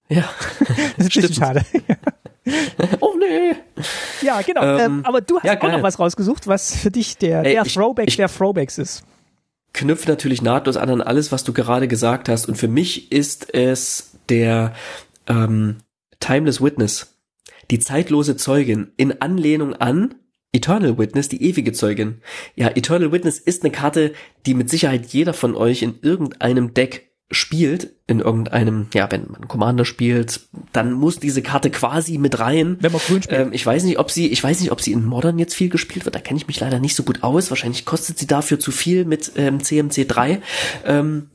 Ja. 0.09 0.23
Das 0.97 1.07
ist 1.07 1.17
ein 1.17 1.21
bisschen 1.21 1.33
schade. 1.33 1.61
oh 2.99 3.13
nee. 3.19 3.55
Ja, 4.21 4.41
genau. 4.41 4.61
Ähm, 4.61 4.79
Ähm, 4.79 5.05
aber 5.05 5.21
du 5.21 5.37
hast 5.37 5.45
ja, 5.45 5.55
auch 5.55 5.59
geil. 5.59 5.71
noch 5.73 5.83
was 5.83 5.99
rausgesucht, 5.99 6.47
was 6.47 6.75
für 6.75 6.91
dich 6.91 7.17
der, 7.17 7.39
Ey, 7.43 7.53
der 7.53 7.65
ich- 7.65 7.73
Throwback 7.73 8.07
ich- 8.07 8.17
der 8.17 8.29
Throwbacks 8.29 8.77
ist. 8.77 9.03
knüpft 9.73 10.07
natürlich 10.07 10.41
nahtlos 10.41 10.77
an 10.77 10.89
an 10.89 11.01
alles, 11.01 11.31
was 11.31 11.43
du 11.43 11.53
gerade 11.53 11.87
gesagt 11.87 12.29
hast. 12.29 12.47
Und 12.47 12.55
für 12.55 12.67
mich 12.67 13.11
ist 13.11 13.53
es 13.53 14.11
der 14.29 14.73
ähm, 15.27 15.77
Timeless 16.19 16.61
Witness, 16.61 17.15
die 17.71 17.79
zeitlose 17.79 18.37
Zeugin 18.37 18.91
in 18.97 19.21
Anlehnung 19.21 19.73
an 19.73 20.15
Eternal 20.53 20.97
Witness, 20.97 21.27
die 21.27 21.43
ewige 21.43 21.73
Zeugin. 21.73 22.21
Ja, 22.55 22.69
Eternal 22.69 23.11
Witness 23.11 23.39
ist 23.39 23.63
eine 23.63 23.71
Karte, 23.71 24.13
die 24.45 24.53
mit 24.53 24.69
Sicherheit 24.69 25.07
jeder 25.07 25.33
von 25.33 25.55
euch 25.55 25.81
in 25.81 25.99
irgendeinem 26.01 26.73
Deck 26.73 27.11
spielt, 27.31 27.95
in 28.07 28.19
irgendeinem, 28.19 28.87
ja, 28.93 29.11
wenn 29.11 29.25
man 29.31 29.47
Commander 29.47 29.83
spielt, 29.83 30.41
dann 30.73 30.93
muss 30.93 31.19
diese 31.19 31.41
Karte 31.41 31.71
quasi 31.71 32.17
mit 32.19 32.39
rein. 32.39 32.77
Wenn 32.79 32.91
man 32.91 33.01
grün 33.01 33.23
spielt. 33.23 33.41
Ähm, 33.41 33.53
ich 33.53 33.65
weiß 33.65 33.83
nicht, 33.83 33.97
ob 33.97 34.11
sie, 34.11 34.27
ich 34.27 34.43
weiß 34.43 34.61
nicht, 34.61 34.71
ob 34.71 34.79
sie 34.79 34.91
in 34.91 35.05
Modern 35.05 35.39
jetzt 35.39 35.55
viel 35.55 35.69
gespielt 35.69 36.05
wird, 36.05 36.15
da 36.15 36.19
kenne 36.19 36.37
ich 36.37 36.47
mich 36.47 36.59
leider 36.59 36.79
nicht 36.79 36.95
so 36.95 37.03
gut 37.03 37.23
aus. 37.23 37.49
Wahrscheinlich 37.49 37.85
kostet 37.85 38.19
sie 38.19 38.27
dafür 38.27 38.59
zu 38.59 38.71
viel 38.71 39.05
mit 39.05 39.31
ähm, 39.37 39.59
CMC 39.59 40.07
3. 40.07 40.41
Ähm, 40.85 41.29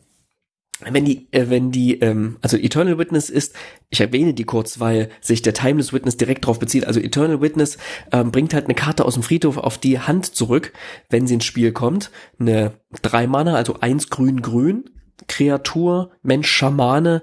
wenn 0.88 1.04
die, 1.04 1.26
äh, 1.32 1.50
wenn 1.50 1.70
die, 1.72 2.00
ähm, 2.00 2.38
also 2.40 2.56
Eternal 2.56 2.98
Witness 2.98 3.28
ist, 3.28 3.54
ich 3.90 4.00
erwähne 4.00 4.32
die 4.32 4.44
kurz, 4.44 4.80
weil 4.80 5.10
sich 5.20 5.42
der 5.42 5.54
Timeless 5.54 5.92
Witness 5.92 6.16
direkt 6.16 6.46
drauf 6.46 6.58
bezieht. 6.58 6.86
Also 6.86 7.00
Eternal 7.00 7.40
Witness 7.40 7.78
ähm, 8.12 8.30
bringt 8.30 8.54
halt 8.54 8.64
eine 8.66 8.74
Karte 8.74 9.04
aus 9.04 9.14
dem 9.14 9.22
Friedhof 9.22 9.58
auf 9.58 9.76
die 9.76 9.98
Hand 9.98 10.34
zurück, 10.34 10.72
wenn 11.10 11.26
sie 11.26 11.34
ins 11.34 11.44
Spiel 11.44 11.72
kommt. 11.72 12.10
Eine 12.38 12.72
drei 13.02 13.26
Mana, 13.26 13.56
also 13.56 13.80
eins 13.80 14.08
grün 14.08 14.40
grün, 14.40 14.84
Kreatur, 15.28 16.10
Mensch, 16.22 16.48
Schamane, 16.48 17.22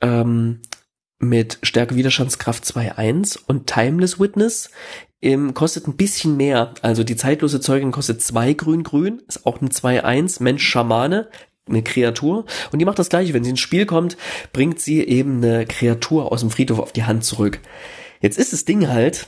ähm, 0.00 0.60
mit 1.18 1.58
Stärke 1.62 1.96
Widerstandskraft 1.96 2.64
2-1 2.64 3.38
und 3.46 3.66
Timeless 3.66 4.18
Witness 4.18 4.70
ähm, 5.22 5.54
kostet 5.54 5.86
ein 5.86 5.96
bisschen 5.96 6.36
mehr. 6.36 6.74
Also 6.82 7.04
die 7.04 7.16
zeitlose 7.16 7.60
Zeugin 7.60 7.92
kostet 7.92 8.22
zwei 8.22 8.54
grün-grün, 8.54 9.22
ist 9.28 9.46
auch 9.46 9.60
ein 9.60 9.68
2-1, 9.68 10.42
Mensch 10.42 10.66
Schamane, 10.66 11.28
eine 11.68 11.82
Kreatur. 11.82 12.46
Und 12.72 12.78
die 12.78 12.84
macht 12.84 12.98
das 12.98 13.10
gleiche. 13.10 13.34
Wenn 13.34 13.44
sie 13.44 13.50
ins 13.50 13.60
Spiel 13.60 13.86
kommt, 13.86 14.16
bringt 14.52 14.80
sie 14.80 15.02
eben 15.02 15.44
eine 15.44 15.66
Kreatur 15.66 16.32
aus 16.32 16.40
dem 16.40 16.50
Friedhof 16.50 16.78
auf 16.78 16.92
die 16.92 17.04
Hand 17.04 17.24
zurück. 17.24 17.60
Jetzt 18.20 18.38
ist 18.38 18.52
das 18.52 18.64
Ding 18.64 18.88
halt 18.88 19.26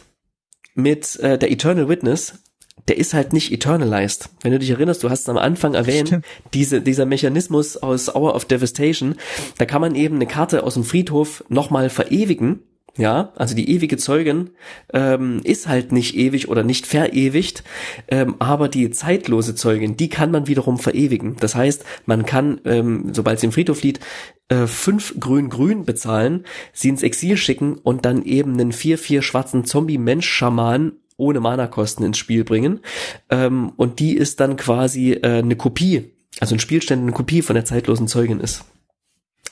mit 0.74 1.16
äh, 1.20 1.38
der 1.38 1.50
Eternal 1.50 1.88
Witness, 1.88 2.42
der 2.88 2.96
ist 2.96 3.14
halt 3.14 3.32
nicht 3.32 3.52
eternalized. 3.52 4.28
Wenn 4.42 4.52
du 4.52 4.58
dich 4.58 4.70
erinnerst, 4.70 5.02
du 5.02 5.10
hast 5.10 5.20
es 5.20 5.28
am 5.28 5.38
Anfang 5.38 5.74
erwähnt, 5.74 6.20
diese, 6.54 6.80
dieser 6.80 7.06
Mechanismus 7.06 7.76
aus 7.76 8.14
Hour 8.14 8.34
of 8.34 8.44
Devastation, 8.44 9.16
da 9.58 9.64
kann 9.64 9.80
man 9.80 9.94
eben 9.94 10.16
eine 10.16 10.26
Karte 10.26 10.64
aus 10.64 10.74
dem 10.74 10.84
Friedhof 10.84 11.44
nochmal 11.48 11.90
verewigen. 11.90 12.60
Ja, 12.98 13.32
also 13.36 13.54
die 13.54 13.70
ewige 13.70 13.96
Zeugin 13.96 14.50
ähm, 14.92 15.40
ist 15.44 15.66
halt 15.66 15.92
nicht 15.92 16.14
ewig 16.14 16.48
oder 16.48 16.62
nicht 16.62 16.86
verewigt, 16.86 17.64
ähm, 18.08 18.34
aber 18.38 18.68
die 18.68 18.90
zeitlose 18.90 19.54
Zeugin, 19.54 19.96
die 19.96 20.10
kann 20.10 20.30
man 20.30 20.46
wiederum 20.46 20.78
verewigen. 20.78 21.36
Das 21.40 21.54
heißt, 21.54 21.86
man 22.04 22.26
kann, 22.26 22.60
ähm, 22.66 23.14
sobald 23.14 23.40
sie 23.40 23.46
im 23.46 23.52
Friedhof 23.52 23.82
liegt, 23.82 24.04
äh, 24.50 24.66
fünf 24.66 25.18
grün-grün 25.18 25.86
bezahlen, 25.86 26.44
sie 26.74 26.90
ins 26.90 27.02
Exil 27.02 27.38
schicken 27.38 27.78
und 27.78 28.04
dann 28.04 28.24
eben 28.24 28.52
einen 28.52 28.72
4-4 28.72 29.22
schwarzen 29.22 29.64
Zombie-Mensch-Schaman 29.64 30.92
ohne 31.16 31.40
Mana-Kosten 31.40 32.04
ins 32.04 32.18
Spiel 32.18 32.44
bringen. 32.44 32.80
Ähm, 33.30 33.72
und 33.76 34.00
die 34.00 34.16
ist 34.16 34.40
dann 34.40 34.56
quasi 34.56 35.12
äh, 35.12 35.38
eine 35.38 35.56
Kopie, 35.56 36.12
also 36.40 36.54
ein 36.54 36.60
Spielstand 36.60 37.02
eine 37.02 37.12
Kopie 37.12 37.42
von 37.42 37.54
der 37.54 37.64
zeitlosen 37.64 38.08
Zeugin 38.08 38.40
ist. 38.40 38.64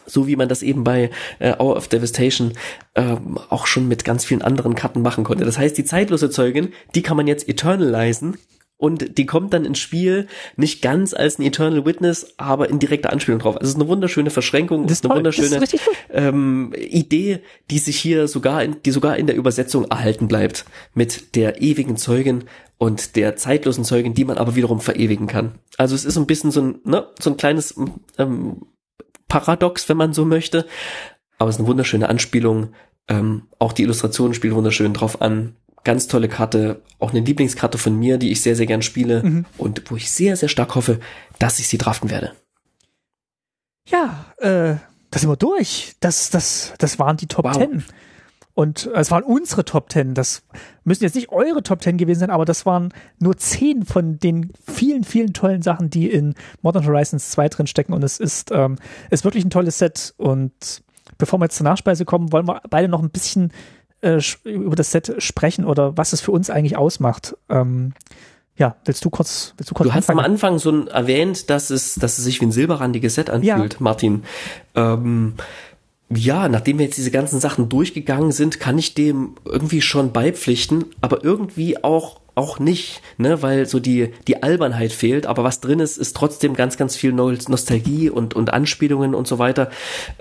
So 0.06 0.26
wie 0.26 0.36
man 0.36 0.48
das 0.48 0.62
eben 0.62 0.82
bei 0.82 1.10
äh, 1.38 1.54
Hour 1.58 1.76
of 1.76 1.88
Devastation 1.88 2.52
ähm, 2.94 3.38
auch 3.48 3.66
schon 3.66 3.86
mit 3.86 4.04
ganz 4.04 4.24
vielen 4.24 4.42
anderen 4.42 4.74
Karten 4.74 5.02
machen 5.02 5.24
konnte. 5.24 5.44
Das 5.44 5.58
heißt, 5.58 5.76
die 5.78 5.84
zeitlose 5.84 6.30
Zeugin, 6.30 6.72
die 6.94 7.02
kann 7.02 7.16
man 7.16 7.26
jetzt 7.26 7.48
eternalisen 7.48 8.36
und 8.80 9.18
die 9.18 9.26
kommt 9.26 9.52
dann 9.52 9.66
ins 9.66 9.78
Spiel 9.78 10.26
nicht 10.56 10.80
ganz 10.80 11.12
als 11.12 11.38
ein 11.38 11.42
Eternal 11.42 11.84
Witness, 11.84 12.32
aber 12.38 12.70
in 12.70 12.78
direkter 12.78 13.12
Anspielung 13.12 13.38
drauf. 13.38 13.56
Also 13.56 13.66
es 13.68 13.74
ist 13.74 13.80
eine 13.80 13.88
wunderschöne 13.88 14.30
Verschränkung, 14.30 14.86
Das 14.86 14.92
ist 14.92 15.04
eine 15.04 15.20
toll, 15.20 15.26
ist 15.26 15.38
wunderschöne 15.38 15.66
gut. 15.66 15.80
ähm, 16.10 16.72
Idee, 16.76 17.40
die 17.70 17.78
sich 17.78 17.98
hier 17.98 18.26
sogar 18.26 18.64
in, 18.64 18.76
die 18.82 18.90
sogar 18.90 19.18
in 19.18 19.26
der 19.26 19.36
Übersetzung 19.36 19.84
erhalten 19.84 20.28
bleibt 20.28 20.64
mit 20.94 21.36
der 21.36 21.60
ewigen 21.60 21.98
Zeugin 21.98 22.44
und 22.78 23.16
der 23.16 23.36
zeitlosen 23.36 23.84
Zeugin, 23.84 24.14
die 24.14 24.24
man 24.24 24.38
aber 24.38 24.56
wiederum 24.56 24.80
verewigen 24.80 25.26
kann. 25.26 25.52
Also 25.76 25.94
es 25.94 26.06
ist 26.06 26.14
so 26.14 26.20
ein 26.20 26.26
bisschen 26.26 26.50
so 26.50 26.62
ein, 26.62 26.80
ne, 26.84 27.06
so 27.20 27.28
ein 27.28 27.36
kleines 27.36 27.74
ähm, 28.16 28.62
Paradox, 29.28 29.90
wenn 29.90 29.98
man 29.98 30.14
so 30.14 30.24
möchte, 30.24 30.64
aber 31.36 31.50
es 31.50 31.56
ist 31.56 31.60
eine 31.60 31.68
wunderschöne 31.68 32.08
Anspielung. 32.08 32.72
Ähm, 33.08 33.42
auch 33.58 33.74
die 33.74 33.82
Illustrationen 33.82 34.32
spielen 34.32 34.54
wunderschön 34.54 34.94
drauf 34.94 35.20
an. 35.20 35.56
Ganz 35.84 36.06
tolle 36.08 36.28
Karte, 36.28 36.82
auch 36.98 37.10
eine 37.10 37.20
Lieblingskarte 37.20 37.78
von 37.78 37.98
mir, 37.98 38.18
die 38.18 38.30
ich 38.30 38.42
sehr, 38.42 38.56
sehr 38.56 38.66
gern 38.66 38.82
spiele 38.82 39.44
und 39.56 39.90
wo 39.90 39.96
ich 39.96 40.10
sehr, 40.10 40.36
sehr 40.36 40.48
stark 40.48 40.74
hoffe, 40.74 41.00
dass 41.38 41.58
ich 41.58 41.68
sie 41.68 41.78
draften 41.78 42.10
werde. 42.10 42.32
Ja, 43.88 44.26
äh, 44.38 44.76
da 45.10 45.18
sind 45.18 45.28
wir 45.28 45.36
durch. 45.36 45.96
Das, 46.00 46.30
das, 46.30 46.74
das 46.78 46.98
waren 46.98 47.16
die 47.16 47.26
Top 47.26 47.44
Wow. 47.44 47.56
10. 47.56 47.84
Und 48.54 48.90
es 48.94 49.10
waren 49.10 49.22
unsere 49.22 49.64
Top 49.64 49.90
10. 49.90 50.14
Das 50.14 50.42
müssen 50.84 51.04
jetzt 51.04 51.14
nicht 51.14 51.30
eure 51.30 51.62
Top 51.62 51.82
10 51.82 51.96
gewesen 51.96 52.20
sein, 52.20 52.30
aber 52.30 52.44
das 52.44 52.66
waren 52.66 52.92
nur 53.18 53.36
10 53.36 53.84
von 53.84 54.18
den 54.18 54.52
vielen, 54.66 55.04
vielen 55.04 55.32
tollen 55.32 55.62
Sachen, 55.62 55.88
die 55.88 56.10
in 56.10 56.34
Modern 56.60 56.86
Horizons 56.86 57.30
2 57.30 57.48
drin 57.48 57.66
stecken. 57.66 57.92
Und 57.92 58.04
es 58.04 58.18
ist, 58.18 58.50
ähm, 58.52 58.76
ist 59.10 59.24
wirklich 59.24 59.44
ein 59.44 59.50
tolles 59.50 59.78
Set. 59.78 60.14
Und 60.18 60.82
bevor 61.16 61.38
wir 61.38 61.46
jetzt 61.46 61.56
zur 61.56 61.64
Nachspeise 61.64 62.04
kommen, 62.04 62.32
wollen 62.32 62.46
wir 62.46 62.60
beide 62.68 62.88
noch 62.88 63.02
ein 63.02 63.10
bisschen 63.10 63.52
äh, 64.02 64.20
über 64.44 64.76
das 64.76 64.90
Set 64.90 65.14
sprechen 65.18 65.64
oder 65.64 65.96
was 65.96 66.12
es 66.12 66.20
für 66.20 66.32
uns 66.32 66.50
eigentlich 66.50 66.76
ausmacht. 66.76 67.36
Ähm, 67.48 67.92
ja, 68.56 68.76
willst 68.84 69.04
du 69.04 69.10
kurz, 69.10 69.54
willst 69.56 69.70
du 69.70 69.74
kurz 69.74 69.88
Du 69.88 69.94
hast 69.94 70.10
am 70.10 70.18
anfangen? 70.18 70.32
Anfang 70.34 70.58
so 70.58 70.86
erwähnt, 70.86 71.48
dass 71.48 71.70
es, 71.70 71.94
dass 71.94 72.18
es 72.18 72.24
sich 72.24 72.40
wie 72.40 72.46
ein 72.46 72.52
silberrandiges 72.52 73.14
Set 73.14 73.30
anfühlt, 73.30 73.80
Martin. 73.80 74.24
Ähm, 74.74 75.34
ja, 76.12 76.48
nachdem 76.48 76.78
wir 76.78 76.86
jetzt 76.86 76.98
diese 76.98 77.12
ganzen 77.12 77.38
Sachen 77.38 77.68
durchgegangen 77.68 78.32
sind, 78.32 78.58
kann 78.58 78.78
ich 78.78 78.94
dem 78.94 79.36
irgendwie 79.44 79.80
schon 79.80 80.12
beipflichten, 80.12 80.86
aber 81.00 81.24
irgendwie 81.24 81.82
auch 81.82 82.20
auch 82.36 82.58
nicht, 82.58 83.02
ne, 83.18 83.42
weil 83.42 83.66
so 83.66 83.80
die 83.80 84.12
die 84.26 84.42
Albernheit 84.42 84.92
fehlt, 84.92 85.26
aber 85.26 85.44
was 85.44 85.60
drin 85.60 85.78
ist, 85.78 85.98
ist 85.98 86.16
trotzdem 86.16 86.54
ganz 86.54 86.76
ganz 86.76 86.96
viel 86.96 87.12
Nostalgie 87.12 88.08
und 88.08 88.34
und 88.34 88.52
Anspielungen 88.52 89.14
und 89.14 89.28
so 89.28 89.38
weiter. 89.38 89.70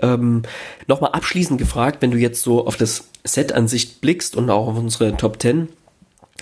Ähm, 0.00 0.42
Nochmal 0.86 1.12
abschließend 1.12 1.58
gefragt, 1.58 2.02
wenn 2.02 2.10
du 2.10 2.18
jetzt 2.18 2.42
so 2.42 2.66
auf 2.66 2.76
das 2.76 3.08
Set 3.24 3.52
an 3.52 3.68
sich 3.68 4.00
blickst 4.00 4.36
und 4.36 4.50
auch 4.50 4.68
auf 4.68 4.78
unsere 4.78 5.16
Top 5.16 5.40
10, 5.40 5.68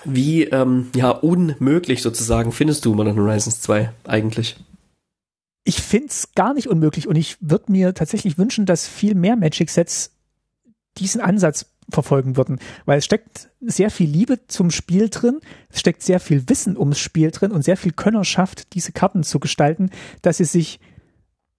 wie 0.04 0.44
ähm, 0.44 0.88
ja 0.94 1.10
unmöglich 1.10 2.02
sozusagen 2.02 2.52
findest 2.52 2.84
du 2.84 2.94
Modern 2.94 3.18
Horizons 3.18 3.60
2 3.60 3.90
eigentlich? 4.04 4.56
Ich 5.68 5.82
find's 5.82 6.32
gar 6.34 6.54
nicht 6.54 6.66
unmöglich 6.66 7.08
und 7.08 7.16
ich 7.16 7.36
würde 7.40 7.70
mir 7.70 7.92
tatsächlich 7.92 8.38
wünschen, 8.38 8.64
dass 8.64 8.88
viel 8.88 9.14
mehr 9.14 9.36
Magic-Sets 9.36 10.12
diesen 10.96 11.20
Ansatz 11.20 11.66
verfolgen 11.90 12.38
würden, 12.38 12.58
weil 12.86 12.96
es 12.96 13.04
steckt 13.04 13.50
sehr 13.60 13.90
viel 13.90 14.08
Liebe 14.08 14.46
zum 14.46 14.70
Spiel 14.70 15.10
drin, 15.10 15.40
es 15.68 15.80
steckt 15.80 16.02
sehr 16.02 16.20
viel 16.20 16.48
Wissen 16.48 16.78
ums 16.78 16.98
Spiel 16.98 17.30
drin 17.32 17.52
und 17.52 17.64
sehr 17.64 17.76
viel 17.76 17.92
Könnerschaft, 17.92 18.72
diese 18.72 18.92
Karten 18.92 19.22
zu 19.24 19.40
gestalten, 19.40 19.90
dass 20.22 20.38
sie 20.38 20.46
sich 20.46 20.80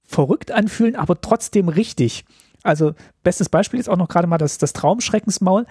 verrückt 0.01 0.49
anfühlen, 0.49 0.95
aber 0.95 1.21
trotzdem 1.21 1.69
richtig. 1.69 2.25
Also 2.63 2.95
bestes 3.21 3.47
Beispiel 3.47 3.79
ist 3.79 3.89
auch 3.89 3.97
noch 3.97 4.09
gerade 4.09 4.27
mal 4.27 4.39
das, 4.39 4.57
das 4.57 4.73
Traumschreckensmaul. 4.73 5.67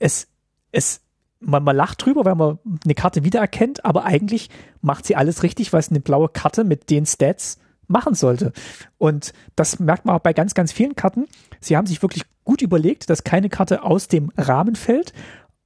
Es, 0.00 0.26
es, 0.72 1.02
man, 1.38 1.62
man 1.62 1.76
lacht 1.76 2.04
drüber, 2.04 2.24
weil 2.24 2.34
man 2.34 2.58
eine 2.84 2.94
Karte 2.96 3.22
wiedererkennt, 3.22 3.84
aber 3.84 4.04
eigentlich 4.04 4.50
macht 4.80 5.06
sie 5.06 5.14
alles 5.14 5.44
richtig, 5.44 5.72
was 5.72 5.90
eine 5.90 6.00
blaue 6.00 6.28
Karte 6.28 6.64
mit 6.64 6.90
den 6.90 7.06
Stats 7.06 7.58
machen 7.88 8.14
sollte. 8.14 8.52
Und 8.98 9.32
das 9.54 9.78
merkt 9.78 10.04
man 10.04 10.16
auch 10.16 10.20
bei 10.20 10.32
ganz, 10.32 10.54
ganz 10.54 10.72
vielen 10.72 10.96
Karten. 10.96 11.26
Sie 11.60 11.76
haben 11.76 11.86
sich 11.86 12.02
wirklich 12.02 12.24
gut 12.44 12.62
überlegt, 12.62 13.10
dass 13.10 13.24
keine 13.24 13.48
Karte 13.48 13.82
aus 13.82 14.08
dem 14.08 14.30
Rahmen 14.36 14.76
fällt, 14.76 15.12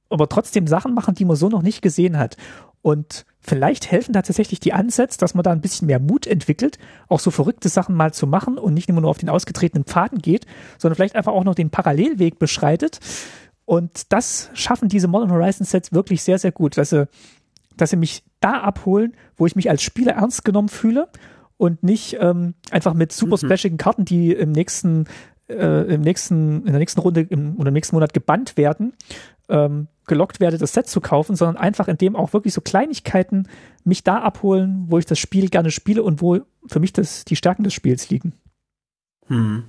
aber 0.09 0.27
trotzdem 0.27 0.67
Sachen 0.67 0.93
machen, 0.93 1.15
die 1.15 1.25
man 1.25 1.35
so 1.35 1.49
noch 1.49 1.61
nicht 1.61 1.81
gesehen 1.81 2.17
hat. 2.17 2.37
Und 2.81 3.25
vielleicht 3.39 3.91
helfen 3.91 4.13
da 4.13 4.21
tatsächlich 4.21 4.59
die 4.59 4.73
Ansätze, 4.73 5.17
dass 5.19 5.35
man 5.35 5.43
da 5.43 5.51
ein 5.51 5.61
bisschen 5.61 5.87
mehr 5.87 5.99
Mut 5.99 6.25
entwickelt, 6.25 6.79
auch 7.07 7.19
so 7.19 7.31
verrückte 7.31 7.69
Sachen 7.69 7.95
mal 7.95 8.13
zu 8.13 8.27
machen 8.27 8.57
und 8.57 8.73
nicht 8.73 8.89
immer 8.89 9.01
nur 9.01 9.09
auf 9.09 9.19
den 9.19 9.29
ausgetretenen 9.29 9.85
Pfaden 9.85 10.19
geht, 10.19 10.45
sondern 10.77 10.95
vielleicht 10.95 11.15
einfach 11.15 11.33
auch 11.33 11.43
noch 11.43 11.55
den 11.55 11.69
Parallelweg 11.69 12.39
beschreitet. 12.39 12.99
Und 13.65 14.11
das 14.11 14.49
schaffen 14.53 14.89
diese 14.89 15.07
Modern 15.07 15.31
Horizon 15.31 15.65
Sets 15.65 15.93
wirklich 15.93 16.23
sehr, 16.23 16.39
sehr 16.39 16.51
gut, 16.51 16.77
dass 16.77 16.89
sie, 16.89 17.07
dass 17.77 17.91
sie 17.91 17.97
mich 17.97 18.23
da 18.39 18.61
abholen, 18.61 19.15
wo 19.37 19.45
ich 19.45 19.55
mich 19.55 19.69
als 19.69 19.83
Spieler 19.83 20.13
ernst 20.13 20.43
genommen 20.43 20.69
fühle 20.69 21.07
und 21.61 21.83
nicht 21.83 22.17
ähm, 22.19 22.55
einfach 22.71 22.95
mit 22.95 23.11
super 23.11 23.37
splashigen 23.37 23.77
Karten, 23.77 24.03
die 24.03 24.31
im 24.31 24.51
nächsten, 24.51 25.05
äh, 25.47 25.93
im 25.93 26.01
nächsten, 26.01 26.61
in 26.61 26.71
der 26.71 26.79
nächsten 26.79 26.99
Runde 26.99 27.21
im, 27.21 27.55
oder 27.59 27.67
im 27.67 27.75
nächsten 27.75 27.95
Monat 27.95 28.15
gebannt 28.15 28.57
werden, 28.57 28.93
ähm, 29.47 29.87
gelockt 30.07 30.39
werde, 30.39 30.57
das 30.57 30.73
Set 30.73 30.87
zu 30.87 31.01
kaufen, 31.01 31.35
sondern 31.35 31.57
einfach 31.57 31.87
indem 31.87 32.15
auch 32.15 32.33
wirklich 32.33 32.55
so 32.55 32.61
Kleinigkeiten 32.61 33.47
mich 33.83 34.03
da 34.03 34.21
abholen, 34.21 34.85
wo 34.87 34.97
ich 34.97 35.05
das 35.05 35.19
Spiel 35.19 35.49
gerne 35.49 35.69
spiele 35.69 36.01
und 36.01 36.19
wo 36.19 36.39
für 36.65 36.79
mich 36.79 36.93
das, 36.93 37.25
die 37.25 37.35
Stärken 37.35 37.63
des 37.63 37.75
Spiels 37.75 38.09
liegen. 38.09 38.33
Hm. 39.27 39.65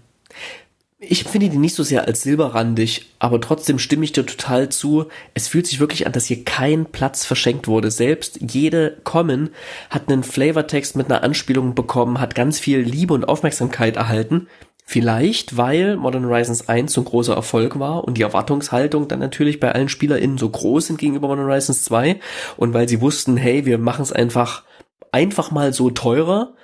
Ich 1.04 1.24
finde 1.24 1.48
die 1.48 1.58
nicht 1.58 1.74
so 1.74 1.82
sehr 1.82 2.06
als 2.06 2.22
silberrandig, 2.22 3.06
aber 3.18 3.40
trotzdem 3.40 3.80
stimme 3.80 4.04
ich 4.04 4.12
dir 4.12 4.24
total 4.24 4.68
zu. 4.68 5.06
Es 5.34 5.48
fühlt 5.48 5.66
sich 5.66 5.80
wirklich 5.80 6.06
an, 6.06 6.12
dass 6.12 6.26
hier 6.26 6.44
kein 6.44 6.86
Platz 6.86 7.24
verschenkt 7.24 7.66
wurde. 7.66 7.90
Selbst 7.90 8.38
jede 8.40 8.98
Common 9.02 9.50
hat 9.90 10.08
einen 10.08 10.22
Flavortext 10.22 10.94
mit 10.94 11.10
einer 11.10 11.24
Anspielung 11.24 11.74
bekommen, 11.74 12.20
hat 12.20 12.36
ganz 12.36 12.60
viel 12.60 12.78
Liebe 12.78 13.14
und 13.14 13.24
Aufmerksamkeit 13.24 13.96
erhalten. 13.96 14.46
Vielleicht, 14.84 15.56
weil 15.56 15.96
Modern 15.96 16.26
Horizons 16.26 16.68
1 16.68 16.92
so 16.92 17.00
ein 17.00 17.06
großer 17.06 17.34
Erfolg 17.34 17.80
war 17.80 18.04
und 18.04 18.16
die 18.16 18.22
Erwartungshaltung 18.22 19.08
dann 19.08 19.18
natürlich 19.18 19.58
bei 19.58 19.72
allen 19.72 19.88
SpielerInnen 19.88 20.38
so 20.38 20.48
groß 20.48 20.86
sind 20.86 20.98
gegenüber 20.98 21.26
Modern 21.26 21.46
Horizons 21.46 21.82
2 21.82 22.20
und 22.56 22.74
weil 22.74 22.88
sie 22.88 23.00
wussten, 23.00 23.36
hey, 23.36 23.66
wir 23.66 23.78
machen 23.78 24.02
es 24.02 24.12
einfach, 24.12 24.62
einfach 25.10 25.50
mal 25.50 25.72
so 25.72 25.90
teurer 25.90 26.54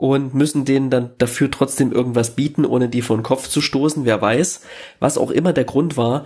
und 0.00 0.32
müssen 0.32 0.64
denen 0.64 0.88
dann 0.88 1.10
dafür 1.18 1.50
trotzdem 1.50 1.92
irgendwas 1.92 2.30
bieten, 2.30 2.64
ohne 2.64 2.88
die 2.88 3.02
vor 3.02 3.18
den 3.18 3.22
Kopf 3.22 3.48
zu 3.48 3.60
stoßen, 3.60 4.06
wer 4.06 4.22
weiß. 4.22 4.62
Was 4.98 5.18
auch 5.18 5.30
immer 5.30 5.52
der 5.52 5.64
Grund 5.64 5.98
war, 5.98 6.24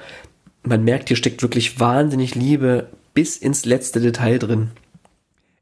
man 0.63 0.85
merkt, 0.85 1.09
hier 1.09 1.17
steckt 1.17 1.43
wirklich 1.43 1.81
wahnsinnig 1.81 2.37
Liebe 2.37 2.87
bis 3.15 3.37
ins 3.37 3.65
letzte 3.65 3.99
Detail 3.99 4.39
drin. 4.39 4.71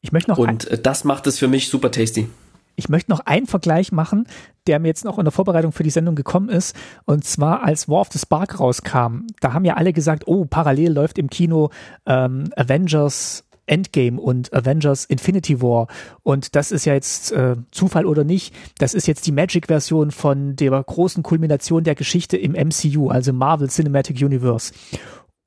Ich 0.02 0.12
möchte 0.12 0.30
noch 0.30 0.36
und 0.36 0.68
äh, 0.68 0.78
das 0.78 1.04
macht 1.04 1.26
es 1.26 1.38
für 1.38 1.48
mich 1.48 1.70
super 1.70 1.90
tasty. 1.90 2.28
Ich 2.76 2.90
möchte 2.90 3.10
noch 3.10 3.20
einen 3.20 3.46
Vergleich 3.46 3.92
machen, 3.92 4.26
der 4.66 4.78
mir 4.78 4.88
jetzt 4.88 5.06
noch 5.06 5.16
in 5.18 5.24
der 5.24 5.32
Vorbereitung 5.32 5.72
für 5.72 5.82
die 5.82 5.88
Sendung 5.88 6.14
gekommen 6.14 6.50
ist. 6.50 6.76
Und 7.06 7.24
zwar, 7.24 7.62
als 7.62 7.88
War 7.88 8.02
of 8.02 8.08
the 8.12 8.18
Spark 8.18 8.60
rauskam, 8.60 9.26
da 9.40 9.54
haben 9.54 9.64
ja 9.64 9.74
alle 9.74 9.94
gesagt, 9.94 10.24
oh, 10.26 10.44
parallel 10.44 10.92
läuft 10.92 11.16
im 11.16 11.30
Kino 11.30 11.70
ähm, 12.04 12.50
Avengers 12.56 13.44
Endgame 13.66 14.20
und 14.20 14.52
Avengers 14.52 15.04
Infinity 15.04 15.60
War. 15.60 15.86
Und 16.22 16.56
das 16.56 16.72
ist 16.72 16.84
ja 16.84 16.94
jetzt 16.94 17.32
äh, 17.32 17.56
Zufall 17.70 18.06
oder 18.06 18.24
nicht, 18.24 18.54
das 18.78 18.94
ist 18.94 19.06
jetzt 19.06 19.26
die 19.26 19.32
Magic-Version 19.32 20.10
von 20.10 20.56
der 20.56 20.82
großen 20.82 21.22
Kulmination 21.22 21.84
der 21.84 21.94
Geschichte 21.94 22.36
im 22.36 22.52
MCU, 22.52 23.08
also 23.08 23.32
Marvel 23.32 23.68
Cinematic 23.68 24.20
Universe. 24.20 24.72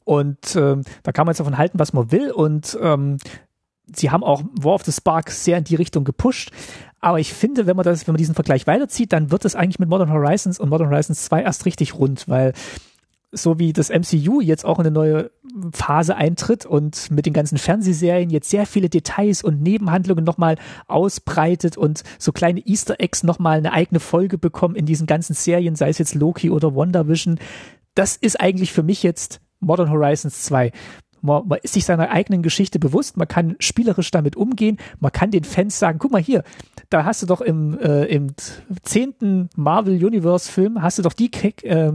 Und 0.05 0.55
ähm, 0.55 0.83
da 1.03 1.11
kann 1.11 1.25
man 1.25 1.33
jetzt 1.33 1.39
davon 1.39 1.57
halten, 1.57 1.79
was 1.79 1.91
man 1.91 2.11
will. 2.11 2.31
Und 2.31 2.77
ähm, 2.81 3.17
sie 3.93 4.11
haben 4.11 4.23
auch 4.23 4.43
War 4.53 4.75
of 4.75 4.83
the 4.83 4.91
Spark 4.91 5.31
sehr 5.31 5.57
in 5.57 5.63
die 5.63 5.75
Richtung 5.75 6.03
gepusht. 6.03 6.51
Aber 6.99 7.19
ich 7.19 7.33
finde, 7.33 7.67
wenn 7.67 7.75
man 7.75 7.83
das, 7.83 8.07
wenn 8.07 8.13
man 8.13 8.19
diesen 8.19 8.35
Vergleich 8.35 8.65
weiterzieht, 8.67 9.13
dann 9.13 9.31
wird 9.31 9.45
es 9.45 9.55
eigentlich 9.55 9.79
mit 9.79 9.89
Modern 9.89 10.11
Horizons 10.11 10.59
und 10.59 10.69
Modern 10.69 10.89
Horizons 10.89 11.25
2 11.25 11.43
erst 11.43 11.65
richtig 11.65 11.95
rund, 11.95 12.27
weil 12.27 12.53
so 13.35 13.59
wie 13.59 13.73
das 13.73 13.89
MCU 13.89 14.41
jetzt 14.41 14.65
auch 14.65 14.79
in 14.79 14.85
eine 14.85 14.93
neue 14.93 15.31
Phase 15.71 16.15
eintritt 16.15 16.65
und 16.65 17.11
mit 17.11 17.25
den 17.25 17.33
ganzen 17.33 17.57
Fernsehserien 17.57 18.29
jetzt 18.29 18.49
sehr 18.49 18.65
viele 18.65 18.89
Details 18.89 19.43
und 19.43 19.61
Nebenhandlungen 19.61 20.23
nochmal 20.23 20.57
ausbreitet 20.87 21.77
und 21.77 22.03
so 22.17 22.31
kleine 22.31 22.65
Easter 22.65 22.95
Eggs 22.99 23.23
nochmal 23.23 23.57
eine 23.57 23.73
eigene 23.73 23.99
Folge 23.99 24.37
bekommen 24.37 24.75
in 24.75 24.85
diesen 24.85 25.07
ganzen 25.07 25.33
Serien, 25.33 25.75
sei 25.75 25.89
es 25.89 25.97
jetzt 25.97 26.15
Loki 26.15 26.49
oder 26.49 26.75
WandaVision. 26.75 27.39
Das 27.93 28.15
ist 28.15 28.39
eigentlich 28.39 28.71
für 28.71 28.83
mich 28.83 29.03
jetzt 29.03 29.41
Modern 29.59 29.89
Horizons 29.89 30.43
2. 30.43 30.71
Man, 31.21 31.47
man 31.47 31.59
ist 31.63 31.73
sich 31.73 31.85
seiner 31.85 32.11
eigenen 32.11 32.43
Geschichte 32.43 32.77
bewusst, 32.77 33.17
man 33.17 33.27
kann 33.27 33.55
spielerisch 33.59 34.11
damit 34.11 34.35
umgehen, 34.35 34.77
man 34.99 35.11
kann 35.11 35.31
den 35.31 35.43
Fans 35.43 35.79
sagen, 35.79 35.97
guck 35.97 36.11
mal 36.11 36.21
hier, 36.21 36.43
da 36.89 37.03
hast 37.03 37.23
du 37.23 37.25
doch 37.25 37.41
im, 37.41 37.79
äh, 37.79 38.05
im 38.05 38.33
zehnten 38.83 39.49
Marvel 39.55 40.03
Universe 40.05 40.51
Film, 40.51 40.81
hast 40.81 40.99
du 40.99 41.01
doch 41.01 41.13
die, 41.13 41.31
äh, 41.63 41.93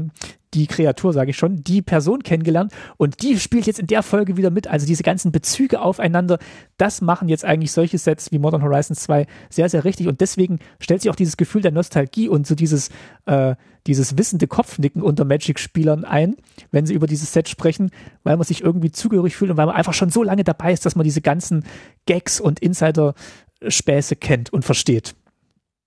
die 0.54 0.66
Kreatur, 0.66 1.12
sage 1.12 1.30
ich 1.30 1.36
schon, 1.36 1.62
die 1.62 1.80
Person 1.80 2.22
kennengelernt 2.22 2.72
und 2.96 3.22
die 3.22 3.38
spielt 3.38 3.66
jetzt 3.66 3.78
in 3.78 3.86
der 3.86 4.02
Folge 4.02 4.36
wieder 4.36 4.50
mit. 4.50 4.66
Also 4.66 4.86
diese 4.86 5.02
ganzen 5.02 5.30
Bezüge 5.30 5.80
aufeinander, 5.80 6.38
das 6.76 7.00
machen 7.00 7.28
jetzt 7.28 7.44
eigentlich 7.44 7.72
solche 7.72 7.98
Sets 7.98 8.32
wie 8.32 8.38
Modern 8.38 8.62
Horizons 8.62 9.00
2 9.00 9.26
sehr, 9.48 9.68
sehr 9.68 9.84
richtig 9.84 10.08
und 10.08 10.20
deswegen 10.20 10.58
stellt 10.80 11.02
sich 11.02 11.10
auch 11.10 11.16
dieses 11.16 11.36
Gefühl 11.36 11.62
der 11.62 11.70
Nostalgie 11.70 12.28
und 12.28 12.46
so 12.46 12.54
dieses, 12.54 12.90
äh, 13.26 13.54
dieses 13.86 14.18
wissende 14.18 14.48
Kopfnicken 14.48 15.02
unter 15.02 15.24
Magic-Spielern 15.24 16.04
ein, 16.04 16.36
wenn 16.72 16.84
sie 16.84 16.94
über 16.94 17.06
dieses 17.06 17.32
Set 17.32 17.48
sprechen, 17.48 17.90
weil 18.24 18.36
man 18.36 18.46
sich 18.46 18.62
irgendwie 18.62 18.90
zugehörig 18.90 19.36
fühlt 19.36 19.52
und 19.52 19.56
weil 19.56 19.66
man 19.66 19.76
einfach 19.76 19.94
schon 19.94 20.10
so 20.10 20.22
lange 20.22 20.42
dabei 20.42 20.72
ist, 20.72 20.84
dass 20.84 20.96
man 20.96 21.04
diese 21.04 21.20
ganzen 21.20 21.64
Gags 22.06 22.40
und 22.40 22.58
Insider-Späße 22.58 24.16
kennt 24.16 24.52
und 24.52 24.64
versteht. 24.64 25.14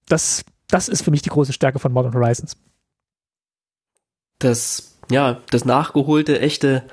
Das, 0.07 0.45
das 0.69 0.88
ist 0.88 1.03
für 1.03 1.11
mich 1.11 1.22
die 1.22 1.30
große 1.30 1.53
Stärke 1.53 1.80
von 1.80 1.91
Modern 1.91 2.14
Horizons 2.14 2.56
das, 4.39 4.97
ja, 5.10 5.41
das 5.51 5.65
nachgeholte, 5.65 6.39
echte 6.39 6.84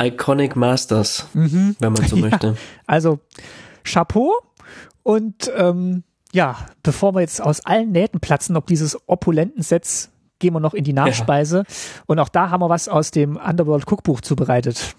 Iconic 0.00 0.56
Masters, 0.56 1.26
mhm. 1.34 1.76
wenn 1.78 1.92
man 1.92 2.06
so 2.06 2.16
ja, 2.16 2.22
möchte. 2.22 2.56
Also, 2.86 3.20
Chapeau 3.84 4.34
und 5.02 5.50
ähm, 5.56 6.04
ja, 6.32 6.56
bevor 6.82 7.14
wir 7.14 7.20
jetzt 7.20 7.40
aus 7.40 7.64
allen 7.64 7.92
Nähten 7.92 8.20
platzen, 8.20 8.56
ob 8.56 8.66
dieses 8.66 8.98
opulenten 9.08 9.62
Sets, 9.62 10.10
gehen 10.38 10.52
wir 10.52 10.60
noch 10.60 10.74
in 10.74 10.84
die 10.84 10.92
Nachspeise. 10.92 11.58
Ja. 11.58 11.74
Und 12.06 12.18
auch 12.18 12.28
da 12.28 12.50
haben 12.50 12.60
wir 12.60 12.68
was 12.68 12.88
aus 12.88 13.10
dem 13.10 13.36
Underworld 13.36 13.90
Cookbuch 13.90 14.20
zubereitet. 14.20 14.94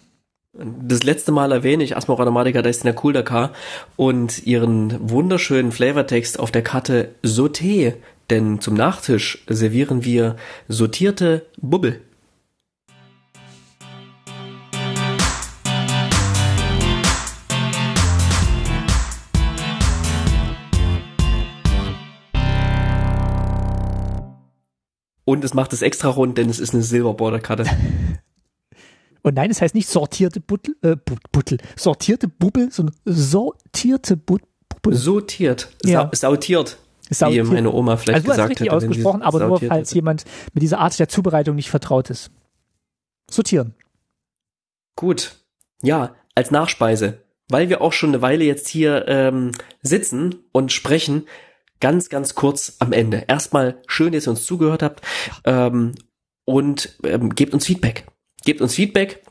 Das 0.53 1.03
letzte 1.03 1.31
Mal 1.31 1.51
erwähne 1.51 1.83
ich 1.83 1.95
Asmor 1.95 2.19
Automatica 2.19 2.61
Destina 2.61 2.93
Cool 3.01 3.13
Dakar 3.13 3.51
und 3.95 4.45
ihren 4.47 5.09
wunderschönen 5.09 5.71
Flavortext 5.71 6.39
auf 6.39 6.51
der 6.51 6.63
Karte 6.63 7.13
Sauté 7.23 7.93
denn 8.29 8.61
zum 8.61 8.75
Nachtisch 8.75 9.43
servieren 9.47 10.03
wir 10.05 10.35
sortierte 10.67 11.45
Bubbel. 11.57 12.01
Und 25.25 25.43
es 25.43 25.53
macht 25.53 25.73
es 25.73 25.83
extra 25.83 26.09
rund, 26.09 26.39
denn 26.39 26.49
es 26.49 26.59
ist 26.59 26.73
eine 26.73 26.81
Silberborderkarte. 26.81 27.65
Und 29.21 29.35
nein, 29.35 29.51
es 29.51 29.61
heißt 29.61 29.75
nicht 29.75 29.87
sortierte 29.87 30.39
Buttel, 30.39 30.75
äh, 30.81 30.95
Buttel, 31.31 31.59
sortierte 31.75 32.27
Bubbel, 32.27 32.71
sondern 32.71 32.95
sortierte 33.05 34.17
Bubbel. 34.17 34.47
Sortiert, 34.89 35.69
ja. 35.83 36.09
sautiert. 36.13 36.79
Wie 37.09 37.41
meine 37.41 37.71
Oma 37.71 37.97
vielleicht 37.97 38.17
also 38.17 38.29
gesagt 38.29 38.49
richtig 38.51 38.67
hätte. 38.67 38.75
ausgesprochen, 38.75 39.21
aber 39.21 39.47
nur 39.47 39.59
falls 39.59 39.93
jemand 39.93 40.25
mit 40.53 40.61
dieser 40.61 40.79
Art 40.79 40.97
der 40.99 41.09
Zubereitung 41.09 41.55
nicht 41.55 41.69
vertraut 41.69 42.09
ist. 42.09 42.31
Sortieren. 43.29 43.73
Gut. 44.95 45.35
Ja, 45.81 46.15
als 46.35 46.51
Nachspeise. 46.51 47.21
Weil 47.47 47.69
wir 47.69 47.81
auch 47.81 47.93
schon 47.93 48.09
eine 48.09 48.21
Weile 48.21 48.43
jetzt 48.43 48.67
hier 48.67 49.07
ähm, 49.07 49.53
sitzen 49.81 50.35
und 50.51 50.71
sprechen, 50.71 51.25
ganz, 51.79 52.09
ganz 52.09 52.35
kurz 52.35 52.75
am 52.79 52.91
Ende. 52.91 53.25
Erstmal 53.27 53.81
schön, 53.87 54.13
dass 54.13 54.27
ihr 54.27 54.31
uns 54.31 54.45
zugehört 54.45 54.83
habt 54.83 55.01
ähm, 55.45 55.95
und 56.45 56.97
ähm, 57.03 57.33
gebt 57.33 57.53
uns 57.53 57.65
Feedback. 57.65 58.05
Gebt 58.45 58.61
uns 58.61 58.75
Feedback. 58.75 59.23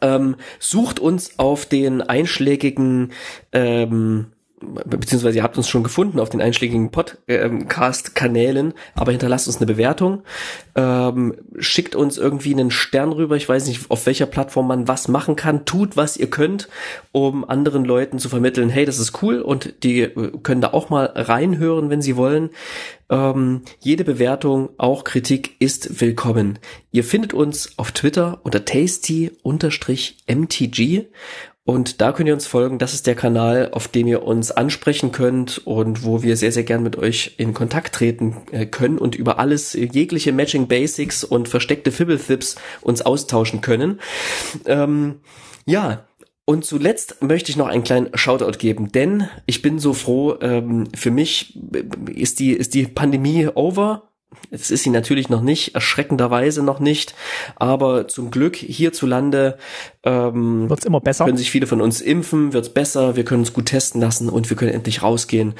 Ähm, 0.00 0.36
sucht 0.58 0.98
uns 0.98 1.38
auf 1.38 1.66
den 1.66 2.02
einschlägigen 2.02 3.12
ähm, 3.52 4.32
beziehungsweise 4.84 5.38
ihr 5.38 5.42
habt 5.42 5.56
uns 5.56 5.68
schon 5.68 5.82
gefunden 5.82 6.20
auf 6.20 6.28
den 6.28 6.40
einschlägigen 6.40 6.90
Podcast-Kanälen, 6.90 8.74
aber 8.94 9.12
hinterlasst 9.12 9.46
uns 9.46 9.56
eine 9.58 9.66
Bewertung, 9.66 10.22
ähm, 10.74 11.34
schickt 11.58 11.94
uns 11.94 12.18
irgendwie 12.18 12.52
einen 12.52 12.70
Stern 12.70 13.12
rüber, 13.12 13.36
ich 13.36 13.48
weiß 13.48 13.66
nicht, 13.66 13.90
auf 13.90 14.06
welcher 14.06 14.26
Plattform 14.26 14.68
man 14.68 14.88
was 14.88 15.08
machen 15.08 15.36
kann, 15.36 15.64
tut, 15.64 15.96
was 15.96 16.16
ihr 16.16 16.28
könnt, 16.30 16.68
um 17.12 17.48
anderen 17.48 17.84
Leuten 17.84 18.18
zu 18.18 18.28
vermitteln, 18.28 18.68
hey, 18.68 18.84
das 18.84 18.98
ist 18.98 19.22
cool. 19.22 19.40
Und 19.40 19.82
die 19.82 20.02
äh, 20.02 20.32
können 20.42 20.60
da 20.60 20.72
auch 20.72 20.90
mal 20.90 21.06
reinhören, 21.14 21.90
wenn 21.90 22.02
sie 22.02 22.16
wollen. 22.16 22.50
Ähm, 23.08 23.62
jede 23.80 24.04
Bewertung, 24.04 24.70
auch 24.78 25.04
Kritik 25.04 25.56
ist 25.60 26.00
willkommen. 26.00 26.58
Ihr 26.90 27.04
findet 27.04 27.32
uns 27.34 27.78
auf 27.78 27.92
Twitter 27.92 28.40
unter 28.42 28.64
tasty-mtg 28.64 29.32
und 31.66 32.00
da 32.00 32.12
könnt 32.12 32.28
ihr 32.28 32.34
uns 32.34 32.46
folgen. 32.46 32.78
Das 32.78 32.94
ist 32.94 33.08
der 33.08 33.16
Kanal, 33.16 33.70
auf 33.72 33.88
dem 33.88 34.06
ihr 34.06 34.22
uns 34.22 34.52
ansprechen 34.52 35.10
könnt 35.10 35.58
und 35.66 36.04
wo 36.04 36.22
wir 36.22 36.36
sehr, 36.36 36.52
sehr 36.52 36.62
gern 36.62 36.84
mit 36.84 36.96
euch 36.96 37.34
in 37.38 37.54
Kontakt 37.54 37.92
treten 37.92 38.36
äh, 38.52 38.66
können 38.66 38.98
und 38.98 39.16
über 39.16 39.40
alles, 39.40 39.72
jegliche 39.72 40.32
Matching 40.32 40.68
Basics 40.68 41.24
und 41.24 41.48
versteckte 41.48 41.90
Fibble-Thips 41.90 42.54
uns 42.82 43.02
austauschen 43.02 43.62
können. 43.62 43.98
Ähm, 44.64 45.16
ja, 45.66 46.06
und 46.44 46.64
zuletzt 46.64 47.20
möchte 47.20 47.50
ich 47.50 47.56
noch 47.56 47.66
einen 47.66 47.82
kleinen 47.82 48.16
Shoutout 48.16 48.58
geben, 48.58 48.92
denn 48.92 49.28
ich 49.46 49.60
bin 49.60 49.80
so 49.80 49.92
froh, 49.92 50.36
ähm, 50.40 50.86
für 50.94 51.10
mich 51.10 51.58
ist 52.14 52.38
die, 52.38 52.52
ist 52.52 52.74
die 52.74 52.86
Pandemie 52.86 53.48
over 53.48 54.12
es 54.50 54.70
ist 54.70 54.82
sie 54.82 54.90
natürlich 54.90 55.28
noch 55.28 55.40
nicht, 55.40 55.74
erschreckenderweise 55.74 56.62
noch 56.62 56.80
nicht, 56.80 57.14
aber 57.56 58.08
zum 58.08 58.30
Glück 58.30 58.56
hierzulande 58.56 59.58
ähm, 60.04 60.68
wird's 60.70 60.84
immer 60.84 61.00
besser. 61.00 61.24
Können 61.24 61.36
sich 61.36 61.50
viele 61.50 61.66
von 61.66 61.80
uns 61.80 62.00
impfen, 62.00 62.52
wird's 62.52 62.70
besser, 62.70 63.16
wir 63.16 63.24
können 63.24 63.40
uns 63.40 63.52
gut 63.52 63.66
testen 63.66 64.00
lassen 64.00 64.28
und 64.28 64.48
wir 64.48 64.56
können 64.56 64.72
endlich 64.72 65.02
rausgehen 65.02 65.54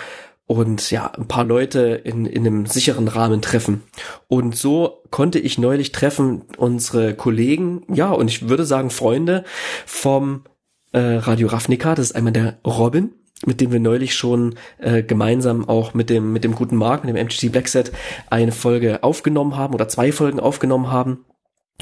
und 0.47 0.91
ja, 0.93 1.07
ein 1.07 1.27
paar 1.27 1.45
Leute 1.45 2.01
in, 2.05 2.25
in 2.25 2.47
einem 2.47 2.67
sicheren 2.67 3.09
Rahmen 3.09 3.43
treffen. 3.43 3.83
Und 4.29 4.57
so 4.57 5.03
konnte 5.11 5.41
ich 5.41 5.59
neulich 5.59 5.91
treffen 5.91 6.43
unsere 6.57 7.15
Kollegen, 7.15 7.83
ja, 7.93 8.11
und 8.11 8.29
ich 8.29 8.49
würde 8.49 8.65
sagen 8.65 8.91
Freunde 8.91 9.45
vom 9.87 10.45
äh, 10.93 11.01
Radio 11.01 11.49
Ravnica, 11.49 11.97
das 11.97 12.07
ist 12.07 12.17
einmal 12.17 12.33
der 12.33 12.59
Robin 12.65 13.13
mit 13.45 13.61
dem 13.61 13.73
wir 13.73 13.81
neulich 13.81 14.15
schon 14.15 14.55
äh, 14.79 15.03
gemeinsam 15.03 15.69
auch 15.69 15.93
mit 15.93 16.09
dem 16.09 16.33
mit 16.33 16.45
dem 16.45 16.55
guten 16.55 16.77
Mark, 16.77 17.05
mit 17.05 17.15
dem 17.15 17.27
MTG 17.27 17.51
Blackset 17.51 17.93
eine 18.31 18.53
Folge 18.53 19.03
aufgenommen 19.03 19.57
haben 19.57 19.75
oder 19.75 19.89
zwei 19.89 20.13
Folgen 20.13 20.41
aufgenommen 20.41 20.91
haben. 20.91 21.25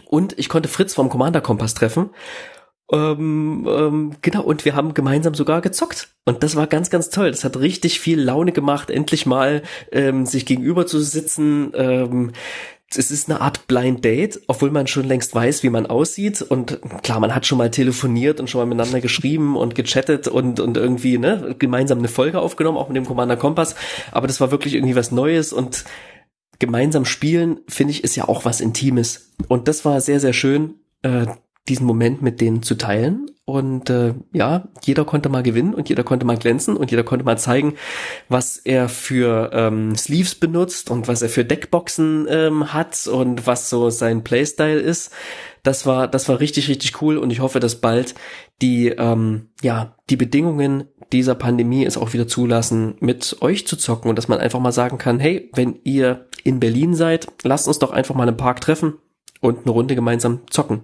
Und 0.06 0.36
ich 0.38 0.48
konnte 0.48 0.68
Fritz 0.68 0.94
vom 0.94 1.08
Commander 1.08 1.40
Kompass 1.40 1.74
treffen. 1.74 2.10
Ähm, 2.92 3.66
ähm, 3.68 4.16
genau, 4.20 4.42
und 4.42 4.64
wir 4.64 4.74
haben 4.74 4.92
gemeinsam 4.92 5.34
sogar 5.34 5.62
gezockt. 5.62 6.08
Und 6.26 6.42
das 6.42 6.54
war 6.54 6.66
ganz, 6.66 6.90
ganz 6.90 7.08
toll. 7.08 7.30
Das 7.30 7.44
hat 7.44 7.56
richtig 7.56 7.98
viel 7.98 8.20
Laune 8.20 8.52
gemacht, 8.52 8.90
endlich 8.90 9.24
mal 9.24 9.62
ähm, 9.90 10.26
sich 10.26 10.44
gegenüber 10.44 10.86
zu 10.86 11.00
sitzen. 11.00 11.72
Ähm, 11.74 12.32
es 12.96 13.10
ist 13.10 13.28
eine 13.28 13.40
Art 13.40 13.66
Blind 13.66 14.04
Date, 14.04 14.40
obwohl 14.46 14.70
man 14.70 14.86
schon 14.86 15.04
längst 15.04 15.34
weiß, 15.34 15.62
wie 15.62 15.70
man 15.70 15.86
aussieht. 15.86 16.42
Und 16.42 16.80
klar, 17.02 17.20
man 17.20 17.34
hat 17.34 17.46
schon 17.46 17.58
mal 17.58 17.70
telefoniert 17.70 18.40
und 18.40 18.48
schon 18.48 18.60
mal 18.60 18.66
miteinander 18.66 19.00
geschrieben 19.00 19.56
und 19.56 19.74
gechattet 19.74 20.28
und, 20.28 20.60
und 20.60 20.76
irgendwie 20.76 21.18
ne, 21.18 21.56
gemeinsam 21.58 21.98
eine 21.98 22.08
Folge 22.08 22.40
aufgenommen, 22.40 22.78
auch 22.78 22.88
mit 22.88 22.96
dem 22.96 23.06
Commander 23.06 23.36
Kompass. 23.36 23.74
Aber 24.12 24.26
das 24.26 24.40
war 24.40 24.50
wirklich 24.50 24.74
irgendwie 24.74 24.96
was 24.96 25.10
Neues 25.10 25.52
und 25.52 25.84
gemeinsam 26.58 27.04
spielen, 27.04 27.60
finde 27.68 27.92
ich, 27.92 28.04
ist 28.04 28.16
ja 28.16 28.28
auch 28.28 28.44
was 28.44 28.60
Intimes. 28.60 29.32
Und 29.48 29.66
das 29.68 29.84
war 29.84 30.00
sehr, 30.00 30.20
sehr 30.20 30.32
schön, 30.32 30.74
äh, 31.02 31.26
diesen 31.68 31.86
Moment 31.86 32.22
mit 32.22 32.40
denen 32.40 32.62
zu 32.62 32.74
teilen. 32.76 33.30
Und 33.46 33.90
äh, 33.90 34.14
ja, 34.32 34.68
jeder 34.82 35.04
konnte 35.04 35.28
mal 35.28 35.42
gewinnen 35.42 35.74
und 35.74 35.90
jeder 35.90 36.02
konnte 36.02 36.24
mal 36.24 36.38
glänzen 36.38 36.78
und 36.78 36.90
jeder 36.90 37.02
konnte 37.02 37.26
mal 37.26 37.36
zeigen, 37.36 37.74
was 38.30 38.56
er 38.56 38.88
für 38.88 39.50
ähm, 39.52 39.94
Sleeves 39.96 40.34
benutzt 40.34 40.90
und 40.90 41.08
was 41.08 41.20
er 41.20 41.28
für 41.28 41.44
Deckboxen 41.44 42.26
ähm, 42.30 42.72
hat 42.72 43.06
und 43.06 43.46
was 43.46 43.68
so 43.68 43.90
sein 43.90 44.24
Playstyle 44.24 44.80
ist. 44.80 45.12
Das 45.62 45.84
war, 45.84 46.08
das 46.08 46.26
war 46.30 46.40
richtig, 46.40 46.68
richtig 46.68 47.02
cool 47.02 47.18
und 47.18 47.30
ich 47.30 47.40
hoffe, 47.40 47.60
dass 47.60 47.82
bald 47.82 48.14
die, 48.62 48.88
ähm, 48.88 49.48
ja, 49.62 49.94
die 50.08 50.16
Bedingungen 50.16 50.88
dieser 51.12 51.34
Pandemie 51.34 51.84
es 51.84 51.98
auch 51.98 52.14
wieder 52.14 52.26
zulassen, 52.26 52.94
mit 53.00 53.36
euch 53.42 53.66
zu 53.66 53.76
zocken 53.76 54.08
und 54.08 54.16
dass 54.16 54.28
man 54.28 54.40
einfach 54.40 54.60
mal 54.60 54.72
sagen 54.72 54.96
kann, 54.96 55.20
hey, 55.20 55.50
wenn 55.54 55.78
ihr 55.84 56.28
in 56.44 56.60
Berlin 56.60 56.94
seid, 56.94 57.26
lasst 57.42 57.68
uns 57.68 57.78
doch 57.78 57.90
einfach 57.90 58.14
mal 58.14 58.28
im 58.28 58.38
Park 58.38 58.62
treffen 58.62 58.94
und 59.40 59.60
eine 59.60 59.70
Runde 59.70 59.94
gemeinsam 59.94 60.40
zocken. 60.48 60.82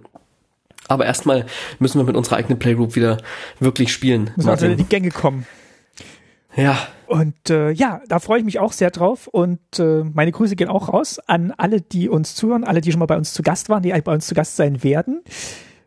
Aber 0.91 1.05
erstmal 1.05 1.45
müssen 1.79 1.99
wir 1.99 2.03
mit 2.03 2.17
unserer 2.17 2.35
eigenen 2.35 2.59
Playgroup 2.59 2.95
wieder 2.95 3.17
wirklich 3.59 3.93
spielen. 3.93 4.31
Müssen 4.35 4.49
also 4.49 4.65
in 4.65 4.77
die 4.77 4.83
Gänge 4.83 5.09
kommen. 5.09 5.47
Ja. 6.55 6.77
Und 7.07 7.49
äh, 7.49 7.71
ja, 7.71 8.01
da 8.09 8.19
freue 8.19 8.39
ich 8.39 8.45
mich 8.45 8.59
auch 8.59 8.73
sehr 8.73 8.91
drauf. 8.91 9.27
Und 9.27 9.79
äh, 9.79 10.03
meine 10.13 10.33
Grüße 10.33 10.57
gehen 10.57 10.67
auch 10.67 10.89
raus 10.89 11.19
an 11.19 11.53
alle, 11.57 11.79
die 11.79 12.09
uns 12.09 12.35
zuhören, 12.35 12.65
alle, 12.65 12.81
die 12.81 12.91
schon 12.91 12.99
mal 12.99 13.05
bei 13.05 13.15
uns 13.15 13.33
zu 13.33 13.41
Gast 13.41 13.69
waren, 13.69 13.83
die 13.83 13.91
bei 13.91 14.13
uns 14.13 14.27
zu 14.27 14.35
Gast 14.35 14.57
sein 14.57 14.83
werden. 14.83 15.21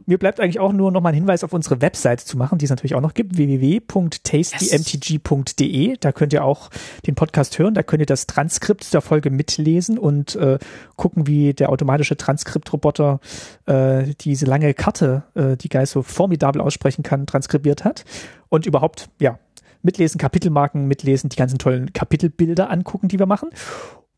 Mir 0.06 0.18
bleibt 0.18 0.40
eigentlich 0.40 0.60
auch 0.60 0.72
nur 0.72 0.92
noch 0.92 1.00
mal 1.00 1.08
ein 1.10 1.14
Hinweis 1.14 1.44
auf 1.44 1.52
unsere 1.52 1.80
Website 1.80 2.20
zu 2.20 2.36
machen, 2.36 2.58
die 2.58 2.66
es 2.66 2.70
natürlich 2.70 2.94
auch 2.94 3.00
noch 3.00 3.14
gibt, 3.14 3.36
www.tastymtg.de. 3.36 5.96
Da 5.98 6.12
könnt 6.12 6.32
ihr 6.32 6.44
auch 6.44 6.70
den 7.06 7.14
Podcast 7.14 7.58
hören, 7.58 7.74
da 7.74 7.82
könnt 7.82 8.00
ihr 8.00 8.06
das 8.06 8.26
Transkript 8.26 8.92
der 8.92 9.00
Folge 9.00 9.30
mitlesen 9.30 9.98
und 9.98 10.34
äh, 10.36 10.58
gucken, 10.96 11.26
wie 11.26 11.54
der 11.54 11.70
automatische 11.70 12.16
Transkriptroboter 12.16 13.20
äh, 13.66 14.14
diese 14.20 14.46
lange 14.46 14.74
Karte, 14.74 15.24
äh, 15.34 15.56
die 15.56 15.68
Geist 15.68 15.92
so 15.92 16.02
formidabel 16.02 16.60
aussprechen 16.60 17.02
kann, 17.02 17.26
transkribiert 17.26 17.84
hat. 17.84 18.04
Und 18.48 18.66
überhaupt, 18.66 19.08
ja, 19.18 19.38
mitlesen, 19.82 20.18
Kapitelmarken 20.18 20.86
mitlesen, 20.86 21.30
die 21.30 21.36
ganzen 21.36 21.58
tollen 21.58 21.92
Kapitelbilder 21.92 22.70
angucken, 22.70 23.08
die 23.08 23.18
wir 23.18 23.26
machen. 23.26 23.50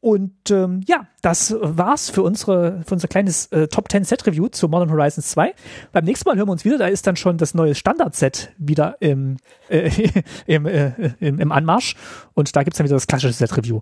Und 0.07 0.53
ähm, 0.53 0.83
ja, 0.87 1.09
das 1.21 1.53
war's 1.59 2.11
für 2.11 2.23
unsere 2.23 2.85
für 2.87 2.95
unser 2.95 3.09
kleines 3.09 3.47
äh, 3.47 3.67
Top 3.67 3.91
10 3.91 4.05
Set 4.05 4.25
Review 4.25 4.47
zu 4.47 4.69
Modern 4.69 4.93
Horizons 4.93 5.31
2. 5.31 5.53
Beim 5.91 6.05
nächsten 6.05 6.29
Mal 6.29 6.37
hören 6.37 6.47
wir 6.47 6.53
uns 6.53 6.65
wieder, 6.65 6.79
da 6.79 6.87
ist 6.87 7.09
dann 7.09 7.17
schon 7.17 7.39
das 7.39 7.55
neue 7.55 7.75
Standard 7.75 8.15
Set 8.15 8.53
wieder 8.57 8.99
im, 9.01 9.39
äh, 9.69 9.91
im, 10.47 10.65
äh, 10.67 10.93
im, 11.19 11.41
im 11.41 11.51
Anmarsch 11.51 11.97
und 12.35 12.55
da 12.55 12.63
gibt's 12.63 12.79
dann 12.79 12.85
wieder 12.85 12.95
das 12.95 13.09
klassische 13.09 13.33
Set 13.33 13.57
Review. 13.57 13.81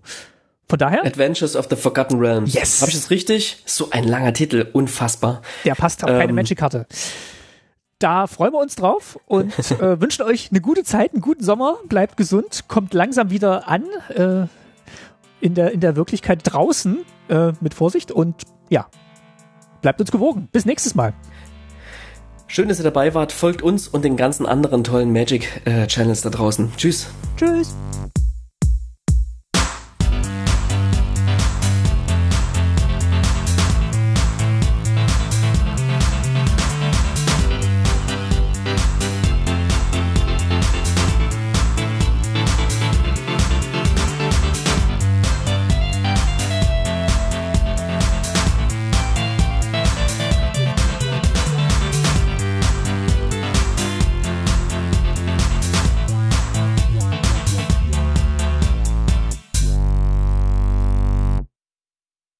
Von 0.67 0.79
daher. 0.79 1.05
Adventures 1.05 1.55
of 1.55 1.67
the 1.69 1.75
Forgotten 1.75 2.17
Realms. 2.17 2.55
Yes. 2.55 2.81
Habe 2.81 2.89
ich 2.89 2.97
das 2.97 3.11
richtig? 3.11 3.61
So 3.67 3.91
ein 3.91 4.03
langer 4.03 4.33
Titel, 4.33 4.65
unfassbar. 4.73 5.43
Der 5.63 5.75
passt 5.75 6.03
auf 6.03 6.09
ähm, 6.09 6.17
keine 6.17 6.33
Magic-Karte. 6.33 6.87
Da 7.99 8.25
freuen 8.25 8.51
wir 8.51 8.61
uns 8.61 8.75
drauf 8.75 9.19
und 9.27 9.53
äh, 9.79 10.01
wünschen 10.01 10.23
euch 10.23 10.49
eine 10.49 10.61
gute 10.61 10.83
Zeit, 10.83 11.13
einen 11.13 11.21
guten 11.21 11.43
Sommer, 11.43 11.77
bleibt 11.87 12.17
gesund, 12.17 12.63
kommt 12.67 12.95
langsam 12.95 13.29
wieder 13.29 13.67
an. 13.67 13.83
Äh, 14.09 14.47
in 15.45 15.53
der, 15.53 15.71
in 15.71 15.79
der 15.79 15.95
Wirklichkeit 15.95 16.39
draußen 16.41 17.05
äh, 17.29 17.51
mit 17.61 17.75
Vorsicht 17.75 18.11
und 18.11 18.41
ja, 18.69 18.87
bleibt 19.83 20.01
uns 20.01 20.11
gewogen. 20.11 20.49
Bis 20.51 20.65
nächstes 20.65 20.95
Mal. 20.95 21.13
Schön, 22.47 22.67
dass 22.67 22.79
ihr 22.79 22.83
dabei 22.83 23.13
wart. 23.13 23.31
Folgt 23.31 23.61
uns 23.61 23.87
und 23.87 24.03
den 24.03 24.17
ganzen 24.17 24.47
anderen 24.47 24.83
tollen 24.83 25.13
Magic 25.13 25.61
äh, 25.65 25.85
Channels 25.85 26.21
da 26.21 26.31
draußen. 26.31 26.71
Tschüss. 26.77 27.07
Tschüss. 27.37 27.75